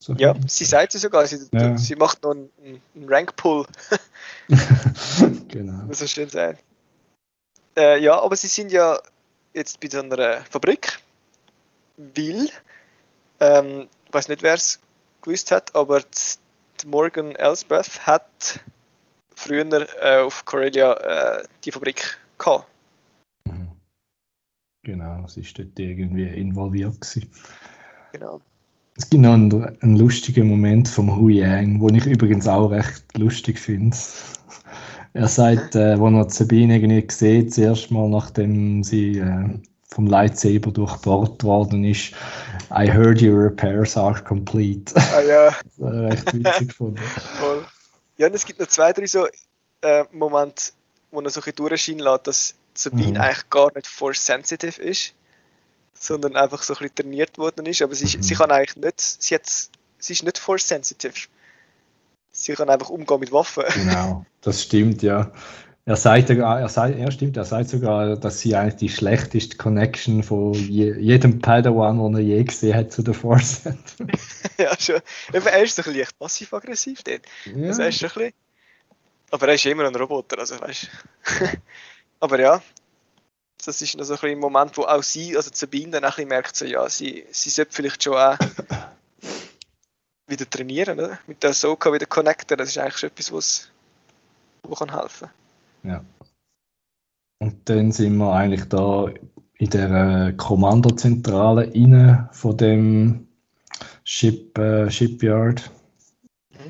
So. 0.00 0.12
Ja, 0.14 0.34
sie 0.46 0.66
sagt 0.66 0.92
sie 0.92 0.98
sogar, 0.98 1.26
sie, 1.26 1.48
Ja. 1.52 1.78
sie 1.78 1.96
macht 1.96 2.22
noch 2.22 2.32
einen, 2.32 2.50
einen 2.94 3.08
Rank-Pull, 3.08 3.66
genau. 5.48 5.84
muss 5.84 6.00
man 6.00 6.08
schön 6.08 6.28
sagen. 6.28 6.58
Äh, 7.76 8.02
ja, 8.02 8.20
aber 8.20 8.36
sie 8.36 8.48
sind 8.48 8.70
ja 8.70 8.98
jetzt 9.54 9.80
bei 9.80 9.88
so 9.88 10.00
einer 10.00 10.42
Fabrik, 10.50 10.98
weil, 11.96 12.50
ähm, 13.44 13.88
ich 14.06 14.14
weiß 14.14 14.28
nicht, 14.28 14.42
wer 14.42 14.54
es 14.54 14.80
gewusst 15.22 15.50
hat, 15.50 15.74
aber 15.74 16.00
die 16.00 16.86
Morgan 16.86 17.32
Elsbeth 17.32 18.06
hat 18.06 18.60
früher 19.34 19.66
äh, 20.02 20.20
auf 20.20 20.44
Corellia 20.44 20.94
äh, 20.94 21.44
die 21.64 21.72
Fabrik 21.72 22.18
gehabt. 22.38 22.66
Genau, 24.84 25.26
sie 25.26 25.40
ist 25.40 25.58
dort 25.58 25.78
irgendwie 25.78 26.26
involviert 26.26 27.00
gewesen. 27.00 27.30
Genau. 28.12 28.40
Es 28.96 29.08
gibt 29.08 29.22
noch 29.22 29.32
einen, 29.32 29.78
einen 29.80 29.96
lustigen 29.96 30.46
Moment 30.46 30.88
vom 30.88 31.16
Hu 31.16 31.28
Yang, 31.28 31.80
den 31.80 31.94
ich 31.96 32.06
übrigens 32.06 32.46
auch 32.46 32.68
recht 32.68 33.02
lustig 33.16 33.58
finde. 33.58 33.96
Er 35.14 35.28
sagt, 35.28 35.74
äh, 35.74 35.98
wo 35.98 36.08
er 36.08 36.28
Sabine 36.28 36.76
irgendwie 36.76 37.04
sieht, 37.10 37.54
zuerst 37.54 37.90
mal 37.90 38.08
nachdem 38.08 38.84
sie 38.84 39.18
äh, 39.18 39.58
vom 39.94 40.06
Lightsaber 40.06 40.70
durchbohrt 40.72 41.44
worden 41.44 41.84
ist, 41.84 42.12
I 42.70 42.90
heard 42.90 43.22
your 43.22 43.44
repairs 43.44 43.96
are 43.96 44.20
complete. 44.22 44.92
Ah 44.96 45.20
ja, 45.20 45.46
Das 45.64 45.78
war 45.78 45.92
recht 46.10 46.32
witzig 46.34 46.68
gefunden. 46.70 46.98
voll. 47.38 47.64
Ja, 48.16 48.26
und 48.26 48.34
es 48.34 48.44
gibt 48.44 48.58
noch 48.60 48.66
zwei, 48.68 48.92
drei 48.92 49.06
so 49.06 49.26
äh, 49.82 50.04
Momente, 50.12 50.72
wo 51.10 51.20
er 51.20 51.30
so 51.30 51.40
ein 51.40 51.44
bisschen 51.44 51.56
durchscheinen 51.56 52.00
lässt, 52.00 52.26
dass 52.26 52.54
Sabine 52.74 53.12
Mhm. 53.12 53.16
eigentlich 53.18 53.50
gar 53.50 53.70
nicht 53.74 53.86
force 53.86 54.24
sensitive 54.26 54.82
ist, 54.82 55.14
sondern 55.94 56.34
einfach 56.36 56.62
so 56.62 56.74
ein 56.74 56.78
bisschen 56.78 56.94
trainiert 56.96 57.38
worden 57.38 57.66
ist. 57.66 57.80
Aber 57.82 57.94
sie, 57.94 58.04
ist- 58.06 58.16
Mhm. 58.16 58.22
sie 58.22 58.34
kann 58.34 58.50
eigentlich 58.50 58.76
nicht, 58.76 59.00
sie, 59.00 59.34
hat, 59.36 59.46
sie 59.46 60.12
ist 60.12 60.22
nicht 60.24 60.38
force 60.38 60.66
sensitive. 60.68 61.14
Sie 62.32 62.52
kann 62.54 62.68
einfach 62.68 62.88
umgehen 62.90 63.20
mit 63.20 63.30
Waffen. 63.30 63.62
Genau, 63.74 64.26
das 64.40 64.62
stimmt, 64.62 65.02
ja. 65.02 65.30
Er 65.86 65.96
sagt 65.96 66.28
sogar, 66.28 66.60
er 66.60 66.68
sagt, 66.70 66.98
ja 66.98 67.10
stimmt, 67.10 67.36
er 67.36 67.44
sagt 67.44 67.68
sogar, 67.68 68.16
dass 68.16 68.40
sie 68.40 68.56
eigentlich 68.56 68.76
die 68.76 68.88
schlechteste 68.88 69.58
Connection 69.58 70.22
von 70.22 70.54
je, 70.54 70.98
jedem 70.98 71.40
Padawan, 71.40 71.98
den 71.98 72.14
er 72.14 72.20
je 72.20 72.42
gesehen 72.42 72.74
hat, 72.74 72.90
zu 72.90 73.02
der 73.02 73.12
Force 73.12 73.66
hat. 73.66 73.76
ja, 74.58 74.74
schon. 74.78 75.00
Er 75.32 75.62
ist 75.62 75.76
bisschen 75.76 75.94
leicht 75.94 76.18
passiv-aggressiv 76.18 77.02
dort. 77.02 77.22
Ja. 77.44 77.68
Das 77.68 77.78
ist 77.78 77.98
schon 77.98 78.08
ein 78.08 78.14
bisschen. 78.14 78.32
Aber 79.30 79.48
er 79.48 79.54
ist 79.54 79.66
immer 79.66 79.84
ein 79.84 79.94
Roboter, 79.94 80.38
also 80.38 80.58
weißt 80.58 80.84
du. 80.84 81.46
Aber 82.20 82.40
ja, 82.40 82.62
das 83.62 83.82
ist 83.82 83.94
noch 83.98 84.04
so 84.04 84.14
ein, 84.14 84.20
bisschen 84.20 84.36
ein 84.36 84.38
Moment, 84.38 84.74
wo 84.78 84.84
auch 84.84 85.02
sie, 85.02 85.36
also 85.36 85.50
Sabine, 85.52 85.90
dann 85.90 86.04
auch 86.04 86.08
ein 86.08 86.14
bisschen 86.14 86.28
merkt, 86.28 86.56
so, 86.56 86.64
ja, 86.64 86.88
sie, 86.88 87.26
sie 87.30 87.50
sollte 87.50 87.72
vielleicht 87.72 88.02
schon 88.02 88.16
auch 88.16 88.38
wieder 90.28 90.48
trainieren, 90.48 90.98
oder? 90.98 91.18
Mit 91.26 91.42
der 91.42 91.52
Soka 91.52 91.92
wieder 91.92 92.06
connecten, 92.06 92.56
das 92.56 92.70
ist 92.70 92.78
eigentlich 92.78 92.96
schon 92.96 93.10
etwas, 93.10 93.32
was, 93.32 93.68
was 94.62 94.78
kann 94.78 94.98
helfen 94.98 95.28
Ja. 95.84 96.04
Und 97.38 97.68
dann 97.68 97.92
sind 97.92 98.16
wir 98.16 98.32
eigentlich 98.32 98.64
da 98.68 99.08
in 99.58 99.70
der 99.70 100.28
äh, 100.28 100.32
Kommandozentrale 100.32 101.64
inne 101.64 102.28
von 102.32 102.56
dem 102.56 103.28
Ship, 104.04 104.56
äh, 104.58 104.90
Shipyard. 104.90 105.70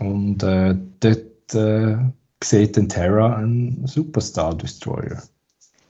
Und 0.00 0.42
äh, 0.42 0.74
dort 1.00 1.54
äh, 1.54 1.96
sieht 2.42 2.76
dann 2.76 2.88
Terra 2.88 3.36
einen 3.36 3.86
Superstar 3.86 4.54
Destroyer. 4.56 5.22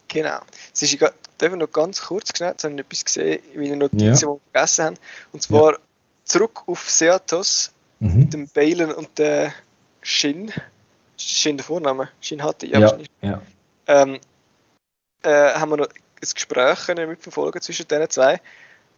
Genau. 0.08 0.38
Es 0.72 0.82
ist 0.82 0.94
ich 0.94 1.00
noch 1.00 1.72
ganz 1.72 2.00
kurz 2.02 2.36
schnell, 2.36 2.50
jetzt 2.50 2.64
habe 2.64 2.74
ich 2.74 2.80
etwas 2.80 3.04
gesehen, 3.04 3.40
meine 3.56 3.76
Notizen, 3.76 4.04
Ja. 4.06 4.14
die 4.14 4.22
wir 4.22 4.40
vergessen 4.52 4.84
haben. 4.84 4.96
Und 5.32 5.42
zwar 5.42 5.78
zurück 6.24 6.62
auf 6.66 6.88
Seatos, 6.88 7.72
Mhm. 8.00 8.18
mit 8.18 8.32
dem 8.34 8.48
Balen 8.48 8.92
und 8.92 9.18
der 9.18 9.52
Shin. 10.02 10.52
Shin 11.16 11.56
der 11.56 11.64
Vorname? 11.64 12.08
Shin 12.20 12.42
hatte, 12.42 12.66
ja, 12.66 12.78
Ja, 12.78 12.82
wahrscheinlich. 12.82 13.10
ja. 13.22 13.42
ähm, 13.86 14.18
äh, 15.22 15.54
haben 15.54 15.70
wir 15.70 15.76
noch 15.78 15.88
ein 15.88 16.28
Gespräch 16.34 16.88
mitverfolgen 16.88 17.60
zwischen 17.60 17.88
den 17.88 18.08
zwei, 18.10 18.40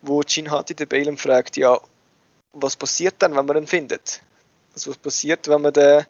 wo 0.03 0.23
Jin 0.23 0.51
Hati 0.51 0.75
den 0.75 0.89
Balen 0.89 1.17
fragt, 1.17 1.57
ja, 1.57 1.81
was 2.53 2.77
passiert 2.77 3.17
dann, 3.19 3.37
wenn 3.37 3.47
man 3.47 3.57
ihn 3.57 3.67
findet? 3.67 4.21
Also 4.75 4.91
was 4.91 4.99
passiert, 4.99 5.49
wenn 5.49 5.63
man 5.63 5.73
den, 5.73 6.05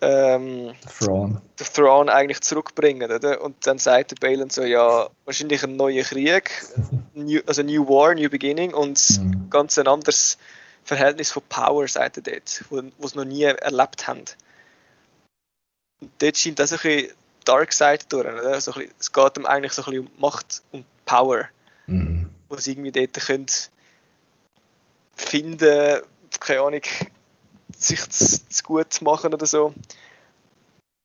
ähm, 0.00 0.74
Thrawn. 0.98 1.40
den 1.58 1.66
Thrawn 1.66 2.08
eigentlich 2.08 2.40
zurückbringen, 2.40 3.10
oder? 3.10 3.40
Und 3.40 3.66
dann 3.66 3.78
sagt 3.78 4.10
der 4.12 4.16
Balen 4.16 4.50
so, 4.50 4.62
ja, 4.62 5.08
wahrscheinlich 5.24 5.62
ein 5.64 5.76
neuer 5.76 6.04
Krieg, 6.04 6.50
new, 7.14 7.40
also 7.46 7.62
New 7.62 7.88
War, 7.88 8.14
New 8.14 8.28
Beginning 8.28 8.74
und 8.74 9.00
Mhm. 9.20 9.50
ganz 9.50 9.78
ein 9.78 9.88
anderes 9.88 10.38
Verhältnis 10.84 11.32
von 11.32 11.42
Power, 11.48 11.88
sagt 11.88 12.18
er 12.18 12.22
dort, 12.22 12.64
wo, 12.70 13.08
sie 13.08 13.16
noch 13.16 13.24
nie 13.24 13.42
erlebt 13.42 14.06
haben. 14.06 14.24
Dort 16.18 16.36
scheint 16.36 16.58
das 16.58 16.72
ein 16.72 16.78
bisschen 16.78 17.12
Dark 17.44 17.72
Side 17.72 18.00
durch, 18.08 18.26
oder? 18.26 18.60
So 18.60 18.72
bisschen, 18.72 18.92
es 18.98 19.12
geht 19.12 19.36
ihm 19.38 19.46
eigentlich 19.46 19.72
so 19.72 19.82
ein 19.82 19.90
bisschen 19.90 20.06
um 20.06 20.20
Macht 20.20 20.62
und 20.72 20.84
Power, 21.04 21.48
Mhm. 21.86 22.28
wo 22.48 22.56
sie 22.56 22.72
irgendwie 22.72 22.92
dort 22.92 23.14
können 23.14 23.46
finden, 25.14 26.02
keine 26.40 26.60
Ahnung, 26.60 26.82
sich 27.78 28.08
zu, 28.10 28.48
zu 28.48 28.62
gut 28.62 29.00
machen 29.02 29.32
oder 29.32 29.46
so. 29.46 29.72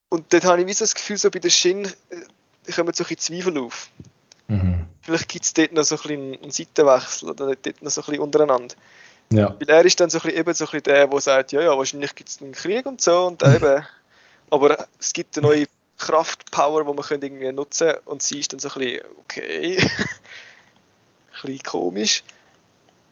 Und 0.09 0.31
dort 0.33 0.43
habe 0.43 0.61
ich 0.61 0.67
wie 0.67 0.73
so 0.73 0.83
das 0.83 0.95
Gefühl, 0.95 1.17
so 1.17 1.31
bei 1.31 1.39
der 1.39 1.49
Shin 1.49 1.85
äh, 1.85 2.71
kommen 2.71 2.93
so 2.93 3.05
ein 3.07 3.17
Zweifel 3.17 3.57
auf. 3.59 3.89
Mhm. 4.47 4.85
Vielleicht 5.01 5.29
gibt 5.29 5.45
es 5.45 5.53
dort 5.53 5.71
noch 5.71 5.83
so 5.83 5.95
ein 5.95 6.01
bisschen 6.01 6.43
einen 6.43 6.51
Seitenwechsel 6.51 7.29
oder 7.29 7.55
dort 7.55 7.81
noch 7.81 7.91
so 7.91 8.01
ein 8.01 8.05
bisschen 8.05 8.21
untereinander. 8.21 8.75
Ja. 9.31 9.55
Weil 9.59 9.69
er 9.69 9.85
ist 9.85 9.99
dann 9.99 10.09
so 10.09 10.17
ein 10.17 10.23
bisschen, 10.23 10.39
eben 10.39 10.53
so 10.53 10.65
ein 10.65 10.71
bisschen 10.71 10.83
der, 10.83 11.07
der 11.07 11.21
sagt, 11.21 11.51
ja, 11.53 11.61
ja, 11.61 11.77
wahrscheinlich 11.77 12.13
gibt 12.15 12.29
es 12.29 12.41
einen 12.41 12.51
Krieg 12.51 12.85
und 12.85 12.99
so 13.01 13.27
und 13.27 13.41
eben, 13.43 13.85
aber 14.51 14.87
es 14.99 15.13
gibt 15.13 15.37
eine 15.37 15.47
neue 15.47 15.65
Kraft, 15.97 16.51
Power, 16.51 16.83
die 16.83 16.93
man 16.93 17.03
könnte 17.03 17.27
irgendwie 17.27 17.51
nutzen 17.51 17.93
und 18.05 18.21
sie 18.21 18.39
ist 18.39 18.53
dann 18.53 18.59
so 18.59 18.69
ein 18.69 18.79
bisschen, 18.79 19.01
okay, 19.19 19.77
ein 19.87 19.87
bisschen 21.41 21.63
komisch. 21.63 22.23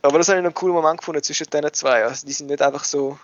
Aber 0.01 0.17
das 0.17 0.29
habe 0.29 0.39
ich 0.39 0.43
noch 0.43 0.49
einen 0.49 0.55
coolen 0.55 0.75
Moment 0.75 0.99
gefunden 0.99 1.23
zwischen 1.23 1.47
diesen 1.47 1.73
zwei. 1.73 2.03
Also 2.03 2.25
die 2.25 2.33
sind 2.33 2.47
nicht 2.47 2.61
einfach 2.61 2.83
so 2.83 3.17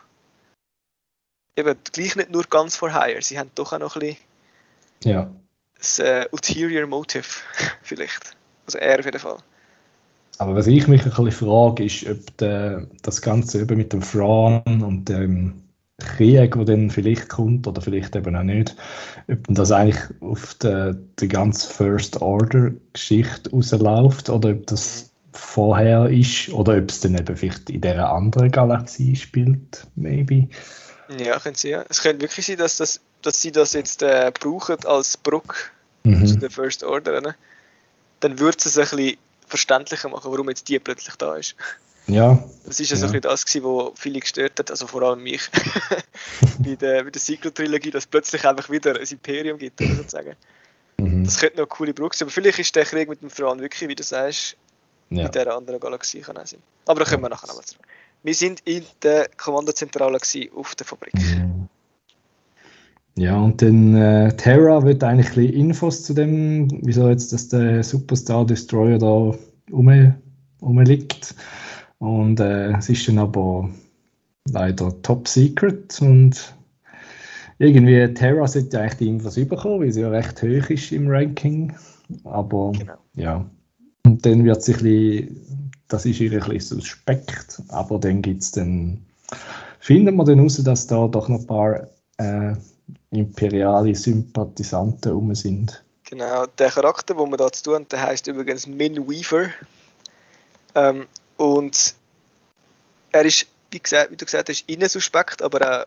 eben 1.55 1.75
gleich 1.93 2.15
nicht 2.15 2.31
nur 2.31 2.43
ganz 2.43 2.75
for 2.75 2.91
hire, 2.91 3.21
sie 3.21 3.39
haben 3.39 3.51
doch 3.55 3.71
auch 3.73 3.79
noch 3.79 3.95
ein 3.95 3.99
bisschen 4.01 4.17
Ja. 5.03 5.31
das 5.77 5.99
äh, 5.99 6.27
ulterior 6.31 6.85
motive, 6.87 7.27
vielleicht. 7.81 8.35
Also 8.65 8.77
er 8.79 8.99
auf 8.99 9.05
jeden 9.05 9.19
Fall. 9.19 9.37
Aber 10.37 10.55
was 10.55 10.67
ich 10.67 10.87
mich 10.87 11.01
ein 11.01 11.09
bisschen 11.11 11.31
frage, 11.31 11.85
ist, 11.85 12.05
ob 12.07 12.37
der, 12.37 12.87
das 13.03 13.21
Ganze 13.21 13.61
eben 13.61 13.77
mit 13.77 13.93
dem 13.93 14.01
Fran 14.01 14.61
und 14.65 15.05
dem 15.05 15.64
Krieg, 15.97 16.53
der 16.53 16.65
dann 16.65 16.89
vielleicht 16.89 17.29
kommt 17.29 17.67
oder 17.67 17.81
vielleicht 17.81 18.15
eben 18.15 18.35
auch 18.35 18.43
nicht, 18.43 18.75
ob 19.29 19.39
das 19.47 19.71
eigentlich 19.71 20.01
auf 20.19 20.53
die, 20.55 20.93
die 21.19 21.27
ganze 21.27 21.71
First 21.71 22.21
Order 22.21 22.71
Geschichte 22.93 23.49
rausläuft 23.51 24.29
oder 24.29 24.49
ob 24.49 24.67
das 24.67 25.11
vorher 25.31 26.09
ist 26.09 26.49
oder 26.49 26.77
ob 26.77 26.89
es 26.89 27.01
dann 27.01 27.15
eben 27.17 27.35
vielleicht 27.35 27.69
in 27.69 27.81
dieser 27.81 28.09
anderen 28.09 28.51
Galaxie 28.51 29.15
spielt, 29.15 29.87
maybe. 29.95 30.47
Ja, 31.19 31.39
können 31.39 31.55
sie 31.55 31.69
ja. 31.69 31.85
Es 31.89 32.01
könnte 32.01 32.21
wirklich 32.21 32.45
sein, 32.45 32.57
dass, 32.57 32.77
das, 32.77 32.99
dass 33.21 33.41
sie 33.41 33.51
das 33.51 33.73
jetzt 33.73 34.01
äh, 34.01 34.31
brauchen 34.37 34.83
als 34.85 35.17
Brücke 35.17 35.55
zu 36.03 36.09
Mhm. 36.09 36.39
der 36.39 36.51
First 36.51 36.83
Order. 36.83 37.21
Ne? 37.21 37.35
Dann 38.19 38.39
würde 38.39 38.57
es 38.63 38.77
ein 38.77 38.81
bisschen 38.83 39.17
verständlicher 39.47 40.09
machen, 40.09 40.31
warum 40.31 40.49
jetzt 40.49 40.67
die 40.67 40.79
plötzlich 40.79 41.15
da 41.15 41.35
ist. 41.35 41.55
Ja, 42.07 42.43
Das 42.65 42.79
ist 42.79 42.91
ja 42.91 42.97
so 42.97 43.05
ein 43.05 43.11
bisschen 43.11 43.21
das, 43.21 43.45
gewesen, 43.45 43.63
was 43.63 43.99
viele 43.99 44.19
gestört 44.19 44.59
hat, 44.59 44.69
also 44.69 44.85
vor 44.87 45.01
allem 45.01 45.23
mich, 45.23 45.41
bei 46.59 46.75
der, 46.75 47.03
bei 47.03 47.09
der 47.09 47.21
Sequel-Trilogie, 47.21 47.91
dass 47.91 48.03
es 48.03 48.07
plötzlich 48.07 48.45
einfach 48.45 48.69
wieder 48.69 48.99
ein 48.99 49.05
Imperium 49.05 49.57
gibt, 49.57 49.79
sozusagen. 49.79 50.35
mhm. 50.97 51.23
Das 51.23 51.39
könnte 51.39 51.55
noch 51.55 51.63
eine 51.63 51.67
coole 51.67 51.93
Brücke 51.93 52.15
sein, 52.15 52.27
aber 52.27 52.33
vielleicht 52.33 52.59
ist 52.59 52.75
der 52.75 52.85
Krieg 52.85 53.09
mit 53.09 53.21
dem 53.21 53.29
Fran 53.29 53.59
wirklich, 53.59 53.89
wie 53.89 53.95
du 53.95 54.03
sagst, 54.03 54.55
ja. 55.09 55.25
in 55.25 55.31
dieser 55.31 55.55
anderen 55.55 55.79
Galaxie 55.79 56.21
kann 56.21 56.37
auch 56.37 56.45
sein. 56.45 56.59
Aber 56.85 56.99
da 56.99 57.09
kommen 57.09 57.23
wir 57.23 57.29
nachher 57.29 57.47
nochmal 57.47 57.65
zurück. 57.65 57.85
Wir 58.23 58.33
sind 58.33 58.61
in 58.65 58.83
der 59.03 59.27
Kommandozentrale 59.37 60.19
auf 60.55 60.75
der 60.75 60.85
Fabrik. 60.85 61.13
Mhm. 61.13 61.69
Ja, 63.17 63.37
und 63.37 63.61
dann 63.61 63.95
äh, 63.95 64.35
Terra 64.35 64.83
wird 64.83 65.03
eigentlich 65.03 65.29
ein 65.29 65.35
bisschen 65.35 65.53
Infos 65.53 66.03
zu 66.03 66.13
dem, 66.13 66.67
wieso 66.83 67.09
jetzt 67.09 67.31
dass 67.31 67.47
der 67.47 67.81
Superstar 67.81 68.45
Destroyer 68.45 68.97
da 68.97 69.33
rum, 69.71 70.15
rumliegt. 70.61 71.33
Und 71.99 72.39
äh, 72.39 72.71
es 72.77 72.89
ist 72.89 73.07
dann 73.07 73.19
aber 73.19 73.69
leider 74.49 75.01
top 75.01 75.27
secret 75.27 75.99
und 76.01 76.55
irgendwie 77.57 78.13
Terra 78.13 78.47
sollte 78.47 78.79
eigentlich 78.79 78.95
die 78.95 79.07
Infos 79.07 79.35
bekommen, 79.35 79.81
weil 79.81 79.91
sie 79.91 80.01
ja 80.01 80.09
recht 80.09 80.41
hoch 80.41 80.69
ist 80.69 80.91
im 80.91 81.07
Ranking. 81.07 81.75
Aber 82.25 82.73
Genau. 82.73 82.97
ja, 83.15 83.45
und 84.05 84.25
dann 84.25 84.43
wird 84.43 84.61
sich 84.61 84.77
ein 84.77 84.83
bisschen, 84.83 85.71
das 85.87 86.05
ist 86.05 86.19
ihr 86.19 86.31
ein 86.31 86.49
bisschen 86.49 86.79
suspekt, 86.79 87.61
aber 87.69 87.97
dann 87.99 88.21
gibt 88.21 88.43
es 88.43 88.51
dann, 88.51 89.03
finden 89.79 90.15
wir 90.15 90.25
dann 90.25 90.39
raus, 90.39 90.61
dass 90.63 90.87
da 90.87 91.07
doch 91.07 91.27
noch 91.27 91.39
ein 91.39 91.47
paar 91.47 91.87
äh, 92.17 92.53
imperiale 93.11 93.95
Sympathisanten 93.95 95.11
rum 95.11 95.33
sind. 95.33 95.83
Genau, 96.03 96.45
der 96.45 96.69
Charakter, 96.69 97.15
den 97.15 97.31
wir 97.31 97.37
da 97.37 97.51
zu 97.51 97.63
tun 97.63 97.73
haben, 97.75 97.87
der 97.89 98.03
heißt 98.03 98.27
übrigens 98.27 98.67
Min 98.67 99.07
Weaver. 99.07 99.49
Ähm, 100.75 101.05
und 101.37 101.95
er 103.11 103.25
ist, 103.25 103.47
wie, 103.71 103.79
gesagt, 103.79 104.11
wie 104.11 104.17
du 104.17 104.25
gesagt 104.25 104.49
hast, 104.49 104.63
innen 104.67 104.89
suspekt, 104.89 105.41
aber 105.41 105.81
auch 105.81 105.85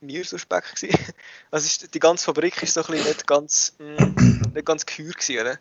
mir 0.00 0.24
suspekt 0.24 0.76
gewesen. 0.76 0.98
Also 1.50 1.66
ist, 1.66 1.94
die 1.94 1.98
ganze 1.98 2.24
Fabrik 2.24 2.62
ist 2.62 2.74
so 2.74 2.80
ein 2.82 2.86
bisschen 2.92 3.08
nicht 3.08 3.26
ganz, 3.26 3.74
mm, 3.78 4.54
nicht 4.54 4.66
ganz 4.66 4.86
geheuer 4.86 5.12
gewesen, 5.12 5.40
oder? 5.40 5.58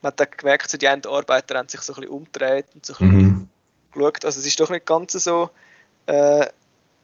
Man 0.00 0.12
hat 0.12 0.20
dann 0.20 0.28
gemerkt, 0.36 0.70
so 0.70 0.78
die 0.78 0.88
einen 0.88 1.04
Arbeiter 1.06 1.58
haben 1.58 1.68
sich 1.68 1.80
so 1.80 1.92
ein 1.92 2.00
bisschen 2.00 2.14
umgedreht 2.14 2.66
und 2.74 2.86
so 2.86 2.94
ein 2.94 3.10
bisschen 3.10 3.22
Mhm. 3.22 3.48
geschaut. 3.92 4.24
Also 4.24 4.40
es 4.40 4.46
ist 4.46 4.60
doch 4.60 4.70
nicht 4.70 4.86
ganz 4.86 5.12
so, 5.12 5.50
äh, 6.06 6.46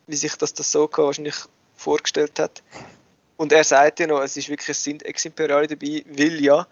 wie 0.07 0.17
sich 0.17 0.37
das 0.37 0.55
das 0.55 0.71
so 0.71 0.89
wahrscheinlich 0.93 1.37
vorgestellt 1.77 2.39
hat. 2.39 2.63
Und 3.37 3.53
er 3.53 3.65
sagt 3.65 4.01
ja 4.01 4.07
noch, 4.07 4.21
es 4.21 4.37
ist 4.37 4.49
wirklich 4.49 4.69
es 4.71 4.85
sind 4.85 5.03
Ex-Imperiale 5.03 5.67
dabei, 5.67 6.05
weil 6.07 6.41
ja 6.43 6.67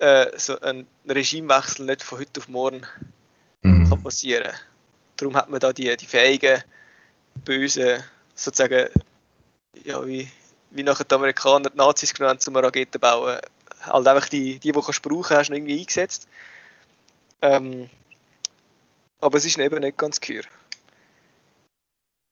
äh, 0.00 0.26
so 0.38 0.60
ein 0.60 0.86
Regimewechsel 1.08 1.86
nicht 1.86 2.02
von 2.02 2.18
heute 2.18 2.40
auf 2.40 2.48
morgen 2.48 2.86
kann 3.62 3.88
Mhm. 3.88 4.02
passieren. 4.02 4.52
Darum 5.16 5.36
hat 5.36 5.50
man 5.50 5.60
da 5.60 5.72
die, 5.72 5.94
die 5.96 6.06
fähigen, 6.06 6.62
bösen, 7.44 8.02
sozusagen, 8.34 8.88
ja, 9.84 10.06
wie, 10.06 10.28
wie 10.70 10.82
nachher 10.82 11.04
die 11.04 11.14
Amerikaner 11.14 11.70
die 11.70 11.76
Nazis 11.76 12.14
genommen 12.14 12.30
haben, 12.30 12.40
zum 12.40 12.56
Raketen 12.56 13.00
bauen, 13.00 13.38
halt 13.82 14.08
einfach 14.08 14.28
die, 14.28 14.54
die, 14.54 14.58
die 14.60 14.72
du 14.72 14.80
kannst 14.80 15.02
brauchen, 15.02 15.36
hast 15.36 15.48
du 15.48 15.54
irgendwie 15.54 15.78
eingesetzt. 15.80 16.28
Ähm, 17.42 17.88
aber 19.20 19.38
es 19.38 19.44
ist 19.44 19.58
eben 19.58 19.80
nicht 19.80 19.98
ganz 19.98 20.20
klar. 20.20 20.44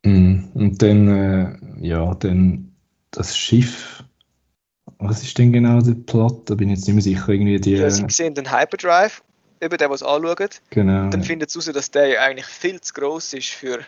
Mhm. 0.04 0.50
Und 0.54 0.82
dann, 0.82 1.08
äh, 1.08 1.86
ja, 1.86 2.14
dann 2.14 2.74
das 3.10 3.36
Schiff. 3.36 4.04
Was 4.98 5.22
ist 5.22 5.38
denn 5.38 5.52
genau 5.52 5.80
der 5.80 5.94
Plot? 5.94 6.50
Da 6.50 6.54
bin 6.54 6.70
ich 6.70 6.78
jetzt 6.78 6.86
nicht 6.86 6.94
mehr 6.94 7.02
sicher. 7.02 7.28
Irgendwie 7.28 7.60
die. 7.60 7.72
Ja, 7.72 7.90
sie 7.90 8.04
sehen 8.08 8.34
den 8.34 8.50
Hyperdrive, 8.50 9.22
der, 9.60 9.68
der 9.68 9.90
es 9.90 10.02
anschaut, 10.02 10.60
genau. 10.70 11.10
dann 11.10 11.22
findet 11.22 11.50
es 11.50 11.54
heraus, 11.54 11.72
dass 11.72 11.90
der 11.90 12.06
ja 12.06 12.20
eigentlich 12.22 12.46
viel 12.46 12.80
zu 12.80 12.92
gross 12.94 13.32
ist 13.32 13.50
für 13.50 13.84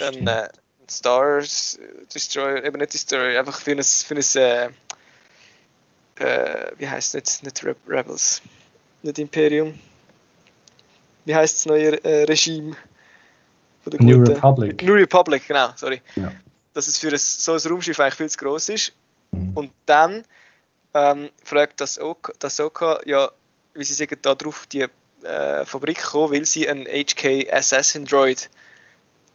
einen 0.00 0.26
äh, 0.26 0.48
Stars 0.90 1.78
Destroyer, 2.14 2.64
eben 2.64 2.78
nicht 2.78 2.94
Destroyer, 2.94 3.38
einfach 3.38 3.60
für 3.60 3.72
ein, 3.72 3.82
für 3.82 4.14
ein 4.14 4.42
äh, 4.42 4.68
äh, 6.16 6.72
wie 6.78 6.88
heißt 6.88 7.14
es 7.14 7.42
nicht, 7.42 7.44
nicht 7.44 7.64
Re 7.64 7.76
Rebels, 7.88 8.42
nicht 9.02 9.18
Imperium. 9.18 9.78
Wie 11.24 11.34
heißt 11.34 11.56
das 11.56 11.66
neue 11.66 12.04
äh, 12.04 12.24
Regime? 12.24 12.76
New 13.86 14.18
guten- 14.18 14.32
Republic. 14.32 14.82
New 14.82 14.94
Republic, 14.94 15.46
genau, 15.46 15.70
sorry. 15.76 16.00
Ja. 16.16 16.32
Dass 16.72 16.88
es 16.88 16.98
für 16.98 17.08
ein, 17.08 17.18
so 17.18 17.52
ein 17.52 17.58
Raumschiff 17.58 17.98
eigentlich 18.00 18.14
viel 18.14 18.30
zu 18.30 18.38
gross 18.38 18.68
ist. 18.68 18.92
Mhm. 19.30 19.52
Und 19.54 19.72
dann 19.86 20.24
ähm, 20.94 21.30
fragt 21.42 21.80
das 21.80 21.98
Oka, 22.00 22.32
das 22.38 22.58
Oka, 22.60 23.00
ja, 23.04 23.30
wie 23.74 23.84
sie 23.84 23.94
sagen, 23.94 24.16
da 24.22 24.34
drauf 24.34 24.66
die 24.66 24.86
äh, 25.22 25.64
Fabrik 25.64 26.02
kommen, 26.02 26.32
weil 26.32 26.44
sie 26.44 26.68
einen 26.68 26.86
HK 26.86 27.50
Assassin 27.52 28.04
Droid 28.04 28.50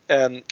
ähm, 0.07 0.43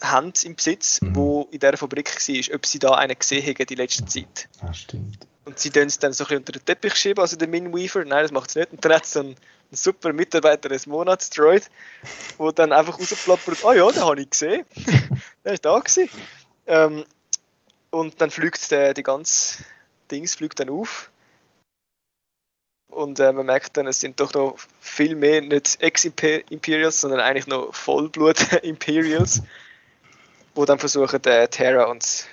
haben 0.00 0.32
im 0.44 0.54
Besitz, 0.54 1.00
Mhm. 1.00 1.16
wo 1.16 1.48
in 1.50 1.58
dieser 1.58 1.76
Fabrik 1.76 2.14
war, 2.14 2.54
ob 2.54 2.66
sie 2.66 2.78
da 2.78 2.92
einen 2.94 3.18
gesehen 3.18 3.44
haben 3.44 3.66
die 3.66 3.74
letzte 3.74 4.04
Zeit. 4.06 4.48
Ah, 4.60 4.72
stimmt. 4.72 5.26
Und 5.44 5.58
sie 5.58 5.70
tun 5.70 5.84
es 5.86 5.98
dann 5.98 6.12
so 6.12 6.24
ein 6.24 6.28
bisschen 6.28 6.38
unter 6.40 6.52
den 6.52 6.64
Teppich 6.64 6.94
schieben, 6.94 7.20
also 7.22 7.36
der 7.36 7.48
Min 7.48 7.74
Weaver, 7.74 8.04
nein, 8.04 8.22
das 8.22 8.32
macht 8.32 8.50
es 8.50 8.56
nicht. 8.56 8.70
Und 8.70 8.84
dann 8.84 8.92
hat 8.92 9.04
es 9.04 9.16
einen, 9.16 9.28
einen 9.28 9.36
super 9.72 10.12
Mitarbeiter 10.12 10.68
des 10.68 10.86
Monats, 10.86 11.30
Droid, 11.30 11.70
wo 12.36 12.50
dann 12.50 12.70
einfach 12.72 12.98
rausplappert, 13.00 13.64
ah 13.64 13.72
ja, 13.72 13.90
den 13.90 14.02
habe 14.04 14.20
ich 14.20 14.30
gesehen. 14.30 14.66
der 15.44 15.54
ist 15.54 15.64
da 15.64 15.78
gewesen. 15.78 16.10
Ähm, 16.66 17.04
und 17.90 18.20
dann 18.20 18.30
fliegt 18.30 18.70
der, 18.70 18.92
die 18.92 19.02
ganze 19.02 19.64
Dings 20.10 20.34
fliegt 20.34 20.60
dann 20.60 20.68
auf. 20.68 21.10
Und 22.88 23.20
äh, 23.20 23.32
man 23.32 23.46
merkt 23.46 23.76
dann, 23.76 23.86
es 23.86 24.00
sind 24.00 24.18
doch 24.18 24.32
noch 24.34 24.56
viel 24.80 25.14
mehr, 25.14 25.42
nicht 25.42 25.80
Ex-Imperials, 25.80 27.00
sondern 27.00 27.20
eigentlich 27.20 27.46
noch 27.46 27.74
Vollblut-Imperials, 27.74 29.42
wo 30.54 30.64
dann 30.64 30.78
versuchen, 30.78 31.22
äh, 31.24 31.48
Terra 31.48 31.84
und 31.84 32.26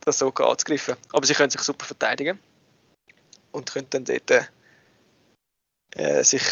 das 0.00 0.18
so 0.18 0.28
anzugreifen. 0.28 0.96
Aber 1.12 1.26
sie 1.26 1.34
können 1.34 1.50
sich 1.50 1.60
super 1.60 1.84
verteidigen 1.84 2.38
und 3.52 3.70
können 3.70 3.86
dann 3.90 4.04
dort 4.04 4.48
äh, 5.94 6.24
sich, 6.24 6.42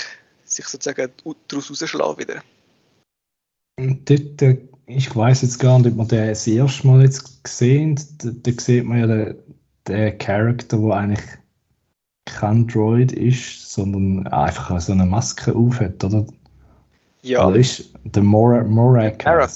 sich 0.44 0.66
sozusagen 0.66 1.10
daraus 1.48 1.70
rausschlagen 1.70 2.18
wieder. 2.18 2.42
Und 3.78 4.10
dort, 4.10 4.42
äh, 4.42 4.68
ich 4.86 5.14
weiß 5.14 5.42
jetzt 5.42 5.58
gar 5.58 5.78
nicht, 5.78 5.92
ob 5.92 5.96
man 5.96 6.08
den 6.08 6.28
das 6.28 6.46
erste 6.46 6.86
Mal 6.86 7.02
jetzt 7.02 7.44
gesehen 7.44 7.94
da, 8.18 8.30
da 8.32 8.60
sieht 8.60 8.84
man 8.84 8.98
ja 8.98 9.06
den, 9.06 9.38
den 9.86 10.18
Charakter, 10.18 10.76
der 10.76 10.90
eigentlich 10.90 11.24
kein 12.28 12.66
Droid 12.66 13.12
ist, 13.12 13.72
sondern 13.72 14.26
einfach 14.28 14.80
so 14.80 14.92
eine 14.92 15.06
Maske 15.06 15.54
aufhat, 15.54 16.02
oder? 16.04 16.26
Ja, 17.22 17.46
Oder 17.46 17.56
ist 17.56 17.90
der 18.04 18.22
Mor 18.22 18.62
Morak? 18.64 19.24
Er. 19.26 19.48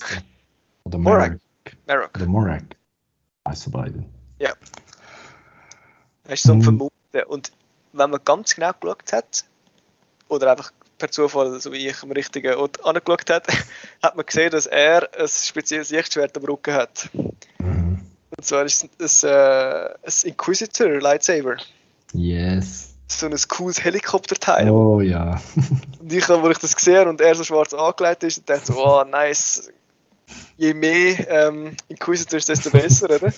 Oder 0.85 0.99
Morak. 0.99 1.39
Morak. 1.87 2.19
Der 2.19 2.27
Morak. 2.27 2.65
Heißt 3.47 3.67
er 3.69 3.71
beide. 3.73 4.05
Das 6.25 6.35
ist 6.35 6.43
so 6.45 6.53
ein 6.53 6.59
Mhm. 6.59 6.63
Vermuten. 6.63 7.23
Und 7.29 7.53
wenn 7.93 8.11
man 8.11 8.21
ganz 8.25 8.55
genau 8.55 8.73
geschaut 8.81 9.13
hat, 9.13 9.45
oder 10.29 10.53
einfach 10.53 10.73
per 10.99 11.11
Zufall, 11.11 11.61
so 11.61 11.73
wie 11.73 11.89
ich 11.89 12.03
am 12.03 12.13
richtigen 12.13 12.55
Ort 12.55 12.85
angeschaut 12.85 13.29
hat, 13.29 13.47
hat 14.03 14.17
man 14.17 14.25
gesehen, 14.25 14.51
dass 14.51 14.67
er 14.67 15.09
ein 15.19 15.29
spezielles 15.29 15.91
Lichtschwert 15.91 16.37
am 16.37 16.45
Rücken 16.45 16.75
hat. 16.75 17.11
Mhm. 17.59 18.01
Und 18.37 18.45
zwar 18.45 18.65
ist 18.65 18.89
es 18.99 19.25
ein, 19.25 19.31
äh, 19.31 19.95
ein 20.05 20.13
Inquisitor 20.31 20.89
Lightsaber. 21.01 21.57
Yes. 22.13 22.95
So 23.09 23.27
ein 23.27 23.37
cooles 23.49 23.83
Helikopterteil. 23.83 24.71
Oh 24.71 25.01
ja. 25.01 25.41
Und 26.01 26.13
ich, 26.13 26.29
als 26.29 26.51
ich 26.51 26.59
das 26.59 26.77
gesehen 26.77 26.99
habe 26.99 27.11
und 27.11 27.21
er 27.21 27.35
so 27.35 27.45
schwarz 27.45 27.75
angelegt 27.75 28.23
ist, 28.23 28.49
dachte 28.49 28.73
so, 28.73 28.85
oh 28.85 29.05
nice. 29.05 29.71
Je 30.57 30.73
mehr 30.73 31.29
ähm, 31.29 31.77
Inquisitors, 31.89 32.47
desto 32.47 32.71
besser, 32.71 33.11
oder? 33.11 33.33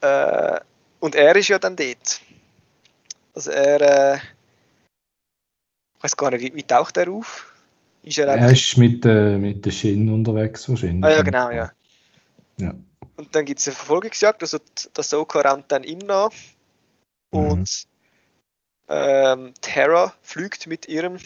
äh, 0.56 0.60
und 1.00 1.14
er 1.14 1.34
ist 1.36 1.48
ja 1.48 1.58
dann 1.58 1.76
dort. 1.76 2.20
Also 3.34 3.50
er, 3.50 3.80
äh, 3.80 4.16
ich 4.16 6.04
weiß 6.04 6.16
gar 6.16 6.30
nicht, 6.30 6.42
wie, 6.42 6.54
wie 6.54 6.62
taucht 6.62 6.96
er 6.96 7.10
auf? 7.10 7.52
Ist 8.02 8.18
er 8.18 8.28
Er 8.28 8.50
ist 8.50 8.76
mit, 8.76 9.04
äh, 9.04 9.36
mit 9.38 9.64
der 9.64 9.70
Shin 9.70 10.08
unterwegs 10.12 10.68
wahrscheinlich. 10.68 11.04
ah 11.04 11.10
ja 11.10 11.22
genau, 11.22 11.50
ja. 11.50 11.70
Ja. 12.58 12.74
Und 13.16 13.34
dann 13.34 13.44
gibt 13.44 13.60
es 13.60 13.66
eine 13.66 13.74
Verfolgungsjagd, 13.74 14.42
also 14.42 14.58
der 14.96 15.04
Soka 15.04 15.40
rennt 15.40 15.72
dann 15.72 15.84
ihm 15.84 15.98
nach. 15.98 16.30
Mhm. 17.30 17.38
Und 17.38 17.86
ähm, 18.88 19.54
Terra 19.60 20.14
fliegt 20.22 20.66
mit 20.66 20.86
ihrem 20.88 21.18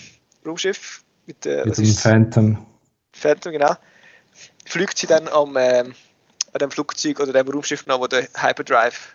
Raumschiff, 0.46 1.04
mit 1.26 1.44
der 1.44 1.66
Mit 1.66 1.76
dem 1.78 1.86
Phantom. 1.86 2.66
Phantom, 3.12 3.52
genau, 3.52 3.76
fliegt 4.64 4.98
sie 4.98 5.06
dann 5.06 5.28
am, 5.28 5.56
ähm, 5.56 5.94
an 6.52 6.58
dem 6.58 6.70
Flugzeug 6.70 7.20
oder 7.20 7.32
dem 7.32 7.48
Raumschiff 7.48 7.86
nach, 7.86 8.00
wo 8.00 8.06
der 8.06 8.28
Hyperdrive 8.34 9.14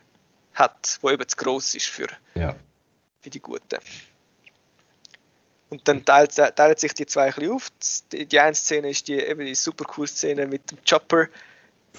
hat, 0.53 0.99
wo 1.01 1.09
eben 1.09 1.27
zu 1.27 1.35
gross 1.37 1.75
ist 1.75 1.87
für, 1.87 2.07
Ja. 2.35 2.55
für 3.21 3.29
die 3.29 3.39
Guten. 3.39 3.79
Und 5.69 5.87
dann 5.87 6.05
teilt, 6.05 6.35
teilen 6.35 6.77
sich 6.77 6.93
die 6.93 7.05
zwei 7.07 7.25
ein 7.25 7.33
bisschen 7.33 7.51
auf. 7.51 7.69
Die, 8.11 8.25
die 8.25 8.39
eine 8.39 8.55
Szene 8.55 8.89
ist 8.91 9.07
die, 9.07 9.19
eben 9.19 9.45
die 9.45 9.55
super 9.55 9.83
coole 9.85 10.07
Szene 10.07 10.45
mit 10.45 10.71
dem 10.71 10.77
Chopper 10.87 11.27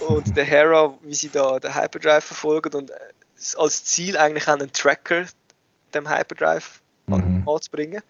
und 0.09 0.25
der 0.37 0.45
Hera, 0.45 0.97
wie 1.03 1.15
sie 1.15 1.29
da 1.29 1.59
den 1.59 1.75
Hyperdrive 1.75 2.25
verfolgen 2.25 2.75
und 2.75 2.91
äh, 2.91 2.95
als 3.57 3.85
Ziel 3.85 4.17
eigentlich 4.17 4.49
einen 4.49 4.73
Tracker 4.73 5.27
dem 5.95 6.09
Hyperdrive 6.09 6.81
Mhm. 7.07 7.49
anzubringen. 7.49 8.03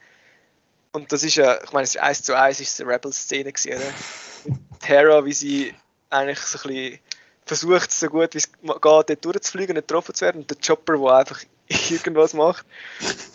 Und 0.93 1.13
das 1.13 1.23
ist 1.23 1.35
ja, 1.35 1.63
ich 1.63 1.73
meine, 1.73 1.85
es 1.85 1.95
ist 1.95 2.01
eins 2.01 2.23
zu 2.23 2.35
eins 2.35 2.61
ist 2.61 2.81
eine 2.81 2.91
Rebel-Szene 2.95 3.53
gewesen, 3.53 3.75
oder? 3.75 3.93
Hera, 4.83 5.25
wie 5.25 5.33
sie 5.35 5.75
eigentlich 6.09 6.39
so 6.39 6.59
ein 6.59 6.75
bisschen 6.75 7.01
versucht, 7.45 7.93
so 7.93 8.09
gut 8.09 8.33
wie 8.35 8.39
es 8.39 8.51
geht, 8.51 8.83
dort 8.83 9.25
durchzufliegen, 9.25 9.75
nicht 9.75 9.89
getroffen 9.89 10.15
zu 10.15 10.25
werden. 10.25 10.41
Und 10.43 10.51
der 10.51 10.57
Chopper, 10.67 10.97
der 10.97 11.11
einfach 11.13 11.43
irgendwas 11.69 12.33
macht 12.35 12.65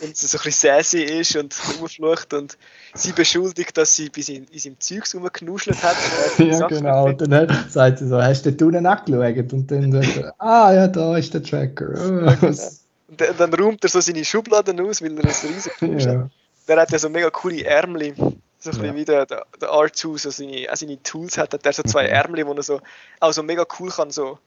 und 0.02 0.16
so 0.16 0.38
ein 0.38 0.44
bisschen 0.44 0.70
sassy 0.70 1.02
ist 1.04 1.36
und 1.36 1.54
rumflucht 1.80 2.34
und 2.34 2.58
sie 2.94 3.12
beschuldigt, 3.12 3.78
dass 3.78 3.96
sie 3.96 4.10
bis 4.10 4.30
in, 4.30 4.46
in 4.46 4.60
seinem 4.60 4.80
Zeugs 4.80 5.14
rumgenuschelt 5.16 5.82
hat. 5.84 5.96
Ja, 6.38 6.54
Sachen 6.54 6.78
genau. 6.78 7.06
Und 7.06 7.22
dann 7.22 7.34
hat, 7.34 7.72
sagt 7.72 8.00
sie 8.00 8.08
so, 8.08 8.22
hast 8.22 8.46
du 8.46 8.52
dort 8.52 8.62
unten 8.74 8.86
angeschaut? 8.86 9.54
Und 9.54 9.70
dann 9.72 9.92
sagt 9.92 10.18
er, 10.18 10.34
ah 10.40 10.74
ja, 10.74 10.88
da 10.88 11.18
ist 11.18 11.34
der 11.34 11.44
Tracker. 11.44 11.90
Oh, 11.96 12.36
was- 12.42 12.82
Und 13.10 13.20
dann, 13.40 13.54
räumt 13.54 13.84
er 13.84 13.90
so 13.90 14.00
seine 14.00 14.24
Schubladen 14.24 14.80
aus, 14.80 15.02
weil 15.02 15.18
er 15.18 15.26
ein 15.26 15.30
riesiges 15.30 15.66
Haus 15.82 15.82
hat. 15.82 16.06
ja. 16.06 16.30
Der 16.68 16.78
hat 16.80 16.92
ja 16.92 17.00
so 17.00 17.10
mega 17.10 17.30
coole 17.30 17.64
Ärmel. 17.66 18.14
So 18.16 18.70
ein 18.70 18.78
bisschen 18.78 18.86
Ja. 18.86 18.96
wie 18.96 19.06
der, 19.06 19.26
der, 19.26 19.46
der 19.60 19.70
R2 19.70 20.18
so 20.20 20.30
seine, 20.30 20.68
auch 20.72 20.76
seine 20.78 21.02
Tools 21.04 21.38
hat, 21.38 21.54
hat 21.54 21.66
er 21.66 21.74
so 21.74 21.84
zwei 21.84 22.04
Mhm. 22.04 22.10
Ärmel, 22.14 22.46
wo 22.48 22.54
er 22.54 22.64
so 22.64 22.80
auch 23.20 23.34
so 23.34 23.44
mega 23.44 23.66
cool 23.80 23.90
kann, 23.90 24.12
so 24.12 24.38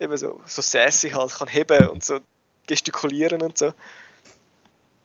eben 0.00 0.16
so, 0.16 0.40
so 0.46 0.62
sassy 0.62 1.10
halt, 1.10 1.34
kann 1.34 1.48
heben 1.48 1.88
und 1.88 2.04
so 2.04 2.20
gestikulieren 2.68 3.42
und 3.42 3.58
so. 3.58 3.72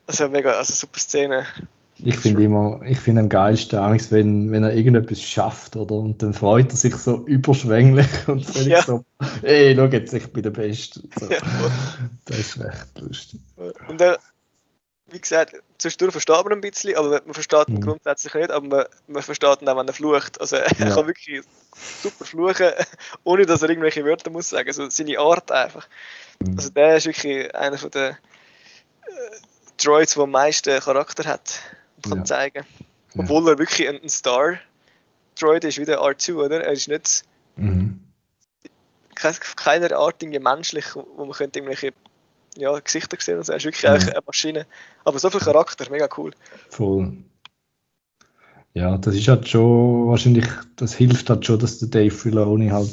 Also 0.06 0.27
mega, 0.30 0.52
also 0.52 0.73
super 0.73 0.99
Szene. 0.99 1.45
Ich 1.98 2.18
finde 2.18 2.44
immer, 2.44 2.81
ich 2.85 2.99
finde 2.99 3.22
am 3.22 3.30
geilsten, 3.30 3.80
eigentlich, 3.80 4.11
wenn, 4.11 4.52
wenn 4.52 4.64
er 4.64 4.73
irgendetwas 4.73 5.22
schafft, 5.22 5.76
oder? 5.76 5.95
Und 5.95 6.22
dann 6.22 6.34
freut 6.34 6.72
er 6.72 6.76
sich 6.76 6.95
so 6.95 7.23
überschwänglich 7.26 8.07
und 8.27 8.45
völlig 8.45 8.68
Ja. 8.68 8.81
so, 8.81 9.06
ey, 9.44 9.76
schau 9.76 9.85
jetzt, 9.85 10.14
ich 10.14 10.31
bin 10.34 10.44
der 10.44 10.49
Beste. 10.49 11.02
So. 11.19 11.30
Ja. 11.30 11.38
Das 12.26 12.40
ist 12.40 12.60
recht 12.60 12.99
lustig. 12.99 13.40
Und 13.88 14.02
er, 14.02 14.19
wie 15.14 15.22
gesagt, 15.22 15.56
zwischendurch 15.77 16.11
versteht 16.11 16.44
man 16.44 16.52
ein 16.53 16.61
bisschen, 16.61 16.95
aber 16.95 17.22
man 17.26 17.34
versteht 17.34 17.69
ihn 17.69 17.76
Mhm. 17.76 17.81
grundsätzlich 17.81 18.34
nicht, 18.34 18.52
aber 18.52 18.68
man, 18.68 18.85
man 19.07 19.22
versteht 19.23 19.61
ihn 19.61 19.69
auch, 19.69 19.77
wenn 19.77 19.88
er 19.88 19.94
flucht. 19.94 20.41
Also 20.41 20.56
er 20.57 20.72
Ja. 20.80 20.95
kann 20.95 21.07
wirklich 21.07 21.41
super 22.02 22.26
fluchen, 22.26 22.72
ohne 23.23 23.45
dass 23.45 23.61
er 23.61 23.69
irgendwelche 23.69 24.03
Wörter 24.03 24.30
muss 24.31 24.49
sagen. 24.49 24.68
Also 24.68 24.90
seine 24.90 25.18
Art 25.19 25.52
einfach. 25.52 25.88
Mhm. 26.40 26.56
Also 26.57 26.69
der 26.69 26.98
ist 26.98 27.06
wirklich 27.06 27.53
einer 27.56 27.77
von 27.77 27.91
den 27.91 28.11
äh, 28.11 28.15
Droids, 29.77 30.15
der 30.15 30.23
am 30.23 30.31
meisten 30.31 30.80
Charakter 30.80 31.26
hat 31.26 31.60
und 31.98 32.10
kann 32.10 32.18
Ja. 32.19 32.26
zeigen. 32.26 32.65
Obwohl 33.18 33.48
er 33.49 33.60
wirklich 33.60 33.88
ein, 33.88 34.02
ein 34.02 34.10
Star-Droid 34.10 35.64
ist, 35.65 35.77
wie 35.77 35.85
der 35.85 35.99
R2, 35.99 36.34
oder? 36.35 36.64
Er 36.64 36.72
ist 36.73 36.88
nicht 36.88 37.23
Mhm. 37.56 37.99
kein, 39.14 39.35
keiner 39.56 39.95
Art 39.95 40.23
irgendwie 40.23 40.40
menschlich, 40.40 40.85
wo 40.95 41.26
man 41.26 41.31
könnte 41.34 41.60
irgendwelche 41.60 41.94
ja, 42.58 42.80
Gesichter 42.80 43.18
sehen 43.20 43.38
und 43.38 43.46
so. 43.46 43.52
Er 43.52 43.58
ist 43.58 43.66
wirklich 43.66 43.84
Ja. 43.84 43.94
eigentlich 43.94 44.12
eine 44.14 44.24
Maschine. 44.26 44.66
Aber 45.04 45.20
so 45.20 45.30
viel 45.30 45.40
Charakter, 45.40 45.90
mega 45.90 46.08
cool. 46.18 46.32
Voll. 46.70 47.18
Ja, 48.74 48.98
das 48.98 49.16
ist 49.16 49.28
halt 49.28 49.48
schon, 49.48 50.08
wahrscheinlich, 50.08 50.48
das 50.78 50.96
hilft 50.96 51.30
halt 51.30 51.46
schon, 51.46 51.60
dass 51.60 51.80
der 51.80 51.90
Dave 51.90 52.12
Filoni 52.12 52.70
halt 52.70 52.90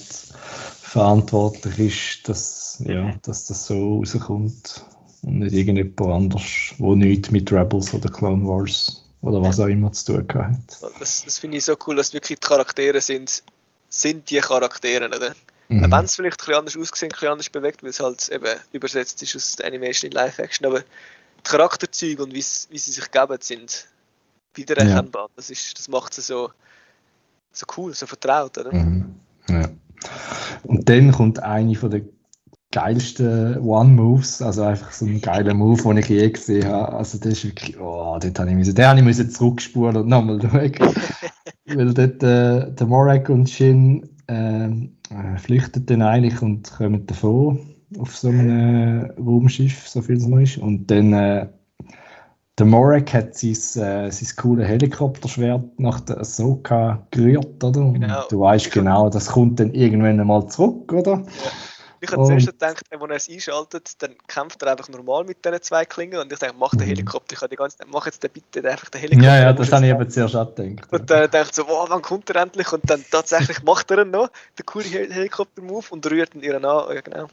verantwortlich 0.82 1.78
ist, 1.78 2.28
dass, 2.28 2.82
ja, 2.84 3.14
dass 3.22 3.46
das 3.46 3.66
so 3.66 3.98
rauskommt 3.98 4.84
und 5.22 5.38
nicht 5.38 5.54
irgendjemand 5.54 6.00
anders, 6.00 6.74
wo 6.78 6.94
nichts 6.94 7.30
mit 7.30 7.50
Rebels 7.50 7.94
oder 7.94 8.10
Clone 8.10 8.46
Wars 8.46 9.04
oder 9.22 9.40
was 9.40 9.60
auch 9.60 9.66
immer 9.66 9.92
zu 9.92 10.22
tun 10.22 10.26
hat. 10.34 10.82
Das, 10.98 11.24
das 11.24 11.38
finde 11.38 11.58
ich 11.58 11.64
so 11.64 11.76
cool, 11.86 11.96
dass 11.96 12.12
wirklich 12.12 12.40
die 12.40 12.46
Charaktere 12.46 13.00
sind, 13.00 13.42
sind 13.88 14.28
die 14.30 14.38
Charaktere, 14.38 15.06
oder? 15.06 15.34
Mhm. 15.70 15.92
Wenn 15.92 16.04
es 16.04 16.16
vielleicht 16.16 16.40
ein 16.40 16.46
bisschen 16.46 16.58
anders 16.58 16.76
aussehen, 16.76 17.10
ein 17.10 17.12
bisschen 17.12 17.28
anders 17.28 17.48
bewegt, 17.48 17.82
weil 17.84 17.90
es 17.90 18.00
halt 18.00 18.28
eben 18.28 18.58
übersetzt 18.72 19.22
ist 19.22 19.36
aus 19.36 19.54
der 19.54 19.66
Animation 19.66 20.10
in 20.10 20.16
Live-Action, 20.16 20.66
aber 20.66 20.80
die 20.80 20.84
Charakterzüge 21.44 22.24
und 22.24 22.34
wie 22.34 22.42
sie 22.42 22.92
sich 22.92 23.10
geben, 23.12 23.38
sind 23.40 23.86
wiedererkennbar. 24.54 25.28
Das, 25.36 25.48
ist, 25.48 25.78
das 25.78 25.86
macht 25.86 26.14
sie 26.14 26.22
so, 26.22 26.50
so 27.52 27.66
cool, 27.76 27.94
so 27.94 28.06
vertraut, 28.06 28.58
oder? 28.58 28.74
Mhm. 28.74 29.14
Ja. 29.48 29.68
Und 30.64 30.88
dann 30.88 31.12
kommt 31.12 31.40
eine 31.40 31.76
von 31.76 31.90
der 31.92 32.02
geilsten 32.72 33.58
One-Moves, 33.58 34.42
also 34.42 34.62
einfach 34.62 34.90
so 34.90 35.04
ein 35.04 35.20
geiler 35.20 35.54
Move, 35.54 35.82
den 35.82 35.98
ich 35.98 36.08
je 36.08 36.30
gesehen 36.30 36.66
habe. 36.66 36.94
Also 36.94 37.18
das 37.18 37.32
ist 37.32 37.44
wirklich, 37.44 37.78
oh, 37.78 38.18
dort 38.20 38.38
habe 38.40 38.50
ich 38.50 38.56
müssen, 38.56 38.74
den 38.74 38.86
habe 38.86 38.98
ich 38.98 39.04
müssen 39.04 39.30
zurückspulen 39.30 39.96
und 39.96 40.08
nochmal 40.08 40.40
schauen. 40.40 40.94
Weil 41.66 41.94
dort 41.94 42.22
äh, 42.24 42.72
der 42.72 42.86
Morak 42.86 43.28
und 43.28 43.48
Shin 43.48 44.09
äh, 44.30 45.38
flüchten 45.38 45.86
dann 45.86 46.02
eigentlich 46.02 46.40
und 46.42 46.70
kommen 46.70 47.06
davon 47.06 47.58
auf 47.98 48.16
so 48.16 48.28
einem 48.28 49.10
Raumschiff, 49.18 49.88
so 49.88 50.00
viel 50.00 50.16
es 50.16 50.26
noch 50.26 50.38
ist. 50.38 50.58
Und 50.58 50.90
dann 50.90 51.12
äh, 51.12 51.48
der 52.58 52.66
Morak 52.66 53.14
hat 53.14 53.34
sein, 53.34 53.52
äh, 53.82 54.10
sein 54.10 54.28
cooles 54.36 54.68
Helikopterschwert 54.68 55.80
nach 55.80 56.00
der 56.00 56.18
Ahsoka 56.18 57.06
gerührt, 57.10 57.64
oder? 57.64 57.80
Und 57.80 58.00
Genau. 58.00 58.22
Du 58.28 58.40
weißt 58.40 58.70
genau, 58.70 59.08
das 59.08 59.28
kommt 59.28 59.58
dann 59.58 59.72
irgendwann 59.72 60.20
einmal 60.20 60.46
zurück, 60.48 60.92
oder? 60.92 61.24
Ich 62.02 62.10
habe 62.12 62.24
zuerst 62.24 62.46
gedacht, 62.46 62.84
wenn 62.90 63.00
er 63.10 63.16
es 63.16 63.28
einschaltet, 63.28 64.02
dann 64.02 64.16
kämpft 64.26 64.62
er 64.62 64.70
einfach 64.70 64.88
normal 64.88 65.24
mit 65.24 65.44
diesen 65.44 65.60
zwei 65.60 65.84
Klingen 65.84 66.18
und 66.18 66.32
ich 66.32 66.38
denke, 66.38 66.56
mach 66.58 66.70
den 66.70 66.80
Mhm. 66.80 66.92
Helikopter. 66.92 67.34
Ich 67.34 67.40
habe 67.40 67.50
die 67.50 67.56
ganze 67.56 67.76
Zeit, 67.78 67.88
mach 67.90 68.06
jetzt 68.06 68.22
den 68.22 68.30
bitte 68.30 68.68
einfach 68.68 68.88
den 68.88 69.02
Helikopter. 69.02 69.28
Ja, 69.28 69.40
ja, 69.42 69.52
das 69.52 69.70
habe 69.70 69.84
ich 69.84 69.92
eben 69.92 70.10
zuerst 70.10 70.32
gedacht. 70.34 70.92
Und 70.92 71.10
dann 71.10 71.30
denkt 71.30 71.54
so, 71.54 71.66
wow, 71.68 71.86
wann 71.90 72.00
kommt 72.00 72.30
er 72.30 72.36
endlich? 72.42 72.72
Und 72.72 72.88
dann 72.88 73.04
tatsächlich 73.10 73.62
macht 73.64 73.90
er 73.90 74.02
ihn 74.02 74.10
noch, 74.10 74.30
den 74.58 74.66
coolen 74.66 74.88
Hel- 74.88 75.12
Helikopter-Move 75.12 75.86
und 75.90 76.10
rührt 76.10 76.34
ihn 76.34 76.42
ihren 76.42 76.64
an. 76.64 76.94
Ja, 76.94 77.00
genau. 77.02 77.26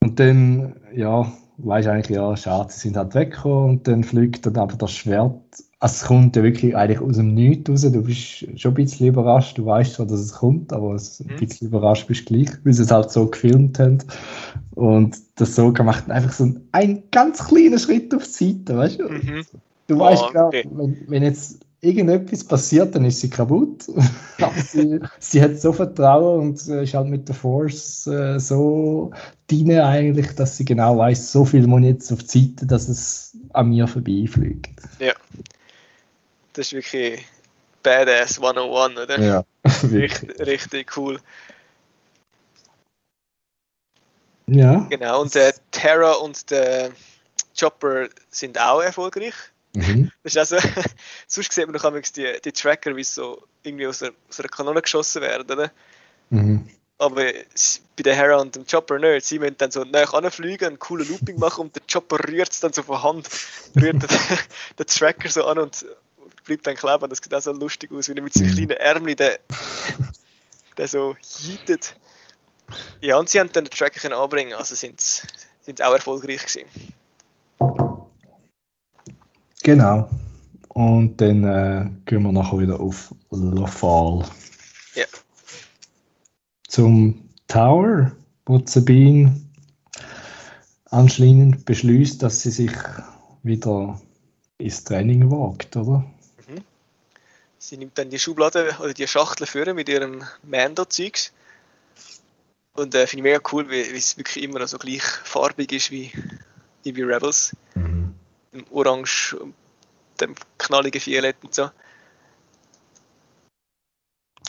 Und 0.00 0.20
dann, 0.20 0.76
ja, 0.94 1.30
weißt 1.56 1.86
du 1.88 1.92
eigentlich, 1.92 2.16
ja, 2.16 2.36
schade, 2.36 2.72
sie 2.72 2.80
sind 2.80 2.96
halt 2.96 3.14
weggekommen 3.14 3.70
und 3.70 3.88
dann 3.88 4.04
fliegt 4.04 4.46
dann 4.46 4.56
aber 4.56 4.76
das 4.76 4.92
Schwert. 4.92 5.40
Also 5.80 5.92
es 5.94 6.04
kommt 6.06 6.34
ja 6.34 6.42
wirklich 6.42 6.74
eigentlich 6.76 7.00
aus 7.00 7.16
dem 7.16 7.34
Nichts 7.34 7.70
raus. 7.70 7.82
Du 7.82 8.02
bist 8.02 8.46
schon 8.60 8.72
ein 8.72 8.74
bisschen 8.74 9.06
überrascht. 9.06 9.58
Du 9.58 9.64
weißt 9.66 9.94
zwar, 9.94 10.06
dass 10.06 10.18
es 10.20 10.32
kommt, 10.32 10.72
aber 10.72 10.94
es 10.94 11.20
ein 11.20 11.32
Mhm. 11.32 11.36
bisschen 11.36 11.68
überrascht 11.68 12.06
bist 12.08 12.28
du 12.28 12.34
gleich, 12.34 12.50
weil 12.64 12.72
sie 12.72 12.82
es 12.82 12.90
halt 12.90 13.10
so 13.12 13.26
gefilmt 13.26 13.78
haben. 13.78 13.98
Und 14.74 15.16
das 15.36 15.54
Soga 15.54 15.84
macht 15.84 16.10
einfach 16.10 16.32
so 16.32 16.44
einen, 16.44 16.68
einen 16.72 17.02
ganz 17.12 17.46
kleinen 17.46 17.78
Schritt 17.78 18.12
auf 18.14 18.24
die 18.24 18.30
Seite, 18.54 18.76
weißt 18.76 18.98
du? 19.00 19.08
Mhm. 19.08 19.44
Du 19.86 19.96
Oh, 19.96 20.00
weißt 20.00 20.24
genau, 20.32 20.46
okay. 20.48 20.64
wenn, 20.72 20.96
wenn 21.06 21.22
jetzt 21.22 21.60
irgendetwas 21.80 22.42
passiert, 22.42 22.94
dann 22.96 23.04
ist 23.04 23.20
sie 23.20 23.30
kaputt. 23.30 23.86
Aber 24.40 24.52
sie, 24.60 24.98
sie 25.20 25.40
hat 25.40 25.60
so 25.60 25.72
Vertrauen 25.72 26.40
und 26.50 26.54
ist 26.68 26.94
halt 26.94 27.06
mit 27.08 27.28
der 27.28 27.36
Force 27.36 28.04
äh, 28.08 28.38
so 28.40 29.12
drin 29.46 29.70
eigentlich, 29.78 30.34
dass 30.34 30.56
sie 30.56 30.64
genau 30.64 30.98
weiß, 30.98 31.30
so 31.32 31.44
viel 31.44 31.66
muss 31.68 31.82
jetzt 31.82 32.12
auf 32.12 32.24
die 32.24 32.40
Seite, 32.48 32.66
dass 32.66 32.88
es 32.88 33.36
an 33.52 33.68
mir 33.70 33.86
vorbeifliegt. 33.86 34.70
Das 36.58 36.66
ist 36.66 36.72
wirklich 36.72 37.24
Badass 37.84 38.38
101, 38.38 38.98
oder? 38.98 39.20
Ja, 39.20 39.44
Richtig, 39.92 40.40
richtig 40.40 40.96
cool. 40.96 41.20
Ja. 44.48 44.88
Genau, 44.90 45.20
und 45.20 45.32
der 45.36 45.54
Terra 45.70 46.14
und 46.14 46.50
der 46.50 46.90
Chopper 47.56 48.08
sind 48.30 48.58
auch 48.58 48.80
erfolgreich. 48.80 49.34
Mhm. 49.76 50.10
Das 50.24 50.34
ist 50.34 50.52
also, 50.52 50.68
sonst 51.28 51.52
sieht 51.52 51.66
man 51.66 51.76
noch 51.76 51.84
einmal 51.84 52.02
die, 52.02 52.40
die 52.44 52.52
Tracker, 52.52 52.96
wie 52.96 53.04
sie 53.04 53.14
so 53.14 53.40
irgendwie 53.62 53.86
aus 53.86 54.02
einer, 54.02 54.12
aus 54.28 54.40
einer 54.40 54.48
Kanone 54.48 54.82
geschossen 54.82 55.22
werden, 55.22 55.48
oder? 55.48 55.70
Mhm. 56.30 56.68
Aber 56.98 57.14
bei 57.14 57.44
der 58.02 58.16
Hera 58.16 58.38
und 58.38 58.56
dem 58.56 58.66
Chopper 58.66 58.98
nicht. 58.98 59.26
Sie 59.26 59.38
müssen 59.38 59.58
dann 59.58 59.70
so 59.70 59.84
näher 59.84 60.12
anfliegen, 60.12 60.66
einen 60.66 60.78
coolen 60.80 61.06
Looping 61.06 61.38
machen 61.38 61.66
und 61.66 61.76
der 61.76 61.82
Chopper 61.90 62.18
rührt 62.28 62.50
es 62.50 62.58
dann 62.58 62.72
so 62.72 62.82
von 62.82 63.00
Hand, 63.00 63.28
rührt 63.76 64.02
den, 64.02 64.08
den 64.76 64.86
Tracker 64.88 65.28
so 65.28 65.44
an 65.44 65.58
und 65.58 65.86
bleibt 66.48 66.66
dann 66.66 66.74
kleben. 66.76 67.08
Das 67.08 67.18
sieht 67.22 67.32
auch 67.32 67.40
so 67.40 67.52
lustig 67.52 67.92
aus, 67.92 68.08
wie 68.08 68.14
er 68.14 68.22
mit 68.22 68.32
seinen 68.34 68.50
Mhm. 68.50 68.54
kleinen 68.54 68.70
Ärmeln 68.70 69.16
den, 69.16 69.36
den 70.78 70.86
so 70.88 71.14
jietet. 71.38 71.94
Ja, 73.00 73.16
und 73.18 73.28
sie 73.28 73.38
haben 73.40 73.50
dann 73.52 73.64
den 73.64 73.70
Tracker 73.70 74.00
können 74.00 74.14
anbringen, 74.14 74.54
also 74.54 74.74
sind 74.74 75.00
sie 75.00 75.22
auch 75.82 75.92
erfolgreich 75.94 76.44
gewesen. 76.44 76.68
Genau. 79.62 80.08
Und 80.68 81.20
dann 81.20 81.44
äh, 81.44 81.90
gehen 82.06 82.22
wir 82.22 82.32
nachher 82.32 82.58
wieder 82.58 82.78
auf 82.80 83.14
Lofal. 83.30 84.24
Ja. 84.94 85.04
zum 86.68 87.28
Tower, 87.46 88.12
wo 88.46 88.60
Sabine 88.64 89.40
anschließend 90.90 91.64
beschließt, 91.64 92.22
dass 92.22 92.42
sie 92.42 92.50
sich 92.50 92.72
wieder 93.42 94.00
ins 94.58 94.84
Training 94.84 95.30
wagt, 95.30 95.76
oder? 95.76 96.04
Sie 97.58 97.76
nimmt 97.76 97.98
dann 97.98 98.10
die 98.10 98.18
Schublade 98.18 98.76
oder 98.80 98.94
die 98.94 99.06
Schachtel 99.08 99.46
führen 99.46 99.74
mit 99.74 99.88
ihrem 99.88 100.24
Mando-Zeugs. 100.42 101.32
Und 102.74 102.94
äh, 102.94 103.06
finde 103.06 103.28
ich 103.28 103.32
mega 103.32 103.40
cool, 103.52 103.68
wie, 103.70 103.80
es 103.80 104.16
wirklich 104.16 104.44
immer 104.44 104.60
noch 104.60 104.68
so 104.68 104.78
gleich 104.78 105.02
farbig 105.02 105.72
ist 105.72 105.90
wie, 105.90 106.12
wie 106.84 107.02
Rebels. 107.02 107.56
Mhm. 107.74 108.14
Im 108.52 108.64
Orange, 108.70 109.36
dem 110.20 110.34
knalligen 110.58 111.04
Violett 111.04 111.36
und 111.42 111.54
so. 111.54 111.70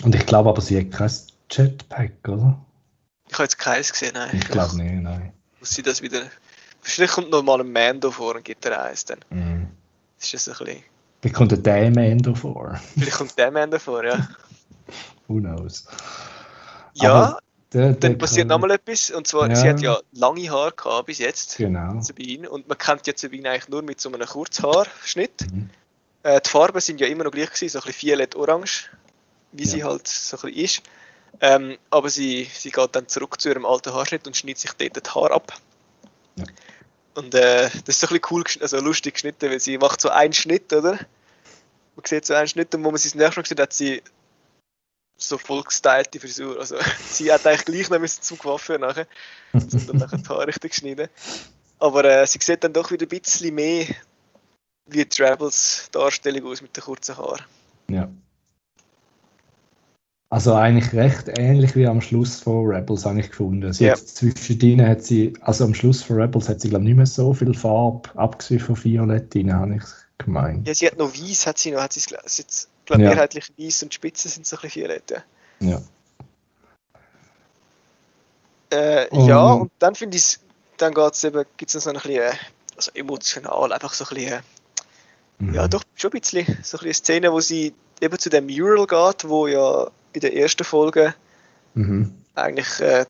Und 0.04 0.16
ich 0.16 0.26
glaube 0.26 0.50
aber, 0.50 0.62
sie 0.62 0.80
hat 0.80 0.92
kein 0.92 1.12
Jetpack, 1.50 2.28
oder? 2.28 2.64
Ich 3.28 3.34
habe 3.34 3.44
jetzt 3.44 3.58
keins 3.58 3.92
gesehen, 3.92 4.14
nein. 4.14 4.30
Ich 4.34 4.48
glaube 4.48 4.78
nicht, 4.78 4.94
nein. 4.94 5.34
Muss 5.60 5.72
sie 5.72 5.82
das 5.82 6.02
wieder. 6.02 6.22
Vielleicht 6.82 7.14
kommt 7.14 7.32
noch 7.32 7.44
mal 7.44 7.60
ein 7.60 7.72
Mando 7.72 8.12
vor 8.12 8.36
und 8.36 8.46
gibt 8.46 8.66
er 8.66 8.82
eins 8.84 9.06
dann. 9.06 9.20
Mhm. 9.30 9.68
Das 10.18 10.34
ist 10.34 10.48
das 10.48 10.62
ein 10.62 10.66
bisschen. 10.66 10.84
Vielleicht 11.22 11.36
kommt 11.36 11.66
der 11.66 11.92
Mando 11.92 12.34
vor. 12.34 12.80
Vielleicht 12.94 13.18
kommt 13.18 13.38
der 13.38 13.52
Mando 13.52 13.80
vor, 13.80 14.04
ja. 14.06 14.28
Who 15.28 15.40
knows? 15.40 15.86
Ja, 16.94 17.40
der, 17.74 17.94
der 17.94 17.94
dann 17.94 18.18
passiert 18.18 18.48
nochmal 18.48 18.72
etwas. 18.72 19.12
Und 19.12 19.28
zwar, 19.28 19.50
ja. 19.50 19.56
sie 19.56 19.70
hat 19.70 19.82
ja 19.82 20.00
lange 20.14 20.50
Haare 20.50 20.72
gehabt 20.72 21.08
bis 21.08 21.20
jetzt. 21.20 21.58
Genau. 21.58 22.02
Sabine. 22.02 22.50
Und 22.50 22.68
man 22.68 22.78
kennt 22.78 23.06
ja 23.06 23.14
Sabine 23.16 23.50
eigentlich 23.50 23.70
nur 23.70 23.82
mit 23.82 24.02
so 24.02 24.12
einem 24.12 24.28
Kurzhaarschnitt. 24.28 25.52
Mhm. 25.52 25.70
Äh, 26.24 26.42
die 26.42 26.50
Farben 26.50 26.82
sind 26.82 27.00
ja 27.00 27.08
immer 27.08 27.26
noch 27.26 27.32
gleich 27.32 27.52
gewesen, 27.52 27.70
so 27.70 27.80
ein 27.80 27.86
bisschen 27.86 28.10
violett-orange, 28.10 28.90
wie 29.52 29.64
ja. 29.64 29.70
sie 29.70 29.84
halt 29.84 30.08
so 30.08 30.38
ein 30.38 30.42
bisschen 30.42 30.64
ist. 30.64 30.84
Ähm, 31.42 31.78
aber 31.90 32.10
sie, 32.10 32.50
sie 32.52 32.72
geht 32.72 32.96
dann 32.96 33.08
zurück 33.08 33.40
zu 33.40 33.50
ihrem 33.50 33.66
alten 33.66 33.94
Haarschnitt 33.94 34.26
und 34.26 34.36
schneidet 34.36 34.60
sich 34.60 34.72
dort 34.74 34.98
das 34.98 35.16
Haar 35.16 35.32
ab. 35.32 35.54
Ja. 36.36 36.46
Und 37.16 37.34
äh, 37.36 37.70
das 37.86 37.96
ist 37.96 38.00
so 38.02 38.08
ein 38.08 38.20
bisschen 38.20 38.28
cool, 38.32 38.44
also 38.62 38.80
lustig 38.80 39.16
geschnitten, 39.16 39.50
weil 39.50 39.60
sie 39.60 39.78
macht 39.78 40.02
so 40.02 40.10
einen 40.10 40.34
Schnitt, 40.34 40.72
oder? 40.74 40.94
Man 41.96 42.06
sieht 42.06 42.26
so 42.26 42.34
einen 42.34 42.48
Schnitt 42.48 42.74
und 42.76 42.84
wo 42.84 42.92
man 42.92 42.98
sie 42.98 43.10
das 43.10 43.16
nächste 43.16 43.40
Mal 43.40 43.46
sieht, 43.46 43.60
hat 43.60 43.74
sie 43.74 44.02
so 45.18 45.38
voll 45.38 45.64
gestylte 45.64 46.20
Frisur. 46.20 46.60
Also 46.60 46.78
sie 47.10 47.32
hat 47.32 47.46
eigentlich 47.46 47.66
gleich 47.66 47.90
noch 47.90 48.08
zum 48.08 48.38
Coiffeur 48.38 48.78
nachher, 48.78 49.08
dann 49.54 49.98
nachher 49.98 50.18
die 50.18 50.30
Haare 50.30 50.48
richtig 50.48 50.72
geschnitten. 50.72 51.10
Aber 51.80 52.04
äh, 52.06 52.26
sie 52.26 52.40
sieht 52.42 52.64
dann 52.64 52.74
doch 52.74 52.92
wieder 52.92 53.06
ein 53.06 53.10
bisschen 53.10 53.54
mehr 53.56 53.88
wie 54.86 55.08
Rebels 55.20 55.90
Darstellung 55.92 56.52
aus 56.52 56.62
mit 56.62 56.76
den 56.76 56.84
kurzen 56.84 57.18
Haaren. 57.18 57.44
Ja. 57.90 58.10
Also 60.32 60.54
eigentlich 60.54 60.94
recht 60.94 61.28
ähnlich 61.40 61.76
wie 61.76 61.88
am 61.88 62.02
Schluss 62.02 62.40
von 62.40 62.68
Rebels 62.68 63.04
habe 63.04 63.20
ich 63.20 63.30
gefunden. 63.30 63.74
Sie 63.74 63.86
ja. 63.86 63.94
hat 63.94 64.00
zwischendrin 64.00 64.88
hat 64.88 65.02
sie, 65.04 65.34
also 65.42 65.64
am 65.64 65.74
Schluss 65.74 66.04
von 66.04 66.22
Rebels 66.22 66.48
hat 66.48 66.62
sie 66.62 66.70
glaube 66.70 66.84
ich 66.84 66.90
nicht 66.90 66.98
mehr 66.98 67.08
so 67.08 67.34
viel 67.34 67.54
Farbe, 67.56 68.10
abgesehen 68.16 68.60
von 68.60 68.84
Violett 68.84 69.34
habe 69.34 69.76
ich 69.76 69.84
gemeint. 70.20 70.68
Ja, 70.68 70.76
sie 70.76 70.86
hat 70.86 71.00
noch 71.00 71.12
weiß, 71.12 71.48
hat 71.48 71.58
sie 71.58 71.72
noch, 71.72 71.82
hat 71.82 71.94
sie, 71.94 72.02
sie 72.02 72.44
glaube 72.86 73.04
ja. 73.04 73.10
mehrheitlich 73.10 73.52
weiß 73.58 73.84
und 73.84 73.92
die 73.92 73.96
Spitzen 73.96 74.30
sind 74.30 74.46
so 74.46 74.58
ein 74.58 74.62
bisschen 74.62 74.84
violett. 74.84 75.12
Ja. 75.12 75.24
Ja, 75.62 75.82
äh, 78.70 79.08
und, 79.10 79.28
ja, 79.28 79.54
und 79.54 79.72
dann 79.80 79.96
finde 79.96 80.18
ich 80.18 80.38
dann 80.78 80.94
geht's 80.94 81.24
eben, 81.24 81.44
gibt 81.58 81.70
es 81.70 81.76
noch 81.76 81.82
so 81.82 81.90
ein 81.90 81.96
bisschen 81.96 82.40
also 82.76 82.92
emotional, 82.94 83.74
einfach 83.74 83.94
so 83.94 84.06
ein 84.06 84.16
bisschen, 84.16 84.40
mhm. 85.40 85.54
ja 85.56 85.68
doch, 85.68 85.84
schon 85.96 86.12
ein 86.14 86.20
bisschen, 86.20 86.46
so 86.46 86.52
ein 86.52 86.60
bisschen 86.62 86.86
eine 86.86 86.94
Szene, 86.94 87.32
wo 87.34 87.40
sie 87.40 87.74
eben 88.00 88.20
zu 88.20 88.30
dem 88.30 88.46
Mural 88.46 88.86
geht, 88.86 89.28
wo 89.28 89.48
ja 89.48 89.90
in 90.14 90.22
der 90.22 90.36
ersten 90.36 90.64
Folge 90.64 91.14
mhm. 91.74 92.14
eigentlich 92.36 92.80
äh, 92.80 93.06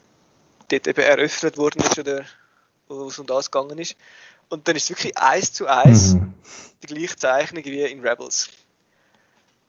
dort 0.70 0.88
eben 0.88 1.02
eröffnet 1.02 1.58
worden 1.58 1.82
ist 1.84 2.00
oder 2.00 2.26
wo 2.88 3.08
es 3.08 3.20
um 3.20 3.26
das 3.26 3.52
gegangen 3.52 3.78
ist. 3.78 3.96
Und 4.50 4.68
dann 4.68 4.76
ist 4.76 4.84
es 4.84 4.90
wirklich 4.90 5.18
eins 5.18 5.54
zu 5.54 5.68
eins 5.68 6.14
mhm. 6.14 6.34
die 6.82 6.88
gleiche 6.88 7.16
Zeichnung 7.16 7.64
wie 7.64 7.84
in 7.84 8.06
Rebels. 8.06 8.50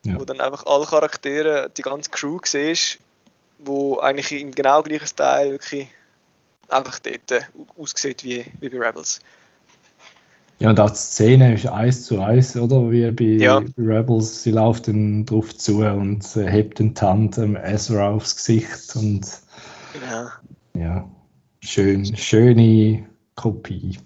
Ja. 0.04 0.18
Wo 0.18 0.24
dann 0.24 0.40
einfach 0.40 0.64
alle 0.64 0.86
Charaktere, 0.86 1.70
die 1.76 1.82
ganze 1.82 2.10
Crew 2.10 2.38
siehst, 2.42 2.98
wo 3.58 3.98
eigentlich 3.98 4.32
im 4.32 4.52
genau 4.52 4.82
gleichen 4.82 5.06
Style 5.06 5.50
wirklich 5.50 5.88
einfach 6.68 6.98
dort 7.00 7.30
äh, 7.30 7.42
aussieht 7.76 8.24
wie, 8.24 8.46
wie 8.60 8.68
bei 8.70 8.78
Rebels. 8.78 9.20
Ja, 10.60 10.70
und 10.70 10.78
auch 10.78 10.90
die 10.90 10.96
Szene 10.96 11.54
ist 11.54 11.66
eins 11.66 12.04
zu 12.04 12.20
eins, 12.20 12.54
oder? 12.54 12.90
Wie 12.90 13.10
bei, 13.10 13.42
ja. 13.42 13.62
Rebels, 13.78 14.42
sie 14.42 14.50
läuft 14.50 14.88
dann 14.88 15.24
drauf 15.24 15.56
zu 15.56 15.78
und 15.78 16.36
äh, 16.36 16.50
hebt 16.50 16.78
den 16.78 16.94
Hand 17.00 17.38
ähm, 17.38 17.56
Ezra 17.56 18.10
aufs 18.10 18.36
Gesicht 18.36 18.94
und 18.94 19.26
genau. 19.94 20.28
ja, 20.74 21.10
schön, 21.62 22.14
schöne 22.14 23.08
Kopie. 23.36 23.98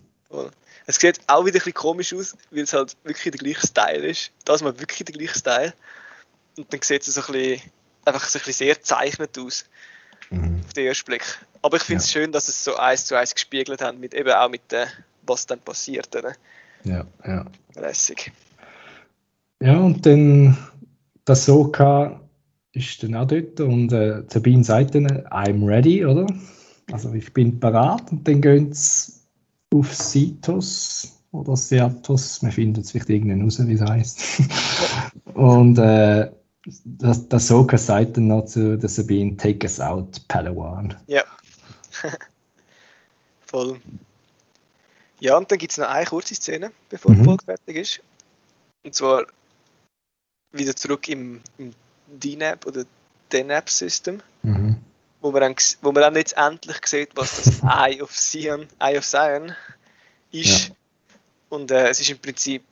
Es 0.86 0.96
sieht 0.96 1.18
auch 1.26 1.44
wieder 1.44 1.56
ein 1.56 1.58
bisschen 1.58 1.74
komisch 1.74 2.12
aus, 2.12 2.36
weil 2.50 2.62
es 2.62 2.72
halt 2.72 2.96
wirklich 3.02 3.32
der 3.32 3.40
gleiche 3.40 3.66
Style 3.66 4.06
ist. 4.06 4.30
Das 4.44 4.62
mal 4.62 4.78
wirklich 4.78 5.04
der 5.04 5.14
gleiche 5.14 5.38
Style. 5.38 5.72
Und 6.56 6.72
dann 6.72 6.82
sieht 6.82 7.02
es 7.02 7.14
so 7.14 7.20
ein 7.20 7.32
bisschen, 7.32 7.62
einfach 8.04 8.28
so 8.28 8.38
ein 8.38 8.44
bisschen 8.44 8.66
sehr 8.66 8.82
zeichnet 8.82 9.38
aus. 9.38 9.64
Mhm. 10.30 10.62
Auf 10.64 10.72
den 10.74 10.86
ersten 10.86 11.06
Blick. 11.06 11.24
Aber 11.62 11.78
ich 11.78 11.82
finde 11.82 12.02
es 12.02 12.12
ja. 12.12 12.20
schön, 12.20 12.32
dass 12.32 12.48
es 12.48 12.62
so 12.62 12.76
eins 12.76 13.06
zu 13.06 13.16
eins 13.16 13.34
gespiegelt 13.34 13.80
haben, 13.80 13.98
mit 13.98 14.14
eben 14.14 14.30
auch 14.30 14.48
mit 14.48 14.70
dem, 14.70 14.86
was 15.26 15.46
dann 15.46 15.60
passiert. 15.60 16.14
Oder? 16.14 16.32
Ja, 16.84 17.06
ja. 17.26 17.44
Lässig. 17.74 18.32
Ja, 19.60 19.78
und 19.78 20.04
dann 20.04 20.56
das 21.24 21.46
Soka 21.46 22.20
ist 22.72 23.02
dann 23.02 23.14
auch 23.14 23.26
dort 23.26 23.60
und 23.60 23.92
äh, 23.92 24.22
Sabine 24.28 24.64
sagt 24.64 24.94
dann, 24.94 25.06
I'm 25.28 25.66
ready, 25.66 26.04
oder? 26.04 26.26
Also 26.92 27.12
ich 27.14 27.32
bin 27.32 27.58
bereit 27.58 28.10
und 28.10 28.26
dann 28.26 28.40
gehen 28.40 28.72
sie 28.72 29.12
auf 29.72 29.94
Sitos 29.94 31.12
oder 31.32 31.56
Seatos, 31.56 32.42
wir 32.42 32.52
finden 32.52 32.80
es 32.80 32.90
vielleicht 32.90 33.10
irgendwann 33.10 33.42
raus, 33.42 33.58
wie 33.66 33.72
es 33.72 33.80
heißt. 33.80 34.42
und 35.34 35.78
äh, 35.78 36.30
das, 36.84 37.28
das 37.28 37.48
Soka 37.48 37.78
sagt 37.78 38.16
dann 38.16 38.28
noch 38.28 38.44
zu 38.44 38.76
der 38.76 38.88
Sabine, 38.88 39.36
take 39.36 39.64
us 39.64 39.80
out, 39.80 40.20
Palawan. 40.28 40.94
Ja. 41.06 41.22
Voll. 43.46 43.80
Ja, 45.24 45.38
und 45.38 45.50
dann 45.50 45.56
gibt 45.56 45.72
es 45.72 45.78
noch 45.78 45.88
eine 45.88 46.04
kurze 46.04 46.34
Szene, 46.34 46.70
bevor 46.90 47.12
mhm. 47.12 47.18
die 47.18 47.24
Folge 47.24 47.44
fertig 47.46 47.76
ist. 47.76 48.00
Und 48.84 48.94
zwar 48.94 49.24
wieder 50.52 50.76
zurück 50.76 51.08
im, 51.08 51.40
im 51.56 51.72
DNAP 52.08 52.66
oder 52.66 52.84
DNAP-System. 53.32 54.20
Mhm 54.42 54.76
wo 55.22 55.30
man 55.30 55.40
dann, 55.40 55.54
wo 55.80 55.90
man 55.90 56.02
dann 56.02 56.16
jetzt 56.16 56.36
endlich 56.36 56.76
sieht, 56.84 57.12
was 57.14 57.42
das 57.42 57.62
Eye 57.62 58.02
of 58.02 58.10
Zion, 58.10 58.66
Eye 58.78 58.98
of 58.98 59.06
Zion 59.06 59.54
ist. 60.32 60.68
Ja. 60.68 60.74
Und 61.48 61.70
äh, 61.70 61.88
es 61.88 61.98
ist 61.98 62.10
im 62.10 62.18
Prinzip, 62.18 62.62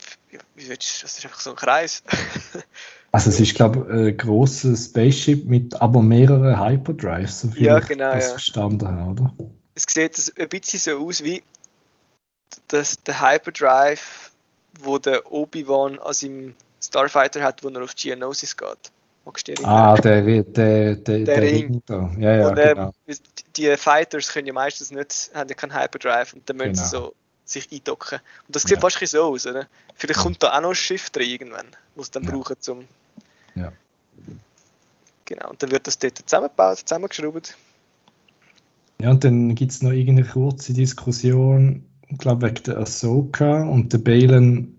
wie 0.54 0.68
willst 0.68 0.98
du, 0.98 1.02
das 1.02 1.16
ist 1.16 1.24
einfach 1.24 1.40
so 1.40 1.50
ein 1.50 1.56
Kreis. 1.56 2.02
also 3.12 3.30
es 3.30 3.40
ist, 3.40 3.54
glaube 3.54 3.86
ich, 3.88 3.94
ein 3.94 4.16
grosses 4.18 4.84
Spaceship 4.84 5.46
mit 5.46 5.80
aber 5.80 6.02
mehreren 6.02 6.60
Hyperdrives, 6.60 7.40
so 7.40 7.48
viel 7.48 7.64
ja, 7.64 7.78
genau, 7.78 8.10
ich 8.10 8.16
das 8.16 8.24
ja. 8.24 8.30
verstanden 8.32 8.86
habe, 8.86 9.10
oder? 9.12 9.34
Es 9.74 9.84
sieht 9.88 10.30
ein 10.38 10.48
bisschen 10.50 10.78
so 10.78 11.06
aus 11.06 11.24
wie 11.24 11.42
das, 12.68 12.96
der 13.02 13.20
Hyperdrive, 13.20 14.30
wo 14.80 14.98
der 14.98 15.30
Obi-Wan 15.30 15.98
an 15.98 16.12
seinem 16.12 16.54
Starfighter 16.82 17.42
hat, 17.42 17.62
wo 17.62 17.68
er 17.68 17.82
auf 17.82 17.94
Geonosis 17.94 18.56
geht. 18.56 18.92
Magst 19.24 19.46
du 19.46 19.54
Ah, 19.64 19.94
der, 19.94 20.22
der, 20.42 20.96
der, 20.96 21.18
der, 21.20 21.42
Ring. 21.42 21.80
Da. 21.86 22.10
Ja, 22.18 22.36
ja, 22.36 22.48
und, 22.48 22.58
äh, 22.58 22.74
genau. 22.74 22.92
Die 23.56 23.76
Fighters 23.76 24.32
können 24.32 24.48
ja 24.48 24.52
meistens 24.52 24.90
nicht, 24.90 25.30
haben 25.32 25.48
ja 25.48 25.54
keinen 25.54 25.74
Hyperdrive 25.74 26.34
und 26.34 26.48
dann 26.48 26.56
müssen 26.56 26.72
genau. 26.72 26.84
sie 26.84 26.90
so 26.90 27.14
sich 27.44 27.70
eindocken. 27.70 28.18
Und 28.46 28.56
das 28.56 28.62
sieht 28.62 28.72
ja. 28.72 28.80
fast 28.80 28.98
so 29.06 29.22
aus, 29.22 29.46
oder? 29.46 29.66
Vielleicht 29.94 30.20
kommt 30.20 30.42
da 30.42 30.56
auch 30.56 30.60
noch 30.60 30.70
ein 30.70 30.74
Schiff 30.74 31.10
drin 31.10 31.28
irgendwann, 31.28 31.66
was 31.94 32.10
dann 32.10 32.24
ja. 32.24 32.30
brauchen 32.30 32.56
zum. 32.58 32.86
Ja. 33.54 33.72
Genau, 35.24 35.50
und 35.50 35.62
dann 35.62 35.70
wird 35.70 35.86
das 35.86 35.98
dort 35.98 36.18
zusammengebaut, 36.18 36.78
zusammengeschraubt. 36.78 37.56
Ja, 39.00 39.10
und 39.10 39.22
dann 39.24 39.54
gibt 39.54 39.72
es 39.72 39.82
noch 39.82 39.92
irgendeine 39.92 40.28
kurze 40.28 40.72
Diskussion, 40.72 41.84
ich 42.12 42.18
glaube 42.18 42.46
wegen 42.46 42.62
der 42.64 42.78
Ahsoka 42.78 43.64
und 43.64 43.92
der 43.92 43.98
Balen 43.98 44.76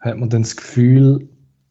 hat 0.00 0.18
man 0.18 0.30
dann 0.30 0.42
das 0.42 0.56
Gefühl, 0.56 1.28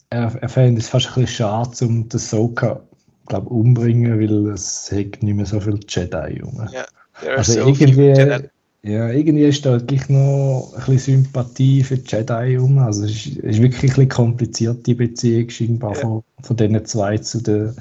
er, 0.10 0.36
er 0.42 0.50
fände 0.50 0.80
es 0.80 0.90
fast 0.90 1.08
ein 1.08 1.14
bisschen 1.24 1.28
schade, 1.28 1.86
um 1.86 2.10
den 2.10 2.20
Soka 2.20 2.82
glaub, 3.26 3.48
umbringen, 3.48 4.20
weil 4.20 4.54
es 4.54 4.92
hat 4.92 5.24
nicht 5.24 5.36
mehr 5.36 5.46
so 5.46 5.60
viel 5.60 5.80
Jedi 5.88 6.42
rum. 6.42 6.68
Ja, 6.72 6.86
also 7.36 7.54
so 7.54 7.68
irgendwie, 7.68 8.14
ja, 8.84 9.10
irgendwie 9.10 9.46
ist 9.46 9.66
da 9.66 9.78
gleich 9.78 10.10
noch 10.10 10.74
ein 10.76 10.86
bisschen 10.86 11.24
Sympathie 11.24 11.84
für 11.84 11.98
die 11.98 12.16
Jedi 12.16 12.58
rum. 12.58 12.78
Also 12.78 13.06
es 13.06 13.12
ist, 13.12 13.38
ist 13.38 13.62
wirklich 13.62 13.84
ein 13.84 13.88
bisschen 13.88 14.10
kompliziert, 14.10 14.86
die 14.86 14.94
Beziehung 14.94 15.50
scheinbar 15.50 15.96
ja. 15.96 16.02
von, 16.02 16.24
von 16.42 16.58
diesen 16.58 16.86
zwei 16.86 17.18
zu 17.18 17.42
den, 17.42 17.76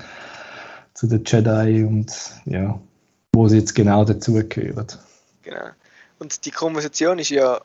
zu 0.94 1.08
den 1.08 1.22
Jedi 1.26 1.84
und 1.84 2.12
ja, 2.46 2.80
wo 3.34 3.48
sie 3.48 3.58
jetzt 3.58 3.74
genau 3.74 4.04
dazugehören. 4.04 4.86
Genau. 5.42 5.58
Und 6.24 6.42
die 6.46 6.51
Konversation 6.51 7.18
ist 7.18 7.28
ja 7.28 7.60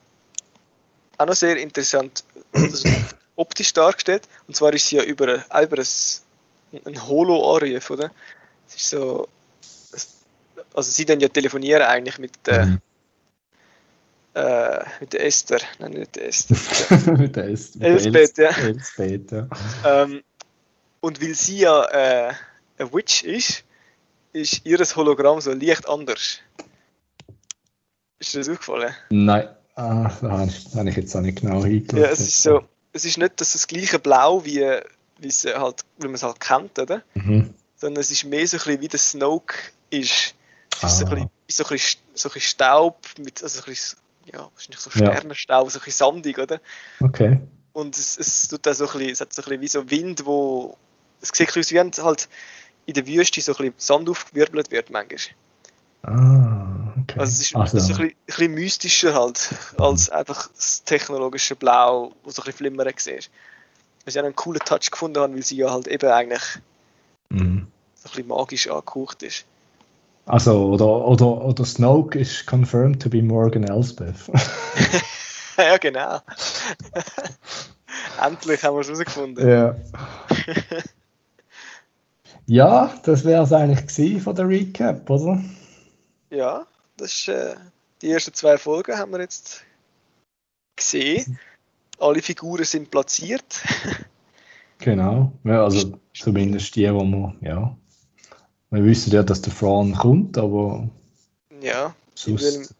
auch 1.17 1.25
noch 1.25 1.33
sehr 1.33 1.55
interessant. 1.55 2.25
Also, 2.51 2.89
optisch 3.37 3.71
dargestellt. 3.71 4.27
Und 4.47 4.57
zwar 4.57 4.73
ist 4.73 4.85
sie 4.87 4.97
ja 4.97 5.03
über, 5.03 5.35
über 5.35 5.77
ein, 5.77 6.81
ein 6.85 7.07
Holo-Anruf, 7.07 7.89
oder? 7.89 8.11
Es 8.67 8.75
ist 8.75 8.89
so, 8.89 9.29
also 10.73 10.91
sie 10.91 11.05
dann 11.05 11.21
ja 11.21 11.29
telefonieren 11.29 11.83
eigentlich 11.83 12.19
mit 12.19 12.33
der, 12.45 12.65
Mhm. 12.65 12.81
äh, 14.33 14.79
mit 14.99 15.13
der 15.13 15.25
Esther, 15.25 15.59
nein 15.79 15.91
nicht 15.93 16.17
der 16.17 16.27
Esther, 16.27 16.57
mit 17.17 17.35
der 17.37 17.45
Els- 17.45 17.75
mit 17.75 17.83
der 17.83 17.91
Elsbeth, 17.91 18.37
ja. 18.37 18.49
Els- 18.49 18.99
Elsbeth, 18.99 19.31
ja. 19.31 19.47
ähm, 19.85 20.21
und 20.99 21.21
weil 21.21 21.33
sie 21.33 21.59
ja 21.59 21.85
äh, 21.85 22.33
eine 22.77 22.93
Witch 22.93 23.23
ist, 23.23 23.63
ist 24.33 24.65
ihr 24.65 24.79
Hologramm 24.95 25.39
so 25.39 25.53
leicht 25.53 25.87
anders. 25.87 26.39
Ist 28.19 28.33
dir 28.33 28.39
das 28.39 28.49
aufgefallen? 28.49 28.93
Nein, 29.09 29.47
ah, 29.75 30.11
da 30.21 30.29
habe 30.29 30.45
ich, 30.49 30.71
da 30.71 30.83
jetzt 30.83 31.15
auch 31.15 31.21
nicht 31.21 31.41
genau 31.41 31.63
hingeschaut. 31.63 31.99
Ja, 31.99 32.07
es 32.09 32.19
ist 32.19 32.43
so, 32.43 32.61
es 32.93 33.05
ist 33.05 33.17
nicht 33.17 33.39
das, 33.39 33.53
das 33.53 33.65
gleiche 33.67 33.99
Blau, 33.99 34.43
wie, 34.43 34.59
wie, 35.19 35.27
es 35.27 35.45
halt, 35.45 35.85
wie 35.97 36.05
man 36.07 36.15
es 36.15 36.23
halt 36.23 36.39
kennt, 36.39 36.77
oder? 36.77 37.01
Mhm. 37.13 37.53
Sondern 37.77 38.01
es 38.01 38.11
ist 38.11 38.25
mehr 38.25 38.45
so 38.45 38.57
ein 38.57 38.59
bisschen 38.63 38.81
wie 38.81 38.87
der 38.89 38.99
Snoke 38.99 39.55
ist. 39.89 40.35
Es 40.81 40.83
ist 40.83 40.99
so 40.99 41.05
ein 41.05 41.11
Ah. 41.11 41.15
bisschen, 41.15 41.29
so 41.49 41.63
ein 41.63 41.69
bisschen, 41.69 42.01
so 42.13 42.29
ein 42.29 42.33
bisschen 42.33 42.49
Staub, 42.49 42.99
mit, 43.19 43.41
also 43.41 43.59
ein 43.61 43.65
bisschen, 43.65 43.99
ja, 44.25 44.49
wahrscheinlich 44.53 44.79
so 44.79 44.89
Ja. 44.91 45.13
Sternenstaub, 45.13 45.71
so 45.71 45.79
ein 45.79 45.85
bisschen 45.85 45.97
sandig, 46.13 46.37
oder? 46.37 46.59
Okay. 46.99 47.39
Und 47.71 47.97
es, 47.97 48.17
es 48.17 48.47
tut 48.49 48.67
auch 48.67 48.73
so 48.73 48.85
ein 48.85 48.91
bisschen, 48.97 49.09
es 49.11 49.21
hat 49.21 49.33
so 49.33 49.41
ein 49.41 49.45
bisschen 49.45 49.61
wie 49.61 49.67
so 49.67 49.89
Wind, 49.89 50.25
wo, 50.25 50.77
es 51.21 51.29
sieht 51.33 51.57
aus, 51.57 51.71
wie 51.71 51.75
wenn 51.75 51.91
halt 51.91 52.27
in 52.85 52.93
der 52.95 53.07
Wüste 53.07 53.39
so 53.41 53.53
ein 53.53 53.57
bisschen 53.57 53.73
Sand 53.77 54.09
aufgewirbelt 54.09 54.71
wird, 54.71 54.89
manchmal. 54.89 55.19
Ah. 56.03 56.78
Also 57.19 57.33
es 57.33 57.41
ist, 57.41 57.49
so 57.49 57.59
ein, 57.59 57.69
bisschen, 57.69 57.99
ein 57.99 58.15
bisschen 58.25 58.53
mystischer 58.53 59.13
halt, 59.13 59.49
als 59.77 60.09
einfach 60.09 60.49
das 60.55 60.85
technologische 60.85 61.57
Blau, 61.57 62.13
wo 62.23 62.29
so 62.29 62.41
ein 62.41 62.45
bisschen 62.45 62.53
flimmern 62.53 62.87
siehst. 62.95 63.29
Was 64.05 64.15
ich 64.15 64.21
auch 64.21 64.25
einen 64.25 64.37
coolen 64.37 64.61
Touch 64.63 64.89
gefunden 64.89 65.21
habe, 65.21 65.33
weil 65.33 65.43
sie 65.43 65.57
ja 65.57 65.69
halt 65.69 65.89
eben 65.89 66.09
eigentlich 66.09 66.41
mhm. 67.27 67.67
so 67.95 68.07
ein 68.07 68.11
bisschen 68.11 68.27
magisch 68.27 68.69
angehaucht 68.69 69.21
ist. 69.23 69.43
also 70.27 70.67
oder, 70.67 71.05
oder, 71.05 71.43
oder 71.43 71.65
Snoke 71.65 72.17
ist 72.17 72.47
confirmed 72.47 73.01
to 73.01 73.09
be 73.09 73.21
Morgan 73.21 73.65
Elsbeth. 73.65 74.31
ja, 75.57 75.75
genau. 75.75 76.21
Endlich 78.23 78.63
haben 78.63 78.75
wir 78.75 78.81
es 78.81 78.87
herausgefunden. 78.87 79.45
ja. 79.45 79.75
ja, 82.45 82.93
das 83.03 83.25
wäre 83.25 83.43
es 83.43 83.51
eigentlich 83.51 84.23
von 84.23 84.35
der 84.35 84.47
Recap, 84.47 85.09
oder? 85.09 85.43
Ja, 86.29 86.65
das 86.99 87.13
ist, 87.13 87.27
äh, 87.29 87.55
die 88.01 88.11
ersten 88.11 88.33
zwei 88.33 88.57
Folgen 88.57 88.97
haben 88.97 89.11
wir 89.11 89.19
jetzt 89.19 89.63
gesehen. 90.75 91.39
Alle 91.99 92.21
Figuren 92.21 92.63
sind 92.63 92.91
platziert. 92.91 93.43
Genau. 94.81 95.33
Ja, 95.43 95.65
also 95.65 95.99
zumindest 96.13 96.73
die, 96.77 96.89
wo 96.93 97.03
wir, 97.03 97.35
ja. 97.41 97.77
Wir 98.69 98.85
wissen 98.85 99.11
ja, 99.11 99.23
dass 99.23 99.41
der 99.41 99.53
Thrawn 99.53 99.93
kommt, 99.93 100.37
aber 100.37 100.87
ja, 101.61 101.93
sonst 102.15 102.73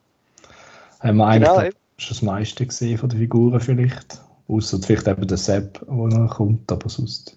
haben 1.02 1.18
wir 1.18 1.28
eigentlich 1.28 1.50
Genau, 1.50 1.70
schon 1.98 2.16
das 2.16 2.22
meiste 2.22 2.66
gesehen 2.66 2.98
von 2.98 3.10
den 3.10 3.20
Figuren 3.20 3.60
vielleicht. 3.60 4.22
Außer 4.48 4.80
vielleicht 4.82 5.10
eben 5.10 5.28
der 5.28 5.38
Sepp, 5.38 5.86
der 5.86 5.94
noch 5.94 6.38
kommt, 6.38 6.72
aber 6.72 6.88
sonst. 6.88 7.36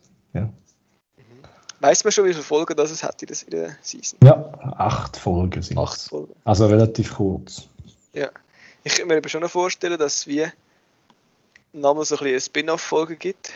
Weiß 1.82 2.04
man 2.04 2.12
schon, 2.12 2.24
wie 2.26 2.32
viele 2.32 2.44
Folgen 2.44 2.76
das 2.76 2.90
es 2.90 3.02
hat 3.02 3.20
in 3.22 3.28
der, 3.50 3.76
Season? 3.82 4.18
Ja, 4.22 4.52
acht 4.78 5.16
Folgen 5.16 5.60
sind 5.62 5.78
Acht 5.78 5.96
es. 5.96 6.09
Folgen. 6.09 6.34
Also 6.44 6.66
relativ 6.66 7.14
kurz. 7.14 7.68
Ich 8.84 8.96
kann 8.96 9.06
mir 9.09 9.16
aber 9.18 9.28
schon 9.28 9.48
vorstellen, 9.48 9.98
dass 9.98 10.14
es 10.16 10.26
wie 10.26 10.44
nochmal 11.72 12.04
so 12.04 12.16
ein 12.16 12.18
bisschen 12.18 12.32
eine 12.32 12.40
Spin-off-Folge 12.40 13.16
gibt. 13.16 13.52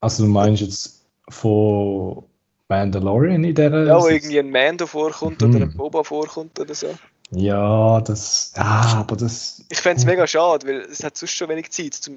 Also 0.00 0.24
du 0.24 0.30
meinst 0.30 0.62
jetzt 0.62 1.04
von 1.30 2.24
Mandalorian 2.68 3.42
in 3.44 3.54
dieser 3.54 3.84
Ja, 3.86 4.00
wo 4.00 4.08
irgendwie 4.08 4.38
ein 4.38 4.50
Mando 4.50 4.86
vorkommt 4.86 5.40
Mhm. 5.40 5.54
oder 5.54 5.64
ein 5.64 5.76
Boba 5.76 6.02
vorkommt 6.04 6.58
oder 6.60 6.74
so. 6.74 6.94
Ja, 7.30 8.00
das. 8.02 8.52
Ah, 8.56 9.00
aber 9.00 9.16
das. 9.16 9.64
Ich 9.70 9.78
fände 9.80 9.98
es 9.98 10.04
mega 10.06 10.26
schade, 10.26 10.66
weil 10.68 10.80
es 10.82 11.02
hat 11.02 11.16
sonst 11.16 11.32
schon 11.32 11.48
wenig 11.48 11.70
Zeit 11.72 11.94
zum. 11.94 12.16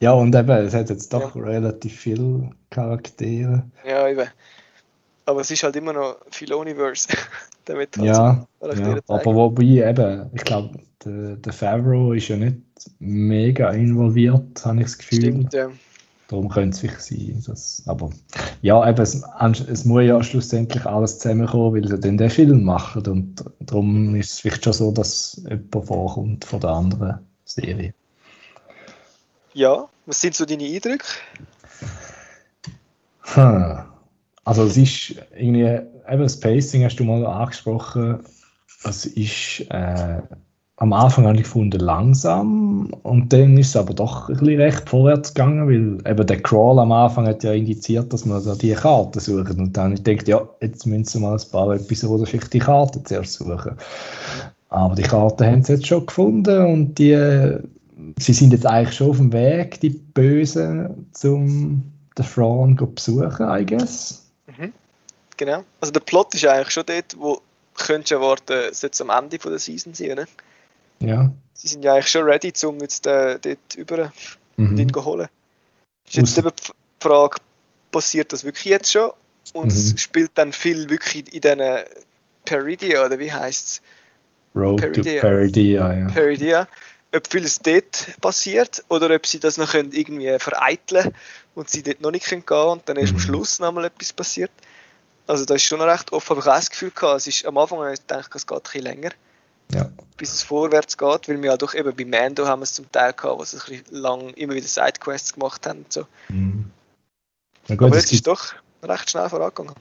Ja, 0.00 0.12
und 0.12 0.34
eben, 0.34 0.50
es 0.50 0.74
hat 0.74 0.90
jetzt 0.90 1.12
doch 1.12 1.34
relativ 1.34 1.98
viele 1.98 2.50
Charaktere. 2.70 3.64
Ja, 3.86 4.08
eben. 4.08 4.28
Aber 5.26 5.40
es 5.40 5.50
ist 5.50 5.62
halt 5.62 5.76
immer 5.76 5.92
noch 5.92 6.16
Filoniverse. 6.30 7.08
Damit 7.64 7.96
halt 7.98 8.06
Ja, 8.06 8.46
Ja, 8.62 8.98
aber 9.08 9.34
wobei 9.34 9.62
eben, 9.62 10.30
ich 10.32 10.44
glaube, 10.44 10.78
der, 11.04 11.36
der 11.36 11.52
Favreau 11.52 12.12
ist 12.12 12.28
ja 12.28 12.36
nicht 12.36 12.56
mega 12.98 13.70
involviert, 13.70 14.64
habe 14.64 14.78
ich 14.78 14.84
das 14.84 14.98
Gefühl. 14.98 15.20
Stimmt, 15.20 15.52
ja. 15.52 15.68
Darum 16.28 16.48
könnte 16.48 16.70
es 16.70 16.80
vielleicht 16.80 17.02
sein. 17.02 17.42
Dass, 17.46 17.82
aber 17.86 18.10
ja, 18.62 18.88
eben, 18.88 19.00
es, 19.00 19.22
es 19.70 19.84
muss 19.84 20.04
ja 20.04 20.22
schlussendlich 20.22 20.84
alles 20.86 21.18
zusammenkommen, 21.18 21.74
weil 21.74 21.88
sie 21.88 21.98
dann 21.98 22.18
den 22.18 22.30
Film 22.30 22.64
machen. 22.64 23.06
Und 23.06 23.44
darum 23.60 24.14
ist 24.14 24.32
es 24.32 24.40
vielleicht 24.40 24.64
schon 24.64 24.72
so, 24.72 24.92
dass 24.92 25.42
jemand 25.48 25.86
vorkommt 25.86 26.44
von 26.44 26.60
der 26.60 26.70
anderen 26.70 27.18
Serie. 27.44 27.94
Ja, 29.58 29.88
was 30.06 30.20
sind 30.20 30.36
so 30.36 30.44
deine 30.44 30.62
Eindrücke? 30.62 31.04
Hm. 33.22 33.78
Also 34.44 34.62
es 34.62 34.76
ist 34.76 35.16
irgendwie, 35.36 35.64
eben 35.64 36.22
das 36.22 36.38
Pacing 36.38 36.84
hast 36.84 37.00
du 37.00 37.02
mal 37.02 37.26
angesprochen, 37.26 38.20
es 38.84 39.04
ist 39.04 39.66
äh, 39.70 40.22
am 40.76 40.92
Anfang 40.92 41.26
habe 41.26 41.38
ich 41.38 41.42
gefunden 41.42 41.80
langsam 41.80 42.92
und 43.02 43.32
dann 43.32 43.58
ist 43.58 43.70
es 43.70 43.76
aber 43.76 43.94
doch 43.94 44.28
ein 44.28 44.36
bisschen 44.36 44.60
recht 44.60 44.88
vorwärts 44.88 45.34
gegangen, 45.34 45.66
weil 45.66 46.08
eben 46.08 46.26
der 46.28 46.40
Crawl 46.40 46.78
am 46.78 46.92
Anfang 46.92 47.26
hat 47.26 47.42
ja 47.42 47.52
indiziert, 47.52 48.12
dass 48.12 48.24
man 48.24 48.44
da 48.44 48.54
die 48.54 48.74
Karte 48.74 49.18
suchen 49.18 49.58
und 49.58 49.76
dann 49.76 49.94
ich 49.94 50.04
gedacht, 50.04 50.28
ja, 50.28 50.48
jetzt 50.60 50.86
müssen 50.86 51.04
sie 51.04 51.18
mal 51.18 51.36
ein 51.36 51.50
paar 51.50 51.74
Episoden 51.74 52.26
vielleicht 52.26 52.52
die 52.52 52.60
Karte 52.60 53.02
zuerst 53.02 53.32
suchen. 53.32 53.72
Aber 54.68 54.94
die 54.94 55.02
Karte 55.02 55.46
haben 55.46 55.64
sie 55.64 55.72
jetzt 55.72 55.88
schon 55.88 56.06
gefunden 56.06 56.64
und 56.64 56.96
die, 56.96 57.58
sie 58.18 58.32
sind 58.32 58.52
jetzt 58.52 58.66
eigentlich 58.66 58.96
schon 58.96 59.10
auf 59.10 59.16
dem 59.16 59.32
Weg, 59.32 59.80
die 59.80 59.90
Bösen, 59.90 61.08
zum 61.12 61.92
den 62.16 62.24
Thrawn 62.26 62.76
zu 62.78 62.86
besuchen, 62.86 63.46
I 63.48 63.64
guess. 63.64 64.24
Genau. 65.36 65.64
Also 65.80 65.92
der 65.92 66.00
Plot 66.00 66.34
ist 66.34 66.44
eigentlich 66.46 66.70
schon 66.70 66.84
dort, 66.86 67.16
wo 67.16 67.40
könntest 67.76 68.10
du 68.10 68.16
erwarten, 68.16 68.54
es 68.70 68.82
jetzt 68.82 69.00
am 69.00 69.10
Ende 69.10 69.38
von 69.38 69.52
der 69.52 69.60
Season 69.60 69.94
sein, 69.94 70.12
oder? 70.12 70.26
Ja. 71.00 71.30
Sie 71.54 71.68
sind 71.68 71.84
ja 71.84 71.94
eigentlich 71.94 72.08
schon 72.08 72.24
ready, 72.24 72.52
um 72.66 72.80
jetzt 72.80 73.06
äh, 73.06 73.38
dort 73.40 73.74
über 73.76 74.12
und 74.56 74.76
ihn 74.78 74.86
Mhm. 74.88 74.92
zu 74.92 75.04
holen. 75.04 75.28
Ist 76.08 76.16
jetzt 76.16 76.32
Aus- 76.32 76.38
eben 76.38 76.50
die 76.50 76.72
Frage, 77.00 77.36
passiert 77.92 78.32
das 78.32 78.42
wirklich 78.44 78.64
jetzt 78.64 78.90
schon? 78.90 79.10
Und 79.52 79.68
es 79.72 79.92
Mhm. 79.92 79.98
spielt 79.98 80.30
dann 80.34 80.52
viel 80.52 80.90
wirklich 80.90 81.32
in 81.32 81.40
diesen 81.40 81.60
Peridia, 82.44 83.06
oder 83.06 83.18
wie 83.18 83.32
heißt 83.32 83.66
es? 83.66 83.82
Road 84.56 84.80
Peridia. 84.80 85.20
to 85.20 85.26
Peridia, 85.28 85.94
ja. 85.94 86.06
Peridia. 86.08 86.68
Ob 87.14 87.26
vieles 87.30 87.58
dort 87.60 88.20
passiert 88.20 88.84
oder 88.88 89.14
ob 89.14 89.26
sie 89.26 89.40
das 89.40 89.56
noch 89.56 89.70
können 89.72 89.92
irgendwie 89.92 90.38
vereiteln 90.38 91.14
und 91.54 91.70
sie 91.70 91.82
dort 91.82 92.00
noch 92.02 92.10
nicht 92.10 92.26
können 92.26 92.44
gehen 92.44 92.56
und 92.68 92.88
dann 92.88 92.96
erst 92.98 93.12
am 93.12 93.16
Mhm. 93.16 93.20
Schluss 93.22 93.58
noch 93.60 93.72
mal 93.72 93.84
etwas 93.86 94.12
passiert. 94.12 94.50
Also 95.26 95.44
das 95.44 95.56
ist 95.56 95.64
schon 95.64 95.80
recht 95.80 96.12
offen, 96.12 96.32
aber 96.32 96.40
ich 96.40 96.46
habe 96.46 96.54
auch 96.56 96.60
das 96.60 96.70
Gefühl 96.70 96.90
gehabt, 96.90 97.18
es 97.18 97.26
ist, 97.26 97.46
am 97.46 97.56
Anfang 97.58 97.78
habe 97.80 97.94
ich 97.94 98.00
gedacht, 98.00 98.30
es 98.34 98.46
geht 98.46 98.56
ein 98.58 98.62
bisschen 98.62 98.82
länger, 98.82 99.10
Ja. 99.72 99.88
bis 100.18 100.32
es 100.32 100.42
vorwärts 100.42 100.96
geht, 100.98 101.28
weil 101.28 101.40
wir 101.42 101.50
ja 101.50 101.56
doch 101.56 101.74
eben 101.74 101.94
bei 101.96 102.04
Mando 102.04 102.46
haben 102.46 102.60
wir 102.60 102.64
es 102.64 102.72
zum 102.74 102.90
Teil 102.92 103.12
gehabt, 103.14 103.38
wo 103.38 103.44
sie 103.44 103.56
ein 103.56 103.62
bisschen 103.82 103.96
lang 103.96 104.30
immer 104.34 104.54
wieder 104.54 104.66
Sidequests 104.68 105.32
gemacht 105.34 105.66
haben 105.66 105.80
und 105.80 105.92
so. 105.92 106.06
Mhm. 106.28 106.70
Na 107.68 107.74
gut, 107.76 107.86
aber 107.88 107.96
es 107.96 108.04
jetzt 108.04 108.12
ist 108.12 108.26
doch 108.26 108.52
recht 108.82 109.10
schnell 109.10 109.28
vorangegangen. 109.28 109.74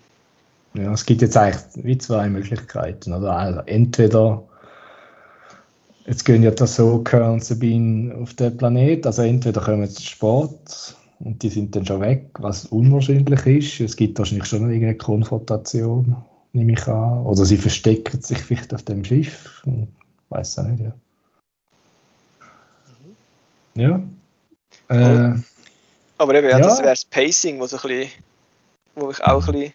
ja, 0.74 0.91
es 0.94 1.06
gibt 1.06 1.22
jetzt 1.22 1.36
eigentlich 1.38 1.62
wie 1.76 1.98
zwei 1.98 2.28
Möglichkeiten. 2.30 3.14
Oder? 3.14 3.32
Also 3.34 3.60
entweder 3.66 4.44
jetzt 6.07 6.23
gehen 6.23 6.43
ja 6.43 6.51
der 6.51 6.67
Soka 6.67 7.29
und 7.31 7.43
Sabine 7.43 8.15
auf 8.15 8.34
den 8.34 8.57
Planet, 8.57 9.05
also 9.05 9.21
entweder 9.21 9.61
kommen 9.61 9.85
sie 9.88 10.03
Sport 10.03 10.95
und 11.19 11.41
die 11.43 11.49
sind 11.49 11.75
dann 11.75 11.85
schon 11.85 12.01
weg, 12.01 12.29
was 12.39 12.65
unwahrscheinlich 12.65 13.45
ist. 13.45 13.79
Es 13.81 13.95
gibt 13.95 14.17
wahrscheinlich 14.17 14.47
schon 14.47 14.61
irgendeine 14.69 14.97
Konfrontation, 14.97 16.15
nehme 16.53 16.73
ich 16.73 16.88
an. 16.88 17.25
Oder 17.25 17.45
sie 17.45 17.57
verstecken 17.57 18.21
sich 18.21 18.38
vielleicht 18.38 18.73
auf 18.73 18.84
dem 18.84 19.03
Schiff. 19.03 19.63
Weiß 20.29 20.59
auch 20.59 20.63
nicht, 20.63 20.84
ja. 20.84 20.93
Ja. 23.75 24.01
Äh, 24.89 25.39
Aber 26.17 26.34
eben, 26.35 26.49
ja, 26.49 26.57
Ja. 26.57 26.59
das 26.59 26.79
wäre 26.79 26.89
das 26.89 27.05
Pacing, 27.05 27.59
was 27.59 27.71
so 27.71 27.77
ein 27.77 27.81
bisschen, 27.88 28.11
wo 28.95 29.07
mich 29.07 29.23
auch 29.23 29.47
ein 29.47 29.53
bisschen 29.53 29.73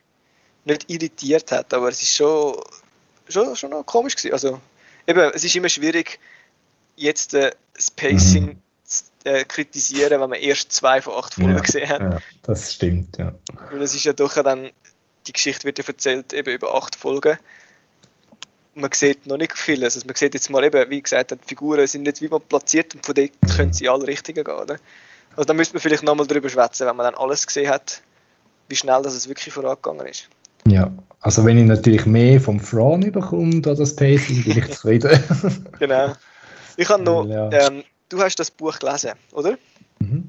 nicht 0.64 0.90
irritiert 0.90 1.50
hat, 1.52 1.72
aber 1.74 1.88
es 1.88 2.02
ist 2.02 2.14
schon, 2.16 2.54
schon, 3.28 3.54
schon 3.56 3.70
noch 3.70 3.84
komisch 3.84 4.16
gewesen. 4.16 4.32
Also, 4.32 4.60
eben, 5.07 5.31
es 5.35 5.45
ist 5.45 5.55
immer 5.57 5.69
schwierig, 5.69 6.19
jetzt 6.97 7.35
äh, 7.35 7.53
das 7.74 7.91
Pacing 7.91 8.45
Mhm. 8.47 8.59
zu 8.85 9.05
äh, 9.24 9.45
kritisieren, 9.45 10.20
wenn 10.20 10.31
man 10.31 10.39
erst 10.39 10.73
zwei 10.73 11.01
von 11.01 11.15
acht 11.15 11.35
Folgen 11.35 11.55
Ja. 11.55 11.61
gesehen 11.61 11.89
hat. 11.89 12.01
ja, 12.01 12.19
das 12.43 12.74
stimmt, 12.74 13.16
ja. 13.19 13.35
Weil 13.70 13.83
es 13.83 13.95
ist 13.95 14.05
ja 14.05 14.12
doch 14.12 14.35
dann, 14.35 14.70
die 15.27 15.33
Geschichte 15.33 15.65
wird 15.65 15.79
ja 15.79 15.85
erzählt 15.87 16.33
eben 16.33 16.51
über 16.53 16.74
acht 16.74 16.97
Folgen. 16.97 17.39
Man 18.74 18.91
sieht 18.93 19.27
noch 19.27 19.37
nicht 19.37 19.57
vieles. 19.57 19.95
Also 19.97 20.07
man 20.07 20.16
sieht 20.16 20.35
jetzt 20.35 20.49
mal 20.51 20.65
eben, 20.65 20.89
wie 20.91 21.03
gesagt, 21.03 21.31
die 21.31 21.37
Figuren 21.47 21.87
sind 21.87 22.03
nicht 22.03 22.20
wie 22.23 22.29
man 22.29 22.41
platziert 22.41 22.95
und 22.95 23.05
von 23.05 23.15
dort 23.15 23.31
können 23.57 23.73
sie 23.73 23.89
alle 23.89 24.07
Richtigen 24.07 24.43
gehen. 24.45 24.55
Oder? 24.55 24.79
Also 25.37 25.45
da 25.45 25.53
müsste 25.55 25.74
man 25.74 25.83
vielleicht 25.83 26.03
nochmal 26.03 26.27
drüber 26.27 26.49
schwätzen, 26.49 26.87
wenn 26.87 26.97
man 26.97 27.05
dann 27.05 27.15
alles 27.15 27.47
gesehen 27.47 27.69
hat, 27.70 28.03
wie 28.69 28.77
schnell 28.77 29.03
das 29.03 29.15
es 29.15 29.29
wirklich 29.29 29.53
vorangegangen 29.53 30.07
ist. 30.07 30.29
Ja, 30.66 30.93
also 31.20 31.44
wenn 31.44 31.59
ich 31.59 31.64
natürlich 31.66 32.06
mehr 32.06 32.40
vom 32.40 32.60
Thrawn 32.64 33.01
bekomme, 33.12 33.60
da 33.60 33.74
das 33.74 33.94
Pacing, 33.97 34.44
bin 34.44 34.59
ich 34.59 34.70
zufrieden. 34.72 35.10
genau. 35.78 36.14
Ich 36.76 36.89
habe 36.89 37.02
noch, 37.02 37.26
ja. 37.26 37.51
ähm, 37.52 37.82
du 38.09 38.20
hast 38.22 38.36
das 38.36 38.51
Buch 38.51 38.78
gelesen, 38.78 39.12
oder? 39.32 39.59
Mhm. 39.98 40.28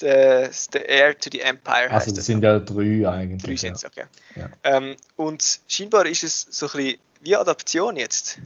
The, 0.00 0.48
the 0.72 0.80
Heir 0.80 1.16
to 1.18 1.30
the 1.30 1.40
Empire 1.40 1.88
Also 1.90 2.12
das 2.12 2.26
sind 2.26 2.42
ja 2.42 2.58
drei 2.58 3.08
eigentlich. 3.08 3.42
Drei 3.42 3.56
sind 3.56 3.76
es, 3.76 3.82
ja. 3.82 3.88
okay. 3.88 4.04
Ja. 4.34 4.48
Ähm, 4.64 4.96
und 5.16 5.60
scheinbar 5.68 6.06
ist 6.06 6.24
es 6.24 6.46
so 6.50 6.66
ein 6.66 6.72
bisschen 6.72 6.98
wie 7.22 7.36
Adaption 7.36 7.96
jetzt 7.96 8.38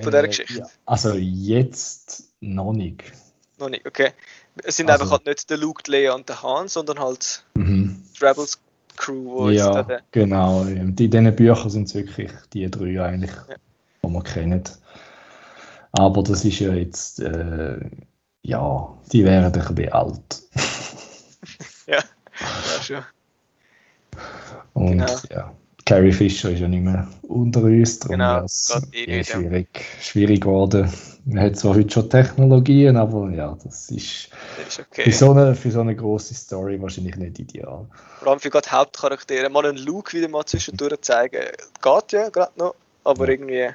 von 0.00 0.06
dieser 0.12 0.24
Äh, 0.24 0.28
Geschichte. 0.28 0.58
ja. 0.58 0.66
Also 0.84 1.14
jetzt 1.14 2.24
noch 2.40 2.72
nicht. 2.72 3.04
Noch 3.58 3.68
nicht, 3.70 3.86
okay. 3.86 4.10
Es 4.62 4.76
sind 4.76 4.90
Also- 4.90 5.02
einfach 5.04 5.12
halt 5.18 5.26
nicht 5.26 5.48
der 5.48 5.56
Luke, 5.56 5.82
die 5.82 5.92
Leia 5.92 6.12
und 6.14 6.28
der 6.28 6.42
Han, 6.42 6.68
sondern 6.68 6.98
halt 7.00 7.44
Mhm. 7.54 8.02
die 8.20 8.24
Rebels 8.24 8.58
Crew, 8.96 9.50
jetzt 9.50 9.64
Ja, 9.64 9.82
da, 9.82 9.98
genau. 10.10 10.62
In 10.64 10.94
diesen 10.94 11.34
Büchern 11.36 11.70
sind 11.70 11.88
es 11.88 11.94
wirklich 11.94 12.30
die 12.52 12.70
drei 12.70 13.02
eigentlich, 13.02 13.30
Ja. 13.48 13.56
die 14.02 14.08
man 14.08 14.22
kennt. 14.22 14.78
Aber 15.92 16.22
das 16.22 16.44
ist 16.44 16.58
ja 16.60 16.72
jetzt, 16.72 17.20
äh, 17.20 17.78
ja, 18.42 18.98
die 19.12 19.24
wären 19.24 19.44
ein 19.44 19.52
bisschen 19.52 19.92
alt. 19.92 20.42
ja, 21.86 22.00
schon. 22.82 23.02
Und 24.74 24.98
Genau. 24.98 25.18
ja, 25.30 25.52
Carrie 25.86 26.12
Fisher 26.12 26.50
ist 26.50 26.60
ja 26.60 26.68
nicht 26.68 26.82
mehr 26.82 27.06
unter 27.22 27.62
uns, 27.62 27.98
darum 27.98 28.12
Genau, 28.16 28.44
es 28.44 28.72
geht 28.90 29.08
eh 29.08 29.16
ja. 29.18 29.24
schwierig, 29.24 29.68
schwierig 30.00 30.40
geworden. 30.42 30.90
Man 31.26 31.42
hat 31.44 31.56
zwar 31.56 31.74
heute 31.74 31.90
schon 31.90 32.08
Technologien, 32.08 32.96
aber 32.96 33.30
ja, 33.30 33.56
das 33.64 33.90
ist 33.90 34.28
Das 34.56 34.66
ist 34.68 34.74
für 34.76 34.82
okay. 34.82 35.10
so 35.10 35.30
eine, 35.32 35.54
für 35.54 35.70
so 35.70 35.80
eine 35.80 35.94
große 35.94 36.34
Story 36.34 36.80
wahrscheinlich 36.80 37.16
nicht 37.16 37.38
ideal. 37.38 37.86
Vor 38.20 38.28
allem 38.28 38.40
für 38.40 38.50
gerade 38.50 38.70
Hauptcharaktere. 38.70 39.48
Mal 39.50 39.66
einen 39.66 39.78
Luke 39.78 40.16
wieder 40.16 40.28
mal 40.28 40.44
zwischendurch 40.44 41.00
zeigen, 41.02 41.40
geht 41.82 42.12
ja 42.12 42.28
gerade 42.30 42.52
noch, 42.58 42.74
aber 43.04 43.26
Ja. 43.26 43.32
irgendwie 43.32 43.68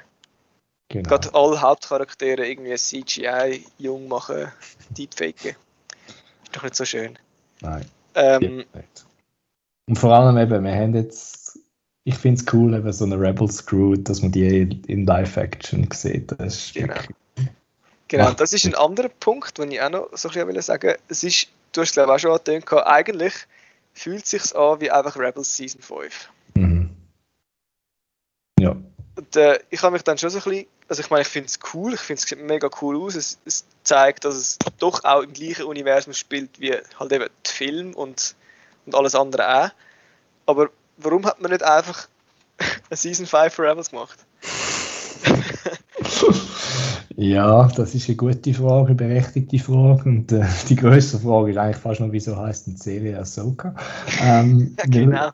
Genau. 0.88 1.08
gerade 1.08 1.32
alle 1.34 1.60
Hauptcharaktere 1.60 2.46
irgendwie 2.48 2.74
CGI 2.74 3.64
jung 3.78 4.08
machen, 4.08 4.48
deepfaken. 4.90 5.54
Ist 6.44 6.56
doch 6.56 6.62
nicht 6.64 6.74
so 6.74 6.84
schön. 6.84 7.16
Nein. 7.60 7.84
Ähm. 8.16 8.64
Und 9.88 9.96
vor 9.98 10.12
allem 10.12 10.36
eben, 10.38 10.64
wir 10.64 10.72
haben 10.74 10.94
jetzt, 10.94 11.39
ich 12.04 12.16
finde 12.16 12.40
es 12.40 12.52
cool, 12.52 12.74
eben 12.74 12.92
so 12.92 13.04
eine 13.04 13.20
Rebels 13.20 13.64
Crew, 13.66 13.96
dass 13.96 14.22
man 14.22 14.32
die 14.32 14.80
in 14.86 15.06
Live-Action 15.06 15.88
sieht. 15.92 16.32
Das 16.38 16.54
ist 16.56 16.74
Genau. 16.74 16.94
Genau, 18.08 18.32
das 18.32 18.52
ist 18.52 18.66
ein 18.66 18.74
anderer 18.74 19.08
Punkt, 19.08 19.56
den 19.58 19.70
ich 19.70 19.80
auch 19.80 19.88
noch 19.88 20.08
so 20.14 20.28
ein 20.28 20.34
bisschen 20.34 20.48
will 20.48 20.62
sagen 20.62 20.96
Es 21.08 21.22
ist, 21.22 21.46
du 21.72 21.80
hast 21.80 21.90
es 21.90 21.94
glaube 21.94 22.10
ich 22.10 22.14
auch 22.16 22.18
schon 22.18 22.32
angetönt, 22.32 22.72
eigentlich 22.84 23.34
fühlt 23.92 24.24
es 24.24 24.30
sich 24.30 24.56
an 24.56 24.80
wie 24.80 24.90
einfach 24.90 25.16
Rebels 25.16 25.56
Season 25.56 25.80
5. 25.80 26.28
Mhm. 26.54 26.90
Ja. 28.58 28.76
Und 29.14 29.36
äh, 29.36 29.60
ich 29.70 29.82
habe 29.82 29.92
mich 29.92 30.02
dann 30.02 30.18
schon 30.18 30.30
so 30.30 30.38
ein 30.38 30.44
bisschen, 30.44 30.66
also 30.88 31.02
ich 31.02 31.10
meine, 31.10 31.22
ich 31.22 31.28
finde 31.28 31.46
es 31.46 31.60
cool, 31.72 31.94
ich 31.94 32.00
finde 32.00 32.22
es 32.24 32.36
mega 32.36 32.68
cool 32.82 32.96
aus. 33.00 33.14
Es, 33.14 33.38
es 33.44 33.64
zeigt, 33.84 34.24
dass 34.24 34.34
es 34.34 34.58
doch 34.78 35.04
auch 35.04 35.22
im 35.22 35.32
gleichen 35.32 35.66
Universum 35.66 36.12
spielt 36.12 36.58
wie 36.58 36.74
halt 36.98 37.12
eben 37.12 37.28
die 37.46 37.50
Film 37.50 37.94
und, 37.94 38.34
und 38.86 38.94
alles 38.96 39.14
andere 39.14 39.66
auch. 39.66 39.70
Aber 40.46 40.70
warum 41.02 41.26
hat 41.26 41.40
man 41.40 41.50
nicht 41.50 41.62
einfach 41.62 42.08
eine 42.90 42.96
Season 42.96 43.26
5 43.26 43.52
für 43.54 43.62
Rebels 43.62 43.90
gemacht? 43.90 44.18
ja, 47.16 47.68
das 47.68 47.94
ist 47.94 48.08
eine 48.08 48.16
gute 48.16 48.54
Frage, 48.54 48.86
eine 48.88 48.94
berechtigte 48.94 49.58
Frage. 49.58 50.04
Und 50.08 50.32
äh, 50.32 50.44
die 50.68 50.76
größte 50.76 51.18
Frage 51.18 51.50
ist 51.50 51.56
eigentlich 51.58 51.76
fast 51.76 52.00
noch, 52.00 52.12
wieso 52.12 52.36
heißt 52.36 52.66
die 52.66 52.76
Serie 52.76 53.18
Ahsoka? 53.18 53.74
Ähm, 54.22 54.76
Ja, 54.78 54.84
genau. 54.86 55.30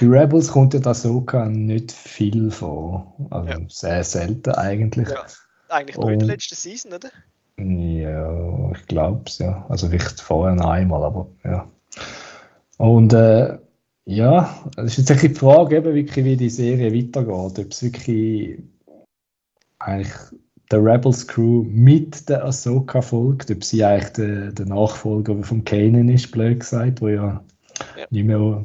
Bei 0.00 0.06
Rebels 0.06 0.48
kommt 0.50 0.72
ja 0.74 0.80
das 0.80 1.04
Ahsoka 1.04 1.46
nicht 1.46 1.92
viel 1.92 2.50
vor. 2.50 3.14
Also 3.30 3.50
Ja. 3.50 3.58
sehr 3.68 4.04
selten 4.04 4.50
eigentlich. 4.54 5.08
Ja, 5.08 5.24
eigentlich 5.68 5.96
nur 5.96 6.10
in 6.10 6.18
der 6.20 6.26
Und- 6.28 6.32
letzten 6.34 6.54
Season, 6.56 6.92
oder? 6.92 7.10
Ja, 7.56 8.72
ich 8.72 8.86
glaube 8.88 9.22
es, 9.26 9.38
ja. 9.38 9.64
Also 9.68 9.88
vielleicht 9.88 10.20
vorher 10.20 10.56
noch 10.56 10.70
einmal, 10.70 11.04
aber 11.04 11.28
ja. 11.44 11.68
Und 12.78 13.12
äh, 13.12 13.58
ja, 14.06 14.54
es 14.76 14.92
ist 14.92 14.98
jetzt 14.98 15.10
ein 15.10 15.16
bisschen 15.16 15.32
die 15.34 15.38
Frage, 15.40 15.76
eben 15.76 15.94
wirklich, 15.94 16.24
wie 16.24 16.36
die 16.36 16.50
Serie 16.50 16.92
weitergeht. 16.92 17.58
Ob 17.58 17.70
es 17.70 17.82
wirklich 17.82 18.58
eigentlich 19.78 20.12
der 20.70 20.84
Rebels 20.84 21.26
Crew 21.26 21.64
mit 21.64 22.28
der 22.28 22.44
Ahsoka 22.44 23.00
folgt, 23.02 23.50
ob 23.50 23.62
sie 23.64 23.84
eigentlich 23.84 24.12
der, 24.12 24.52
der 24.52 24.66
Nachfolger 24.66 25.42
vom 25.42 25.64
Kanan 25.64 26.08
ist, 26.08 26.30
blöd 26.32 26.60
gesagt, 26.60 27.00
wo 27.00 27.08
ja, 27.08 27.44
Ja. 27.96 28.06
nicht 28.10 28.26
mehr 28.26 28.64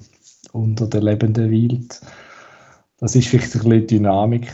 unter 0.51 0.87
den 0.87 1.01
Lebenden 1.03 1.51
weilt. 1.51 2.01
Das 2.99 3.15
ist 3.15 3.27
vielleicht 3.27 3.55
ein 3.55 3.63
bisschen 3.63 3.87
Dynamik, 3.87 4.51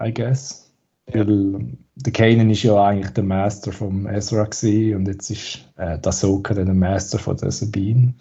I 0.00 0.12
guess. 0.12 0.70
Ja. 1.12 1.20
Weil 1.26 1.76
der 1.96 2.12
Kanan 2.12 2.50
ist 2.50 2.62
ja 2.62 2.80
eigentlich 2.84 3.12
der 3.12 3.24
Master 3.24 3.72
vom 3.72 4.06
Ezra 4.06 4.44
gewesen, 4.44 4.96
und 4.96 5.08
jetzt 5.08 5.30
ist 5.30 5.68
äh, 5.76 5.98
der 5.98 6.08
Ahsoka 6.08 6.54
dann 6.54 6.66
der 6.66 6.74
Master 6.74 7.18
von 7.18 7.36
der 7.36 7.50
Sabine. 7.50 8.14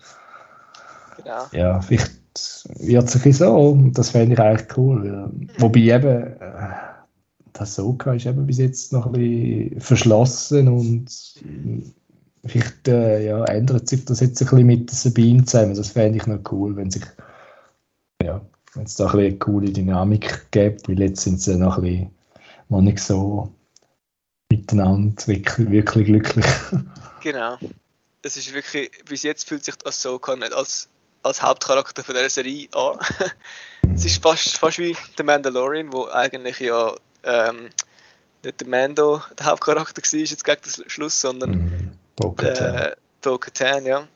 Genau. 1.18 1.46
Ja, 1.52 1.82
vielleicht 1.82 2.12
wird 2.80 3.04
es 3.06 3.16
ein 3.16 3.22
bisschen 3.22 3.34
so, 3.34 3.56
und 3.56 3.98
das 3.98 4.12
fände 4.12 4.34
ich 4.34 4.40
eigentlich 4.40 4.78
cool. 4.78 5.04
Weil, 5.04 5.50
wobei 5.60 5.80
eben, 5.80 6.24
äh, 6.24 6.38
der 7.54 7.62
Ahsoka 7.62 8.14
ist 8.14 8.26
eben 8.26 8.46
bis 8.46 8.58
jetzt 8.58 8.94
noch 8.94 9.08
ein 9.08 9.14
bisschen 9.14 9.82
verschlossen 9.82 10.68
und 10.68 11.08
vielleicht 12.46 12.88
äh, 12.88 13.26
ja, 13.26 13.44
ändert 13.46 13.90
sich 13.90 14.06
das 14.06 14.20
jetzt 14.20 14.42
ein 14.42 14.48
bisschen 14.48 14.68
mit 14.68 14.92
Sabine 14.92 15.46
zusammen. 15.46 15.76
Das 15.76 15.90
fände 15.90 16.18
ich 16.18 16.28
noch 16.28 16.40
cool, 16.52 16.76
wenn 16.76 16.92
sich 16.92 17.04
ja, 18.24 18.42
wenn 18.74 18.84
es 18.84 18.96
da 18.96 19.06
ein 19.06 19.12
bisschen 19.12 19.28
eine 19.28 19.38
coole 19.38 19.72
Dynamik 19.72 20.52
gibt, 20.52 20.88
weil 20.88 21.00
jetzt 21.00 21.22
sind 21.22 21.42
sie 21.42 21.56
noch 21.56 21.78
ein 21.78 21.84
bisschen 21.84 22.12
noch 22.70 22.82
nicht 22.82 23.00
so 23.00 23.54
miteinander 24.50 25.28
wirklich, 25.28 25.70
wirklich 25.70 26.06
glücklich. 26.06 26.46
Genau. 27.22 27.58
Es 28.22 28.38
ist 28.38 28.54
wirklich, 28.54 28.92
bis 29.06 29.24
jetzt 29.24 29.48
fühlt 29.48 29.64
sich 29.64 29.76
die 29.76 29.86
Ahsoka 29.86 30.36
nicht 30.36 30.54
als, 30.54 30.90
als 31.28 31.42
Hauptcharakter 31.42 32.04
von 32.04 32.16
dieser 32.16 32.30
Serie 32.30 32.68
an. 32.74 33.00
es 33.96 34.06
ist 34.06 34.22
fast, 34.22 34.58
fast 34.58 34.80
wie 34.80 34.96
der 35.18 35.26
Mandalorian, 35.26 35.92
wo 35.94 36.08
eigentlich 36.08 36.60
ja 36.60 36.96
ähm, 37.24 37.70
nicht 38.44 38.60
der 38.62 38.68
Mando 38.68 39.22
der 39.38 39.46
Hauptcharakter 39.48 40.02
war 40.02 40.20
jetzt 40.20 40.44
gegen 40.44 40.62
den 40.62 40.90
Schluss, 40.90 41.20
sondern 41.22 41.52
Mhm. 41.52 41.92
Bo-Katan. 42.16 42.94
Bo-Katan, 43.22 43.86
ja. 43.86 44.08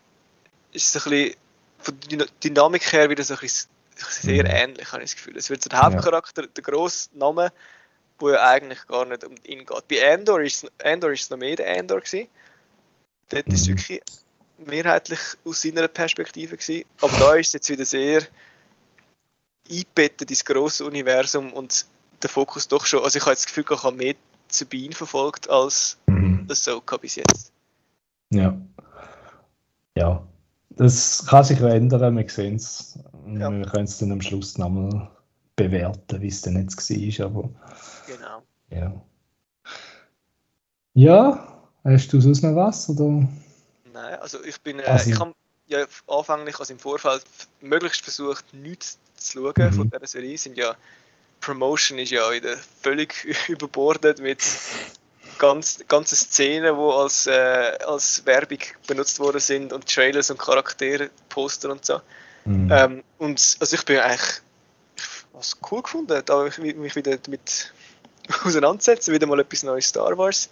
Ist 0.72 0.92
so 0.92 1.00
ein 1.00 1.10
bisschen 1.12 1.36
von 1.80 2.00
der 2.00 2.10
Dyna- 2.10 2.32
Dynamik 2.44 2.92
her 2.94 3.10
wieder 3.10 3.24
so 3.24 3.34
ein 3.36 3.40
bisschen 3.40 3.70
sehr 3.98 4.44
Mhm. 4.44 4.50
ähnlich, 4.50 4.92
habe 4.92 5.04
ich 5.04 5.12
das 5.12 5.16
Gefühl. 5.18 5.38
Es 5.38 5.50
wird 5.50 5.62
so 5.64 5.70
der 5.70 5.82
Hauptcharakter, 5.82 6.48
der 6.48 6.64
grosse 6.64 7.10
Name, 7.14 7.52
wo 8.20 8.30
ja 8.30 8.48
eigentlich 8.48 8.86
gar 8.88 9.06
nicht 9.06 9.24
um 9.24 9.36
ihn 9.44 9.66
geht. 9.66 9.88
Bei 9.88 10.14
Andor 10.14 10.42
ist 10.42 10.64
es- 10.64 10.72
Andor 10.86 11.12
ist 11.12 11.24
es 11.24 11.30
noch 11.30 11.38
mehr 11.38 11.56
der 11.56 11.78
Andor 11.78 12.00
gewesen. 12.02 12.28
Dort 13.30 13.48
ist 13.48 13.62
es 13.62 13.68
Mhm. 13.68 13.78
wirklich 13.78 14.02
mehrheitlich 14.66 15.20
aus 15.46 15.62
seiner 15.62 15.88
Perspektive 15.88 16.58
gewesen. 16.58 16.86
Aber 17.02 17.18
da 17.20 17.36
ist 17.36 17.48
es 17.48 17.54
jetzt 17.54 17.70
wieder 17.70 17.86
sehr 17.86 18.22
eingebettet 19.70 20.30
ins 20.30 20.44
grosse 20.44 20.86
Universum 20.86 21.54
und 21.54 21.86
der 22.22 22.30
Fokus 22.30 22.68
doch 22.68 22.86
schon, 22.86 23.04
also 23.04 23.18
ich 23.18 23.26
habe 23.26 23.36
das 23.36 23.46
Gefühl, 23.46 23.66
ich 23.70 23.84
habe 23.84 23.96
mehr 23.96 24.16
Sabine 24.48 24.94
verfolgt 24.94 25.50
als 25.50 25.98
Mhm. 26.08 26.48
Ahsoka 26.50 26.98
bis 26.98 27.16
jetzt. 27.16 27.52
Ja. 28.32 28.58
Ja. 29.96 30.28
Das 30.72 31.26
kann 31.28 31.44
sich 31.44 31.60
ändern, 31.60 32.16
wir 32.16 32.30
sehen 32.30 32.56
es. 32.56 32.98
Ja. 33.28 33.50
Wir 33.52 33.66
können 33.66 33.86
es 33.86 33.98
dann 33.98 34.12
am 34.12 34.22
Schluss 34.22 34.58
nochmal 34.58 35.10
bewerten, 35.56 36.22
wie 36.22 36.28
es 36.28 36.42
denn 36.42 36.58
jetzt 36.58 36.90
war. 37.20 37.26
Aber 37.26 37.50
Genau. 38.08 38.42
ja. 38.70 39.02
Ja, 40.94 41.62
hast 41.84 42.12
du 42.12 42.20
sonst 42.20 42.44
noch 42.44 42.56
was? 42.56 42.90
Oder? 42.90 43.28
Nein, 43.94 44.20
also 44.20 44.44
ich 44.44 44.60
bin, 44.62 44.80
äh, 44.80 44.84
Also- 44.84 45.10
ich 45.10 45.20
habe 45.20 45.34
ja 45.68 45.86
anfänglich, 46.08 46.60
also 46.60 46.74
im 46.74 46.80
Vorfeld 46.80 47.24
möglichst 47.62 48.02
versucht, 48.02 48.54
nichts 48.54 48.98
zu 49.18 49.34
schauen 49.54 49.54
Mhm. 49.70 49.74
von 49.74 49.90
dieser 49.90 50.08
Serie. 50.08 50.38
Sind 50.38 50.58
ja, 50.58 50.76
Promotion 51.40 51.98
ist 52.00 52.12
ja 52.12 52.30
wieder 52.32 52.56
völlig 52.82 53.14
überbordet 53.50 54.20
mit 54.20 54.44
ganz, 55.38 55.80
ganzen 55.88 56.16
Szenen, 56.16 56.76
die 56.76 56.82
als, 56.94 57.28
äh, 57.28 57.78
als 57.86 58.26
Werbung 58.26 58.60
benutzt 58.88 59.20
worden 59.20 59.40
sind 59.40 59.74
und 59.74 59.88
Trailers 59.88 60.30
und 60.30 60.38
Charaktere, 60.40 61.10
Poster 61.30 61.70
und 61.72 61.84
so. 61.86 62.02
Mhm. 62.46 62.72
Ähm, 62.72 63.04
und 63.18 63.58
also 63.60 63.76
ich 63.76 63.86
bin 63.86 63.98
eigentlich 64.00 64.42
was 65.34 65.58
cool 65.72 65.82
gefunden, 65.82 66.22
da 66.26 66.44
mich, 66.44 66.76
mich 66.76 66.96
wieder 66.96 67.18
damit 67.18 67.74
auseinandersetzen, 68.46 69.14
wieder 69.14 69.26
mal 69.28 69.40
etwas 69.40 69.64
Neues 69.64 69.88
Star 69.88 70.16
Wars, 70.18 70.50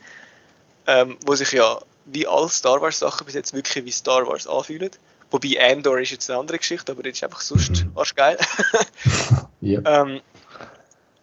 ähm, 0.88 1.18
wo 1.26 1.36
sich 1.36 1.52
ja 1.52 1.80
wie 2.11 2.27
alle 2.27 2.49
Star 2.49 2.81
Wars 2.81 2.99
Sachen 2.99 3.26
bis 3.26 3.36
jetzt 3.36 3.53
wirklich 3.53 3.86
wie 3.86 3.91
Star 3.91 4.27
Wars 4.27 4.48
anfühlen. 4.48 4.91
Wobei 5.31 5.60
Andor 5.61 5.99
ist 5.99 6.11
jetzt 6.11 6.30
eine 6.30 6.40
andere 6.40 6.57
Geschichte, 6.57 6.91
aber 6.91 7.03
das 7.03 7.14
ist 7.14 7.23
einfach 7.23 7.41
sonst 7.41 7.86
Mhm. 7.86 7.91
arschgeil. 7.95 8.38
ja. 9.61 9.81
ähm, 9.86 10.22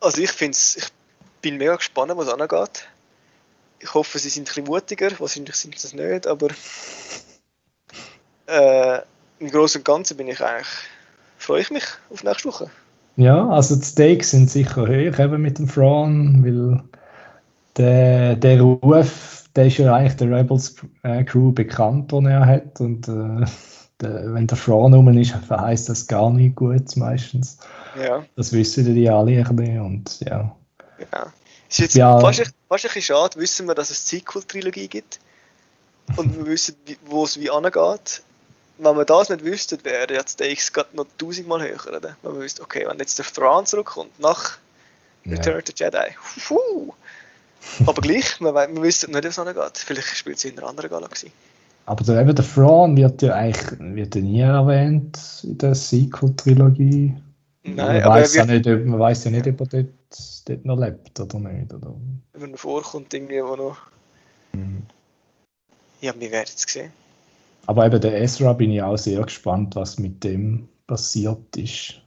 also 0.00 0.20
ich 0.20 0.30
finde 0.30 0.56
ich 0.56 0.84
bin 1.42 1.56
mega 1.56 1.76
gespannt, 1.76 2.12
was 2.14 2.28
angeht. 2.28 2.88
Ich 3.80 3.92
hoffe, 3.92 4.18
sie 4.18 4.28
sind 4.28 4.44
ein 4.44 4.46
bisschen 4.46 4.64
mutiger, 4.64 5.10
wahrscheinlich 5.18 5.54
sind 5.56 5.78
sie 5.78 5.88
es 5.88 5.94
nicht, 5.94 6.26
aber 6.26 6.48
äh, 8.46 9.00
im 9.38 9.50
Großen 9.50 9.80
und 9.80 9.84
Ganzen 9.84 10.16
bin 10.16 10.28
ich 10.28 10.40
eigentlich 10.40 10.68
freue 11.38 11.60
ich 11.60 11.70
mich 11.70 11.84
auf 12.10 12.24
nächste 12.24 12.48
Woche. 12.48 12.70
Ja, 13.16 13.48
also 13.48 13.76
die 13.76 13.84
Stakes 13.84 14.30
sind 14.30 14.50
sicher 14.50 14.82
hoch 14.82 15.18
eben 15.18 15.40
mit 15.40 15.58
dem 15.58 15.68
Thrawn, 15.68 16.44
weil 16.44 16.82
der, 17.76 18.36
der 18.36 18.60
Ruf, 18.60 19.44
der 19.56 19.66
ist 19.66 19.78
ja 19.78 19.94
eigentlich 19.94 20.16
der 20.16 20.30
Rebels 20.30 20.76
äh, 21.02 21.24
Crew 21.24 21.50
bekannt, 21.52 22.12
den 22.12 22.26
er 22.26 22.44
hat 22.46 22.80
und 22.80 23.08
äh, 23.08 23.46
der, 24.00 24.34
wenn 24.34 24.46
der 24.46 24.58
Thrawn 24.58 24.92
rum 24.94 25.08
ist, 25.18 25.32
verheißt 25.32 25.88
das 25.88 26.06
gar 26.06 26.30
nicht 26.30 26.54
gut 26.56 26.96
meistens. 26.96 27.58
Ja. 28.00 28.24
Das 28.36 28.52
wissen 28.52 28.94
die 28.94 29.08
alle 29.08 29.32
ein 29.44 29.56
bisschen 29.56 29.80
und 29.80 30.20
ja. 30.20 30.54
Ja. 31.12 31.32
Ist 31.68 31.78
jetzt 31.78 31.94
Ja. 31.94 32.20
fast, 32.20 32.40
ein- 32.40 32.46
fast 32.68 32.84
ein 32.84 32.88
bisschen 32.88 33.02
schade, 33.02 33.40
wissen 33.40 33.66
wir, 33.66 33.74
dass 33.74 33.90
es 33.90 34.06
Sequel-Trilogie 34.08 34.88
gibt. 34.88 35.18
Und 36.16 36.36
wir 36.36 36.46
wissen, 36.46 36.76
wo 37.06 37.24
es 37.24 37.40
wie 37.40 37.50
angeht. 37.50 38.22
Wenn 38.78 38.96
wir 38.96 39.04
das 39.04 39.30
nicht 39.30 39.42
wüssten, 39.44 39.82
wäre 39.84 40.14
ja 40.14 40.22
die 40.22 40.30
Stakes 40.30 40.72
gerade 40.72 40.94
noch 40.94 41.06
tausendmal 41.18 41.62
höher. 41.62 41.80
Oder? 41.88 42.16
Wenn 42.22 42.34
wir 42.34 42.40
wüssten, 42.42 42.62
okay, 42.62 42.84
wenn 42.86 42.98
jetzt 42.98 43.18
der 43.18 43.24
Thrawn 43.26 43.66
zurückkommt, 43.66 44.20
nach 44.20 44.58
Return 45.26 45.56
of 45.56 45.62
the 45.66 45.72
Jedi. 45.74 46.14
Puh. 46.46 46.92
Aber 47.86 48.01
gleich, 48.02 48.40
we- 48.40 48.55
wir 48.55 48.82
wissen 48.82 49.10
nicht, 49.12 49.24
wie 49.24 49.28
es 49.28 49.38
angeht. 49.38 49.76
Vielleicht 49.76 50.09
spielt 50.16 50.38
sie 50.38 50.48
in 50.48 50.59
einer 50.59 50.68
anderen 50.68 50.90
Galaxie. 50.90 51.30
Aber 51.86 52.02
der, 52.05 52.20
eben 52.20 52.34
der 52.34 52.44
Thrawn 52.44 52.97
wird 52.97 53.22
ja 53.22 53.34
eigentlich 53.34 53.78
wird 53.78 54.14
ja 54.16 54.20
nie 54.20 54.40
erwähnt 54.40 55.18
in 55.44 55.59
der 55.59 55.74
Sequel-Trilogie. 55.74 57.14
Nein, 57.62 57.76
man, 57.76 57.86
aber 57.88 57.97
er 57.97 58.06
weiß 58.22 58.34
ja 58.34 58.44
nicht, 58.44 58.66
ob- 58.66 58.84
man 58.84 58.98
weiß 58.98 59.24
ja 59.24 59.30
nicht, 59.30 59.47
ob 59.47 59.60
er 59.60 59.66
dort, 59.66 59.88
dort 60.47 60.64
noch 60.64 60.78
lebt 60.78 61.20
oder 61.20 61.38
nicht. 61.38 61.72
Oder? 61.72 61.94
wenn 62.32 62.52
er 62.52 62.59
vorkommt, 62.59 63.12
irgendwie, 63.14 63.43
wo 63.43 63.56
noch. 63.56 63.76
Ja, 66.01 66.12
wir 66.18 66.30
werden 66.30 66.51
es 66.55 66.62
sehen. 66.62 66.93
Aber 67.66 67.86
eben 67.86 68.01
der 68.01 68.20
Ezra 68.20 68.52
bin 68.52 68.70
ich 68.70 68.82
auch 68.82 68.97
sehr 68.97 69.22
gespannt, 69.22 69.74
was 69.76 69.98
mit 69.98 70.22
dem 70.24 70.68
passiert 70.86 71.56
ist. 71.56 72.01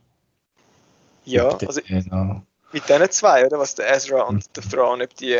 Ja, 1.25 1.49
also 1.49 1.81
noch- 2.09 2.41
mit 2.71 2.87
diesen 2.87 3.11
zwei, 3.11 3.45
oder? 3.45 3.59
Was 3.59 3.75
der 3.75 3.93
Ezra 3.93 4.23
und 4.23 4.45
der 4.55 4.63
Thrawn, 4.63 5.01
ob 5.01 5.15
die. 5.15 5.39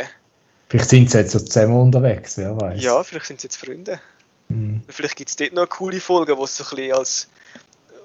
Vielleicht 0.68 0.90
sind 0.90 1.10
sie 1.10 1.18
jetzt 1.18 1.32
so 1.32 1.40
zusammen 1.40 1.76
unterwegs, 1.76 2.36
wer 2.38 2.60
weiß. 2.60 2.82
Ja, 2.82 3.02
vielleicht 3.02 3.26
sind 3.26 3.40
sie 3.40 3.46
jetzt 3.46 3.56
Freunde. 3.56 4.00
Hm. 4.48 4.82
Vielleicht 4.88 5.16
gibt 5.16 5.30
es 5.30 5.36
dort 5.36 5.52
noch 5.52 5.62
eine 5.62 5.68
coole 5.68 6.00
Folge, 6.00 6.36
wo 6.36 6.44
es 6.44 6.56
so 6.56 6.64
ein 6.64 6.76
bisschen 6.76 6.92
als, 6.92 7.28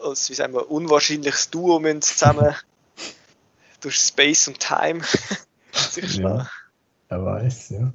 als 0.03 0.29
wie 0.29 0.33
sagen 0.33 0.53
wir, 0.53 0.69
unwahrscheinliches 0.69 1.49
Duo 1.49 1.79
müssen 1.79 2.01
zusammen 2.01 2.55
durch 3.81 3.95
Space 3.95 4.47
und 4.47 4.59
Time 4.59 5.01
sich. 5.73 6.17
Ja. 6.17 6.49
Wer 7.09 7.25
weiß, 7.25 7.69
ja. 7.69 7.93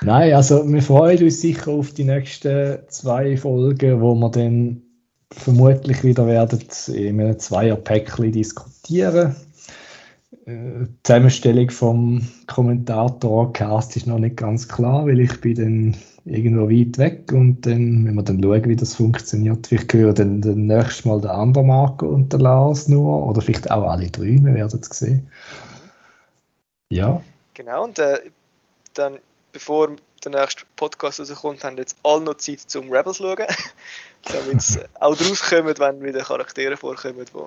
Nein, 0.00 0.32
also 0.32 0.66
wir 0.66 0.82
freuen 0.82 1.22
uns 1.22 1.40
sicher 1.40 1.68
auf 1.68 1.92
die 1.92 2.04
nächsten 2.04 2.78
zwei 2.88 3.36
Folgen, 3.36 4.00
wo 4.00 4.14
wir 4.14 4.30
dann 4.30 4.82
vermutlich 5.30 6.02
wieder 6.04 6.26
werden 6.26 6.64
in 6.88 7.20
einem 7.20 7.38
Zweier-Päckchen 7.38 8.32
diskutieren. 8.32 9.36
Äh, 10.46 10.86
Zusammenstellung 11.02 11.70
vom 11.70 12.28
Kommentator-Cast 12.46 13.96
ist 13.96 14.06
noch 14.06 14.18
nicht 14.18 14.36
ganz 14.36 14.68
klar, 14.68 15.06
weil 15.06 15.20
ich 15.20 15.40
bin 15.40 15.54
dann 15.54 15.96
irgendwo 16.26 16.68
weit 16.70 16.98
weg 16.98 17.32
und 17.32 17.62
dann, 17.66 18.06
wenn 18.06 18.14
wir 18.14 18.22
dann 18.22 18.42
schauen, 18.42 18.64
wie 18.64 18.76
das 18.76 18.94
funktioniert, 18.94 19.66
vielleicht 19.66 19.92
hören 19.92 20.14
dann, 20.14 20.40
dann 20.40 20.66
nächstes 20.66 21.04
Mal 21.04 21.20
der 21.20 21.32
andere 21.34 21.64
Marco 21.64 22.06
und 22.06 22.32
der 22.32 22.40
Lars 22.40 22.88
nur 22.88 23.26
oder 23.26 23.40
vielleicht 23.40 23.70
auch 23.70 23.84
alle 23.84 24.10
drei, 24.10 24.38
wir 24.42 24.54
werden 24.54 24.80
es 24.80 24.98
sehen. 24.98 25.28
Ja, 26.90 27.22
Genau, 27.54 27.84
und 27.84 28.00
äh, 28.00 28.18
dann, 28.94 29.20
bevor 29.52 29.94
der 30.24 30.32
nächste 30.32 30.64
Podcast 30.74 31.20
rauskommt, 31.20 31.62
haben 31.62 31.76
jetzt 31.76 31.96
alle 32.02 32.22
noch 32.22 32.34
Zeit 32.34 32.60
zum 32.60 32.90
Rebels 32.90 33.18
schauen, 33.18 33.46
damit 34.24 34.60
sie 34.60 34.80
auch 34.98 35.16
draus 35.16 35.40
kommen, 35.40 35.78
wenn 35.78 36.02
wieder 36.02 36.24
Charaktere 36.24 36.76
vorkommen, 36.76 37.24
die 37.24 37.38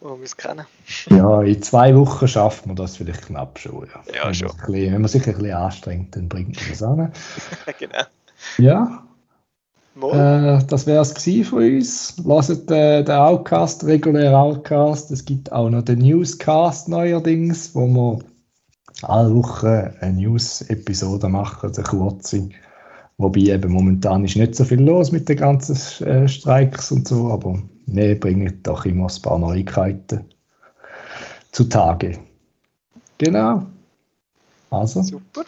wo, 0.00 0.16
wir 0.16 0.24
es 0.24 0.36
kennen. 0.36 0.66
Ja, 1.10 1.42
in 1.42 1.62
zwei 1.62 1.96
Wochen 1.96 2.28
schafft 2.28 2.66
man 2.66 2.76
das 2.76 2.96
vielleicht 2.96 3.26
knapp 3.26 3.58
schon. 3.58 3.86
Ja, 3.86 4.14
Ja, 4.14 4.26
wenn 4.26 4.34
schon. 4.34 4.48
Man 4.48 4.56
bisschen, 4.66 4.92
wenn 4.92 5.00
man 5.00 5.08
sich 5.08 5.26
ein 5.26 5.34
bisschen 5.34 5.56
anstrengt, 5.56 6.16
dann 6.16 6.28
bringt 6.28 6.56
man 6.56 6.68
das 6.68 6.82
an. 6.82 7.12
genau. 7.78 8.02
Ja, 8.58 9.06
äh, 10.02 10.62
das 10.66 10.86
wäre 10.86 11.02
es 11.02 11.48
von 11.48 11.58
uns. 11.58 12.16
Lasst 12.24 12.70
äh, 12.70 13.02
den 13.02 13.14
Outcast, 13.14 13.84
regulären 13.84 14.34
Outcast. 14.34 15.10
Es 15.10 15.24
gibt 15.24 15.50
auch 15.52 15.70
noch 15.70 15.82
den 15.82 16.00
Newscast 16.00 16.88
neuerdings, 16.88 17.74
wo 17.74 17.86
wir 17.86 18.18
alle 19.02 19.34
Wochen 19.34 19.66
eine 20.00 20.12
News-Episode 20.12 21.28
machen, 21.28 21.72
eine 21.74 21.84
kurze. 21.84 22.48
Wobei 23.18 23.40
eben 23.40 23.72
momentan 23.72 24.24
ist 24.24 24.36
nicht 24.36 24.54
so 24.54 24.64
viel 24.64 24.82
los 24.82 25.12
mit 25.12 25.28
den 25.28 25.38
ganzen 25.38 26.06
äh, 26.06 26.28
Streiks 26.28 26.92
und 26.92 27.08
so, 27.08 27.30
aber 27.30 27.62
wir 27.86 28.18
bringen 28.18 28.60
doch 28.62 28.84
immer 28.84 29.06
ein 29.06 29.22
paar 29.22 29.38
Neuigkeiten 29.38 30.24
zutage. 31.52 32.18
Genau. 33.18 33.62
Also, 34.70 35.02
Super. 35.02 35.44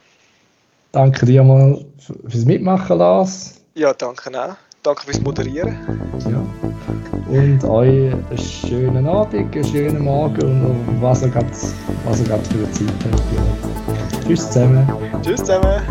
danke 0.92 1.26
dir 1.26 1.42
mal 1.42 1.84
fürs 1.98 2.44
Mitmachen, 2.44 2.98
Lars. 2.98 3.60
Ja, 3.74 3.92
danke 3.92 4.30
auch. 4.38 4.56
Danke 4.82 5.02
fürs 5.04 5.20
Moderieren. 5.20 5.76
Ja. 6.30 6.42
Und 7.28 7.62
euch 7.64 8.12
einen 8.12 8.38
schönen 8.38 9.06
Abend, 9.06 9.54
einen 9.54 9.64
schönen 9.64 10.04
Morgen 10.04 10.64
und 10.64 11.02
was 11.02 11.22
ihr 11.22 11.28
gerade 11.28 11.52
für 11.52 12.58
eine 12.58 12.72
Zeit 12.72 12.88
habt. 13.04 13.22
Ja. 13.34 14.20
Tschüss 14.24 14.50
zusammen. 14.50 14.88
Tschüss 15.22 15.40
zusammen. 15.40 15.82